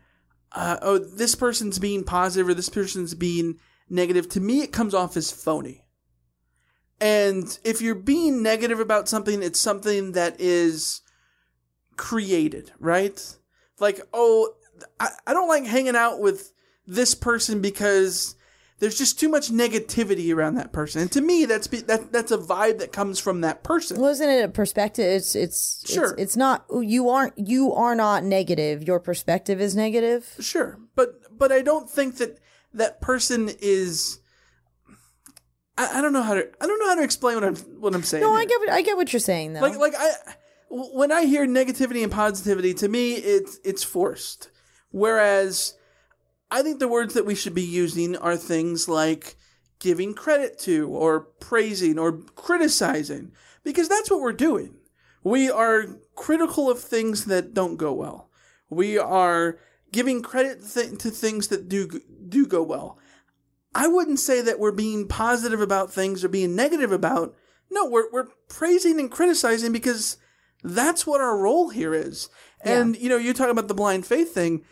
uh, 0.53 0.77
oh 0.81 0.99
this 0.99 1.35
person's 1.35 1.79
being 1.79 2.03
positive 2.03 2.47
or 2.47 2.53
this 2.53 2.69
person's 2.69 3.13
being 3.15 3.59
negative, 3.89 4.29
to 4.29 4.39
me 4.39 4.61
it 4.61 4.71
comes 4.71 4.93
off 4.93 5.17
as 5.17 5.31
phony. 5.31 5.85
And 6.99 7.57
if 7.63 7.81
you're 7.81 7.95
being 7.95 8.41
negative 8.41 8.79
about 8.79 9.09
something, 9.09 9.43
it's 9.43 9.59
something 9.59 10.13
that 10.13 10.39
is 10.39 11.01
created, 11.97 12.71
right? 12.79 13.35
Like, 13.79 14.01
oh, 14.13 14.53
I, 14.99 15.09
I 15.27 15.33
don't 15.33 15.49
like 15.49 15.65
hanging 15.65 15.95
out 15.95 16.19
with 16.21 16.53
this 16.87 17.15
person 17.15 17.61
because 17.61 18.35
there's 18.79 18.97
just 18.97 19.19
too 19.19 19.29
much 19.29 19.49
negativity 19.49 20.33
around 20.35 20.55
that 20.55 20.73
person. 20.73 21.01
And 21.01 21.11
to 21.13 21.21
me, 21.21 21.45
that's 21.45 21.67
be, 21.67 21.81
that 21.81 22.11
that's 22.11 22.31
a 22.31 22.37
vibe 22.37 22.79
that 22.79 22.91
comes 22.91 23.19
from 23.19 23.41
that 23.41 23.63
person. 23.63 23.99
Wasn't 23.99 24.29
it 24.29 24.43
a 24.43 24.49
perspective? 24.49 25.05
It's 25.05 25.35
it's 25.35 25.89
Sure. 25.89 26.11
It's, 26.11 26.21
it's 26.21 26.37
not 26.37 26.65
you 26.81 27.09
aren't 27.09 27.37
you 27.37 27.73
are 27.73 27.95
not 27.95 28.23
negative. 28.23 28.83
Your 28.83 28.99
perspective 28.99 29.61
is 29.61 29.75
negative. 29.75 30.35
Sure, 30.39 30.79
but 30.95 31.21
but 31.31 31.51
I 31.51 31.61
don't 31.61 31.89
think 31.89 32.17
that 32.17 32.39
that 32.73 33.01
person 33.01 33.49
is. 33.61 34.19
I, 35.77 35.99
I 35.99 36.01
don't 36.01 36.13
know 36.13 36.21
how 36.21 36.35
to 36.35 36.47
I 36.61 36.67
don't 36.67 36.79
know 36.79 36.89
how 36.89 36.95
to 36.95 37.03
explain 37.03 37.35
what 37.35 37.43
I'm 37.43 37.55
what 37.55 37.95
I'm 37.95 38.03
saying. 38.03 38.23
No, 38.23 38.33
I 38.33 38.41
here. 38.41 38.49
get 38.49 38.59
what 38.59 38.69
I 38.69 38.81
get 38.81 38.97
what 38.97 39.13
you're 39.13 39.19
saying 39.19 39.53
though. 39.53 39.61
like 39.61 39.77
like 39.77 39.93
I 39.97 40.11
when 40.69 41.11
I 41.11 41.25
hear 41.25 41.47
negativity 41.47 42.03
and 42.03 42.11
positivity, 42.11 42.73
to 42.75 42.87
me 42.87 43.13
it's 43.13 43.59
it's 43.63 43.83
forced. 43.83 44.49
Whereas 44.91 45.75
I 46.51 46.61
think 46.61 46.79
the 46.79 46.87
words 46.87 47.15
that 47.15 47.25
we 47.25 47.35
should 47.35 47.55
be 47.55 47.63
using 47.63 48.15
are 48.15 48.37
things 48.37 48.87
like 48.87 49.35
giving 49.79 50.13
credit 50.13 50.57
to 50.59 50.87
or 50.87 51.19
praising 51.19 51.97
or 51.97 52.13
criticizing 52.35 53.31
because 53.63 53.89
that's 53.89 54.09
what 54.09 54.21
we're 54.21 54.33
doing. 54.33 54.75
We 55.23 55.49
are 55.49 55.85
critical 56.15 56.69
of 56.69 56.79
things 56.79 57.25
that 57.25 57.53
don't 57.53 57.77
go 57.77 57.93
well. 57.93 58.29
We 58.69 58.97
are 58.97 59.59
giving 59.93 60.21
credit 60.21 60.59
th- 60.73 60.97
to 60.97 61.09
things 61.09 61.47
that 61.47 61.69
do 61.69 62.01
do 62.27 62.45
go 62.45 62.61
well. 62.61 62.99
I 63.73 63.87
wouldn't 63.87 64.19
say 64.19 64.41
that 64.41 64.59
we're 64.59 64.73
being 64.73 65.07
positive 65.07 65.61
about 65.61 65.93
things 65.93 66.23
or 66.23 66.27
being 66.27 66.55
negative 66.55 66.91
about. 66.91 67.33
No, 67.71 67.85
we're 67.85 68.11
we're 68.11 68.27
praising 68.49 68.99
and 68.99 69.09
criticizing 69.09 69.71
because 69.71 70.17
that's 70.63 71.07
what 71.07 71.21
our 71.21 71.37
role 71.37 71.69
here 71.69 71.93
is. 71.93 72.29
And 72.61 72.97
you 72.97 73.09
know, 73.09 73.17
you 73.17 73.33
talk 73.33 73.49
about 73.49 73.69
the 73.69 73.73
blind 73.73 74.05
faith 74.05 74.33
thing. 74.33 74.63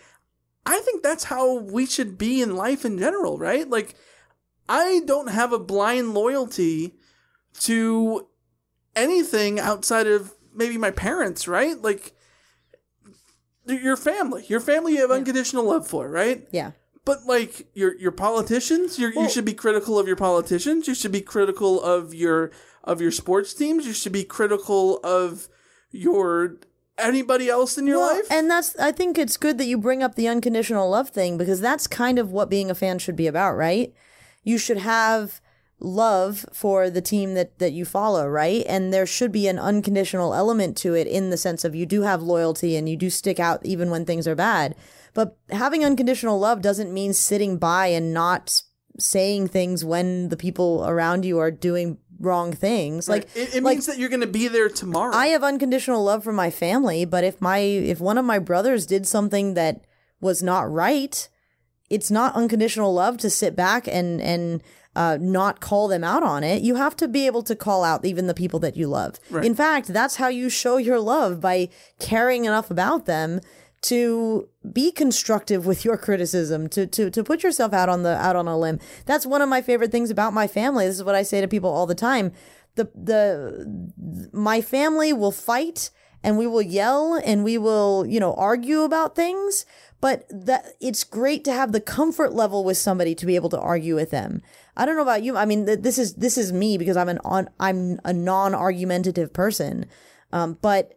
I 0.66 0.80
think 0.80 1.02
that's 1.02 1.26
how 1.26 1.60
we 1.60 1.86
should 1.86 2.18
be 2.18 2.42
in 2.42 2.56
life 2.56 2.86
in 2.86 3.00
general, 3.00 3.38
right? 3.38 3.70
Like 3.70 3.96
I 4.68 5.02
don't 5.06 5.30
have 5.30 5.54
a 5.54 5.60
blind 5.60 6.14
loyalty 6.14 6.96
to 7.62 8.28
anything 8.96 9.60
outside 9.60 10.08
of 10.08 10.34
maybe 10.54 10.78
my 10.78 10.92
parents, 10.92 11.48
right? 11.48 11.82
Like 11.82 12.14
your 13.76 13.98
family, 13.98 14.46
your 14.48 14.60
family 14.60 14.94
you 14.94 15.02
have 15.02 15.12
unconditional 15.12 15.64
love 15.64 15.88
for, 15.88 16.10
right? 16.10 16.48
Yeah. 16.52 16.72
But 17.04 17.26
like 17.26 17.68
your 17.74 17.96
your 17.98 18.12
politicians, 18.12 19.00
you're, 19.00 19.12
you 19.14 19.30
should 19.30 19.46
be 19.46 19.54
critical 19.54 19.98
of 19.98 20.08
your 20.08 20.16
politicians. 20.16 20.88
You 20.88 20.94
should 20.94 21.12
be 21.12 21.22
critical 21.22 21.82
of 21.82 22.14
your 22.14 22.52
of 22.84 23.02
your 23.02 23.12
sports 23.12 23.54
teams. 23.54 23.88
You 23.88 23.94
should 23.94 24.12
be 24.12 24.24
critical 24.24 25.00
of 25.04 25.48
your 25.90 26.58
anybody 26.98 27.50
else 27.50 27.78
in 27.78 27.88
your 27.88 27.98
Well, 27.98 28.18
life. 28.18 28.28
And 28.30 28.50
that's 28.50 28.78
I 28.78 28.92
think 28.92 29.18
it's 29.18 29.36
good 29.36 29.58
that 29.58 29.66
you 29.66 29.80
bring 29.80 30.04
up 30.04 30.14
the 30.16 30.28
unconditional 30.28 30.90
love 30.90 31.10
thing 31.10 31.38
because 31.38 31.60
that's 31.60 31.88
kind 31.88 32.20
of 32.20 32.32
what 32.32 32.50
being 32.50 32.70
a 32.70 32.76
fan 32.76 33.00
should 33.00 33.16
be 33.16 33.28
about, 33.28 33.54
right? 33.54 33.94
You 34.44 34.60
should 34.60 34.78
have 34.78 35.41
love 35.82 36.46
for 36.54 36.90
the 36.90 37.02
team 37.02 37.34
that 37.34 37.60
that 37.60 37.74
you 37.74 37.86
follow, 37.86 38.28
right? 38.28 38.64
And 38.68 38.94
there 38.94 39.06
should 39.06 39.32
be 39.32 39.48
an 39.48 39.60
unconditional 39.60 40.34
element 40.34 40.78
to 40.78 40.94
it 40.94 41.08
in 41.08 41.30
the 41.30 41.38
sense 41.38 41.66
of 41.66 41.76
you 41.76 41.86
do 41.86 42.04
have 42.04 42.22
loyalty 42.22 42.76
and 42.76 42.88
you 42.88 42.96
do 42.96 43.10
stick 43.10 43.40
out 43.40 43.66
even 43.66 43.90
when 43.90 44.06
things 44.06 44.28
are 44.28 44.36
bad. 44.36 44.76
But 45.14 45.38
having 45.50 45.84
unconditional 45.84 46.40
love 46.40 46.62
doesn't 46.62 46.94
mean 46.94 47.14
sitting 47.14 47.58
by 47.58 47.88
and 47.88 48.14
not 48.14 48.62
saying 49.00 49.48
things 49.48 49.84
when 49.84 50.30
the 50.30 50.38
people 50.38 50.86
around 50.86 51.26
you 51.26 51.40
are 51.40 51.52
doing 51.52 51.98
wrong 52.20 52.54
things. 52.54 53.10
Like 53.10 53.28
it, 53.36 53.56
it 53.56 53.64
like- 53.64 53.78
means 53.78 53.88
that 53.88 53.98
you're 53.98 54.10
going 54.10 54.22
to 54.22 54.28
be 54.28 54.48
there 54.48 54.70
tomorrow. 54.70 55.14
I 55.14 55.28
have 55.28 55.44
unconditional 55.44 56.04
love 56.04 56.24
for 56.24 56.34
my 56.34 56.50
family, 56.52 57.06
but 57.06 57.24
if 57.24 57.42
my 57.42 57.60
if 57.60 58.00
one 58.00 58.18
of 58.18 58.26
my 58.26 58.40
brothers 58.40 58.86
did 58.86 59.08
something 59.08 59.56
that 59.56 59.86
was 60.20 60.44
not 60.44 60.72
right, 60.72 61.28
it's 61.90 62.12
not 62.12 62.36
unconditional 62.36 62.94
love 62.94 63.18
to 63.18 63.30
sit 63.30 63.56
back 63.56 63.88
and 63.88 64.22
and 64.22 64.62
uh, 64.96 65.18
not 65.22 65.60
call 65.62 65.88
them 65.88 66.04
out 66.04 66.24
on 66.24 66.44
it. 66.44 66.62
You 66.62 66.76
have 66.76 66.96
to 66.98 67.08
be 67.08 67.26
able 67.26 67.44
to 67.44 67.56
call 67.56 67.84
out 67.84 68.06
even 68.06 68.28
the 68.28 68.34
people 68.34 68.60
that 68.60 68.76
you 68.76 68.88
love. 68.88 69.20
Right. 69.30 69.46
In 69.46 69.56
fact, 69.56 69.88
that's 69.88 70.18
how 70.18 70.28
you 70.28 70.50
show 70.50 70.78
your 70.78 71.00
love 71.00 71.40
by 71.40 71.70
caring 72.00 72.46
enough 72.46 72.70
about 72.70 73.06
them 73.06 73.40
to 73.84 74.48
be 74.72 74.92
constructive 74.92 75.66
with 75.66 75.84
your 75.84 75.98
criticism 75.98 76.70
to 76.70 76.86
to 76.86 77.10
to 77.10 77.24
put 77.24 77.42
yourself 77.42 77.74
out 77.74 77.90
on 77.90 78.04
the 78.04 78.16
out 78.18 78.36
on 78.36 78.48
a 78.48 78.56
limb 78.58 78.80
that's 79.08 79.26
one 79.26 79.42
of 79.42 79.50
my 79.50 79.60
favorite 79.60 79.92
things 79.92 80.12
about 80.12 80.34
my 80.34 80.46
family 80.46 80.86
this 80.86 80.98
is 80.98 81.04
what 81.04 81.16
i 81.16 81.24
say 81.24 81.42
to 81.42 81.48
people 81.48 81.72
all 81.72 81.88
the 81.88 81.96
time 81.96 82.32
the 82.76 82.88
the 82.94 84.30
my 84.32 84.62
family 84.62 85.12
will 85.12 85.32
fight 85.32 85.90
and 86.24 86.38
we 86.38 86.46
will 86.46 86.62
yell 86.62 87.20
and 87.26 87.44
we 87.44 87.58
will 87.58 88.06
you 88.06 88.20
know 88.20 88.36
argue 88.36 88.82
about 88.82 89.16
things 89.16 89.66
but 90.00 90.26
that 90.30 90.74
it's 90.80 91.04
great 91.04 91.44
to 91.44 91.52
have 91.52 91.72
the 91.72 91.82
comfort 91.82 92.34
level 92.34 92.64
with 92.64 92.78
somebody 92.78 93.16
to 93.16 93.26
be 93.26 93.36
able 93.36 93.50
to 93.50 93.60
argue 93.60 93.96
with 93.96 94.12
them 94.12 94.44
i 94.76 94.86
don't 94.86 94.96
know 94.96 95.02
about 95.02 95.24
you 95.24 95.38
i 95.38 95.46
mean 95.46 95.66
th- 95.66 95.80
this 95.80 95.98
is 95.98 96.16
this 96.16 96.38
is 96.38 96.52
me 96.52 96.78
because 96.78 96.98
i'm 96.98 97.10
an 97.10 97.20
on 97.24 97.50
i'm 97.60 98.00
a 98.06 98.14
non-argumentative 98.14 99.34
person 99.34 99.86
um, 100.34 100.58
but 100.62 100.94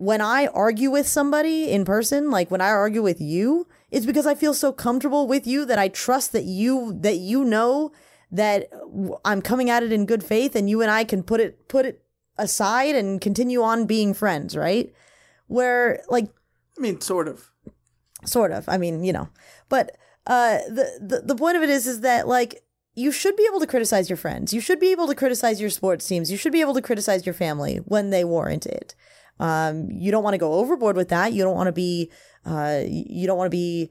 when 0.00 0.22
I 0.22 0.46
argue 0.46 0.90
with 0.90 1.06
somebody 1.06 1.70
in 1.70 1.84
person, 1.84 2.30
like 2.30 2.50
when 2.50 2.62
I 2.62 2.70
argue 2.70 3.02
with 3.02 3.20
you, 3.20 3.68
it's 3.90 4.06
because 4.06 4.26
I 4.26 4.34
feel 4.34 4.54
so 4.54 4.72
comfortable 4.72 5.26
with 5.26 5.46
you 5.46 5.66
that 5.66 5.78
I 5.78 5.88
trust 5.88 6.32
that 6.32 6.44
you 6.44 6.96
that 7.00 7.18
you 7.18 7.44
know 7.44 7.92
that 8.32 8.70
I'm 9.26 9.42
coming 9.42 9.68
at 9.68 9.82
it 9.82 9.92
in 9.92 10.06
good 10.06 10.24
faith 10.24 10.56
and 10.56 10.70
you 10.70 10.80
and 10.80 10.90
I 10.90 11.04
can 11.04 11.22
put 11.22 11.38
it 11.38 11.68
put 11.68 11.84
it 11.84 12.02
aside 12.38 12.94
and 12.94 13.20
continue 13.20 13.62
on 13.62 13.84
being 13.84 14.14
friends, 14.14 14.56
right? 14.56 14.90
Where 15.48 16.02
like 16.08 16.30
I 16.78 16.80
mean 16.80 17.02
sort 17.02 17.28
of. 17.28 17.50
Sort 18.24 18.52
of. 18.52 18.68
I 18.70 18.78
mean, 18.78 19.04
you 19.04 19.12
know. 19.12 19.28
But 19.68 19.98
uh 20.26 20.60
the 20.66 20.98
the, 20.98 21.22
the 21.26 21.36
point 21.36 21.58
of 21.58 21.62
it 21.62 21.68
is 21.68 21.86
is 21.86 22.00
that 22.00 22.26
like 22.26 22.62
you 22.94 23.12
should 23.12 23.36
be 23.36 23.46
able 23.48 23.60
to 23.60 23.66
criticize 23.66 24.10
your 24.10 24.16
friends. 24.16 24.52
You 24.52 24.60
should 24.60 24.80
be 24.80 24.90
able 24.90 25.06
to 25.06 25.14
criticize 25.14 25.60
your 25.60 25.70
sports 25.70 26.06
teams. 26.06 26.30
You 26.30 26.36
should 26.36 26.52
be 26.52 26.60
able 26.60 26.74
to 26.74 26.82
criticize 26.82 27.24
your 27.24 27.34
family 27.34 27.76
when 27.84 28.10
they 28.10 28.24
warrant 28.24 28.66
it. 28.66 28.94
Um, 29.38 29.88
you 29.90 30.10
don't 30.10 30.24
want 30.24 30.34
to 30.34 30.38
go 30.38 30.54
overboard 30.54 30.96
with 30.96 31.08
that. 31.08 31.32
You 31.32 31.42
don't 31.42 31.54
want 31.54 31.68
to 31.68 31.72
be, 31.72 32.10
uh, 32.44 32.82
you 32.86 33.26
don't 33.26 33.38
want 33.38 33.46
to 33.46 33.56
be, 33.56 33.90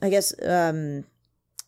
I 0.00 0.08
guess, 0.10 0.32
um, 0.46 1.04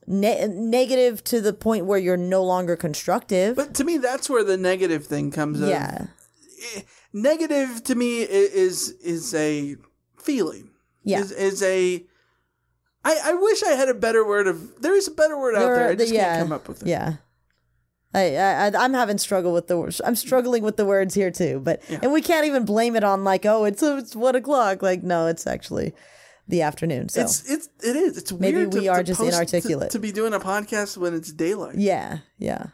ne- 0.07 0.47
negative 0.47 1.25
to 1.25 1.41
the 1.41 1.53
point 1.53 1.87
where 1.87 1.99
you're 1.99 2.17
no 2.17 2.45
longer 2.45 2.77
constructive. 2.77 3.57
But 3.57 3.75
to 3.75 3.85
me, 3.85 3.99
that's 3.99 4.31
where 4.31 4.45
the 4.45 4.57
negative 4.57 5.07
thing 5.07 5.31
comes. 5.31 5.61
Yeah. 5.61 6.07
Eh, 6.77 6.83
Negative 7.13 7.83
to 7.85 7.97
me 7.97 8.21
is 8.21 8.91
is 9.03 9.35
a 9.35 9.75
feeling. 10.17 10.71
Yeah. 11.03 11.21
Is, 11.21 11.33
is 11.33 11.63
a. 11.63 12.07
I, 13.05 13.19
I 13.25 13.35
wish 13.35 13.63
I 13.63 13.71
had 13.71 13.89
a 13.89 13.95
better 13.95 14.27
word 14.27 14.47
of. 14.47 14.81
There 14.83 14.95
is 14.95 15.09
a 15.09 15.13
better 15.13 15.39
word 15.39 15.55
out 15.55 15.61
There-. 15.61 15.89
I 15.91 15.95
just 15.95 16.13
yeah, 16.13 16.37
can't 16.37 16.49
come 16.49 16.53
up 16.53 16.69
with 16.69 16.83
it. 16.83 16.89
Yeah. 16.89 17.15
I, 18.13 18.37
I 18.37 18.73
I'm 18.77 18.93
having 18.93 19.19
struggle 19.19 19.53
with 19.53 19.69
the 19.69 19.79
words. 19.79 20.01
I'm 20.05 20.17
struggling 20.17 20.65
with 20.65 20.77
the 20.77 20.85
words 20.85 21.15
here 21.15 21.31
too, 21.31 21.61
but 21.63 21.81
and 22.03 22.13
we 22.13 22.21
can't 22.21 22.45
even 22.45 22.65
blame 22.65 22.97
it 22.97 23.05
on 23.05 23.23
like 23.23 23.47
oh 23.47 23.65
it's 23.65 23.83
it's 23.85 24.17
one 24.17 24.35
o'clock. 24.35 24.83
Like 24.83 25.05
no, 25.05 25.29
it's 25.29 25.47
actually 25.47 25.95
the 26.49 26.63
afternoon. 26.63 27.09
So 27.09 27.21
It's 27.21 27.49
it's 27.49 27.69
it 27.85 27.95
is. 27.95 28.19
It's 28.19 28.33
Maybe 28.33 28.59
weird. 28.59 28.75
we 28.75 28.81
to, 28.81 28.87
are 28.89 28.97
to 28.99 29.05
just 29.05 29.21
post- 29.21 29.31
to- 29.31 29.37
inarticulate. 29.37 29.91
to, 29.93 29.99
be 30.01 30.11
doing 30.11 30.35
a 30.35 30.41
podcast 30.41 30.97
when 30.97 31.15
it's 31.15 31.33
daylight. 31.33 31.77
yeah, 31.77 32.19
yeah. 32.37 32.67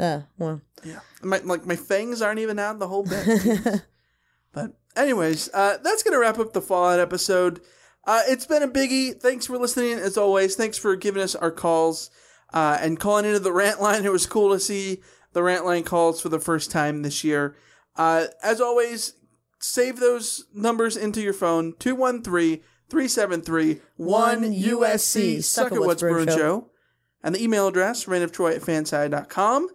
Uh, 0.00 0.22
well, 0.38 0.62
Yeah, 0.82 1.00
my 1.22 1.38
like 1.44 1.66
my 1.66 1.76
fangs 1.76 2.22
aren't 2.22 2.40
even 2.40 2.58
out 2.58 2.78
the 2.78 2.88
whole 2.88 3.04
bit. 3.04 3.82
but 4.52 4.72
anyways, 4.96 5.50
uh, 5.52 5.76
that's 5.84 6.02
gonna 6.02 6.18
wrap 6.18 6.38
up 6.38 6.54
the 6.54 6.62
Fallout 6.62 7.00
episode. 7.00 7.60
Uh, 8.08 8.22
it's 8.26 8.46
been 8.46 8.62
a 8.62 8.68
biggie. 8.68 9.20
Thanks 9.20 9.44
for 9.44 9.58
listening 9.58 9.98
as 9.98 10.16
always. 10.16 10.56
Thanks 10.56 10.78
for 10.78 10.96
giving 10.96 11.22
us 11.22 11.34
our 11.34 11.50
calls 11.50 12.10
uh, 12.54 12.78
and 12.80 12.98
calling 12.98 13.26
into 13.26 13.38
the 13.38 13.52
rant 13.62 13.82
line. 13.82 14.06
It 14.06 14.10
was 14.10 14.24
cool 14.24 14.50
to 14.54 14.58
see 14.58 15.02
the 15.34 15.42
rant 15.42 15.66
line 15.66 15.84
calls 15.84 16.18
for 16.22 16.30
the 16.30 16.40
first 16.40 16.70
time 16.70 17.02
this 17.02 17.22
year. 17.22 17.54
Uh, 17.96 18.28
as 18.42 18.62
always, 18.62 19.12
save 19.60 20.00
those 20.00 20.46
numbers 20.54 20.96
into 20.96 21.20
your 21.20 21.34
phone 21.34 21.74
213 21.78 22.64
373 22.88 23.82
1USC. 24.00 25.44
Suck 25.44 25.72
at 25.72 25.78
What's 25.78 26.00
Brewing 26.00 26.28
Show. 26.28 26.70
And 27.22 27.34
the 27.34 27.42
email 27.42 27.68
address, 27.68 28.06
reignoftroy 28.06 28.56
at 28.56 28.62
fansided.com. 28.62 29.68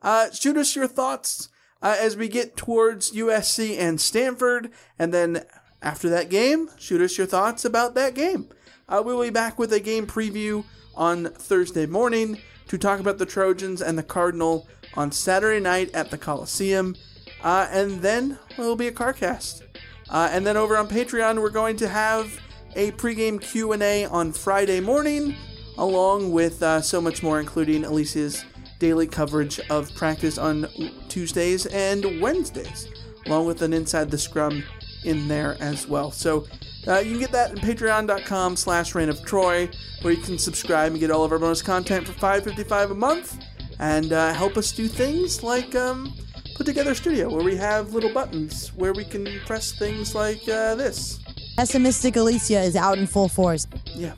Uh, 0.00 0.30
shoot 0.30 0.56
us 0.56 0.74
your 0.74 0.88
thoughts 0.88 1.50
uh, 1.82 1.96
as 2.00 2.16
we 2.16 2.28
get 2.28 2.56
towards 2.56 3.12
USC 3.12 3.76
and 3.78 4.00
Stanford. 4.00 4.70
And 4.98 5.12
then 5.12 5.44
after 5.84 6.08
that 6.08 6.30
game, 6.30 6.70
shoot 6.78 7.02
us 7.02 7.18
your 7.18 7.26
thoughts 7.26 7.64
about 7.64 7.94
that 7.94 8.14
game. 8.14 8.48
Uh, 8.88 9.02
we'll 9.04 9.22
be 9.22 9.30
back 9.30 9.58
with 9.58 9.72
a 9.72 9.78
game 9.78 10.06
preview 10.06 10.64
on 10.96 11.26
Thursday 11.26 11.84
morning 11.84 12.38
to 12.68 12.78
talk 12.78 13.00
about 13.00 13.18
the 13.18 13.26
Trojans 13.26 13.82
and 13.82 13.98
the 13.98 14.02
Cardinal 14.02 14.66
on 14.94 15.12
Saturday 15.12 15.60
night 15.60 15.94
at 15.94 16.10
the 16.10 16.16
Coliseum. 16.16 16.96
Uh, 17.42 17.68
and 17.70 18.00
then 18.00 18.38
it'll 18.52 18.76
be 18.76 18.88
a 18.88 18.92
CarCast. 18.92 19.62
Uh, 20.08 20.28
and 20.32 20.46
then 20.46 20.56
over 20.56 20.76
on 20.76 20.88
Patreon, 20.88 21.40
we're 21.40 21.50
going 21.50 21.76
to 21.76 21.88
have 21.88 22.40
a 22.76 22.90
pregame 22.92 23.40
Q&A 23.40 24.06
on 24.06 24.32
Friday 24.32 24.80
morning, 24.80 25.36
along 25.76 26.32
with 26.32 26.62
uh, 26.62 26.80
so 26.80 27.00
much 27.00 27.22
more, 27.22 27.40
including 27.40 27.84
Alicia's 27.84 28.42
daily 28.78 29.06
coverage 29.06 29.60
of 29.68 29.94
practice 29.94 30.38
on 30.38 30.66
Tuesdays 31.08 31.66
and 31.66 32.22
Wednesdays, 32.22 32.88
along 33.26 33.46
with 33.46 33.60
an 33.60 33.74
Inside 33.74 34.10
the 34.10 34.18
Scrum 34.18 34.64
in 35.04 35.28
there 35.28 35.56
as 35.60 35.86
well. 35.86 36.10
So 36.10 36.46
uh, 36.86 36.98
you 36.98 37.12
can 37.12 37.20
get 37.20 37.32
that 37.32 37.52
at 37.52 37.58
patreon.com 37.58 38.56
slash 38.56 38.94
reign 38.94 39.08
of 39.08 39.24
Troy, 39.24 39.68
where 40.02 40.12
you 40.12 40.22
can 40.22 40.38
subscribe 40.38 40.92
and 40.92 41.00
get 41.00 41.10
all 41.10 41.24
of 41.24 41.32
our 41.32 41.38
bonus 41.38 41.62
content 41.62 42.06
for 42.06 42.12
$5.55 42.12 42.90
a 42.90 42.94
month, 42.94 43.38
and 43.78 44.12
uh, 44.12 44.32
help 44.34 44.56
us 44.56 44.72
do 44.72 44.88
things 44.88 45.42
like 45.42 45.74
um, 45.74 46.12
put 46.56 46.66
together 46.66 46.92
a 46.92 46.94
studio 46.94 47.28
where 47.28 47.44
we 47.44 47.56
have 47.56 47.94
little 47.94 48.12
buttons 48.12 48.68
where 48.74 48.92
we 48.92 49.04
can 49.04 49.26
press 49.46 49.72
things 49.72 50.14
like 50.14 50.46
uh, 50.48 50.74
this. 50.74 51.20
Pessimistic 51.56 52.16
Alicia 52.16 52.60
is 52.60 52.76
out 52.76 52.98
in 52.98 53.06
full 53.06 53.28
force. 53.28 53.66
Yeah. 53.86 54.14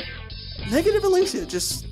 Negative 0.71 1.05
Alicia, 1.05 1.47
just 1.47 1.86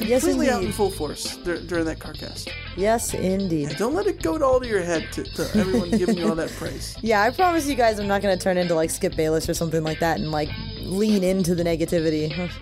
Yes, 0.00 0.22
completely 0.24 0.50
out 0.50 0.62
in 0.64 0.72
full 0.72 0.90
force 0.90 1.36
dur- 1.38 1.60
during 1.60 1.84
that 1.86 1.98
CarCast. 1.98 2.50
Yes, 2.76 3.14
indeed. 3.14 3.70
Yeah, 3.70 3.76
don't 3.78 3.94
let 3.94 4.06
it 4.06 4.22
go 4.22 4.38
to 4.38 4.44
all 4.44 4.60
to 4.60 4.66
your 4.66 4.82
head 4.82 5.10
to, 5.12 5.24
to 5.24 5.42
everyone 5.58 5.90
giving 5.90 6.16
you 6.18 6.28
all 6.28 6.34
that 6.34 6.50
praise. 6.52 6.96
Yeah, 7.02 7.22
I 7.22 7.30
promise 7.30 7.66
you 7.66 7.74
guys 7.74 7.98
I'm 7.98 8.06
not 8.08 8.22
going 8.22 8.36
to 8.36 8.42
turn 8.42 8.56
into 8.56 8.74
like 8.74 8.90
Skip 8.90 9.14
Bayless 9.16 9.48
or 9.48 9.54
something 9.54 9.82
like 9.84 10.00
that 10.00 10.18
and 10.18 10.30
like 10.30 10.48
lean 10.80 11.22
into 11.22 11.54
the 11.54 11.62
negativity. 11.64 12.50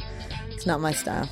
It's 0.50 0.66
not 0.66 0.80
my 0.80 0.92
style. 0.92 1.28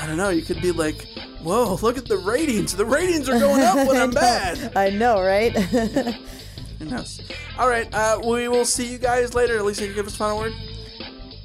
I 0.00 0.06
don't 0.06 0.16
know, 0.16 0.30
you 0.30 0.40
could 0.40 0.62
be 0.62 0.72
like, 0.72 1.06
whoa, 1.42 1.74
look 1.82 1.98
at 1.98 2.06
the 2.06 2.16
ratings. 2.16 2.74
The 2.74 2.86
ratings 2.86 3.28
are 3.28 3.38
going 3.38 3.60
up 3.62 3.86
when 3.86 3.96
I'm 4.00 4.10
bad. 4.12 4.74
I 4.74 4.88
know, 4.88 5.20
right? 5.20 5.52
Knows? 6.80 7.20
All 7.58 7.68
right, 7.68 7.92
uh, 7.92 8.18
we 8.24 8.48
will 8.48 8.64
see 8.64 8.90
you 8.90 8.96
guys 8.96 9.34
later. 9.34 9.58
Can 9.58 9.66
you 9.68 9.74
can 9.74 9.94
give 9.94 10.06
us 10.06 10.14
a 10.14 10.16
final 10.16 10.38
word? 10.38 10.54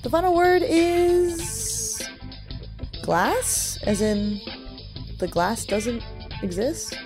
the 0.03 0.09
final 0.09 0.33
word 0.35 0.61
is 0.65 1.41
glass, 3.05 3.77
as 3.83 4.01
in 4.01 4.41
the 5.19 5.27
glass 5.27 5.65
doesn't 5.65 6.03
exist, 6.41 6.97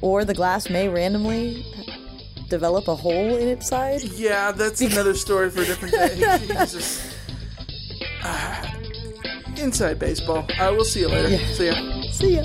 or 0.00 0.24
the 0.24 0.34
glass 0.34 0.68
may 0.68 0.88
randomly 0.88 1.64
develop 2.48 2.88
a 2.88 2.94
hole 2.94 3.36
in 3.36 3.48
its 3.48 3.68
side. 3.68 4.02
Yeah, 4.02 4.52
that's 4.52 4.80
another 4.80 5.14
story 5.14 5.50
for 5.50 5.62
a 5.62 5.64
different 5.64 5.94
day. 5.94 7.10
Ah, 8.26 8.74
inside 9.58 9.98
baseball. 9.98 10.46
Uh, 10.58 10.72
we'll 10.72 10.82
see 10.86 11.00
you 11.00 11.08
later. 11.08 11.28
Yeah. 11.28 11.46
See 11.52 11.66
ya. 11.66 12.02
See 12.10 12.36
ya. 12.36 12.44